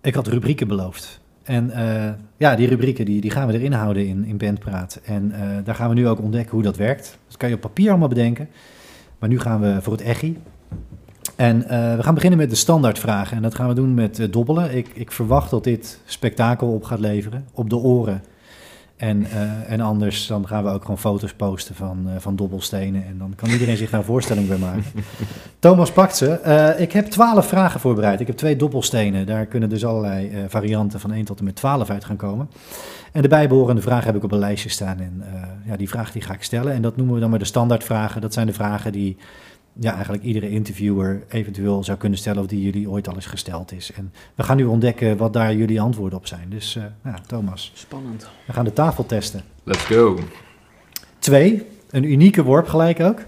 Ik 0.03 0.15
had 0.15 0.27
rubrieken 0.27 0.69
beloofd. 0.69 1.21
En 1.43 1.71
eh, 1.71 2.13
ja, 2.37 2.55
die 2.57 2.69
rubrieken 2.69 3.05
die, 3.05 3.21
die 3.21 3.31
gaan 3.31 3.47
we 3.47 3.53
erin 3.55 3.73
houden 3.73 4.07
in, 4.07 4.25
in 4.25 4.37
Bandpraat. 4.37 5.01
En 5.05 5.33
eh, 5.33 5.65
daar 5.65 5.75
gaan 5.75 5.89
we 5.89 5.95
nu 5.95 6.09
ook 6.09 6.21
ontdekken 6.21 6.53
hoe 6.53 6.63
dat 6.63 6.77
werkt. 6.77 7.19
Dat 7.29 7.37
kan 7.37 7.49
je 7.49 7.55
op 7.55 7.61
papier 7.61 7.91
allemaal 7.91 8.09
bedenken. 8.09 8.49
Maar 9.19 9.29
nu 9.29 9.41
gaan 9.41 9.61
we 9.61 9.79
voor 9.83 9.93
het 9.93 10.03
echi. 10.03 10.39
En 11.41 11.69
eh, 11.69 11.97
we 11.97 12.03
gaan 12.03 12.15
beginnen 12.15 12.39
met 12.39 12.51
de 12.51 12.57
standaardvragen. 12.57 13.37
En 13.37 13.43
dat 13.43 13.55
gaan 13.55 13.69
we 13.69 13.75
doen 13.75 13.95
met 13.95 14.19
eh, 14.19 14.27
dobbelen. 14.31 14.77
Ik, 14.77 14.89
ik 14.95 15.13
verwacht 15.13 15.51
dat 15.51 15.65
dit 15.65 16.01
spektakel 16.05 16.73
op 16.73 16.85
gaat 16.85 16.99
leveren. 16.99 17.45
Op 17.53 17.71
de 17.71 17.77
oren. 17.77 18.23
En, 18.97 19.25
eh, 19.25 19.73
en 19.73 19.81
anders 19.81 20.27
dan 20.27 20.47
gaan 20.47 20.65
we 20.65 20.71
ook 20.71 20.83
gewoon 20.83 20.99
foto's 20.99 21.35
posten 21.35 21.75
van, 21.75 22.09
van 22.19 22.37
dobbelstenen. 22.37 23.07
En 23.07 23.19
dan 23.19 23.33
kan 23.37 23.49
iedereen 23.49 23.77
zich 23.77 23.91
daar 23.91 24.01
een 24.01 24.07
voorstelling 24.07 24.49
bij 24.49 24.59
maken. 24.59 24.85
Thomas 25.59 25.93
pakt 25.93 26.17
ze. 26.17 26.75
Ik 26.79 26.93
heb 26.93 27.07
twaalf 27.07 27.47
vragen 27.47 27.81
voorbereid. 27.81 28.21
Ik 28.21 28.27
heb 28.27 28.37
twee 28.37 28.57
dobbelstenen. 28.57 29.27
Daar 29.27 29.47
kunnen 29.47 29.69
dus 29.69 29.85
allerlei 29.85 30.33
varianten 30.49 31.01
van 31.01 31.13
1 31.13 31.25
tot 31.25 31.39
en 31.39 31.45
met 31.45 31.57
12 31.57 31.91
uit 31.91 32.05
gaan 32.05 32.17
komen. 32.17 32.51
En 33.13 33.23
de 33.23 33.29
bijbehorende 33.29 33.83
vragen 33.83 34.07
heb 34.07 34.17
ik 34.17 34.25
op 34.25 34.33
een 34.33 34.39
lijstje 34.39 34.69
staan. 34.69 34.99
En 34.99 35.23
ja, 35.67 35.77
die 35.77 35.89
vraag 35.89 36.13
die 36.13 36.23
ga 36.23 36.35
ik 36.35 36.43
stellen. 36.43 36.73
En 36.73 36.83
dat 36.83 36.97
noemen 36.97 37.15
we 37.15 37.21
dan 37.21 37.31
maar 37.31 37.39
de 37.39 37.45
standaardvragen. 37.45 38.21
Dat 38.21 38.33
zijn 38.33 38.47
de 38.47 38.53
vragen 38.53 38.93
die 38.93 39.17
ja, 39.73 39.93
eigenlijk 39.95 40.23
iedere 40.23 40.51
interviewer 40.51 41.23
eventueel 41.29 41.85
zou 41.85 41.99
kunnen 41.99 42.19
stellen... 42.19 42.43
of 42.43 42.47
die 42.49 42.63
jullie 42.63 42.91
ooit 42.91 43.09
al 43.09 43.15
eens 43.15 43.27
gesteld 43.27 43.73
is. 43.73 43.93
En 43.93 44.13
we 44.35 44.43
gaan 44.43 44.57
nu 44.57 44.65
ontdekken 44.65 45.17
wat 45.17 45.33
daar 45.33 45.55
jullie 45.55 45.81
antwoorden 45.81 46.19
op 46.19 46.27
zijn. 46.27 46.47
Dus 46.49 46.77
eh, 46.77 46.83
nou, 47.03 47.17
Thomas, 47.27 47.73
Spannend. 47.75 48.29
we 48.47 48.53
gaan 48.53 48.65
de 48.65 48.73
tafel 48.73 49.07
testen. 49.07 49.43
Let's 49.65 49.85
go. 49.85 50.19
Twee, 51.19 51.67
een 51.91 52.05
unieke 52.05 52.43
worp 52.43 52.69
gelijk 52.69 53.01
ook. 53.01 53.19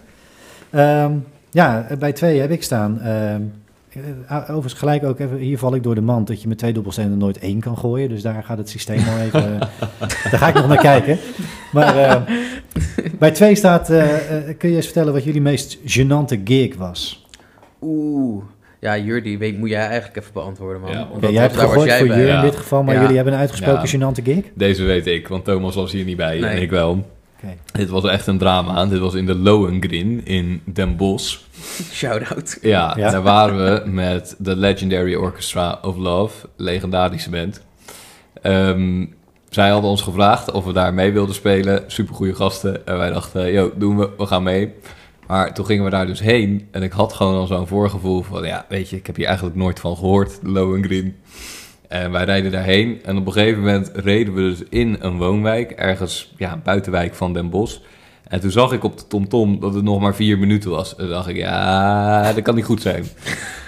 Ehm, 0.71 1.13
ja, 1.51 1.87
bij 1.99 2.13
twee 2.13 2.41
heb 2.41 2.51
ik 2.51 2.63
staan. 2.63 3.01
ehm, 3.01 3.35
eh, 3.35 3.37
overigens 4.31 4.73
gelijk 4.73 5.05
ook 5.05 5.19
even, 5.19 5.37
hier 5.37 5.59
val 5.59 5.75
ik 5.75 5.83
door 5.83 5.95
de 5.95 6.01
mand 6.01 6.27
dat 6.27 6.43
je 6.43 6.49
met 6.49 6.59
twee 6.59 6.73
dobbelstenen 6.73 7.19
nooit 7.19 7.39
één 7.39 7.61
kan 7.61 7.79
gooien. 7.79 8.09
Dus 8.09 8.23
daar 8.23 8.43
gaat 8.43 8.59
het 8.59 8.69
systeem 8.69 8.99
al 9.09 9.19
even, 9.19 9.61
eh, 9.61 9.69
daar 10.31 10.39
ga 10.41 10.49
ik 10.49 10.55
nog 10.55 10.69
naar 10.69 10.81
kijken. 10.81 11.19
Maar 11.73 11.97
eh, 11.97 12.23
bij 13.19 13.31
twee 13.31 13.55
staat, 13.55 13.91
eh, 13.91 14.37
eh, 14.49 14.59
kun 14.59 14.69
je 14.71 14.77
eens 14.77 14.85
vertellen 14.85 15.13
wat 15.13 15.25
jullie 15.25 15.41
meest 15.41 15.79
gênante 15.79 16.41
gig 16.45 16.77
was? 16.77 17.27
Oeh. 17.81 18.45
Ja, 18.81 18.99
Jurdi, 18.99 19.39
weet, 19.39 19.59
moet 19.59 19.69
jij 19.69 19.87
eigenlijk 19.87 20.17
even 20.17 20.33
beantwoorden, 20.33 20.81
man. 20.81 20.91
Ja. 20.91 21.09
Jij 21.31 21.43
hebt 21.43 21.57
gegooid 21.57 21.89
jij 21.89 21.99
voor. 21.99 22.07
Jur 22.07 22.27
ja. 22.27 22.37
in 22.37 22.45
dit 22.45 22.57
geval, 22.57 22.83
maar 22.83 22.95
Ja. 22.95 23.01
jullie 23.01 23.17
hebben 23.17 23.35
een 23.35 23.41
uitgesproken 23.41 23.89
Ja. 23.99 24.11
gênante 24.11 24.23
gig? 24.25 24.45
Deze 24.55 24.83
weet 24.85 25.07
ik, 25.07 25.29
want 25.29 25.45
Thomas 25.45 25.75
was 25.75 25.93
hier 25.93 26.05
niet 26.05 26.17
bij 26.17 26.39
Nee. 26.41 26.51
en 26.51 26.63
ik 26.63 26.71
wel. 26.71 27.07
Dit 27.73 27.89
was 27.89 28.05
echt 28.05 28.27
een 28.27 28.39
drama. 28.39 28.87
Dit 28.87 28.99
was 28.99 29.15
in 29.15 29.27
de 29.27 29.35
Lohengrin 29.35 30.25
in 30.25 30.61
Den 30.65 30.97
Bosch. 30.97 31.39
Shout-out. 31.93 32.59
Ja, 32.63 32.95
Ja. 32.97 33.11
daar 33.11 33.23
waren 33.23 33.57
we 33.65 33.91
met 33.91 34.35
de 34.39 34.57
Legendary 34.57 35.15
Orchestra 35.15 35.79
of 35.83 35.97
Love, 35.97 36.49
legendarische 36.57 37.31
band. 37.31 37.61
Ehm, 38.43 39.07
zij 39.51 39.71
hadden 39.71 39.91
ons 39.91 40.03
gevraagd 40.03 40.51
of 40.51 40.65
we 40.65 40.73
daar 40.73 40.95
mee 40.95 41.13
wilden 41.13 41.35
spelen. 41.35 41.85
Supergoeie 41.87 42.35
gasten. 42.35 42.87
En 42.87 42.97
wij 42.99 43.11
dachten, 43.11 43.53
yo, 43.53 43.73
doen 43.77 43.97
we, 43.99 44.11
we 44.19 44.27
gaan 44.27 44.43
mee. 44.43 44.73
Maar 45.27 45.55
toen 45.55 45.67
gingen 45.67 45.85
we 45.85 45.91
daar 45.91 46.07
dus 46.07 46.21
heen. 46.21 46.69
En 46.71 46.83
ik 46.83 46.93
had 46.93 47.13
gewoon 47.13 47.35
al 47.35 47.47
zo'n 47.47 47.67
voorgevoel 47.67 48.23
van, 48.23 48.47
ja, 48.47 48.67
weet 48.69 48.89
je, 48.91 48.97
ik 48.97 49.07
heb 49.07 49.17
hier 49.17 49.27
eigenlijk 49.27 49.57
nooit 49.57 49.81
van 49.81 49.97
gehoord, 49.97 50.39
Lohengrin. 50.43 51.17
En 51.93 52.11
wij 52.11 52.25
rijden 52.25 52.53
daarheen. 52.53 53.01
En 53.05 53.17
op 53.17 53.27
een 53.27 53.33
gegeven 53.33 53.61
moment 53.61 53.91
reden 53.95 54.35
we 54.35 54.41
dus 54.41 54.63
in 54.69 54.97
een 55.01 55.17
woonwijk, 55.17 55.71
ergens 55.71 56.33
ja, 56.37 56.61
buitenwijk 56.65 57.15
van 57.15 57.33
Den 57.33 57.51
Bosch. 57.51 57.79
En 58.29 58.41
toen 58.41 58.51
zag 58.51 58.73
ik 58.73 58.85
op 58.85 58.99
de 58.99 59.07
TomTom 59.07 59.61
dat 59.61 59.75
het 59.75 59.85
nog 59.85 60.01
maar 60.01 60.15
vier 60.15 60.39
minuten 60.39 60.71
was. 60.71 60.97
En 60.97 61.09
dacht 61.09 61.29
ik, 61.29 61.37
ja, 61.37 62.33
dat 62.33 62.43
kan 62.43 62.55
niet 62.55 62.65
goed 62.65 62.83
zijn. 62.83 63.05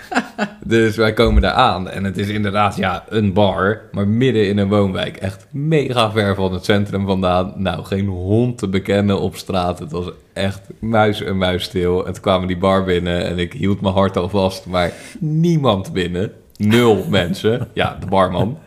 dus 0.64 0.96
wij 0.96 1.12
komen 1.12 1.42
daar 1.42 1.52
aan. 1.52 1.90
En 1.90 2.04
het 2.04 2.18
is 2.18 2.28
inderdaad, 2.28 2.76
ja, 2.76 3.04
een 3.08 3.32
bar. 3.32 3.82
Maar 3.92 4.08
midden 4.08 4.48
in 4.48 4.58
een 4.58 4.68
woonwijk. 4.68 5.16
Echt 5.16 5.46
mega 5.50 6.10
ver 6.10 6.34
van 6.34 6.52
het 6.52 6.64
centrum 6.64 7.06
vandaan. 7.06 7.52
Nou, 7.56 7.84
geen 7.84 8.06
hond 8.06 8.58
te 8.58 8.68
bekennen 8.68 9.20
op 9.20 9.36
straat. 9.36 9.78
Het 9.78 9.92
was 9.92 10.10
echt 10.32 10.60
muis 10.78 11.22
en 11.22 11.38
muis 11.38 11.62
stil. 11.64 12.06
En 12.06 12.12
toen 12.12 12.22
kwamen 12.22 12.48
die 12.48 12.58
bar 12.58 12.84
binnen. 12.84 13.24
En 13.24 13.38
ik 13.38 13.52
hield 13.52 13.80
mijn 13.80 13.94
hart 13.94 14.16
al 14.16 14.28
vast. 14.28 14.66
Maar 14.66 14.92
niemand 15.18 15.92
binnen. 15.92 16.32
Nul 16.56 17.06
mensen. 17.08 17.68
Ja, 17.72 17.96
de 18.00 18.06
barman. 18.06 18.58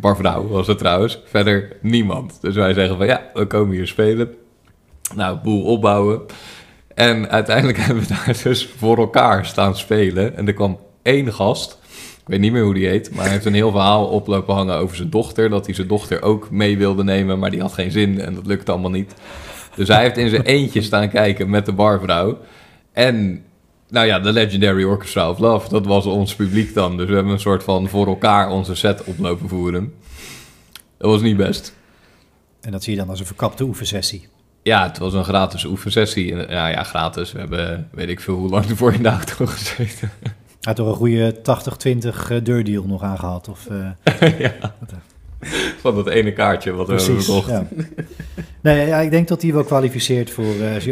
Barvrouw 0.00 0.48
was 0.48 0.66
het 0.66 0.78
trouwens. 0.78 1.22
Verder 1.24 1.76
niemand. 1.80 2.38
Dus 2.40 2.54
wij 2.54 2.72
zeggen 2.72 2.96
van, 2.96 3.06
ja, 3.06 3.22
we 3.34 3.46
komen 3.46 3.74
hier 3.74 3.86
spelen. 3.86 4.34
Nou, 5.14 5.38
boel 5.42 5.64
opbouwen. 5.64 6.22
En 6.94 7.30
uiteindelijk 7.30 7.78
hebben 7.86 8.02
we 8.02 8.08
daar 8.08 8.40
dus 8.42 8.68
voor 8.76 8.98
elkaar 8.98 9.46
staan 9.46 9.76
spelen. 9.76 10.36
En 10.36 10.46
er 10.46 10.54
kwam 10.54 10.78
één 11.02 11.32
gast. 11.32 11.78
Ik 12.20 12.28
weet 12.28 12.40
niet 12.40 12.52
meer 12.52 12.64
hoe 12.64 12.74
die 12.74 12.86
heet. 12.86 13.14
Maar 13.14 13.24
hij 13.24 13.32
heeft 13.32 13.44
een 13.44 13.54
heel 13.54 13.70
verhaal 13.70 14.06
oplopen 14.06 14.54
hangen 14.54 14.76
over 14.76 14.96
zijn 14.96 15.10
dochter. 15.10 15.50
Dat 15.50 15.66
hij 15.66 15.74
zijn 15.74 15.88
dochter 15.88 16.22
ook 16.22 16.50
mee 16.50 16.78
wilde 16.78 17.04
nemen. 17.04 17.38
Maar 17.38 17.50
die 17.50 17.60
had 17.60 17.72
geen 17.72 17.90
zin 17.90 18.20
en 18.20 18.34
dat 18.34 18.46
lukte 18.46 18.72
allemaal 18.72 18.90
niet. 18.90 19.14
Dus 19.74 19.88
hij 19.88 20.02
heeft 20.02 20.16
in 20.16 20.28
zijn 20.28 20.42
eentje 20.42 20.82
staan 20.82 21.10
kijken 21.10 21.50
met 21.50 21.66
de 21.66 21.72
barvrouw. 21.72 22.38
En 22.92 23.44
nou 23.92 24.06
ja, 24.06 24.18
de 24.18 24.32
Legendary 24.32 24.84
Orchestra 24.84 25.30
of 25.30 25.38
Love. 25.38 25.68
Dat 25.68 25.86
was 25.86 26.06
ons 26.06 26.34
publiek 26.34 26.74
dan. 26.74 26.96
Dus 26.96 27.08
we 27.08 27.14
hebben 27.14 27.32
een 27.32 27.40
soort 27.40 27.62
van 27.62 27.88
voor 27.88 28.06
elkaar 28.06 28.50
onze 28.50 28.74
set 28.74 29.04
oplopen 29.04 29.48
voeren. 29.48 29.94
Dat 30.98 31.10
was 31.10 31.20
niet 31.20 31.36
best. 31.36 31.74
En 32.60 32.72
dat 32.72 32.82
zie 32.82 32.92
je 32.92 32.98
dan 32.98 33.08
als 33.08 33.20
een 33.20 33.26
verkapte 33.26 33.64
oefensessie. 33.64 34.28
Ja, 34.62 34.82
het 34.82 34.98
was 34.98 35.12
een 35.14 35.24
gratis 35.24 35.64
oefensessie. 35.64 36.32
En, 36.32 36.36
Nou 36.36 36.70
ja, 36.70 36.82
gratis. 36.82 37.32
We 37.32 37.38
hebben, 37.38 37.88
weet 37.92 38.08
ik 38.08 38.20
veel 38.20 38.34
hoe 38.34 38.48
lang 38.48 38.66
ervoor 38.68 38.92
in 38.92 39.02
de 39.02 39.08
auto 39.08 39.46
gezeten. 39.46 40.10
Hij 40.20 40.32
had 40.60 40.76
toch 40.76 40.88
een 40.88 40.94
goede 40.94 41.36
80-20 41.36 42.30
eh, 42.30 42.44
deurdeal 42.44 42.84
nog 42.84 43.02
aangehad? 43.02 43.48
Of, 43.48 43.66
eh, 43.66 44.38
ja. 44.38 44.74
Van 45.82 45.94
dat 45.94 46.08
ene 46.08 46.32
kaartje 46.32 46.72
wat 46.72 46.88
we 46.88 46.94
hebben 46.94 47.22
gekocht. 47.22 47.48
Ja. 47.50 47.66
Nee, 48.60 48.86
ja, 48.86 48.98
ik 48.98 49.10
denk 49.10 49.28
dat 49.28 49.40
die 49.40 49.52
wel 49.52 49.64
kwalificeert 49.64 50.30
voor. 50.30 50.44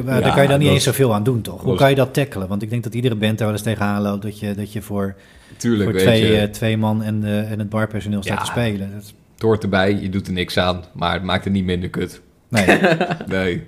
maar 0.05 0.20
daar 0.20 0.32
kan 0.34 0.42
je 0.42 0.48
dan 0.48 0.59
niet 0.59 0.68
eens 0.68 0.84
zoveel 0.84 1.14
aan 1.14 1.22
doen, 1.22 1.40
toch? 1.40 1.62
Hoe 1.62 1.76
kan 1.76 1.90
je 1.90 1.94
dat 1.96 2.14
tackelen? 2.14 2.48
Want 2.48 2.62
ik 2.62 2.70
denk 2.70 2.82
dat 2.82 2.94
iedere 2.94 3.14
band 3.14 3.38
daar 3.38 3.46
wel 3.46 3.57
eens 3.57 3.64
tegenaan 3.66 4.03
loopt 4.03 4.22
dat 4.22 4.38
je, 4.38 4.55
dat 4.55 4.72
je 4.72 4.82
voor, 4.82 5.14
Tuurlijk, 5.57 5.90
voor 5.90 5.98
twee, 5.98 6.36
eh, 6.36 6.48
twee 6.48 6.76
man 6.76 7.03
en, 7.03 7.24
en 7.24 7.59
het 7.59 7.68
barpersoneel 7.68 8.22
staat 8.22 8.40
te 8.40 8.46
spelen. 8.46 8.92
Dat, 8.94 9.12
Het 9.32 9.42
hoort 9.42 9.62
erbij, 9.62 9.94
je 9.94 10.09
doet 10.09 10.26
er 10.26 10.32
niks 10.32 10.57
aan. 10.59 10.84
Maar 10.92 11.12
het 11.12 11.22
maakt 11.22 11.44
het 11.44 11.53
niet 11.53 11.64
minder 11.64 11.88
kut. 11.90 12.20
nee, 12.48 12.66
Nee. 13.26 13.62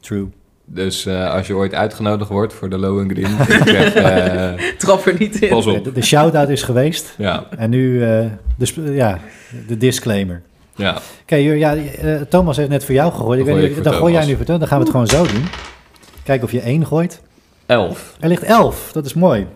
true. 0.00 0.28
Dus 0.68 1.06
eh, 1.06 1.30
als 1.34 1.46
je 1.46 1.54
ooit 1.54 1.74
uitgenodigd 1.74 2.30
wordt 2.30 2.52
voor 2.52 2.70
de 2.70 2.78
Lohengrin, 2.78 3.26
ik 3.40 3.68
zeg, 3.68 3.94
eh, 3.94 4.52
Trap 4.78 5.06
er 5.06 5.14
niet 5.18 5.42
in. 5.42 5.48
pas 5.48 5.66
op. 5.66 5.84
De, 5.84 5.92
de 5.92 6.02
shout-out 6.02 6.48
is 6.48 6.62
geweest. 6.62 7.14
Ja, 7.18 7.46
En 7.58 7.70
nu 7.70 8.02
eh, 8.02 8.26
de, 8.56 8.92
ja, 8.92 9.18
de 9.66 9.76
disclaimer. 9.76 10.42
ja. 10.76 10.98
Oké, 11.22 11.34
Jur, 11.36 11.54
ja, 11.56 11.76
eh, 11.76 12.20
Thomas 12.20 12.56
heeft 12.56 12.68
net 12.68 12.84
voor 12.84 12.94
jou 12.94 13.12
gegooid. 13.12 13.38
Ik 13.40 13.44
Dan 13.46 13.54
weet 13.54 13.54
gooi 13.64 13.68
niet, 13.68 13.78
ik 13.78 13.84
dan 13.84 13.94
gooi 13.94 14.12
jij 14.12 14.26
nu 14.26 14.36
voor 14.36 14.44
Thomas. 14.44 14.60
Dan 14.60 14.68
gaan 14.68 14.78
we 14.78 14.84
het 14.84 14.92
gewoon 14.92 15.26
zo 15.26 15.32
doen. 15.34 15.44
Kijken 16.24 16.44
of 16.44 16.52
je 16.52 16.60
één 16.60 16.86
gooit. 16.86 17.22
Elf. 17.66 18.16
Er 18.20 18.28
ligt 18.28 18.42
11, 18.42 18.92
dat 18.92 19.06
is 19.06 19.14
mooi. 19.14 19.46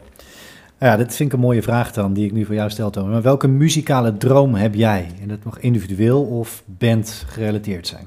Ja, 0.80 0.96
dat 0.96 1.14
vind 1.16 1.28
ik 1.28 1.34
een 1.34 1.44
mooie 1.44 1.62
vraag 1.62 1.92
dan, 1.92 2.12
die 2.12 2.24
ik 2.26 2.32
nu 2.32 2.44
voor 2.44 2.54
jou 2.54 2.70
stel, 2.70 2.90
Thomas. 2.90 3.10
Maar 3.12 3.22
welke 3.22 3.48
muzikale 3.48 4.16
droom 4.16 4.54
heb 4.54 4.74
jij? 4.74 5.06
En 5.22 5.28
dat 5.28 5.44
mag 5.44 5.60
individueel 5.60 6.22
of 6.22 6.62
band 6.66 7.24
gerelateerd 7.28 7.86
zijn. 7.86 8.06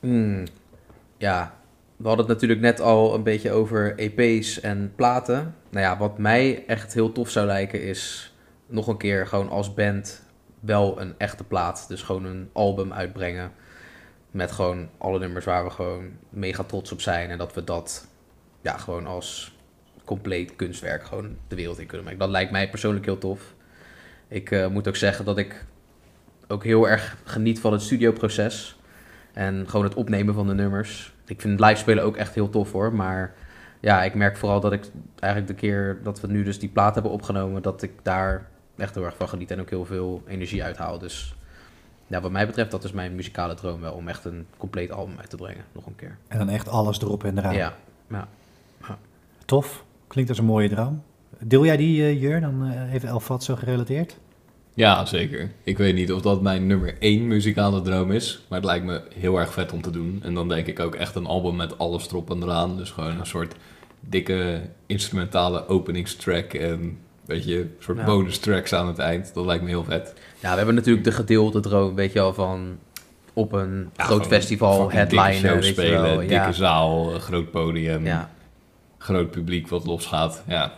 Hmm, 0.00 0.44
ja, 1.18 1.54
we 1.96 2.06
hadden 2.06 2.26
het 2.26 2.34
natuurlijk 2.34 2.60
net 2.60 2.80
al 2.80 3.14
een 3.14 3.22
beetje 3.22 3.50
over 3.52 3.98
EP's 3.98 4.60
en 4.60 4.92
platen. 4.96 5.54
Nou 5.70 5.84
ja, 5.84 5.98
wat 5.98 6.18
mij 6.18 6.64
echt 6.66 6.94
heel 6.94 7.12
tof 7.12 7.30
zou 7.30 7.46
lijken 7.46 7.82
is 7.82 8.32
nog 8.66 8.86
een 8.86 8.96
keer 8.96 9.26
gewoon 9.26 9.48
als 9.48 9.74
band 9.74 10.22
wel 10.60 11.00
een 11.00 11.14
echte 11.18 11.44
plaat. 11.44 11.84
Dus 11.88 12.02
gewoon 12.02 12.24
een 12.24 12.50
album 12.52 12.92
uitbrengen 12.92 13.52
met 14.30 14.52
gewoon 14.52 14.88
alle 14.98 15.18
nummers 15.18 15.44
waar 15.44 15.64
we 15.64 15.70
gewoon 15.70 16.10
mega 16.28 16.62
trots 16.62 16.92
op 16.92 17.00
zijn. 17.00 17.30
En 17.30 17.38
dat 17.38 17.54
we 17.54 17.64
dat 17.64 18.06
ja, 18.62 18.76
gewoon 18.76 19.06
als 19.06 19.56
compleet 20.04 20.56
kunstwerk 20.56 21.04
gewoon 21.04 21.36
de 21.48 21.56
wereld 21.56 21.78
in 21.78 21.86
kunnen 21.86 22.04
maken. 22.04 22.20
Dat 22.20 22.30
lijkt 22.30 22.50
mij 22.50 22.70
persoonlijk 22.70 23.04
heel 23.04 23.18
tof. 23.18 23.54
Ik 24.28 24.50
eh, 24.50 24.68
moet 24.68 24.88
ook 24.88 24.96
zeggen 24.96 25.24
dat 25.24 25.38
ik 25.38 25.64
ook 26.48 26.64
heel 26.64 26.88
erg 26.88 27.16
geniet 27.24 27.60
van 27.60 27.72
het 27.72 27.82
studioproces. 27.82 28.78
En 29.32 29.68
gewoon 29.68 29.84
het 29.84 29.94
opnemen 29.94 30.34
van 30.34 30.46
de 30.46 30.54
nummers. 30.54 31.13
Ik 31.26 31.40
vind 31.40 31.60
live 31.60 31.76
spelen 31.76 32.04
ook 32.04 32.16
echt 32.16 32.34
heel 32.34 32.50
tof 32.50 32.72
hoor. 32.72 32.94
Maar 32.94 33.34
ja, 33.80 34.02
ik 34.02 34.14
merk 34.14 34.36
vooral 34.36 34.60
dat 34.60 34.72
ik 34.72 34.84
eigenlijk 35.18 35.52
de 35.54 35.66
keer 35.66 35.98
dat 36.02 36.20
we 36.20 36.26
nu 36.26 36.42
dus 36.42 36.58
die 36.58 36.68
plaat 36.68 36.94
hebben 36.94 37.12
opgenomen, 37.12 37.62
dat 37.62 37.82
ik 37.82 37.92
daar 38.02 38.46
echt 38.76 38.94
heel 38.94 39.04
erg 39.04 39.16
van 39.16 39.28
geniet 39.28 39.50
en 39.50 39.60
ook 39.60 39.70
heel 39.70 39.84
veel 39.84 40.22
energie 40.26 40.64
uithaal. 40.64 40.98
Dus 40.98 41.34
ja, 42.06 42.20
wat 42.20 42.30
mij 42.30 42.46
betreft, 42.46 42.70
dat 42.70 42.84
is 42.84 42.92
mijn 42.92 43.14
muzikale 43.14 43.54
droom 43.54 43.80
wel 43.80 43.92
om 43.92 44.08
echt 44.08 44.24
een 44.24 44.46
compleet 44.56 44.92
album 44.92 45.14
uit 45.18 45.30
te 45.30 45.36
brengen. 45.36 45.64
Nog 45.72 45.86
een 45.86 45.96
keer. 45.96 46.16
En 46.28 46.38
dan 46.38 46.48
echt 46.48 46.68
alles 46.68 47.00
erop 47.00 47.24
en 47.24 47.38
eraan. 47.38 47.54
Ja, 47.54 47.76
Tof. 49.44 49.84
Klinkt 50.06 50.30
als 50.30 50.38
een 50.38 50.44
mooie 50.44 50.68
droom. 50.68 51.02
Deel 51.38 51.64
jij 51.64 51.76
die, 51.76 52.02
eh, 52.02 52.20
Jur? 52.20 52.40
Dan 52.40 52.66
eh, 52.66 52.92
even 52.92 53.08
Elfat 53.08 53.44
zo 53.44 53.54
gerelateerd. 53.54 54.18
Ja, 54.74 55.04
zeker. 55.04 55.50
Ik 55.62 55.78
weet 55.78 55.94
niet 55.94 56.12
of 56.12 56.22
dat 56.22 56.42
mijn 56.42 56.66
nummer 56.66 56.96
één 56.98 57.26
muzikale 57.26 57.82
droom 57.82 58.12
is, 58.12 58.44
maar 58.48 58.58
het 58.58 58.68
lijkt 58.68 58.84
me 58.84 59.02
heel 59.14 59.38
erg 59.38 59.52
vet 59.52 59.72
om 59.72 59.82
te 59.82 59.90
doen. 59.90 60.20
En 60.22 60.34
dan 60.34 60.48
denk 60.48 60.66
ik 60.66 60.80
ook 60.80 60.94
echt 60.94 61.14
een 61.14 61.26
album 61.26 61.56
met 61.56 61.78
alles 61.78 62.08
erop 62.08 62.30
en 62.30 62.42
eraan. 62.42 62.76
Dus 62.76 62.90
gewoon 62.90 63.18
een 63.18 63.26
soort 63.26 63.54
dikke 64.00 64.60
instrumentale 64.86 65.68
openingstrack 65.68 66.52
en 66.52 66.98
weet 67.24 67.44
je, 67.44 67.58
een 67.58 67.70
soort 67.78 67.98
Ja. 67.98 68.04
bonus 68.04 68.38
tracks 68.38 68.72
aan 68.74 68.86
het 68.86 68.98
eind. 68.98 69.34
Dat 69.34 69.44
lijkt 69.46 69.62
me 69.62 69.68
heel 69.68 69.84
vet. 69.84 70.14
ja 70.40 70.50
we 70.50 70.56
hebben 70.56 70.74
natuurlijk 70.74 71.04
de 71.04 71.12
gedeelde 71.12 71.60
droom, 71.60 71.94
weet 71.94 72.12
je 72.12 72.18
wel, 72.18 72.34
van 72.34 72.78
op 73.32 73.52
een 73.52 73.90
Ja, 73.96 74.04
groot 74.04 74.26
festival, 74.26 74.90
headliner, 74.90 75.54
weet 75.54 75.64
spelen, 75.64 75.92
je 75.92 76.00
wel. 76.00 76.16
dikke 76.18 76.34
Ja, 76.34 76.52
zaal, 76.52 77.14
een 77.14 77.20
groot 77.20 77.50
podium, 77.50 78.04
ja, 78.04 78.30
groot 78.98 79.30
publiek 79.30 79.68
wat 79.68 79.86
losgaat. 79.86 80.42
Ja, 80.48 80.72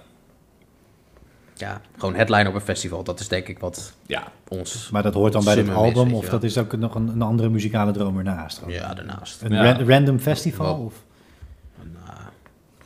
ja, 1.59 1.81
gewoon 1.99 2.15
headliner 2.15 2.49
op 2.49 2.55
een 2.55 2.61
festival. 2.61 3.05
Dat 3.05 3.21
is 3.21 3.29
denk 3.29 3.49
ik 3.49 3.59
wat 3.59 3.93
ja. 4.07 4.33
ons... 4.49 4.91
Maar 4.93 5.03
dat 5.03 5.15
hoort 5.15 5.33
dan 5.33 5.45
bij 5.45 5.55
dit 5.55 5.67
is, 5.67 5.73
album, 5.73 6.15
of 6.15 6.29
dat 6.29 6.43
is 6.43 6.59
ook 6.59 6.77
nog 6.77 6.95
een, 6.95 7.09
een 7.09 7.23
andere 7.23 7.49
muzikale 7.49 7.93
droom 7.93 8.19
ernaast? 8.19 8.61
Ja, 8.67 8.95
daarnaast. 8.95 9.43
Een 9.43 9.53
Ja. 9.53 9.73
ran- 9.73 9.89
random 9.89 10.19
festival? 10.19 10.77
Of? 10.79 10.95
Een 11.83 11.97
uh, 12.07 12.09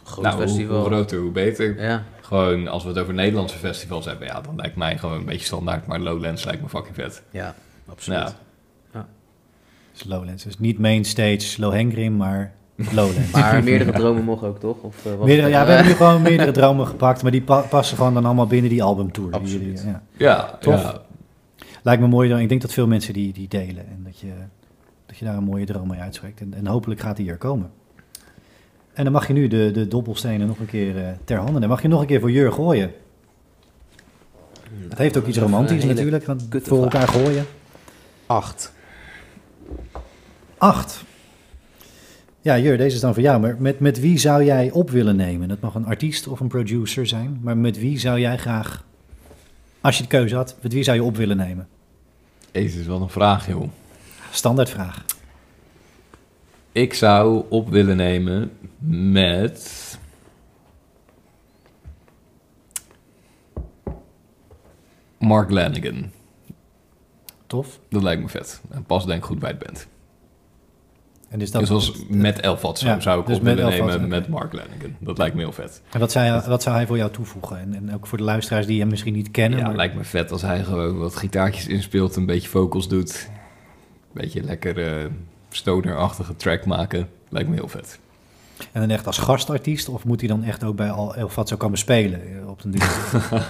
groot 0.04 0.24
Nou, 0.24 0.36
hoe, 0.36 0.44
festival. 0.46 0.76
hoe 0.76 0.86
groter, 0.86 1.18
hoe 1.18 1.30
beter. 1.30 1.82
Ja, 1.82 2.02
Gewoon, 2.20 2.68
als 2.68 2.82
we 2.82 2.88
het 2.88 2.98
over 2.98 3.14
Nederlandse 3.14 3.58
festivals 3.58 4.04
hebben, 4.04 4.26
ja, 4.26 4.40
dan 4.40 4.56
lijkt 4.56 4.76
mij 4.76 4.98
gewoon 4.98 5.18
een 5.18 5.24
beetje 5.24 5.46
standaard. 5.46 5.86
Maar 5.86 5.98
Lowlands 6.00 6.44
lijkt 6.44 6.62
me 6.62 6.68
fucking 6.68 6.94
vet. 6.94 7.22
ja, 7.30 7.54
absoluut. 7.88 8.34
Ja. 8.92 9.08
Dus 9.92 10.04
Lowlands. 10.04 10.44
Dus 10.44 10.58
niet 10.58 10.78
mainstage 10.78 11.60
Lohengrin, 11.60 12.16
maar 12.16 12.52
Lowlands. 12.92 13.30
Maar 13.40 13.62
meerdere 13.64 13.92
dromen 13.92 14.24
mogen 14.24 14.48
ook, 14.48 14.60
toch? 14.60 14.76
Of, 14.80 15.06
eh, 15.06 15.12
Meerdere, 15.24 15.48
ja, 15.48 15.64
we 15.64 15.70
hebben 15.70 15.90
nu 15.90 15.96
gewoon 16.02 16.22
meerdere 16.22 16.50
dromen 16.52 16.86
gepakt, 16.86 17.22
maar 17.22 17.30
die 17.32 17.42
pa- 17.42 17.60
passen 17.60 17.96
gewoon 17.96 18.14
dan 18.14 18.24
allemaal 18.24 18.46
binnen 18.46 18.70
die 18.70 18.82
albumtour. 18.82 19.32
Absoluut. 19.32 19.82
ja. 19.86 20.02
Ja, 20.16 20.56
Tof. 20.60 20.82
ja. 20.82 21.00
Lijkt 21.82 22.02
me 22.02 22.08
mooi, 22.08 22.28
dan. 22.28 22.38
ik 22.38 22.48
denk 22.48 22.60
dat 22.60 22.72
veel 22.72 22.86
mensen 22.86 23.12
die, 23.12 23.32
die 23.32 23.48
delen 23.48 23.86
en 23.88 24.00
dat 24.04 24.18
je, 24.18 24.32
dat 25.06 25.16
je 25.16 25.24
daar 25.24 25.36
een 25.36 25.44
mooie 25.44 25.64
droom 25.66 25.88
mee 25.88 26.00
uitspreekt. 26.00 26.40
En, 26.40 26.54
en 26.54 26.66
hopelijk 26.66 27.00
gaat 27.00 27.16
die 27.16 27.30
er 27.30 27.36
komen. 27.36 27.70
En 28.92 29.04
dan 29.04 29.12
mag 29.12 29.26
je 29.26 29.32
nu 29.32 29.48
de, 29.48 29.70
de 29.70 29.88
dobbelstenen 29.88 30.46
nog 30.46 30.58
een 30.58 30.66
keer 30.66 30.96
eh, 30.98 31.10
ter 31.24 31.36
hande. 31.38 31.60
Dan 31.60 31.68
mag 31.68 31.82
je 31.82 31.88
nog 31.88 32.00
een 32.00 32.06
keer 32.06 32.20
voor 32.20 32.30
Jur 32.30 32.52
gooien. 32.52 32.90
Het 34.88 34.98
heeft 34.98 35.16
ook 35.16 35.26
iets 35.26 35.38
romantisch 35.38 35.84
natuurlijk, 35.84 36.24
want 36.26 36.46
voor 36.52 36.82
elkaar 36.82 37.08
gooien. 37.08 37.46
Acht. 38.26 38.72
Acht. 40.58 41.04
Ja, 42.42 42.58
Jur, 42.58 42.76
deze 42.76 42.94
is 42.94 43.00
dan 43.00 43.14
voor 43.14 43.22
jou. 43.22 43.40
Maar 43.40 43.56
met, 43.58 43.80
met 43.80 44.00
wie 44.00 44.18
zou 44.18 44.44
jij 44.44 44.70
op 44.70 44.90
willen 44.90 45.16
nemen? 45.16 45.48
Dat 45.48 45.60
mag 45.60 45.74
een 45.74 45.86
artiest 45.86 46.26
of 46.26 46.40
een 46.40 46.48
producer 46.48 47.06
zijn. 47.06 47.38
Maar 47.42 47.56
met 47.56 47.78
wie 47.78 47.98
zou 47.98 48.20
jij 48.20 48.38
graag, 48.38 48.84
als 49.80 49.96
je 49.96 50.02
de 50.02 50.08
keuze 50.08 50.34
had, 50.34 50.56
met 50.60 50.72
wie 50.72 50.82
zou 50.82 50.96
je 50.96 51.02
op 51.02 51.16
willen 51.16 51.36
nemen? 51.36 51.68
Deze 52.50 52.80
is 52.80 52.86
wel 52.86 53.00
een 53.00 53.08
vraag, 53.08 53.46
joh. 53.46 53.68
Standaardvraag. 54.30 55.04
Ik 56.72 56.94
zou 56.94 57.44
op 57.48 57.68
willen 57.68 57.96
nemen 57.96 58.50
met... 59.18 59.98
Mark 65.18 65.50
Lanigan. 65.50 66.10
Tof. 67.46 67.80
Dat 67.88 68.02
lijkt 68.02 68.22
me 68.22 68.28
vet. 68.28 68.60
En 68.70 68.84
pas 68.84 69.06
denk 69.06 69.18
ik 69.18 69.24
goed 69.24 69.38
bij 69.38 69.50
het 69.50 69.58
band. 69.58 69.86
En 71.30 71.40
is 71.40 71.50
dat 71.50 71.60
dus 71.60 71.70
als 71.70 71.92
met 72.08 72.40
Elfat 72.40 72.78
zo 72.78 72.86
Ja, 72.86 73.00
zou 73.00 73.20
ik 73.20 73.26
dus 73.26 73.36
op 73.36 73.42
willen 73.42 73.68
nemen 73.68 74.08
met 74.08 74.28
Mark 74.28 74.52
Lanigan. 74.52 74.96
Dat 74.98 75.18
lijkt 75.18 75.34
me 75.34 75.40
heel 75.40 75.52
vet. 75.52 75.82
En 75.92 76.00
wat 76.00 76.12
zou, 76.12 76.26
hij, 76.26 76.42
wat 76.48 76.62
zou 76.62 76.76
hij 76.76 76.86
voor 76.86 76.96
jou 76.96 77.10
toevoegen? 77.10 77.58
En, 77.58 77.74
en 77.74 77.94
ook 77.94 78.06
voor 78.06 78.18
de 78.18 78.24
luisteraars 78.24 78.66
die 78.66 78.80
hem 78.80 78.88
misschien 78.88 79.12
niet 79.14 79.30
kennen. 79.30 79.58
Ja, 79.58 79.66
maar 79.66 79.76
lijkt 79.76 79.94
me 79.94 80.04
vet 80.04 80.30
als 80.32 80.42
hij 80.42 80.64
gewoon 80.64 80.98
wat 80.98 81.16
gitaartjes 81.16 81.66
inspeelt, 81.66 82.16
een 82.16 82.26
beetje 82.26 82.48
vocals 82.48 82.88
doet. 82.88 83.28
Een 84.14 84.20
beetje 84.20 84.42
lekker 84.42 84.86
eh 84.98 85.04
stonerachtige 85.50 86.36
track 86.36 86.64
maken. 86.66 87.08
Lijkt 87.28 87.48
me 87.48 87.54
heel 87.54 87.68
vet. 87.68 87.98
En 88.72 88.80
dan 88.80 88.90
echt 88.90 89.06
als 89.06 89.18
gastartiest? 89.18 89.88
Of 89.88 90.04
moet 90.04 90.20
hij 90.20 90.28
dan 90.28 90.44
echt 90.44 90.64
ook 90.64 90.76
bij 90.76 90.90
al 90.90 91.14
El 91.14 91.28
Fatso 91.28 91.56
komen 91.56 91.78
spelen? 91.78 92.20
eh, 92.40 92.48
Op 92.48 92.62
den 92.62 92.70
duur? 92.70 92.90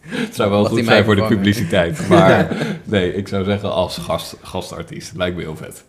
Het 0.00 0.34
zou 0.34 0.50
wel 0.50 0.64
goed 0.64 0.84
zijn 0.84 1.04
voor 1.04 1.16
de 1.16 1.26
publiciteit. 1.26 2.08
Maar 2.08 2.56
nee, 2.84 3.14
ik 3.14 3.28
zou 3.28 3.44
zeggen 3.44 3.72
als 3.72 3.98
gast, 3.98 4.36
gastartiest. 4.42 5.16
Lijkt 5.16 5.36
me 5.36 5.42
heel 5.42 5.56
vet. 5.56 5.84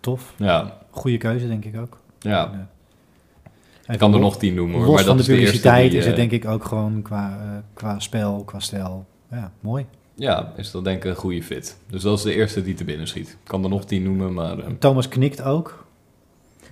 Tof. 0.00 0.34
Ja, 0.36 0.78
Goede 0.90 1.16
keuze, 1.16 1.48
denk 1.48 1.64
ik 1.64 1.76
ook. 1.76 1.98
ja. 2.18 2.52
En, 2.52 2.68
eh, 3.86 3.92
Ik 3.92 3.98
kan 3.98 4.14
er 4.14 4.20
nog 4.20 4.38
tien 4.38 4.54
noemen 4.54 4.76
hoor. 4.76 4.86
Los 4.86 4.94
maar 4.94 5.04
dat 5.04 5.06
van 5.06 5.16
de 5.16 5.22
is 5.22 5.28
de 5.28 5.32
eerste 5.32 5.46
publiciteit 5.46 5.90
die, 5.90 5.98
is 5.98 6.04
het 6.06 6.14
eh, 6.14 6.20
denk 6.20 6.32
ik 6.42 6.50
ook 6.50 6.64
gewoon 6.64 7.02
qua, 7.02 7.38
eh, 7.42 7.62
qua 7.74 7.98
spel, 7.98 8.44
qua 8.44 8.58
stijl. 8.58 9.06
Ja, 9.30 9.52
mooi. 9.60 9.86
Ja, 10.14 10.52
is 10.56 10.70
dat 10.70 10.84
denk 10.84 11.04
ik 11.04 11.10
een 11.10 11.16
goede 11.16 11.42
fit. 11.42 11.76
Dus 11.86 12.02
dat 12.02 12.18
is 12.18 12.24
de 12.24 12.34
eerste 12.34 12.62
die 12.62 12.74
te 12.74 12.84
binnen 12.84 13.08
schiet. 13.08 13.28
Ik 13.28 13.36
kan 13.44 13.62
er 13.62 13.68
nog 13.68 13.84
tien 13.84 14.02
noemen, 14.02 14.34
maar... 14.34 14.56
Thomas 14.78 15.08
knikt 15.08 15.42
ook. 15.42 15.86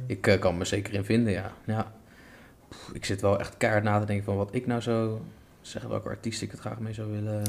Ik 0.07 0.21
kan 0.41 0.59
me 0.59 0.65
zeker 0.65 0.95
in 0.95 1.05
vinden, 1.05 1.33
ja. 1.33 1.53
ja. 1.67 1.93
Pff, 2.69 2.91
ik 2.93 3.05
zit 3.05 3.21
wel 3.21 3.39
echt 3.39 3.57
keihard 3.57 3.85
na 3.85 4.01
te 4.01 4.07
denken 4.07 4.25
van 4.25 4.37
wat 4.37 4.49
ik 4.53 4.67
nou 4.67 4.83
zou 4.83 5.19
zeggen, 5.61 5.91
welke 5.91 6.09
artiest 6.09 6.43
ik 6.43 6.51
het 6.51 6.61
graag 6.61 6.79
mee 6.79 6.93
zou 6.93 7.11
willen. 7.11 7.43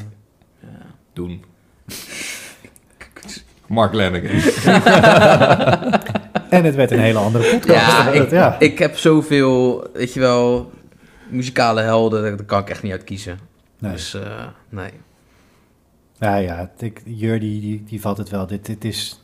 Ja. 0.59 0.85
doen. 1.13 1.43
Mark 3.67 3.93
Lanigan. 3.93 4.39
En 6.49 6.63
het 6.63 6.75
werd 6.75 6.91
een 6.91 6.99
hele 6.99 7.19
andere 7.19 7.49
podcast. 7.49 7.85
Ja, 7.85 8.07
ik, 8.11 8.31
ja. 8.31 8.55
ik 8.59 8.79
heb 8.79 8.97
zoveel, 8.97 9.87
weet 9.93 10.13
je 10.13 10.19
wel, 10.19 10.71
muzikale 11.29 11.81
helden, 11.81 12.21
daar 12.37 12.45
kan 12.45 12.59
ik 12.59 12.69
echt 12.69 12.83
niet 12.83 12.91
uit 12.91 13.03
kiezen. 13.03 13.39
Nee. 13.79 13.91
Dus 13.91 14.13
eh, 14.13 14.21
nee. 14.69 14.91
Ja, 16.19 16.35
ja, 16.35 16.71
ik, 16.79 17.01
Jur 17.05 17.39
die, 17.39 17.61
die, 17.61 17.83
die 17.87 18.01
valt 18.01 18.17
het 18.17 18.29
wel. 18.29 18.47
Dit, 18.47 18.65
dit 18.65 18.85
is, 18.85 19.21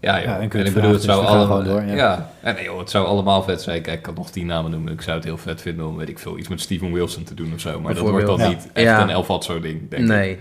Ja, 0.00 0.16
joh. 0.16 0.24
Ja, 0.24 0.36
en 0.38 0.42
ik 0.42 0.74
bedoel, 0.74 0.92
het 0.92 1.02
zou 1.02 1.24
allemaal... 1.24 1.62
door, 1.62 1.82
ja. 1.82 1.94
ja. 1.94 2.30
En 2.40 2.54
nee, 2.54 2.64
joh, 2.64 2.78
het 2.78 2.90
zou 2.90 3.06
allemaal 3.06 3.42
vet 3.42 3.62
zijn. 3.62 3.82
Kijk, 3.82 3.96
ik 3.96 4.02
kan 4.02 4.14
nog 4.14 4.30
tien 4.30 4.46
namen 4.46 4.70
noemen. 4.70 4.92
Ik 4.92 5.00
zou 5.00 5.16
het 5.16 5.24
heel 5.24 5.38
vet 5.38 5.60
vinden 5.60 5.86
om, 5.86 5.96
weet 5.96 6.08
ik 6.08 6.18
veel, 6.18 6.38
iets 6.38 6.48
met 6.48 6.60
Steven 6.60 6.92
Wilson 6.92 7.24
te 7.24 7.34
doen 7.34 7.52
of 7.54 7.60
zo. 7.60 7.80
Maar 7.80 7.94
dat 7.94 8.08
wordt 8.08 8.26
dan 8.26 8.48
niet 8.48 8.68
echt 8.72 8.86
Ja. 8.86 9.02
een 9.02 9.10
Elfatso 9.10 9.60
ding, 9.60 9.90
denk 9.90 10.02
ik. 10.02 10.08
Nee, 10.08 10.38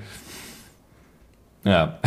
Ja, 1.70 1.97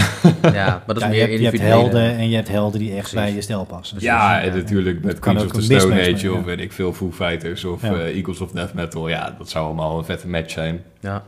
ja, 0.42 0.82
maar 0.86 0.94
dat 0.94 0.96
is 0.96 1.02
ja, 1.02 1.06
je, 1.08 1.12
meer 1.12 1.20
hebt, 1.20 1.38
je 1.38 1.44
hebt 1.44 1.54
individuele. 1.54 1.74
helden 1.80 2.02
en 2.18 2.28
je 2.28 2.36
hebt 2.36 2.48
helden 2.48 2.80
die 2.80 2.88
echt 2.90 2.98
Precies. 2.98 3.14
bij 3.14 3.32
je 3.34 3.40
stijl 3.40 3.64
passen. 3.64 3.94
Dus 3.94 4.04
ja 4.04 4.40
en 4.42 4.56
natuurlijk 4.56 5.04
met 5.04 5.18
Queens 5.18 5.44
of 5.44 5.50
the 5.52 5.62
Stone 5.62 6.00
Age 6.00 6.32
of 6.32 6.38
ja. 6.38 6.44
weet 6.44 6.60
ik 6.60 6.72
veel, 6.72 6.92
Foo 6.92 7.10
Fighters 7.12 7.64
of 7.64 7.82
Ja. 7.82 7.92
eh, 7.94 8.16
Eagles 8.16 8.40
of 8.40 8.50
Death 8.50 8.74
Metal. 8.74 9.08
Ja, 9.08 9.34
dat 9.38 9.48
zou 9.48 9.66
allemaal 9.66 9.98
een 9.98 10.04
vette 10.04 10.28
match 10.28 10.50
zijn. 10.50 10.82
Ja. 11.00 11.22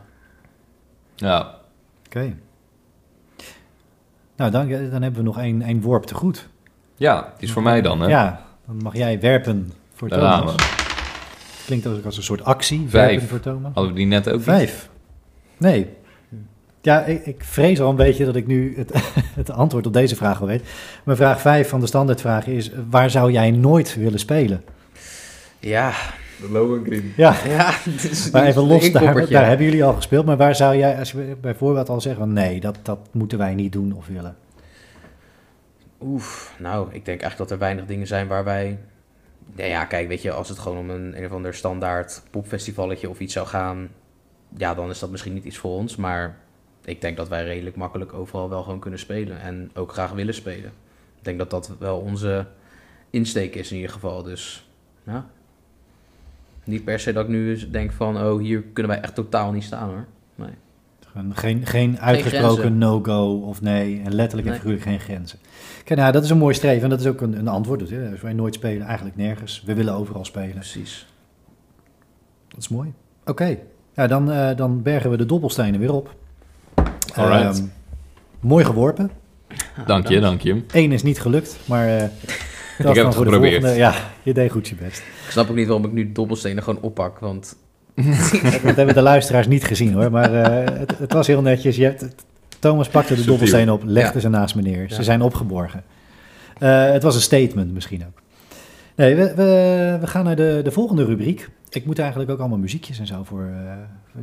Ja, 1.15 1.55
Oké. 2.05 2.33
Nou, 4.37 4.51
dan, 4.51 4.67
dan 4.69 5.01
hebben 5.01 5.13
we 5.13 5.21
nog 5.21 5.39
één, 5.39 5.61
één 5.61 5.81
worp 5.81 6.03
te 6.03 6.15
goed. 6.15 6.47
ja 6.95 7.33
die 7.37 7.47
is 7.47 7.53
voor 7.53 7.63
mij 7.63 7.81
dan, 7.81 8.01
hè? 8.01 8.07
Ja, 8.07 8.45
dan 8.67 8.77
mag 8.77 8.95
jij 8.95 9.19
werpen 9.19 9.71
voor 9.93 10.09
Daar 10.09 10.39
Thomas. 10.39 10.55
Klinkt 11.65 11.87
ook 11.87 12.05
als 12.05 12.17
een 12.17 12.23
soort 12.23 12.43
actie. 12.43 12.85
Vijf. 12.89 13.09
Werpen 13.09 13.27
voor 13.27 13.39
Thomas. 13.39 13.71
Hadden 13.73 13.91
we 13.93 13.97
die 13.97 14.07
net 14.07 14.27
ook 14.29 14.35
niet? 14.35 14.43
Vijf. 14.43 14.89
Nee. 15.57 15.89
Ja, 16.83 17.03
ik, 17.03 17.25
ik 17.25 17.43
vrees 17.43 17.81
al 17.81 17.89
een 17.89 17.95
beetje 17.95 18.25
dat 18.25 18.35
ik 18.35 18.47
nu 18.47 18.73
het, 18.77 18.91
het 19.41 19.51
antwoord 19.51 19.85
op 19.87 19.93
deze 19.93 20.15
vraag 20.15 20.41
al 20.41 20.47
weet. 20.47 20.63
Mijn 21.03 21.17
vraag 21.17 21.41
5 21.41 21.69
van 21.69 21.79
de 21.79 21.87
standaardvraag 21.87 22.47
is: 22.47 22.71
waar 22.89 23.09
zou 23.09 23.31
jij 23.31 23.51
nooit 23.51 23.95
willen 23.95 24.19
spelen? 24.19 24.63
Ja, 25.59 25.91
De 26.41 26.49
Lohengrin. 26.51 27.13
Ja, 27.15 27.35
ja. 27.47 27.73
is- 28.09 28.31
maar 28.31 28.45
even 28.45 28.67
los, 28.67 28.91
daar, 28.91 29.29
daar 29.29 29.47
hebben 29.47 29.65
jullie 29.65 29.83
al 29.83 29.93
gespeeld. 29.93 30.25
Maar 30.25 30.37
waar 30.37 30.55
zou 30.55 30.77
jij, 30.77 30.99
als 30.99 31.11
je 31.11 31.35
bijvoorbeeld 31.41 31.89
al 31.89 32.01
zeggen: 32.01 32.21
van, 32.21 32.33
nee, 32.33 32.59
dat, 32.59 32.77
dat 32.81 32.99
moeten 33.11 33.37
wij 33.37 33.53
niet 33.55 33.71
doen 33.71 33.93
of 33.93 34.07
willen? 34.07 34.35
Oef, 36.01 36.53
nou, 36.59 36.85
ik 36.85 37.05
denk 37.05 37.21
eigenlijk 37.21 37.37
dat 37.37 37.51
er 37.51 37.57
weinig 37.57 37.85
dingen 37.85 38.07
zijn 38.07 38.27
waar 38.27 38.43
wij... 38.43 38.79
Ja, 39.55 39.65
ja, 39.65 39.85
kijk, 39.85 40.07
weet 40.07 40.21
je, 40.21 40.31
als 40.31 40.49
het 40.49 40.59
gewoon 40.59 40.77
om 40.77 40.89
een, 40.89 41.17
een 41.17 41.25
of 41.25 41.31
ander 41.31 41.53
standaard 41.53 42.21
popfestivalletje 42.31 43.09
of 43.09 43.19
iets 43.19 43.33
zou 43.33 43.47
gaan... 43.47 43.87
Ja, 44.57 44.73
dan 44.73 44.89
is 44.89 44.99
dat 44.99 45.09
misschien 45.11 45.33
niet 45.33 45.43
iets 45.43 45.57
voor 45.57 45.71
ons, 45.71 45.95
maar 45.95 46.35
ik 46.85 47.01
denk 47.01 47.17
dat 47.17 47.27
wij 47.27 47.43
redelijk 47.43 47.75
makkelijk 47.75 48.13
overal 48.13 48.49
wel 48.49 48.63
gewoon 48.63 48.79
kunnen 48.79 48.99
spelen. 48.99 49.39
En 49.41 49.71
ook 49.73 49.91
graag 49.91 50.11
willen 50.11 50.33
spelen. 50.33 50.71
Ik 51.17 51.23
denk 51.23 51.37
dat 51.37 51.49
dat 51.49 51.71
wel 51.79 51.97
onze 51.97 52.45
insteek 53.09 53.55
is 53.55 53.69
in 53.69 53.75
ieder 53.75 53.91
geval, 53.91 54.23
dus 54.23 54.67
ja. 55.03 55.25
Niet 56.63 56.83
per 56.83 56.99
se 56.99 57.13
dat 57.13 57.23
ik 57.23 57.29
nu 57.29 57.69
denk 57.69 57.91
van, 57.91 58.17
oh, 58.17 58.39
hier 58.39 58.63
kunnen 58.73 58.91
wij 58.91 59.01
echt 59.01 59.15
totaal 59.15 59.51
niet 59.51 59.63
staan 59.63 59.89
hoor. 59.89 60.05
Nee. 60.35 60.49
Geen, 61.33 61.65
geen 61.65 61.99
uitgesproken 61.99 62.77
no-go 62.77 63.39
of 63.39 63.61
nee. 63.61 64.01
En 64.05 64.15
letterlijk 64.15 64.47
en 64.47 64.53
Nee. 64.53 64.61
figuurlijk 64.61 64.83
geen 64.83 64.99
grenzen. 64.99 65.39
Kijk, 65.83 65.99
nou, 65.99 66.11
dat 66.11 66.23
is 66.23 66.29
een 66.29 66.37
mooi 66.37 66.53
streven. 66.53 66.83
En 66.83 66.89
dat 66.89 66.99
is 66.99 67.07
ook 67.07 67.21
een, 67.21 67.37
een 67.37 67.47
antwoord. 67.47 67.79
Dus, 67.79 67.89
hè, 67.89 68.11
als 68.11 68.21
wij 68.21 68.33
nooit 68.33 68.53
spelen, 68.53 68.87
eigenlijk 68.87 69.15
nergens. 69.15 69.63
We 69.65 69.73
willen 69.73 69.93
overal 69.93 70.25
spelen. 70.25 70.53
Precies. 70.53 71.07
Dat 72.47 72.59
is 72.59 72.67
mooi. 72.67 72.93
Oké. 73.25 73.57
Ja, 73.93 74.07
dan, 74.07 74.31
eh, 74.31 74.55
dan 74.55 74.81
bergen 74.81 75.09
we 75.09 75.17
de 75.17 75.25
dobbelstenen 75.25 75.79
weer 75.79 75.93
op. 75.93 76.15
Alright. 77.15 77.57
Ehm, 77.57 77.65
mooi 78.39 78.65
geworpen. 78.65 79.11
Dank 79.85 80.07
je, 80.07 80.19
dank 80.19 80.41
je. 80.41 80.61
Eén 80.71 80.91
is 80.91 81.03
niet 81.03 81.19
gelukt, 81.21 81.57
maar... 81.65 81.87
eh, 81.87 81.97
dat 82.77 82.85
heb 82.85 82.95
dan 82.95 83.05
het 83.05 83.15
geprobeerd. 83.15 83.51
volgende- 83.53 83.75
Ja, 83.77 83.93
je 84.23 84.33
deed 84.33 84.51
goed 84.51 84.67
je 84.67 84.75
best. 84.75 84.97
Ik 84.97 85.29
snap 85.31 85.49
ook 85.49 85.55
niet 85.55 85.67
waarom 85.67 85.85
ik 85.85 85.91
nu 85.91 86.11
dobbelstenen 86.11 86.63
gewoon 86.63 86.81
oppak, 86.81 87.19
want 87.19 87.55
Dat 88.63 88.75
hebben 88.75 88.93
de 88.95 89.01
luisteraars 89.01 89.47
niet 89.47 89.63
gezien 89.63 89.93
hoor. 89.93 90.11
Maar 90.11 90.33
eh, 90.43 90.79
het, 90.79 90.97
het 90.97 91.13
was 91.13 91.27
heel 91.27 91.41
netjes. 91.41 91.75
Je 91.75 91.83
hebt, 91.83 92.05
Thomas 92.59 92.87
pakte 92.89 93.15
de 93.15 93.25
dobbelstenen 93.25 93.73
op, 93.73 93.81
legde 93.85 94.13
Ja. 94.13 94.19
ze 94.19 94.29
naast 94.29 94.55
meneer. 94.55 94.85
Ze 94.89 94.95
Ja. 94.95 95.01
zijn 95.03 95.21
opgeborgen. 95.21 95.83
Eh, 96.59 96.91
het 96.91 97.03
was 97.03 97.15
een 97.15 97.21
statement 97.21 97.73
misschien 97.73 98.05
ook. 98.07 98.21
Nee, 98.95 99.15
we, 99.15 99.33
we, 99.35 99.97
we 100.01 100.07
gaan 100.07 100.23
naar 100.25 100.35
de, 100.35 100.61
de 100.63 100.71
volgende 100.71 101.05
rubriek. 101.05 101.49
Ik 101.73 101.85
moet 101.85 101.99
eigenlijk 101.99 102.31
ook 102.31 102.39
allemaal 102.39 102.57
muziekjes 102.57 102.99
en 102.99 103.07
zo 103.07 103.23
voor 103.23 103.43
eh, 103.43 103.73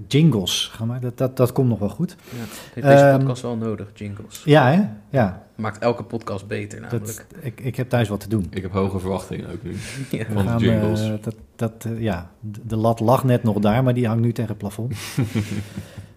jingles 0.08 0.70
gaan 0.74 0.86
maken. 0.86 1.02
Dat, 1.02 1.18
dat, 1.18 1.36
dat 1.36 1.52
komt 1.52 1.68
nog 1.68 1.78
wel 1.78 1.88
goed. 1.88 2.16
ja, 2.30 2.36
heeft 2.74 2.86
deze 2.86 3.04
Ehm, 3.04 3.18
podcast 3.18 3.42
wel 3.42 3.56
nodig, 3.56 3.90
jingles. 3.94 4.42
Ja, 4.44 4.70
hè? 4.72 4.82
Ja. 5.18 5.42
Maakt 5.54 5.82
elke 5.82 6.02
podcast 6.02 6.46
beter 6.46 6.80
namelijk. 6.80 7.06
Dat, 7.06 7.24
ik, 7.40 7.60
ik 7.60 7.76
heb 7.76 7.88
thuis 7.88 8.08
wat 8.08 8.20
te 8.20 8.28
doen. 8.28 8.46
Ik 8.50 8.62
heb 8.62 8.72
hoge 8.72 8.98
verwachtingen 8.98 9.50
ook 9.52 9.62
nu. 9.62 9.76
Ja. 10.10 10.24
Van 10.32 10.36
de 10.42 10.48
gaan, 10.48 10.58
jingles. 10.58 11.00
eh, 11.00 11.12
dat, 11.20 11.34
dat, 11.56 11.84
eh, 11.84 12.00
ja, 12.00 12.30
de 12.40 12.60
de 12.66 12.76
lat 12.76 13.00
lag 13.00 13.24
net 13.24 13.42
nog 13.42 13.58
daar, 13.58 13.82
maar 13.82 13.94
die 13.94 14.06
hangt 14.06 14.22
nu 14.22 14.32
tegen 14.32 14.50
het 14.50 14.58
plafond. 14.58 14.94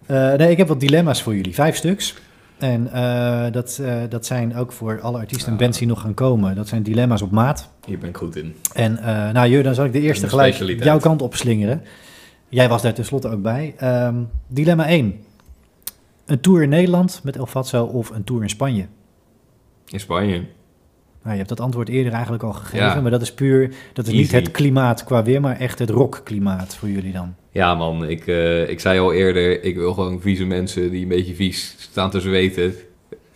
Eh, 0.06 0.34
nee, 0.34 0.52
ik 0.52 0.58
heb 0.58 0.68
wat 0.68 0.80
dilemma's 0.80 1.22
voor 1.24 1.36
jullie. 1.36 1.54
Vijf 1.54 1.76
stuks. 1.76 2.16
En 2.64 2.91
eh, 2.91 3.51
dat, 3.51 3.80
eh, 3.82 4.01
dat 4.09 4.26
zijn 4.26 4.55
ook 4.55 4.72
voor 4.72 5.01
alle 5.01 5.18
artiesten 5.18 5.51
en 5.51 5.57
bands 5.57 5.78
die 5.78 5.88
nog 5.88 6.01
gaan 6.01 6.14
komen. 6.14 6.55
Dat 6.55 6.68
zijn 6.68 6.84
dilemma's 6.84 7.22
op 7.22 7.32
maat. 7.32 7.70
Hier 7.86 7.97
ben 7.97 8.09
ik 8.09 8.18
goed 8.18 8.36
in. 8.36 8.55
En 8.74 8.97
eh, 8.97 9.34
nou, 9.34 9.49
Jur, 9.49 9.64
dan 9.64 9.76
zal 9.76 9.86
ik 9.86 9.91
de 9.91 9.99
eerste 9.99 10.30
gelijk 10.30 10.84
jouw 10.84 10.99
kant 10.99 11.22
op 11.22 11.36
slingeren. 11.36 11.82
Jij 12.49 12.70
was 12.70 12.82
daar 12.82 12.93
tenslotte 12.93 13.30
ook 13.30 13.41
bij. 13.41 13.74
Ehm, 13.78 14.16
dilemma 14.47 14.88
1. 14.88 15.20
Een 16.26 16.39
tour 16.39 16.64
in 16.64 16.70
Nederland 16.70 17.22
met 17.24 17.38
El 17.38 17.45
Fatso 17.45 17.84
of 17.86 18.09
een 18.09 18.24
tour 18.24 18.41
in 18.41 18.49
Spanje? 18.49 18.86
In 19.88 19.99
Spanje. 19.99 20.43
Nou, 21.24 21.32
je 21.32 21.38
hebt 21.43 21.49
dat 21.49 21.59
antwoord 21.59 21.89
eerder 21.89 22.11
eigenlijk 22.13 22.43
al 22.43 22.53
gegeven, 22.53 22.86
Ja. 22.86 23.01
maar 23.01 23.11
dat 23.11 23.21
is 23.21 23.34
puur, 23.34 23.74
dat 23.93 24.07
is 24.07 24.13
niet 24.13 24.32
het 24.32 24.51
klimaat 24.51 25.03
qua 25.03 25.24
weer, 25.24 25.41
maar 25.41 25.59
echt 25.59 25.80
het 25.80 25.89
rockklimaat 25.89 26.76
voor 26.76 26.89
jullie 26.89 27.11
dan. 27.11 27.36
Ja 27.51 27.76
man, 27.76 28.09
ik, 28.09 28.28
eh, 28.28 28.69
ik 28.69 28.80
zei 28.80 28.99
al 28.99 29.13
eerder, 29.13 29.63
ik 29.63 29.76
wil 29.76 29.93
gewoon 29.93 30.21
vieze 30.21 30.45
mensen 30.45 30.91
die 30.91 31.01
een 31.01 31.07
beetje 31.07 31.36
vies 31.36 31.76
staan 31.78 32.09
te 32.09 32.19
zweten. 32.19 32.74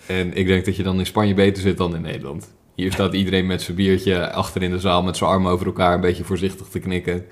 En 0.07 0.33
ik 0.33 0.47
denk 0.47 0.65
dat 0.65 0.75
je 0.75 0.83
dan 0.83 0.99
in 0.99 1.05
Spanje 1.05 1.33
beter 1.33 1.61
zit 1.61 1.77
dan 1.77 1.95
in 1.95 2.01
Nederland. 2.01 2.53
Hier 2.75 2.91
staat 2.91 3.13
iedereen 3.13 3.45
met 3.45 3.61
zijn 3.61 3.77
biertje 3.77 4.31
achter 4.31 4.63
in 4.63 4.71
de 4.71 4.79
zaal 4.79 5.03
met 5.03 5.17
zijn 5.17 5.29
armen 5.29 5.51
over 5.51 5.65
elkaar 5.65 5.93
een 5.93 6.01
beetje 6.01 6.23
voorzichtig 6.23 6.67
te 6.67 6.79
knikken. 6.79 7.25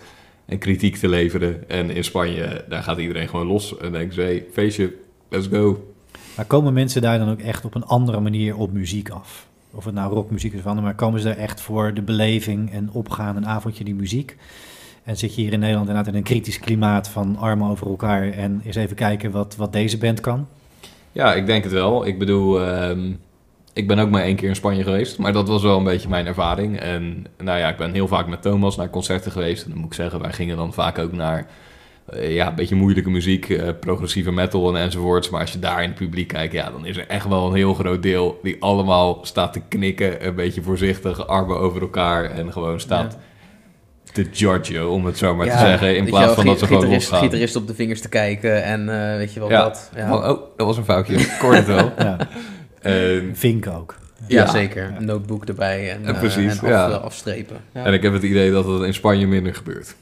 En 0.46 0.58
kritiek 0.58 0.96
te 0.96 1.08
leveren. 1.08 1.70
En 1.70 1.90
in 1.90 2.04
Spanje, 2.04 2.66
daar 2.70 2.84
gaat 2.84 2.98
iedereen 2.98 3.28
gewoon 3.28 3.48
los. 3.48 3.78
En 3.78 3.92
denkt 3.92 4.14
ze, 4.14 4.22
hey, 4.22 4.46
feestje, 4.52 4.94
let's 5.30 5.48
go. 5.48 5.94
Maar 6.36 6.46
komen 6.46 6.74
mensen 6.74 7.02
daar 7.02 7.20
dan 7.20 7.30
ook 7.30 7.40
echt 7.40 7.66
op 7.66 7.76
een 7.76 7.86
andere 7.86 8.20
manier 8.20 8.56
op 8.58 8.72
muziek 8.72 9.10
af? 9.10 9.48
Of 9.76 9.86
het 9.86 9.94
nou 9.94 10.14
rockmuziek 10.14 10.54
is 10.54 10.66
ander, 10.66 10.84
maar 10.84 10.96
komen 10.96 11.20
ze 11.20 11.28
daar 11.28 11.38
echt 11.38 11.62
voor 11.62 11.94
de 11.94 12.02
beleving 12.02 12.72
en 12.72 12.90
opgaan 12.92 13.36
een 13.36 13.48
avondje 13.48 13.84
die 13.84 13.96
muziek? 13.96 14.38
En 15.04 15.18
zit 15.18 15.36
je 15.36 15.42
hier 15.42 15.54
in 15.54 15.60
Nederland 15.60 15.88
inderdaad 15.88 16.14
in 16.14 16.20
een 16.20 16.26
kritisch 16.26 16.60
klimaat 16.60 17.10
van 17.10 17.38
armen 17.38 17.70
over 17.70 17.88
elkaar 17.88 18.32
en 18.32 18.62
eens 18.66 18.76
even 18.76 18.96
kijken 18.96 19.32
wat, 19.32 19.56
wat 19.56 19.74
deze 19.74 19.98
band 19.98 20.20
kan? 20.20 20.48
Ja, 21.12 21.34
ik 21.34 21.46
denk 21.46 21.64
het 21.64 21.74
wel. 21.74 22.06
Ik 22.06 22.20
bedoel, 22.20 22.62
ehm, 22.62 23.12
ik 23.74 23.88
ben 23.88 24.00
ook 24.00 24.10
maar 24.10 24.22
één 24.22 24.36
keer 24.36 24.50
in 24.50 24.56
Spanje 24.56 24.84
geweest. 24.84 25.18
Maar 25.18 25.34
dat 25.34 25.48
was 25.48 25.62
wel 25.62 25.78
een 25.78 25.84
beetje 25.84 26.10
mijn 26.10 26.26
ervaring. 26.26 26.80
En 26.80 27.26
nou 27.38 27.60
ja, 27.60 27.70
ik 27.70 27.78
ben 27.78 27.94
heel 27.94 28.08
vaak 28.08 28.28
met 28.28 28.42
Thomas 28.42 28.76
naar 28.76 28.90
concerten 28.90 29.32
geweest. 29.32 29.64
En 29.64 29.70
dan 29.70 29.80
moet 29.80 29.88
ik 29.88 29.94
zeggen, 29.94 30.22
wij 30.22 30.34
gingen 30.34 30.58
dan 30.58 30.74
vaak 30.74 30.98
ook 30.98 31.12
naar 31.12 31.48
ja, 32.14 32.48
een 32.48 32.56
beetje 32.56 32.76
moeilijke 32.76 33.10
muziek, 33.10 33.50
eh, 33.50 33.70
progressieve 33.80 34.32
metal 34.32 34.76
en 34.76 34.82
enzovoorts. 34.82 35.30
Maar 35.30 35.42
als 35.42 35.52
je 35.52 35.60
daar 35.60 35.84
in 35.84 35.90
het 35.90 35.98
publiek 35.98 36.28
kijkt, 36.28 36.54
ja, 36.54 36.70
dan 36.72 36.86
is 36.86 36.98
er 36.98 37.08
echt 37.08 37.28
wel 37.28 37.48
een 37.48 37.56
heel 37.56 37.74
groot 37.74 38.04
deel 38.04 38.40
die 38.44 38.56
allemaal 38.60 39.20
staat 39.22 39.54
te 39.54 39.62
knikken. 39.70 40.26
Een 40.28 40.36
beetje 40.36 40.62
voorzichtig, 40.62 41.28
armen 41.28 41.60
over 41.60 41.82
elkaar 41.82 42.32
en 42.32 42.52
gewoon 42.52 42.80
staat 42.80 43.18
te 44.12 44.26
judgen, 44.32 44.90
om 44.90 45.06
het 45.06 45.18
zo 45.18 45.36
maar 45.36 45.50
te 45.50 45.58
zeggen. 45.58 45.98
In 45.98 46.06
plaats 46.06 46.26
wel, 46.26 46.36
van 46.36 46.46
dat 46.46 46.60
ze 46.60 46.66
gewoon 46.66 46.90
losgaan. 46.90 47.20
gitarist 47.22 47.56
op 47.56 47.68
de 47.68 47.76
vingers 47.76 48.02
te 48.02 48.10
kijken 48.10 48.64
en 48.64 49.12
eh, 49.12 49.18
weet 49.18 49.34
je 49.34 49.40
wel 49.40 49.50
Ja. 49.50 49.64
dat. 49.64 49.92
Ja, 49.96 50.08
Van, 50.08 50.18
oh, 50.18 50.26
dat 50.58 50.68
was 50.68 50.78
een 50.78 50.84
foutje. 50.86 51.14
Ik 51.16 51.38
het 51.42 51.66
wel. 51.66 51.92
Ja, 51.98 52.18
Ehm, 52.82 53.34
Vink 53.34 53.68
ook. 53.68 53.96
ja, 54.28 54.44
ja. 54.44 54.50
zeker. 54.52 54.94
Een 54.98 55.06
notebook 55.06 55.46
erbij 55.46 55.92
en, 55.92 56.06
eh, 56.06 56.20
precies, 56.20 56.58
en 56.58 56.64
af, 56.64 56.68
ja. 56.70 56.90
eh, 56.90 57.02
afstrepen. 57.04 57.58
Ja. 57.74 57.86
En 57.86 57.94
ik 57.94 58.02
heb 58.02 58.14
het 58.14 58.24
idee 58.24 58.52
dat 58.52 58.66
het 58.66 58.82
in 58.82 58.94
Spanje 58.94 59.28
minder 59.28 59.56
gebeurt. 59.56 59.96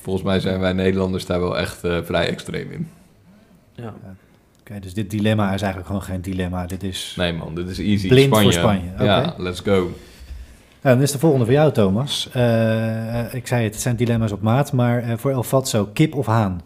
Volgens 0.00 0.24
mij 0.24 0.40
zijn 0.40 0.60
wij 0.60 0.72
Nederlanders 0.72 1.26
daar 1.26 1.40
wel 1.40 1.58
echt 1.58 1.84
eh, 1.84 1.98
vrij 2.02 2.28
extreem 2.28 2.70
in. 2.70 2.88
Ja. 3.72 3.94
Oké, 4.60 4.80
dus 4.80 4.94
dit 4.94 5.10
dilemma 5.10 5.44
is 5.44 5.62
eigenlijk 5.62 5.86
gewoon 5.86 6.02
geen 6.02 6.20
dilemma. 6.20 6.66
Dit 6.66 6.82
is... 6.82 7.14
Nee 7.16 7.32
man, 7.32 7.54
dit 7.54 7.68
is 7.68 7.78
easy. 7.78 8.08
Blind 8.08 8.26
Spanje. 8.26 8.42
voor 8.42 8.52
Spanje. 8.52 8.90
Ja, 8.98 9.34
let's 9.36 9.60
go. 9.60 9.92
Nou, 10.82 10.94
dan 10.94 11.00
is 11.00 11.12
de 11.12 11.18
volgende 11.18 11.44
voor 11.44 11.54
jou, 11.54 11.72
Thomas. 11.72 12.28
Eh, 12.32 13.34
ik 13.34 13.46
zei 13.46 13.64
het, 13.64 13.72
het 13.72 13.82
zijn 13.82 13.96
dilemma's 13.96 14.32
op 14.32 14.42
maat, 14.42 14.72
maar 14.72 15.02
eh, 15.02 15.16
voor 15.16 15.30
El 15.30 15.42
Fatso, 15.42 15.86
kip 15.92 16.14
of 16.14 16.26
haan? 16.26 16.60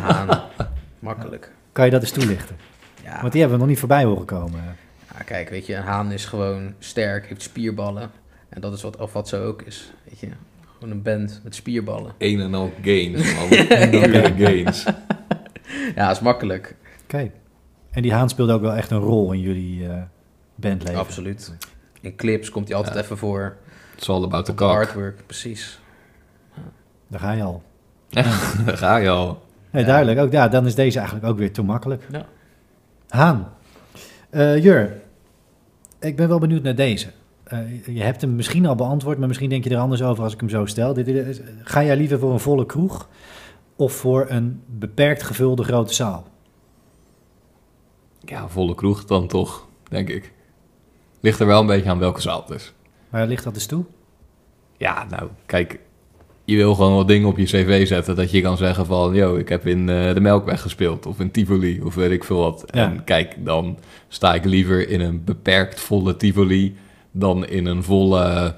Haan. 0.00 0.40
Makkelijk. 0.98 1.52
Kan 1.72 1.84
je 1.84 1.90
dat 1.90 2.00
eens 2.00 2.10
toelichten? 2.10 2.56
Ja. 3.02 3.20
Want 3.20 3.32
die 3.32 3.40
hebben 3.40 3.58
we 3.58 3.64
nog 3.64 3.72
niet 3.72 3.78
voorbij 3.78 4.04
horen 4.04 4.24
komen. 4.24 4.60
Ja, 5.16 5.22
kijk, 5.24 5.48
weet 5.48 5.66
je, 5.66 5.74
een 5.74 5.82
haan 5.82 6.12
is 6.12 6.24
gewoon 6.24 6.74
sterk, 6.78 7.26
heeft 7.26 7.42
spierballen. 7.42 8.10
En 8.48 8.60
dat 8.60 8.72
is 8.72 8.82
wat 8.82 8.98
Alfatso 8.98 9.46
ook 9.46 9.62
is, 9.62 9.92
weet 10.04 10.20
je. 10.20 10.28
Gewoon 10.84 10.98
een 10.98 11.02
band 11.02 11.40
met 11.44 11.54
spierballen. 11.54 12.12
Een 12.18 12.40
en 12.40 12.54
al 12.54 12.72
gains, 12.82 13.34
man. 13.34 13.48
Pure 13.90 14.32
gains. 14.38 14.84
Ja, 15.94 16.10
is 16.10 16.20
makkelijk. 16.20 16.76
Oké. 17.04 17.30
En 17.90 18.02
die 18.02 18.12
haan 18.12 18.28
speelde 18.28 18.52
ook 18.52 18.60
wel 18.60 18.72
echt 18.74 18.90
een 18.90 18.98
rol 18.98 19.32
in 19.32 19.40
jullie 19.40 19.88
eh, 19.88 20.02
bandleven. 20.54 20.98
Absoluut. 21.00 21.54
In 22.00 22.16
clips 22.16 22.50
komt 22.50 22.68
hij 22.68 22.76
altijd 22.76 22.94
Ja. 22.94 23.00
even 23.00 23.18
voor. 23.18 23.56
It's 23.96 24.08
all 24.08 24.22
about 24.24 24.44
the 24.44 24.54
cock. 24.54 24.70
artwork, 24.70 25.26
precies. 25.26 25.80
Daar 27.08 27.20
ga 27.20 27.32
je 27.32 27.42
al. 27.42 27.62
Daar 28.10 28.76
ga 28.76 28.96
je 28.96 29.08
al. 29.08 29.42
Nee, 29.70 29.82
Ja. 29.82 29.88
duidelijk. 29.88 30.18
Ook, 30.18 30.32
ja, 30.32 30.48
dan 30.48 30.66
is 30.66 30.74
deze 30.74 30.98
eigenlijk 30.98 31.26
ook 31.28 31.38
weer 31.38 31.52
te 31.52 31.62
makkelijk. 31.62 32.02
Ja. 32.10 32.26
Haan. 33.08 33.48
Eh, 34.30 34.62
Jur, 34.62 35.00
ik 36.00 36.16
ben 36.16 36.28
wel 36.28 36.38
benieuwd 36.38 36.62
naar 36.62 36.74
deze. 36.74 37.06
Eh, 37.54 37.94
je 37.96 38.02
hebt 38.02 38.20
hem 38.20 38.34
misschien 38.34 38.66
al 38.66 38.74
beantwoord, 38.74 39.18
maar 39.18 39.28
misschien 39.28 39.48
denk 39.48 39.64
je 39.64 39.70
er 39.70 39.76
anders 39.78 40.02
over 40.02 40.24
als 40.24 40.32
ik 40.32 40.40
hem 40.40 40.48
zo 40.48 40.66
stel. 40.66 40.94
Dit 40.94 41.06
is- 41.08 41.40
ga 41.62 41.84
jij 41.84 41.96
liever 41.96 42.18
voor 42.18 42.32
een 42.32 42.40
volle 42.40 42.66
kroeg 42.66 43.08
of 43.76 43.92
voor 43.92 44.26
een 44.28 44.60
beperkt 44.66 45.22
gevulde 45.22 45.64
grote 45.64 45.94
zaal? 45.94 46.26
Ja, 48.20 48.48
volle 48.48 48.74
kroeg 48.74 49.04
dan 49.04 49.26
toch, 49.26 49.66
denk 49.88 50.08
ik. 50.08 50.32
Ligt 51.20 51.40
er 51.40 51.46
wel 51.46 51.60
een 51.60 51.66
beetje 51.66 51.90
aan 51.90 51.98
welke 51.98 52.20
zaal 52.20 52.44
het 52.46 52.56
is. 52.56 52.72
Waar 53.08 53.26
ligt 53.26 53.44
dat 53.44 53.54
dus 53.54 53.66
toe? 53.66 53.84
Ja, 54.76 55.06
nou, 55.10 55.28
kijk, 55.46 55.78
je 56.44 56.56
wil 56.56 56.74
gewoon 56.74 56.94
wat 56.94 57.08
dingen 57.08 57.28
op 57.28 57.38
je 57.38 57.44
cv 57.44 57.86
zetten 57.86 58.16
dat 58.16 58.30
je 58.30 58.40
kan 58.40 58.56
zeggen 58.56 58.86
van, 58.86 59.14
yo, 59.14 59.36
ik 59.36 59.48
heb 59.48 59.66
in 59.66 59.88
eh, 59.88 60.14
de 60.14 60.20
Melkweg 60.20 60.60
gespeeld 60.60 61.06
of 61.06 61.20
in 61.20 61.30
Tivoli 61.30 61.82
of 61.82 61.94
weet 61.94 62.10
ik 62.10 62.24
veel 62.24 62.38
wat. 62.38 62.64
Ja. 62.66 62.90
En 62.90 63.04
kijk, 63.04 63.44
dan 63.44 63.78
sta 64.08 64.34
ik 64.34 64.44
liever 64.44 64.88
in 64.88 65.00
een 65.00 65.24
beperkt 65.24 65.80
volle 65.80 66.16
Tivoli 66.16 66.76
dan 67.16 67.46
in 67.46 67.66
een 67.66 67.82
volle 67.82 68.54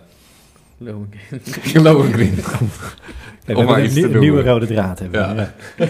Lohengrin. 0.78 1.82
Lohengrin. 1.82 2.34
we 3.44 3.54
Om 3.56 3.64
maar 3.64 3.66
hebben 3.66 3.84
iets 3.84 3.94
een, 3.94 4.00
te 4.00 4.00
nieuw- 4.00 4.10
doen. 4.12 4.20
nieuwe 4.20 4.42
rode 4.42 4.66
draad. 4.66 4.98
Hebben 4.98 5.20
Ja. 5.20 5.34
ja. 5.78 5.86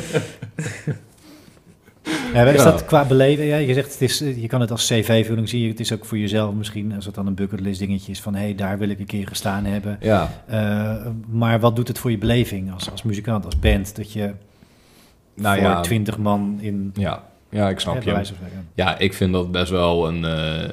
Ja, 2.35 2.45
is 2.45 2.63
Ja. 2.63 2.71
dat 2.71 2.85
qua 2.85 3.05
beleving? 3.05 3.49
Ja, 3.49 3.57
je 3.57 3.75
zegt, 3.75 3.93
het 3.93 4.03
is, 4.03 4.19
je 4.19 4.47
kan 4.47 4.61
het 4.61 4.71
als 4.71 4.87
cv-vulling 4.87 5.49
zien. 5.49 5.69
Het 5.69 5.81
is 5.81 5.93
ook 5.93 6.05
voor 6.05 6.19
jezelf 6.19 6.55
misschien, 6.55 6.93
als 6.95 7.05
het 7.07 7.15
dan 7.15 7.27
een 7.27 7.35
bucketlist 7.35 7.79
dingetje 7.79 8.13
is 8.13 8.21
van... 8.21 8.35
hé, 8.35 8.41
hey, 8.41 8.55
daar 8.55 8.79
wil 8.79 8.89
ik 8.89 8.99
een 8.99 9.07
keer 9.07 9.27
gestaan 9.27 9.65
hebben. 9.65 9.97
Ja, 10.01 10.31
Eh, 10.47 11.07
maar 11.31 11.61
wat 11.61 11.77
doet 11.77 11.89
het 11.89 11.99
voor 11.99 12.11
je 12.11 12.19
beleving 12.19 12.73
als, 12.73 12.91
als 12.91 13.03
muzikant, 13.03 13.45
als 13.45 13.59
band... 13.59 13.97
dat 13.97 14.13
je 14.13 14.31
nou 15.35 15.57
voor 15.59 15.67
ja, 15.67 15.81
twintig 15.81 16.19
man 16.19 16.59
in... 16.61 16.91
ja, 16.95 17.23
ja, 17.51 17.69
ik 17.69 17.81
snap 17.81 18.03
je. 18.03 18.23
Ja, 18.75 18.99
ik 18.99 19.15
vind 19.15 19.33
dat 19.33 19.51
best 19.53 19.71
wel 19.71 20.09
een, 20.09 20.25
eh, 20.25 20.69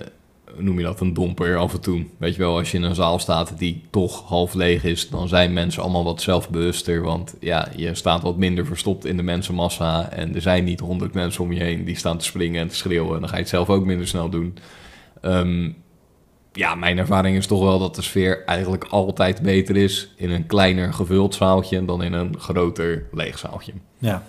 noem 0.58 0.78
je 0.78 0.84
dat, 0.84 1.00
een 1.00 1.14
domper 1.14 1.58
af 1.58 1.74
en 1.74 1.82
toe. 1.82 2.06
Weet 2.18 2.36
je 2.36 2.42
wel, 2.42 2.58
als 2.58 2.72
je 2.72 2.78
in 2.78 2.84
een 2.84 2.96
zaal 2.96 3.20
staat 3.20 3.58
die 3.58 3.84
toch 3.90 4.28
half 4.28 4.54
leeg 4.54 4.84
is, 4.84 5.10
dan 5.10 5.28
zijn 5.28 5.54
mensen 5.54 5.82
allemaal 5.84 6.04
wat 6.04 6.22
zelfbewuster. 6.22 7.02
Want 7.02 7.36
ja, 7.40 7.68
je 7.76 7.96
staat 7.96 8.22
wat 8.22 8.38
minder 8.38 8.66
verstopt 8.66 9.06
in 9.06 9.18
de 9.18 9.24
mensenmassa 9.24 10.10
en 10.10 10.36
er 10.36 10.42
zijn 10.42 10.64
niet 10.64 10.80
honderd 10.80 11.14
mensen 11.14 11.44
om 11.44 11.52
je 11.52 11.64
heen 11.64 11.86
die 11.86 11.98
staan 11.98 12.18
te 12.18 12.26
springen 12.26 12.62
en 12.62 12.68
te 12.68 12.76
schreeuwen. 12.76 13.14
En 13.14 13.20
dan 13.20 13.30
ga 13.30 13.36
je 13.36 13.42
het 13.42 13.50
zelf 13.50 13.70
ook 13.70 13.86
minder 13.86 14.08
snel 14.08 14.30
doen. 14.30 14.58
Ehm, 15.22 15.70
ja, 16.54 16.76
mijn 16.76 16.98
ervaring 16.98 17.38
is 17.38 17.48
toch 17.48 17.60
wel 17.60 17.80
dat 17.80 17.96
de 17.96 18.02
sfeer 18.02 18.44
eigenlijk 18.46 18.84
altijd 18.84 19.42
beter 19.42 19.76
is 19.76 20.14
in 20.16 20.32
een 20.32 20.46
kleiner 20.46 20.94
gevuld 20.94 21.36
zaaltje 21.36 21.86
dan 21.86 22.04
in 22.04 22.14
een 22.14 22.40
groter 22.40 23.08
leeg 23.12 23.38
zaaltje. 23.40 23.74
Ja, 23.98 24.24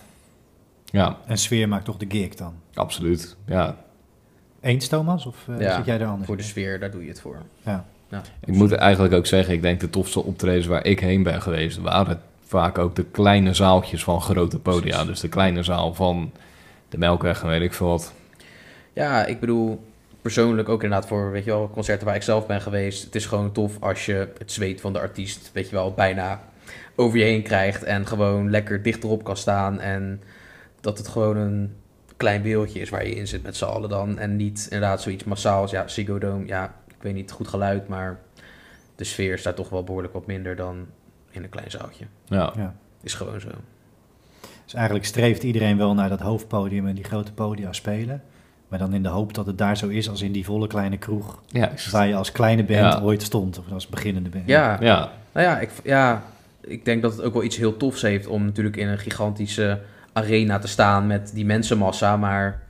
Ja, 0.85 1.19
en 1.27 1.39
sfeer 1.39 1.69
maakt 1.69 1.85
toch 1.85 1.97
de 1.97 2.07
gig 2.09 2.35
dan. 2.35 2.55
absoluut. 2.75 3.37
Ja, 3.47 3.84
Eens, 4.65 4.89
Thomas? 4.89 5.27
Of 5.27 5.37
eh, 5.49 5.61
Ja, 5.61 5.77
zit 5.77 5.85
jij 5.85 6.01
er 6.01 6.07
anders? 6.07 6.27
Voor 6.27 6.37
de 6.37 6.43
sfeer, 6.43 6.81
daar 6.81 6.91
doe 6.91 7.03
je 7.03 7.09
het 7.09 7.21
voor. 7.21 7.43
Ja. 7.63 7.85
ik 8.45 8.55
moet 8.55 8.73
eigenlijk 8.73 9.15
ook 9.15 9.27
zeggen, 9.27 9.55
ik 9.55 9.63
denk 9.63 9.81
de 9.81 9.91
tofste 9.91 10.23
optredens 10.23 10.67
waar 10.67 10.87
ik 10.87 11.01
heen 11.01 11.23
ben 11.23 11.43
geweest, 11.43 11.79
waren 11.79 12.21
vaak 12.47 12.79
ook 12.79 12.97
de 12.97 13.05
kleine 13.05 13.55
zaaltjes 13.55 14.05
van 14.05 14.21
grote 14.21 14.59
podia. 14.59 15.05
Dus 15.05 15.21
de 15.21 15.29
kleine 15.29 15.63
zaal 15.63 15.95
van 15.95 16.33
de 16.89 16.99
Melkweg 16.99 17.43
en 17.43 17.49
weet 17.49 17.63
ik 17.63 17.73
veel 17.73 17.87
wat. 17.87 18.13
Ja, 18.93 19.27
ik 19.27 19.41
bedoel, 19.41 19.85
persoonlijk 20.23 20.69
ook 20.69 20.83
inderdaad 20.83 21.09
voor, 21.09 21.31
weet 21.31 21.45
je 21.45 21.51
wel, 21.51 21.71
concerten 21.71 22.07
waar 22.07 22.17
ik 22.17 22.23
zelf 22.23 22.47
ben 22.47 22.61
geweest. 22.61 23.05
Het 23.05 23.15
is 23.15 23.27
gewoon 23.27 23.53
tof 23.53 23.77
als 23.81 24.07
je 24.07 24.29
het 24.39 24.53
zweet 24.53 24.81
van 24.81 24.93
de 24.93 25.01
artiest, 25.01 25.51
weet 25.53 25.69
je 25.69 25.75
wel, 25.75 25.93
bijna 25.93 26.41
over 26.95 27.19
je 27.19 27.25
heen 27.25 27.43
krijgt. 27.43 27.83
En 27.83 28.07
gewoon 28.07 28.51
lekker 28.51 28.83
dichterop 28.83 29.25
kan 29.25 29.37
staan. 29.37 29.81
En 29.81 30.23
dat 30.81 30.99
het 30.99 31.09
gewoon 31.09 31.37
een 31.37 31.75
klein 32.17 32.43
beeldje 32.43 32.81
is 32.81 32.89
waar 32.91 33.07
je 33.07 33.15
in 33.15 33.27
zit 33.27 33.43
met 33.43 33.57
z'n 33.57 33.65
allen 33.65 33.89
dan. 33.89 34.19
En 34.19 34.37
niet 34.37 34.63
inderdaad 34.65 35.03
zoiets 35.03 35.25
massaals. 35.25 35.71
Ja, 35.71 35.89
Ziggo 35.89 36.19
Dome, 36.19 36.47
ja, 36.47 36.75
ik 36.89 36.95
weet 37.01 37.15
niet, 37.15 37.31
goed 37.31 37.49
geluid, 37.49 37.89
maar 37.89 38.19
de 38.97 39.05
sfeer 39.05 39.33
is 39.33 39.43
daar 39.43 39.55
toch 39.55 39.69
wel 39.69 39.85
behoorlijk 39.85 40.13
wat 40.13 40.27
minder 40.27 40.57
dan 40.57 40.87
in 41.31 41.43
een 41.43 41.49
klein 41.49 41.71
zaaltje. 41.71 42.05
Ja, 42.27 42.53
Ja. 42.57 42.75
Is 43.03 43.15
gewoon 43.15 43.41
zo. 43.41 43.49
Dus 44.65 44.75
eigenlijk 44.75 45.05
streeft 45.07 45.43
iedereen 45.43 45.77
wel 45.77 45.95
naar 45.95 46.09
dat 46.09 46.21
hoofdpodium 46.21 46.87
en 46.87 46.95
die 46.95 47.05
grote 47.05 47.33
podia 47.33 47.73
spelen. 47.73 48.23
Maar 48.69 48.79
dan 48.79 48.95
in 48.95 49.03
de 49.03 49.09
hoop 49.09 49.35
dat 49.35 49.47
het 49.47 49.59
daar 49.59 49.77
zo 49.77 49.89
is 49.89 50.09
als 50.11 50.23
in 50.23 50.33
die 50.33 50.45
volle 50.45 50.67
kleine 50.67 50.99
kroeg. 50.99 51.41
ja, 51.47 51.73
Waar 51.91 52.07
je 52.07 52.15
als 52.15 52.33
kleine 52.33 52.65
band 52.65 52.93
Ja. 52.93 53.01
ooit 53.01 53.23
stond. 53.23 53.59
Of 53.59 53.73
als 53.73 53.87
beginnende 53.87 54.29
band. 54.29 54.47
Ja, 54.49 54.77
ja. 54.81 55.11
Nou 55.33 55.47
ja 55.47 55.61
ik, 55.61 55.71
ja, 55.85 56.23
ik 56.61 56.85
denk 56.85 57.03
dat 57.03 57.13
het 57.13 57.23
ook 57.23 57.33
wel 57.33 57.43
iets 57.43 57.57
heel 57.57 57.77
tofs 57.77 58.03
heeft 58.03 58.27
om 58.27 58.45
natuurlijk 58.45 58.77
in 58.77 58.89
een 58.89 58.99
gigantische 58.99 59.81
arena 60.15 60.59
te 60.59 60.69
staan 60.69 61.07
met 61.07 61.31
die 61.35 61.45
mensenmassa, 61.45 62.17
maar 62.17 62.63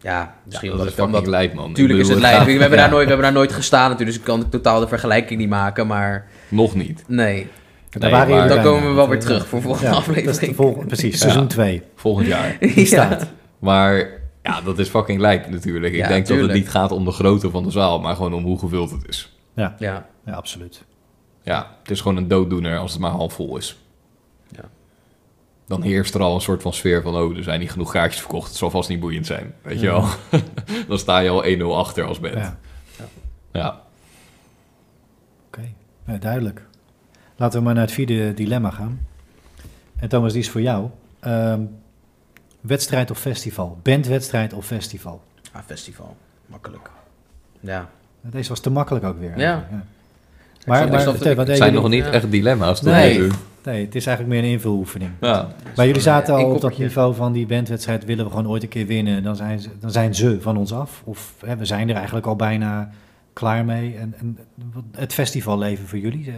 ja, 0.00 0.34
misschien 0.44 0.70
ja, 0.70 0.76
dat 0.76 0.86
omdat, 1.00 1.10
fucking 1.10 1.26
lijp, 1.26 1.54
man. 1.54 1.72
Tuurlijk 1.72 1.98
is 2.00 2.08
het 2.08 2.18
lijp. 2.18 2.44
We 2.44 2.50
hebben, 2.50 2.70
ja, 2.70 2.76
daar 2.76 2.90
nooit, 2.90 3.02
we 3.02 3.08
hebben 3.08 3.26
daar 3.26 3.32
nooit 3.36 3.52
gestaan 3.52 3.90
natuurlijk, 3.90 4.08
dus 4.08 4.18
ik 4.18 4.24
kan 4.24 4.48
totaal 4.48 4.80
de 4.80 4.88
vergelijking 4.88 5.40
niet 5.40 5.48
maken, 5.48 5.86
maar 5.86 6.26
Nog 6.48 6.74
niet. 6.74 7.04
nee. 7.06 7.48
Daar 7.90 8.10
waren 8.10 8.48
Dan 8.48 8.62
komen 8.62 8.88
we 8.88 8.94
wel 8.94 9.08
weer 9.08 9.20
terug 9.20 9.46
voor 9.46 9.62
volgende 9.62 9.90
Ja, 9.90 9.96
aflevering. 9.96 10.26
dat 10.32 10.42
is 10.42 10.48
de 10.48 10.54
volgende, 10.54 10.86
precies, 10.86 11.18
seizoen 11.18 11.46
2. 11.46 11.82
Volgend 11.94 12.26
jaar. 12.26 12.56
Die 12.60 12.78
Ja. 12.80 12.84
staat. 12.86 13.26
Maar 13.58 14.08
ja, 14.42 14.60
dat 14.60 14.78
is 14.78 14.88
fucking 14.88 15.20
lijp 15.20 15.48
natuurlijk. 15.50 15.92
Ik 15.94 16.00
Ja, 16.00 16.08
denk 16.08 16.26
dat 16.26 16.38
het 16.38 16.52
niet 16.52 16.68
gaat 16.68 16.92
om 16.92 17.04
de 17.04 17.10
grootte 17.10 17.50
van 17.50 17.62
de 17.64 17.70
zaal, 17.70 18.00
maar 18.00 18.14
gewoon 18.16 18.34
om 18.34 18.44
hoe 18.44 18.58
gevuld 18.58 18.90
het 18.90 19.08
is. 19.08 19.36
Ja, 19.54 19.76
Ja, 19.78 20.06
absoluut. 20.30 20.84
Ja, 21.42 21.70
het 21.82 21.90
is 21.90 22.00
gewoon 22.00 22.16
een 22.16 22.28
dooddoener 22.28 22.78
als 22.78 22.92
het 22.92 23.00
maar 23.00 23.10
half 23.10 23.32
vol 23.32 23.56
is. 23.56 23.76
Dan 25.66 25.82
heerst 25.82 26.14
er 26.14 26.20
al 26.22 26.34
een 26.34 26.40
soort 26.40 26.62
van 26.62 26.72
sfeer 26.72 27.02
van, 27.02 27.16
oh, 27.16 27.36
er 27.36 27.42
zijn 27.42 27.60
niet 27.60 27.70
genoeg 27.70 27.92
kaartjes 27.92 28.20
verkocht. 28.20 28.48
Het 28.48 28.56
zal 28.56 28.70
vast 28.70 28.88
niet 28.88 29.00
boeiend 29.00 29.26
zijn, 29.26 29.54
weet 29.62 29.80
je 29.80 29.86
wel. 29.86 30.04
Dan 30.88 30.98
sta 30.98 31.18
je 31.18 31.28
al 31.30 31.44
1-0 31.44 31.62
achter 31.86 32.04
als 32.04 32.20
band. 32.20 32.34
Ja, 32.34 32.58
Ja. 33.52 33.80
oké. 35.46 35.68
Ja, 36.06 36.16
duidelijk. 36.16 36.62
Laten 37.36 37.58
we 37.58 37.64
maar 37.64 37.74
naar 37.74 37.82
het 37.84 37.92
vierde 37.92 38.34
dilemma 38.34 38.70
gaan. 38.70 39.00
En 39.96 40.08
Thomas, 40.08 40.32
die 40.32 40.40
is 40.42 40.50
voor 40.50 40.60
jou. 40.60 40.88
Ehm, 41.20 41.60
wedstrijd 42.60 43.10
of 43.10 43.18
festival? 43.18 43.78
Bandwedstrijd 43.82 44.52
of 44.52 44.66
festival? 44.66 45.22
Ah, 45.52 45.62
festival. 45.66 46.16
Makkelijk. 46.46 46.90
Ja. 47.60 47.88
Deze 48.20 48.48
was 48.48 48.60
te 48.60 48.70
makkelijk 48.70 49.04
ook 49.04 49.18
weer. 49.18 49.38
Ja. 49.38 49.68
Maar, 50.66 50.88
vertel, 50.88 51.34
wat 51.34 51.46
Het 51.46 51.56
zijn 51.56 51.72
nog 51.74 51.88
niet 51.88 52.04
Ja. 52.04 52.10
echt 52.10 52.30
dilemma's. 52.30 52.80
Nee. 52.82 53.28
Nee, 53.66 53.84
het 53.84 53.94
is 53.94 54.06
eigenlijk 54.06 54.36
meer 54.36 54.44
een 54.46 54.54
invuloefening. 54.54 55.10
Ja. 55.20 55.48
Maar 55.76 55.86
jullie 55.86 56.00
zaten 56.02 56.34
al 56.34 56.50
op 56.54 56.60
dat 56.60 56.78
niveau 56.78 57.14
van 57.14 57.32
die 57.32 57.46
bandwedstrijd, 57.46 58.04
willen 58.04 58.24
we 58.24 58.30
gewoon 58.30 58.48
ooit 58.48 58.62
een 58.62 58.68
keer 58.68 58.86
winnen, 58.86 59.22
dan 59.22 59.36
zijn 59.36 59.60
ze, 59.60 59.68
dan 59.80 59.90
zijn 59.90 60.14
ze 60.14 60.40
van 60.40 60.56
ons 60.56 60.72
af. 60.72 61.02
Of 61.04 61.34
hè, 61.46 61.56
we 61.56 61.64
zijn 61.64 61.88
er 61.88 61.94
eigenlijk 61.96 62.26
al 62.26 62.36
bijna 62.36 62.90
klaar 63.32 63.64
mee. 63.64 63.96
En, 63.96 64.14
en 64.18 64.38
wat- 64.72 64.84
het 64.92 65.12
festivalleven 65.12 65.86
voor 65.88 65.98
jullie, 65.98 66.28
eh, 66.30 66.34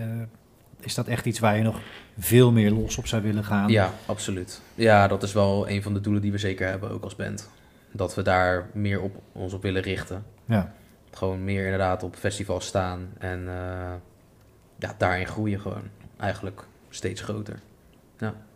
is 0.80 0.94
dat 0.94 1.06
echt 1.06 1.26
iets 1.26 1.38
waar 1.38 1.56
je 1.56 1.62
nog 1.62 1.80
veel 2.18 2.52
meer 2.52 2.70
los 2.70 2.98
op 2.98 3.06
zou 3.06 3.22
willen 3.22 3.44
gaan? 3.44 3.68
Ja, 3.70 3.92
absoluut. 4.06 4.60
Ja, 4.74 5.08
dat 5.08 5.22
is 5.22 5.32
wel 5.32 5.68
een 5.68 5.82
van 5.82 5.94
de 5.94 6.00
doelen 6.00 6.22
die 6.22 6.32
we 6.32 6.38
zeker 6.38 6.68
hebben, 6.68 6.90
ook 6.90 7.02
als 7.04 7.16
band. 7.16 7.50
Dat 7.92 8.14
we 8.14 8.22
daar 8.22 8.66
meer 8.72 9.00
op 9.00 9.14
ons 9.32 9.52
op 9.52 9.62
willen 9.62 9.82
richten. 9.82 10.24
Ja. 10.44 10.72
Gewoon 11.12 11.44
meer 11.44 11.64
inderdaad 11.64 12.02
op 12.02 12.14
festivals 12.16 12.66
staan 12.66 13.08
en 13.18 13.40
eh, 13.48 13.54
ja, 14.78 14.94
daarin 14.98 15.26
groeien 15.26 15.60
gewoon. 15.60 15.82
Eigenlijk 16.16 16.64
steeds 16.88 17.20
groter. 17.20 17.60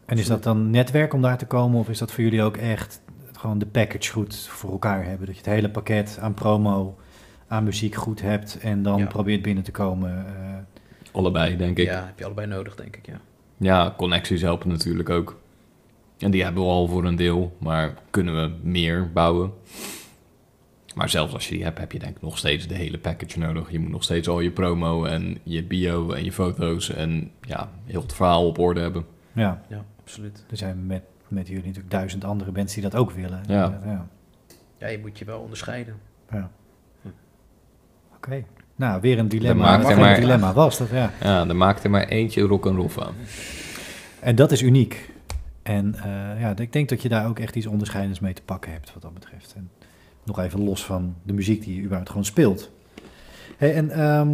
En 0.07 0.19
is 0.19 0.27
dat 0.27 0.43
dan 0.43 0.71
netwerk 0.71 1.13
om 1.15 1.23
daar 1.23 1.39
te 1.39 1.47
komen, 1.47 1.79
of 1.81 1.89
is 1.89 1.99
dat 1.99 2.13
voor 2.13 2.25
jullie 2.25 2.43
ook 2.43 2.57
echt 2.57 3.01
gewoon 3.33 3.59
de 3.59 3.67
package 3.67 4.13
goed 4.13 4.37
voor 4.37 4.71
elkaar 4.71 5.05
hebben? 5.05 5.27
Dat 5.27 5.35
je 5.37 5.43
het 5.43 5.51
hele 5.51 5.71
pakket 5.71 6.19
aan 6.21 6.35
promo, 6.35 6.99
aan 7.49 7.65
muziek 7.65 7.95
goed 7.95 8.21
hebt 8.23 8.59
en 8.59 8.83
dan 8.83 8.99
Ja. 8.99 9.07
probeert 9.07 9.43
binnen 9.43 9.65
te 9.65 9.71
komen. 9.71 10.27
eh, 10.27 11.13
Allebei, 11.13 11.57
denk 11.57 11.79
ik. 11.79 11.87
Ja, 11.87 12.05
heb 12.07 12.19
je 12.19 12.25
allebei 12.25 12.47
nodig, 12.47 12.75
denk 12.77 12.97
ik, 12.97 13.07
ja. 13.07 13.21
Ja, 13.57 13.95
connecties 13.97 14.41
helpen 14.43 14.69
natuurlijk 14.69 15.11
ook. 15.11 15.41
En 16.19 16.31
die 16.31 16.43
hebben 16.43 16.63
we 16.63 16.69
al 16.69 16.89
voor 16.89 17.05
een 17.05 17.17
deel, 17.17 17.57
maar 17.59 17.95
kunnen 18.11 18.35
we 18.43 18.55
meer 18.63 19.13
bouwen? 19.13 19.53
Maar 20.95 21.09
zelfs 21.09 21.33
als 21.35 21.49
je 21.49 21.55
die 21.55 21.65
hebt, 21.65 21.79
heb 21.79 21.93
je 21.93 21.99
denk 21.99 22.17
ik 22.17 22.23
nog 22.23 22.39
steeds 22.39 22.67
de 22.67 22.75
hele 22.75 22.99
package 22.99 23.39
nodig. 23.39 23.71
Je 23.71 23.79
moet 23.79 23.91
nog 23.91 24.03
steeds 24.03 24.29
al 24.29 24.41
je 24.41 24.51
promo 24.51 25.05
en 25.05 25.39
je 25.43 25.63
bio 25.65 26.13
en 26.13 26.25
je 26.25 26.33
foto's 26.33 26.91
en 26.91 27.31
ja, 27.41 27.69
heel 27.85 28.03
het 28.03 28.13
verhaal 28.15 28.47
op 28.47 28.59
orde 28.59 28.81
hebben. 28.81 29.05
ja, 29.33 29.63
Ja, 29.69 29.85
absoluut. 30.01 30.45
er 30.51 30.57
zijn 30.57 30.87
met, 30.87 31.03
met 31.29 31.47
jullie 31.47 31.65
natuurlijk 31.65 31.91
duizend 31.91 32.25
andere 32.25 32.51
bands 32.53 32.75
die 32.75 32.83
dat 32.83 32.95
ook 32.95 33.11
willen. 33.11 33.41
Ja. 33.47 33.81
ja. 33.85 34.07
Ja, 34.79 34.87
je 34.89 34.99
moet 34.99 35.19
je 35.19 35.25
wel 35.25 35.41
onderscheiden. 35.41 35.95
Ja. 36.31 36.51
Hm. 37.03 37.09
Oké. 38.17 38.45
Nou, 38.77 39.01
weer 39.01 39.19
een 39.19 39.29
dilemma. 39.29 39.65
maakt 39.65 39.83
Wat 39.83 39.91
er 39.93 39.97
een 39.99 40.03
maar- 40.05 40.21
dilemma 40.21 40.53
was 40.53 40.79
dat, 40.79 40.89
ja. 40.91 41.13
Ja, 41.23 41.49
er 41.49 41.57
maakt 41.57 41.85
er 41.85 41.91
maar 41.91 42.09
eentje 42.09 42.43
rock'n'roll 42.43 42.89
van. 42.89 43.13
En 44.21 44.35
dat 44.37 44.53
is 44.53 44.63
uniek. 44.63 45.11
En 45.63 45.95
eh, 45.95 46.41
ja, 46.41 46.57
ik 46.57 46.73
denk 46.73 46.89
dat 46.89 47.03
je 47.03 47.09
daar 47.09 47.29
ook 47.29 47.39
echt 47.39 47.57
iets 47.57 47.67
onderscheidends 47.67 48.21
mee 48.21 48.33
te 48.33 48.43
pakken 48.43 48.73
hebt 48.73 48.93
wat 48.93 49.03
dat 49.03 49.15
betreft. 49.15 49.55
En 49.57 49.71
nog 50.25 50.39
even 50.39 50.65
los 50.65 50.85
van 50.85 51.15
de 51.23 51.33
muziek 51.33 51.65
die 51.65 51.75
je 51.75 51.81
überhaupt 51.81 52.09
gewoon 52.09 52.25
speelt. 52.25 52.71
Hey, 53.57 53.75
en 53.75 53.91
ehm, 53.91 54.29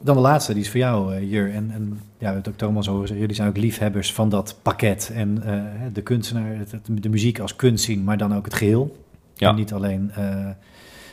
dan 0.00 0.14
de 0.14 0.20
laatste, 0.22 0.52
die 0.52 0.62
is 0.62 0.70
voor 0.70 0.80
jou, 0.80 1.14
eh, 1.14 1.30
Jur. 1.30 1.50
En, 1.54 1.70
en 1.70 1.82
ja, 1.90 1.98
we 2.18 2.24
hebben 2.24 2.42
het 2.42 2.48
ook 2.48 2.56
Thomas 2.58 2.86
horen 2.86 3.00
zeggen, 3.00 3.18
jullie 3.20 3.34
zijn 3.36 3.48
ook 3.48 3.56
liefhebbers 3.56 4.12
van 4.12 4.28
dat 4.28 4.58
pakket. 4.62 5.10
En 5.14 5.42
eh, 5.42 5.62
de 5.92 6.02
kunstenaar, 6.02 6.56
het- 6.56 6.70
het- 6.72 6.88
de 7.02 7.08
muziek 7.08 7.38
als 7.38 7.56
kunst 7.56 7.84
zien, 7.84 8.04
maar 8.04 8.18
dan 8.18 8.34
ook 8.34 8.44
het 8.44 8.54
geheel. 8.54 9.04
Ja. 9.34 9.48
En 9.48 9.54
niet 9.54 9.72
alleen 9.72 10.10
eh, 10.14 10.46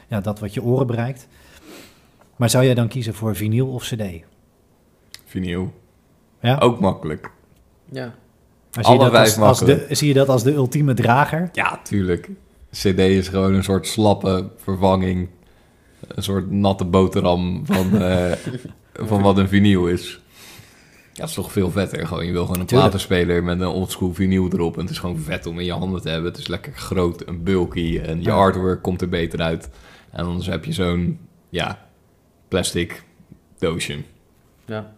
ja, 0.08 0.22
dat 0.22 0.40
wat 0.40 0.54
je 0.54 0.64
oren 0.64 0.88
bereikt. 0.88 1.28
Maar 2.36 2.50
zou 2.50 2.66
jij 2.66 2.74
dan 2.74 2.88
kiezen 2.88 3.14
voor 3.14 3.36
vinyl 3.36 3.68
of 3.68 3.84
cd? 3.84 4.04
Vinyl. 5.26 5.74
Ja? 6.42 6.58
Ook 6.58 6.80
makkelijk. 6.80 7.32
Ja, 7.92 8.14
Maar 8.74 8.84
zie, 8.84 8.94
je 8.94 9.00
Alle 9.00 9.10
dat 9.10 9.20
als, 9.20 9.38
als 9.38 9.60
de, 9.60 9.66
makkelijk. 9.66 9.96
zie 9.96 10.08
je 10.08 10.14
dat 10.14 10.30
als 10.30 10.44
de 10.44 10.54
ultieme 10.54 10.94
drager? 10.94 11.50
Ja, 11.54 11.80
tuurlijk. 11.84 12.30
CD 12.72 12.99
is 12.99 13.27
gewoon 13.27 13.53
een 13.53 13.64
soort 13.64 13.88
slappe 13.88 14.49
vervanging. 14.57 15.30
Een 16.07 16.23
soort 16.23 16.52
natte 16.52 16.85
boterham 16.85 17.61
van, 17.65 18.02
eh, 18.02 18.31
van 19.10 19.22
wat 19.22 19.38
een 19.38 19.48
vinyl 19.48 19.88
is. 19.88 20.19
Ja, 21.14 21.23
het 21.23 21.30
is 21.30 21.35
toch 21.35 21.52
veel 21.52 21.72
vetter. 21.72 22.07
Gewoon, 22.07 22.26
je 22.26 22.31
wil 22.31 22.45
gewoon 22.45 22.60
een 22.60 22.65
Tuurlijk. 22.65 22.89
platenspeler 22.89 23.44
met 23.44 23.60
een 23.61 23.68
oldschool 23.68 24.14
vinyl 24.14 24.49
erop. 24.53 24.76
En 24.76 24.81
het 24.81 24.89
is 24.89 24.99
gewoon 24.99 25.19
vet 25.19 25.45
om 25.45 25.60
in 25.60 25.65
je 25.65 25.72
handen 25.72 26.02
te 26.02 26.10
hebben. 26.10 26.31
Het 26.31 26.39
is 26.39 26.48
lekker 26.48 26.73
groot 26.73 27.22
en 27.22 27.44
bulky. 27.44 27.99
En 27.99 28.22
je 28.23 28.31
artwork 28.31 28.81
komt 28.81 29.02
er 29.02 29.10
beter 29.10 29.41
uit. 29.41 29.69
En 30.11 30.26
anders 30.26 30.48
heb 30.48 30.65
je 30.65 30.73
zo'n, 30.73 31.19
ja, 31.49 31.88
plastic 32.48 33.03
doosje. 33.57 33.98
ja. 34.65 34.95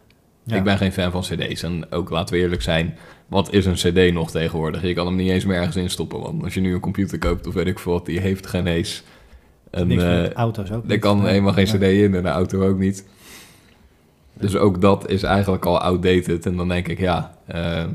Ja. 0.49 0.55
Ik 0.55 0.63
ben 0.63 0.77
geen 0.77 0.91
fan 0.91 1.11
van 1.11 1.21
cd's. 1.21 1.63
En 1.63 1.91
ook, 1.91 2.09
laten 2.09 2.35
we 2.35 2.41
eerlijk 2.41 2.61
zijn, 2.61 2.97
wat 3.27 3.53
is 3.53 3.65
een 3.65 3.73
cd 3.73 4.13
nog 4.13 4.31
tegenwoordig? 4.31 4.81
Je 4.81 4.93
kan 4.93 5.05
hem 5.05 5.15
niet 5.15 5.29
eens 5.29 5.45
meer 5.45 5.57
ergens 5.57 5.75
instoppen. 5.75 6.19
Want 6.19 6.43
als 6.43 6.53
je 6.53 6.61
nu 6.61 6.73
een 6.73 6.79
computer 6.79 7.17
koopt 7.17 7.47
of 7.47 7.53
weet 7.53 7.67
ik 7.67 7.79
veel 7.79 7.91
wat, 7.91 8.05
die 8.05 8.19
heeft 8.19 8.47
geen 8.47 8.67
eens 8.67 9.03
een... 9.71 9.87
Niks 9.87 10.03
eh, 10.03 10.09
met 10.09 10.33
auto's 10.33 10.71
ook 10.71 10.83
er 10.91 10.99
kan 10.99 11.17
Nee. 11.21 11.27
helemaal 11.31 11.53
geen 11.53 11.65
cd 11.65 11.81
in 11.81 12.15
en 12.15 12.23
de 12.23 12.29
auto 12.29 12.67
ook 12.67 12.77
niet. 12.77 13.07
Dus 14.33 14.55
ook 14.55 14.81
dat 14.81 15.09
is 15.09 15.23
eigenlijk 15.23 15.65
al 15.65 15.79
outdated. 15.79 16.45
En 16.45 16.55
dan 16.55 16.67
denk 16.67 16.87
ik, 16.87 16.99
ja, 16.99 17.37
eh, 17.45 17.85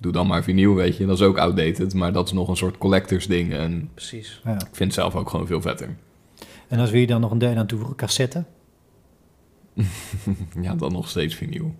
doe 0.00 0.12
dan 0.12 0.26
maar 0.26 0.42
vinyl, 0.42 0.74
weet 0.74 0.96
je. 0.96 1.06
Dat 1.06 1.16
is 1.16 1.22
ook 1.22 1.38
outdated, 1.38 1.94
maar 1.94 2.12
dat 2.12 2.26
is 2.26 2.32
nog 2.32 2.48
een 2.48 2.56
soort 2.56 2.78
collectors 2.78 3.26
ding. 3.26 3.52
En 3.52 3.90
Precies. 3.94 4.40
Ja. 4.44 4.52
ik 4.54 4.58
vind 4.60 4.78
het 4.78 4.94
zelf 4.94 5.14
ook 5.14 5.30
gewoon 5.30 5.46
veel 5.46 5.60
vetter. 5.60 5.96
En 6.68 6.78
als 6.78 6.90
we 6.90 6.98
hier 6.98 7.06
dan 7.06 7.20
nog 7.20 7.30
een 7.30 7.38
derde 7.38 7.60
aan 7.60 7.66
toevoegen, 7.66 7.96
cassette, 7.96 8.44
ja, 10.60 10.74
dan 10.74 10.92
nog 10.92 11.08
steeds 11.08 11.34
vinyl. 11.34 11.74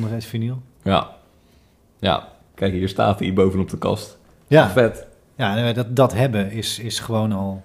Eens 0.00 0.26
vinyl. 0.26 0.62
Ja. 0.82 1.10
Ja, 1.98 2.28
kijk, 2.54 2.72
hier 2.72 2.88
staat 2.88 3.18
hij 3.18 3.32
bovenop 3.32 3.70
de 3.70 3.78
kast. 3.78 4.18
Ja, 4.46 4.70
Vet. 4.70 5.06
ja 5.36 5.72
dat, 5.72 5.96
dat 5.96 6.12
hebben 6.14 6.50
is, 6.50 6.78
is 6.78 6.98
gewoon 7.00 7.32
al 7.32 7.62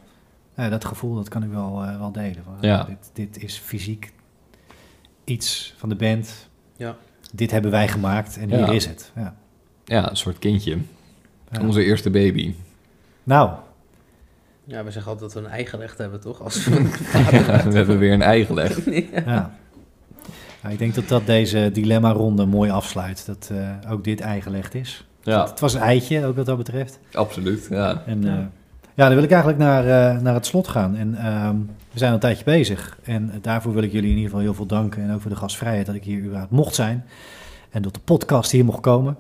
Nou, 0.56 0.70
dat 0.70 0.86
gevoel 0.86 1.16
dat 1.16 1.30
kan 1.30 1.44
ik 1.44 1.50
wel, 1.50 1.84
eh, 1.84 1.98
wel 2.00 2.12
delen. 2.12 2.44
Van, 2.44 2.56
Ja. 2.62 2.84
dit, 2.84 3.10
dit 3.14 3.44
is 3.44 3.58
fysiek 3.58 4.14
iets 5.24 5.74
van 5.78 5.90
de 5.90 5.96
band. 5.96 6.50
Ja. 6.78 6.96
Dit 7.34 7.52
hebben 7.52 7.72
wij 7.72 7.88
gemaakt 7.88 8.38
en 8.38 8.50
Ja. 8.50 8.58
hier 8.58 8.74
is 8.74 8.86
het. 8.86 9.12
Ja. 9.16 9.36
Ja, 9.86 10.10
een 10.10 10.18
soort 10.18 10.40
kindje. 10.40 10.78
Ja. 11.52 11.62
Onze 11.62 11.84
eerste 11.84 12.10
baby. 12.10 12.54
Nou, 13.24 13.52
Ja, 14.64 14.84
we 14.84 14.92
zeggen 14.92 15.12
altijd 15.12 15.34
dat 15.34 15.42
we 15.42 15.48
een 15.50 15.54
eigen 15.56 15.80
recht 15.80 15.98
hebben, 15.98 16.20
toch? 16.22 16.42
Als 16.42 16.64
we 16.66 16.82
we 17.70 17.76
hebben 17.76 17.98
weer 17.98 18.14
een 18.14 18.22
ei 18.22 18.46
gelegd. 18.46 18.86
ja. 19.26 19.56
Nou, 20.68 20.80
ik 20.80 20.86
denk 20.86 20.96
dat 20.96 21.08
dat 21.08 21.26
deze 21.26 21.70
dilemma-ronde 21.74 22.46
mooi 22.46 22.70
afsluit. 22.72 23.26
Dat 23.26 23.52
eh, 23.52 23.92
ook 23.92 24.04
dit 24.04 24.20
eigenlegd 24.20 24.76
is. 24.76 25.06
Ja, 25.22 25.46
Het 25.46 25.60
was 25.60 25.74
een 25.74 25.82
eitje, 25.82 26.26
ook 26.26 26.36
wat 26.36 26.46
dat 26.46 26.58
betreft. 26.58 27.00
absoluut. 27.14 27.68
Ja. 27.70 28.04
En 28.06 28.22
Ja. 28.22 28.28
ja. 28.28 28.50
ja, 28.96 29.06
dan 29.06 29.14
wil 29.14 29.24
ik 29.24 29.30
eigenlijk 29.32 29.62
naar, 29.62 29.84
eh, 29.84 30.22
naar 30.22 30.34
het 30.34 30.46
slot 30.46 30.68
gaan. 30.68 30.96
En 30.96 31.16
ehm, 31.16 31.56
we 31.92 31.98
zijn 32.00 32.10
al 32.10 32.16
een 32.16 32.22
tijdje 32.22 32.44
bezig. 32.44 32.98
En 33.04 33.32
daarvoor 33.42 33.74
wil 33.74 33.84
ik 33.84 33.92
jullie 33.92 34.10
in 34.10 34.16
ieder 34.16 34.30
geval 34.30 34.44
heel 34.46 34.54
veel 34.54 34.66
danken. 34.66 35.04
En 35.04 35.14
ook 35.14 35.22
voor 35.22 35.32
de 35.32 35.38
gastvrijheid 35.38 35.86
dat 35.86 35.96
ik 35.96 36.04
hier 36.04 36.20
überhaupt 36.24 36.52
mocht 36.52 36.76
zijn. 36.76 37.06
En 37.70 37.82
dat 37.82 37.94
de 37.94 38.00
podcast 38.04 38.52
hier 38.52 38.66
mocht 38.66 38.82
komen. 38.82 39.18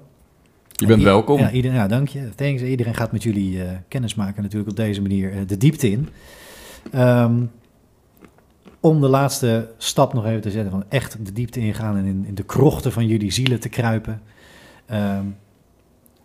Je 0.72 0.86
bent 0.86 1.04
welkom. 1.04 1.40
Ja, 1.40 1.52
iedereen, 1.52 1.78
ja, 1.78 1.88
dank 1.88 2.08
je. 2.08 2.30
Thanks. 2.36 2.62
Iedereen 2.62 2.96
gaat 2.96 3.12
met 3.12 3.24
jullie 3.24 3.64
eh 3.64 3.70
kennis 3.88 4.16
maken 4.16 4.42
natuurlijk 4.42 4.70
op 4.70 4.76
deze 4.78 5.02
manier 5.02 5.32
eh, 5.32 5.38
de 5.48 5.58
diepte 5.58 5.92
in. 5.92 6.10
Ehm, 6.92 7.34
om 8.88 9.02
de 9.02 9.08
laatste 9.08 9.70
stap 9.78 10.14
nog 10.14 10.26
even 10.26 10.42
te 10.42 10.52
zetten 10.52 10.72
van 10.72 10.84
echt 10.90 11.26
de 11.26 11.32
diepte 11.32 11.60
ingaan 11.60 11.98
en 11.98 12.06
in, 12.06 12.26
in 12.28 12.36
de 12.36 12.44
krochten 12.44 12.92
van 12.92 13.08
jullie 13.08 13.32
zielen 13.32 13.60
te 13.60 13.70
kruipen. 13.70 14.22
Ehm, 14.86 15.26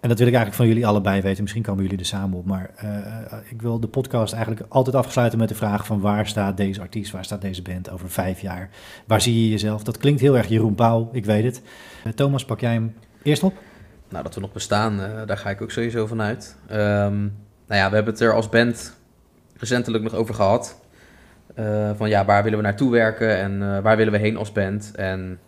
en 0.03 0.09
dat 0.09 0.19
wil 0.19 0.27
ik 0.27 0.35
eigenlijk 0.35 0.55
van 0.55 0.67
jullie 0.67 0.87
allebei 0.87 1.21
weten. 1.21 1.43
Misschien 1.43 1.63
komen 1.63 1.83
jullie 1.83 1.99
er 1.99 2.05
samen 2.05 2.39
op. 2.39 2.47
Maar 2.47 2.71
eh, 2.77 3.39
ik 3.49 3.63
wil 3.63 3.81
de 3.81 3.87
podcast 3.87 4.33
eigenlijk 4.33 4.65
altijd 4.69 4.97
afsluiten 4.97 5.39
met 5.39 5.49
de 5.49 5.55
vraag 5.55 5.87
van 5.87 6.01
waar 6.01 6.27
staat 6.27 6.57
deze 6.57 6.81
artiest, 6.81 7.13
waar 7.13 7.25
staat 7.25 7.41
deze 7.41 7.63
band 7.63 7.91
over 7.91 8.11
vijf 8.11 8.41
jaar? 8.41 8.71
Waar 9.07 9.21
zie 9.21 9.43
je 9.43 9.51
jezelf? 9.51 9.83
Dat 9.83 9.99
klinkt 9.99 10.21
heel 10.21 10.37
erg 10.37 10.49
Jeroen 10.49 10.75
Pauw, 10.75 11.09
ik 11.13 11.25
weet 11.25 11.45
het. 11.45 11.63
Eh, 12.05 12.13
Thomas, 12.13 12.45
pak 12.45 12.61
jij 12.61 12.73
hem 12.73 12.95
eerst 13.23 13.43
op? 13.43 13.55
Nou, 14.09 14.25
dat 14.25 14.35
we 14.35 14.41
nog 14.41 14.53
bestaan, 14.53 15.01
eh, 15.01 15.27
daar 15.27 15.39
ga 15.39 15.51
ik 15.51 15.63
ook 15.63 15.71
sowieso 15.71 16.07
van 16.07 16.23
uit. 16.23 16.57
Ehm, 16.67 17.21
nou 17.67 17.81
ja, 17.81 17.89
we 17.89 17.95
hebben 17.95 18.13
het 18.13 18.23
er 18.23 18.35
als 18.35 18.49
band 18.49 18.97
recentelijk 19.57 20.05
nog 20.05 20.15
over 20.15 20.35
gehad. 20.35 20.82
Eh, 21.55 21.91
van 21.95 22.09
ja, 22.09 22.25
waar 22.25 22.43
willen 22.43 22.59
we 22.59 22.65
naartoe 22.65 22.91
werken 22.91 23.37
en 23.37 23.63
eh, 23.63 23.83
waar 23.83 23.97
willen 23.97 24.13
we 24.13 24.19
heen 24.19 24.37
als 24.37 24.53
band? 24.53 24.93
En 24.95 25.41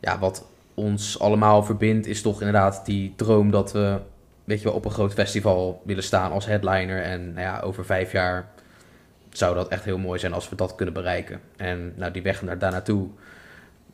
ja, 0.00 0.18
wat 0.18 0.46
ons 0.74 1.18
allemaal 1.18 1.62
verbindt 1.62 2.06
is 2.06 2.22
toch 2.22 2.38
inderdaad 2.38 2.86
die 2.86 3.12
droom 3.16 3.50
dat 3.50 3.72
we, 3.72 3.98
weet 4.44 4.58
je 4.58 4.64
wel, 4.64 4.74
op 4.74 4.84
een 4.84 4.90
groot 4.90 5.12
festival 5.12 5.82
willen 5.84 6.02
staan 6.02 6.32
als 6.32 6.46
headliner. 6.46 7.02
En 7.02 7.32
nou 7.32 7.40
ja, 7.40 7.60
over 7.60 7.84
vijf 7.84 8.12
jaar 8.12 8.48
zou 9.30 9.54
dat 9.54 9.68
echt 9.68 9.84
heel 9.84 9.98
mooi 9.98 10.18
zijn 10.18 10.32
als 10.32 10.48
we 10.48 10.56
dat 10.56 10.74
kunnen 10.74 10.94
bereiken. 10.94 11.40
En 11.56 11.92
nou, 11.96 12.12
die 12.12 12.22
weg 12.22 12.42
naar 12.42 12.58
daar 12.58 12.70
naartoe, 12.70 13.08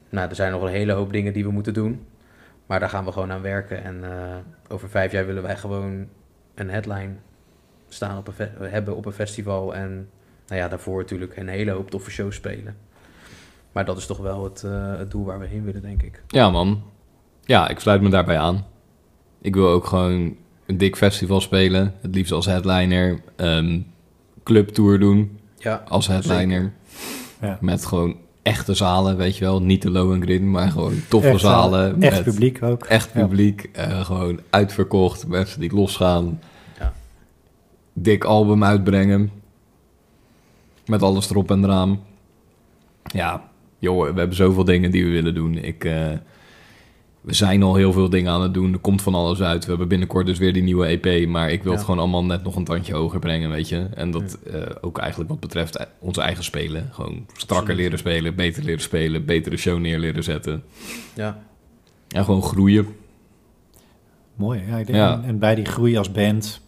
nou, 0.08 0.28
er 0.28 0.34
zijn 0.34 0.52
nog 0.52 0.62
een 0.62 0.68
hele 0.68 0.92
hoop 0.92 1.12
dingen 1.12 1.32
die 1.32 1.44
we 1.44 1.50
moeten 1.50 1.74
doen. 1.74 2.06
Maar 2.66 2.80
daar 2.80 2.88
gaan 2.88 3.04
we 3.04 3.12
gewoon 3.12 3.32
aan 3.32 3.42
werken. 3.42 3.84
En 3.84 4.04
eh, 4.04 4.36
over 4.68 4.88
vijf 4.88 5.12
jaar 5.12 5.26
willen 5.26 5.42
wij 5.42 5.56
gewoon 5.56 6.08
een 6.54 6.70
headline 6.70 7.12
staan 7.88 8.18
op 8.18 8.28
een 8.28 8.48
hebben 8.58 8.96
op 8.96 9.06
een 9.06 9.12
festival. 9.12 9.74
En 9.74 10.10
nou 10.48 10.60
ja, 10.60 10.68
daarvoor 10.68 10.98
natuurlijk 11.00 11.36
een 11.36 11.48
hele 11.48 11.70
hoop 11.70 11.90
toffe 11.90 12.10
shows 12.10 12.34
spelen. 12.36 12.76
Maar 13.72 13.84
dat 13.84 13.96
is 13.96 14.06
toch 14.06 14.18
wel 14.18 14.44
het, 14.44 14.62
eh, 14.64 14.96
het 14.98 15.10
doel 15.10 15.24
waar 15.24 15.38
we 15.38 15.46
heen 15.46 15.64
willen, 15.64 15.82
denk 15.82 16.02
ik. 16.02 16.22
Ja, 16.28 16.50
man. 16.50 16.82
Ja, 17.44 17.68
ik 17.68 17.78
sluit 17.78 18.00
me 18.02 18.08
daarbij 18.08 18.38
aan. 18.38 18.64
Ik 19.40 19.54
wil 19.54 19.68
ook 19.68 19.86
gewoon 19.86 20.36
een 20.66 20.78
dik 20.78 20.96
festival 20.96 21.40
spelen. 21.40 21.94
Het 22.00 22.14
liefst 22.14 22.32
als 22.32 22.46
headliner. 22.46 23.20
Ehm 23.36 23.80
clubtour 24.42 24.98
doen 24.98 25.38
Ja, 25.56 25.82
als 25.88 26.06
headliner. 26.06 26.72
Ja. 27.40 27.58
Met 27.60 27.86
gewoon 27.86 28.16
echte 28.42 28.74
zalen, 28.74 29.16
weet 29.16 29.36
je 29.36 29.44
wel. 29.44 29.62
Niet 29.62 29.82
de 29.82 29.90
low 29.90 30.12
and 30.12 30.22
green, 30.22 30.50
maar 30.50 30.70
gewoon 30.70 30.94
toffe 31.08 31.28
Echt 31.28 31.40
zalen. 31.40 32.02
Echt 32.02 32.14
met 32.14 32.24
publiek 32.24 32.62
ook. 32.62 32.84
Echt 32.84 33.10
Ja. 33.14 33.20
publiek. 33.26 33.68
eh, 33.72 34.04
gewoon 34.04 34.40
uitverkocht. 34.50 35.26
Mensen 35.26 35.60
die 35.60 35.74
losgaan. 35.74 36.40
Ja. 36.78 36.92
Dik 37.92 38.24
album 38.24 38.64
uitbrengen. 38.64 39.30
Met 40.86 41.02
alles 41.02 41.30
erop 41.30 41.50
en 41.50 41.64
eraan. 41.64 42.00
Ja, 43.04 43.48
joh, 43.78 44.00
we 44.12 44.18
hebben 44.18 44.36
zoveel 44.36 44.64
dingen 44.64 44.90
die 44.90 45.04
we 45.04 45.10
willen 45.10 45.34
doen. 45.34 45.58
Ik, 45.58 45.84
eh, 45.84 46.12
we 47.20 47.34
zijn 47.34 47.62
al 47.62 47.74
heel 47.74 47.92
veel 47.92 48.08
dingen 48.10 48.32
aan 48.32 48.42
het 48.42 48.54
doen. 48.54 48.72
Er 48.72 48.78
komt 48.78 49.02
van 49.02 49.14
alles 49.14 49.42
uit. 49.42 49.62
We 49.62 49.68
hebben 49.68 49.88
binnenkort 49.88 50.26
dus 50.26 50.38
weer 50.38 50.52
die 50.52 50.62
nieuwe 50.62 50.86
EP. 50.86 51.28
Maar 51.28 51.50
ik 51.50 51.62
wil 51.62 51.72
het 51.72 51.80
gewoon 51.84 51.98
allemaal 51.98 52.24
net 52.24 52.42
nog 52.42 52.56
een 52.56 52.64
tandje 52.64 52.94
hoger 52.94 53.18
brengen, 53.18 53.50
weet 53.50 53.68
je. 53.68 53.88
En 53.94 54.10
dat 54.10 54.38
eh, 54.52 54.60
ook 54.80 54.98
eigenlijk 54.98 55.30
wat 55.30 55.40
betreft 55.40 55.76
eh, 55.76 55.86
onze 55.98 56.20
eigen 56.20 56.44
spelen. 56.44 56.88
Gewoon 56.92 57.26
strakker 57.36 57.74
leren 57.74 57.98
spelen, 57.98 58.34
beter 58.34 58.64
leren 58.64 58.80
spelen, 58.80 59.24
betere 59.24 59.56
show 59.56 59.78
neer 59.78 59.98
leren 59.98 60.22
zetten. 60.24 60.62
ja, 61.14 61.38
En 62.08 62.24
gewoon 62.24 62.42
groeien. 62.42 62.86
Mooi. 64.34 64.62
Ja, 64.68 64.76
ik 64.76 64.86
denk, 64.86 64.98
Ja. 64.98 65.12
En, 65.12 65.24
en 65.24 65.38
bij 65.38 65.54
die 65.54 65.64
groei 65.64 65.96
als 65.96 66.12
band, 66.12 66.60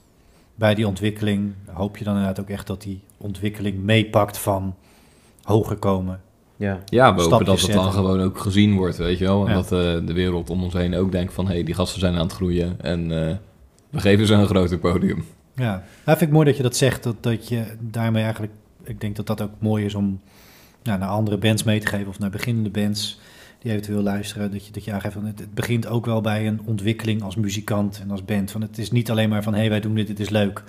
bij 0.59 0.75
die 0.75 0.87
ontwikkeling, 0.87 1.55
hoop 1.73 1.97
je 1.97 2.05
dan 2.05 2.15
inderdaad 2.17 2.41
ook 2.41 2.51
echt 2.51 2.67
dat 2.67 2.83
die 2.83 3.01
ontwikkeling 3.17 3.83
meepakt 3.83 4.39
van 4.39 4.75
hoger 5.43 5.77
komen. 5.77 6.21
ja. 6.57 6.79
Ja, 6.85 7.15
we 7.15 7.23
hopen 7.23 7.45
dat 7.45 7.61
het 7.61 7.73
dan 7.73 7.93
gewoon 7.93 8.21
ook 8.21 8.39
gezien 8.39 8.75
wordt, 8.77 8.97
weet 8.97 9.19
je 9.19 9.25
wel. 9.25 9.47
En 9.47 9.49
Ja. 9.49 9.55
dat 9.55 9.73
eh, 9.73 10.07
de 10.07 10.13
wereld 10.13 10.51
om 10.51 10.63
ons 10.63 10.73
heen 10.73 10.95
ook 10.95 11.13
denkt 11.13 11.33
van... 11.33 11.47
hé, 11.47 11.53
hey, 11.53 11.63
die 11.63 11.75
gasten 11.75 12.01
zijn 12.01 12.15
aan 12.15 12.21
het 12.27 12.33
groeien 12.33 12.81
en 12.81 13.29
eh, 13.29 13.37
we 13.91 14.01
geven 14.01 14.27
ze 14.27 14.35
een 14.35 14.47
groter 14.47 14.79
podium. 14.79 15.25
Ja, 15.55 15.71
nou, 16.05 16.19
vind 16.19 16.21
ik 16.21 16.31
mooi 16.31 16.47
dat 16.47 16.57
je 16.57 16.63
dat 16.63 16.77
zegt, 16.77 17.03
dat, 17.03 17.17
dat 17.21 17.49
je 17.49 17.65
daarmee 17.81 18.23
eigenlijk, 18.23 18.53
ik 18.85 19.01
denk 19.01 19.17
dat 19.17 19.27
dat 19.27 19.43
ook 19.43 19.51
mooi 19.59 19.85
is 19.85 19.95
om 19.95 20.21
nou, 20.83 20.99
naar 20.99 21.09
andere 21.09 21.37
bands 21.39 21.63
mee 21.63 21.81
te 21.81 21.87
geven 21.87 22.09
of 22.09 22.19
naar 22.19 22.31
beginnende 22.31 22.71
bands 22.71 23.19
die 23.59 23.71
eventueel 23.71 24.03
luisteren, 24.03 24.51
dat 24.51 24.67
je, 24.67 24.73
dat 24.73 24.85
je 24.85 24.93
aangeeft 24.93 25.15
van 25.15 25.25
het, 25.25 25.39
het 25.39 25.55
begint 25.55 25.87
ook 25.87 26.07
wel 26.07 26.21
bij 26.21 26.47
een 26.47 26.61
ontwikkeling 26.65 27.23
als 27.23 27.37
muzikant 27.37 28.01
en 28.01 28.11
als 28.11 28.25
band. 28.25 28.51
Van 28.51 28.61
het 28.61 28.79
is 28.79 28.91
niet 28.91 29.11
alleen 29.11 29.29
maar 29.29 29.43
van 29.43 29.53
hé, 29.53 29.59
hey, 29.59 29.69
wij 29.69 29.81
doen 29.81 29.95
dit, 29.95 30.07
dit 30.07 30.21
is 30.21 30.29
leuk 30.29 30.63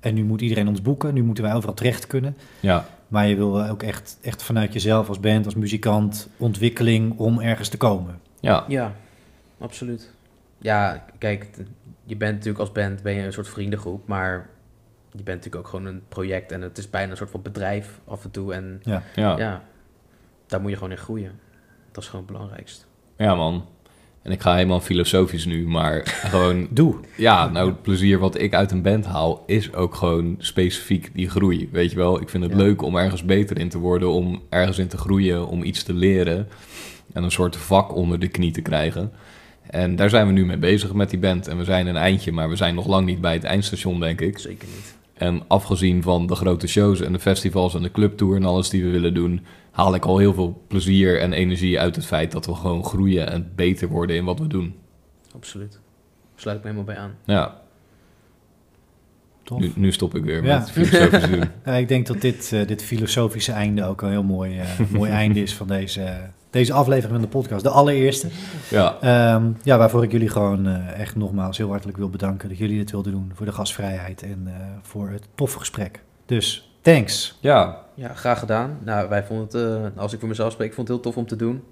en 0.00 0.14
nu 0.14 0.24
moet 0.24 0.40
iedereen 0.40 0.68
ons 0.68 0.82
boeken, 0.82 1.14
nu 1.14 1.22
moeten 1.22 1.44
wij 1.44 1.54
overal 1.54 1.74
terecht 1.74 2.06
kunnen. 2.06 2.36
Ja, 2.60 2.86
Maar 3.08 3.26
je 3.26 3.36
wil 3.36 3.64
ook 3.64 3.82
echt, 3.82 4.18
echt 4.22 4.42
vanuit 4.42 4.72
jezelf 4.72 5.08
als 5.08 5.20
band, 5.20 5.44
als 5.44 5.54
muzikant, 5.54 6.28
ontwikkeling 6.36 7.18
om 7.18 7.40
ergens 7.40 7.68
te 7.68 7.76
komen. 7.76 8.20
ja, 8.40 8.64
Ja, 8.68 8.92
absoluut. 9.58 10.14
Ja, 10.58 11.04
kijk, 11.18 11.48
je 12.04 12.16
bent 12.16 12.32
natuurlijk 12.32 12.58
als 12.58 12.72
band 12.72 13.02
ben 13.02 13.14
je 13.14 13.22
een 13.22 13.32
soort 13.32 13.48
vriendengroep, 13.48 14.06
maar 14.08 14.48
je 15.10 15.22
bent 15.22 15.36
natuurlijk 15.36 15.64
ook 15.64 15.68
gewoon 15.68 15.86
een 15.86 16.02
project 16.08 16.52
en 16.52 16.60
het 16.60 16.78
is 16.78 16.90
bijna 16.90 17.10
een 17.10 17.16
soort 17.16 17.30
van 17.30 17.42
bedrijf 17.42 18.00
af 18.04 18.24
en 18.24 18.30
toe. 18.30 18.54
En 18.54 18.80
Ja, 18.82 19.02
ja, 19.14 19.38
ja, 19.38 19.62
daar 20.46 20.60
moet 20.60 20.70
je 20.70 20.76
gewoon 20.76 20.92
in 20.92 20.98
groeien. 20.98 21.32
Dat 21.96 22.04
is 22.04 22.10
gewoon 22.10 22.24
het 22.26 22.34
belangrijkst. 22.34 22.86
ja 23.16 23.34
man. 23.34 23.64
En 24.22 24.32
ik 24.32 24.40
ga 24.40 24.54
helemaal 24.54 24.80
filosofisch 24.80 25.44
nu, 25.44 25.66
maar 25.68 26.02
gewoon... 26.30 26.66
doe. 26.70 26.94
Ja, 27.16 27.48
nou, 27.50 27.68
het 27.68 27.82
plezier 27.82 28.18
wat 28.18 28.40
ik 28.40 28.54
uit 28.54 28.70
een 28.70 28.82
band 28.82 29.04
haal 29.06 29.42
is 29.46 29.74
ook 29.74 29.94
gewoon 29.94 30.34
specifiek 30.38 31.10
die 31.14 31.28
groei. 31.30 31.68
Weet 31.72 31.90
je 31.90 31.96
wel, 31.96 32.20
ik 32.20 32.28
vind 32.28 32.42
het 32.42 32.52
Ja. 32.52 32.58
leuk 32.58 32.82
om 32.82 32.96
ergens 32.96 33.24
beter 33.24 33.58
in 33.58 33.68
te 33.68 33.78
worden, 33.78 34.10
om 34.10 34.42
ergens 34.48 34.78
in 34.78 34.88
te 34.88 34.96
groeien, 34.98 35.46
om 35.48 35.62
iets 35.62 35.82
te 35.82 35.92
leren 35.92 36.48
en 37.12 37.22
een 37.22 37.30
soort 37.30 37.56
vak 37.56 37.94
onder 37.94 38.18
de 38.18 38.28
knie 38.28 38.50
te 38.52 38.60
krijgen. 38.62 39.12
En 39.70 39.96
daar 39.96 40.10
zijn 40.10 40.26
we 40.26 40.32
nu 40.32 40.46
mee 40.46 40.56
bezig 40.58 40.92
met 40.92 41.10
die 41.10 41.18
band. 41.18 41.48
En 41.48 41.56
we 41.58 41.64
zijn 41.64 41.86
een 41.86 41.96
eindje, 41.96 42.32
maar 42.32 42.48
we 42.48 42.56
zijn 42.56 42.74
nog 42.74 42.86
lang 42.86 43.06
niet 43.06 43.20
bij 43.20 43.32
het 43.32 43.44
eindstation, 43.44 44.00
denk 44.00 44.20
ik. 44.20 44.38
Zeker 44.38 44.68
niet. 44.74 44.94
En 45.14 45.42
afgezien 45.46 46.02
van 46.02 46.26
de 46.26 46.34
grote 46.34 46.66
shows 46.66 47.00
en 47.00 47.12
de 47.12 47.18
festivals 47.18 47.74
en 47.74 47.82
de 47.82 47.90
clubtour 47.90 48.36
en 48.36 48.44
alles 48.44 48.68
die 48.70 48.84
we 48.84 48.90
willen 48.90 49.14
doen, 49.14 49.44
haal 49.76 49.94
ik 49.94 50.04
al 50.04 50.18
heel 50.18 50.34
veel 50.34 50.62
plezier 50.68 51.20
en 51.20 51.32
energie 51.32 51.80
uit 51.80 51.96
het 51.96 52.06
feit 52.06 52.32
dat 52.32 52.46
we 52.46 52.54
gewoon 52.54 52.84
groeien 52.84 53.30
en 53.30 53.52
beter 53.54 53.88
worden 53.88 54.16
in 54.16 54.24
wat 54.24 54.38
we 54.38 54.46
doen. 54.46 54.74
Absoluut. 55.34 55.78
Sluit 56.36 56.56
ik 56.56 56.62
me 56.64 56.70
helemaal 56.70 56.94
bij 56.94 57.02
aan. 57.02 57.14
Ja, 57.24 57.60
Tof. 59.42 59.58
nu, 59.60 59.72
nu 59.74 59.92
stop 59.92 60.14
ik 60.14 60.24
weer 60.24 60.44
Ja. 60.44 60.58
met 60.58 60.70
filosofisch 60.70 61.28
doen. 61.30 61.44
Ja, 61.64 61.72
ik 61.72 61.88
denk 61.88 62.06
dat 62.06 62.20
dit, 62.20 62.52
eh, 62.52 62.66
dit 62.66 62.82
filosofische 62.82 63.52
einde 63.52 63.84
ook 63.84 64.02
een 64.02 64.10
heel 64.10 64.22
mooi, 64.22 64.58
eh, 64.58 64.68
mooi 64.90 65.10
einde 65.10 65.40
is 65.42 65.54
van 65.54 65.66
deze, 65.66 66.16
deze 66.50 66.72
aflevering 66.72 67.12
van 67.12 67.22
de 67.22 67.28
podcast. 67.28 67.62
De 67.62 67.70
allereerste. 67.70 68.28
Ja, 68.70 68.96
Ehm, 69.00 69.50
ja, 69.62 69.78
waarvoor 69.78 70.02
ik 70.04 70.12
jullie 70.12 70.28
gewoon 70.28 70.66
eh, 70.66 71.00
echt 71.00 71.16
nogmaals 71.16 71.56
heel 71.56 71.68
hartelijk 71.70 71.98
wil 71.98 72.10
bedanken 72.10 72.48
dat 72.48 72.58
jullie 72.58 72.78
dit 72.78 72.90
wilden 72.90 73.12
doen. 73.12 73.30
Voor 73.34 73.46
de 73.46 73.52
gastvrijheid 73.52 74.22
en 74.22 74.48
voor 74.82 75.08
het 75.10 75.28
toffe 75.34 75.58
gesprek. 75.58 76.02
Dus, 76.26 76.65
thanks. 76.92 77.36
ja, 77.40 77.78
Ja, 77.94 78.14
graag 78.14 78.38
gedaan. 78.38 78.78
Nou, 78.84 79.08
wij 79.08 79.24
vonden 79.24 79.46
het, 79.46 79.54
eh, 79.94 80.00
als 80.02 80.12
ik 80.12 80.18
voor 80.18 80.28
mezelf 80.28 80.52
spreek, 80.52 80.68
ik 80.68 80.74
vond 80.74 80.88
het 80.88 80.96
heel 80.96 81.06
tof 81.06 81.16
om 81.16 81.26
te 81.26 81.36
doen. 81.36 81.62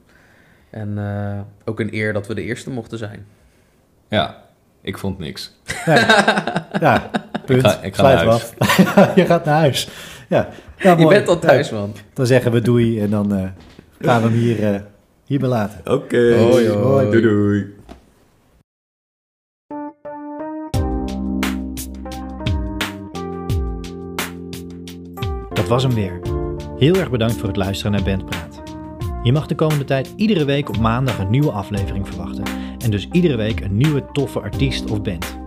En 0.70 0.99
eh, 0.99 1.41
ook 1.65 1.81
een 1.81 1.95
eer 1.95 2.12
dat 2.12 2.27
we 2.27 2.35
de 2.35 2.43
eerste 2.43 2.70
mochten 2.70 2.99
zijn. 2.99 3.27
ja, 4.09 4.43
ik 4.81 4.99
vond 4.99 5.19
niks. 5.19 5.53
Ja, 5.86 6.66
ja 6.81 7.11
punt. 7.45 7.61
ga- 7.66 7.82
ik 7.82 7.95
ga 7.95 8.03
Sluit 8.03 8.24
naar 8.24 8.28
af. 8.35 8.55
Je 9.20 9.27
gaat 9.27 9.45
naar 9.45 9.59
huis. 9.59 9.89
Ja, 10.28 10.49
ja 10.78 10.97
Je 10.99 11.07
bent 11.07 11.28
al 11.28 11.39
thuis, 11.39 11.70
man. 11.70 11.93
Dan 12.12 12.27
zeggen 12.27 12.53
we 12.53 12.61
doei 12.61 13.01
en 13.01 13.11
dan 13.11 13.35
eh, 13.35 13.49
gaan 14.01 14.23
we 14.23 14.28
hem 14.28 14.36
hier, 14.39 14.74
eh 14.74 14.81
hierbij 15.24 15.49
laten. 15.49 15.93
Oké, 15.95 16.35
Hoi, 16.36 16.69
hoi. 16.69 17.11
doei 17.11 17.23
doei. 17.23 17.74
Was 25.75 25.83
hem 25.83 25.95
weer. 25.95 26.21
Heel 26.79 26.95
erg 26.95 27.11
bedankt 27.11 27.37
voor 27.37 27.49
het 27.49 27.57
luisteren 27.57 27.93
naar 27.93 28.03
Bandpraat. 28.03 28.63
Je 29.23 29.33
mag 29.33 29.47
de 29.47 29.55
komende 29.55 29.85
tijd 29.85 30.13
iedere 30.17 30.45
week 30.45 30.69
op 30.69 30.79
maandag 30.79 31.19
een 31.19 31.31
nieuwe 31.31 31.51
aflevering 31.51 32.09
verwachten. 32.09 32.45
En 32.79 32.91
dus 32.91 33.09
iedere 33.13 33.37
week 33.37 33.61
een 33.61 33.77
nieuwe 33.77 34.05
toffe 34.13 34.41
artiest 34.41 34.91
of 34.91 35.03
band. 35.03 35.39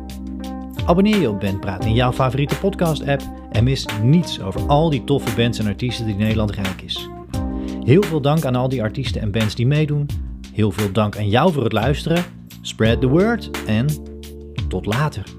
Abonneer 0.85 1.19
je 1.19 1.29
op 1.29 1.39
Bandpraat 1.39 1.85
in 1.85 1.93
jouw 1.93 2.11
favoriete 2.11 2.57
podcast-app 2.59 3.21
en 3.51 3.63
mis 3.63 3.85
niets 4.03 4.41
over 4.41 4.67
al 4.67 4.89
die 4.89 5.03
toffe 5.03 5.35
bands 5.35 5.59
en 5.59 5.67
artiesten 5.67 6.05
die 6.05 6.15
Nederland 6.15 6.51
rijk 6.51 6.81
is. 6.81 7.09
Heel 7.83 8.03
veel 8.03 8.21
dank 8.21 8.45
aan 8.45 8.55
al 8.55 8.69
die 8.69 8.83
artiesten 8.83 9.21
en 9.21 9.31
bands 9.31 9.55
die 9.55 9.67
meedoen. 9.67 10.05
Heel 10.53 10.71
veel 10.71 10.91
dank 10.91 11.17
aan 11.17 11.29
jou 11.29 11.53
voor 11.53 11.63
het 11.63 11.73
luisteren. 11.73 12.23
Spread 12.61 13.01
the 13.01 13.07
word 13.07 13.49
en 13.65 13.87
tot 14.67 14.85
later. 14.85 15.36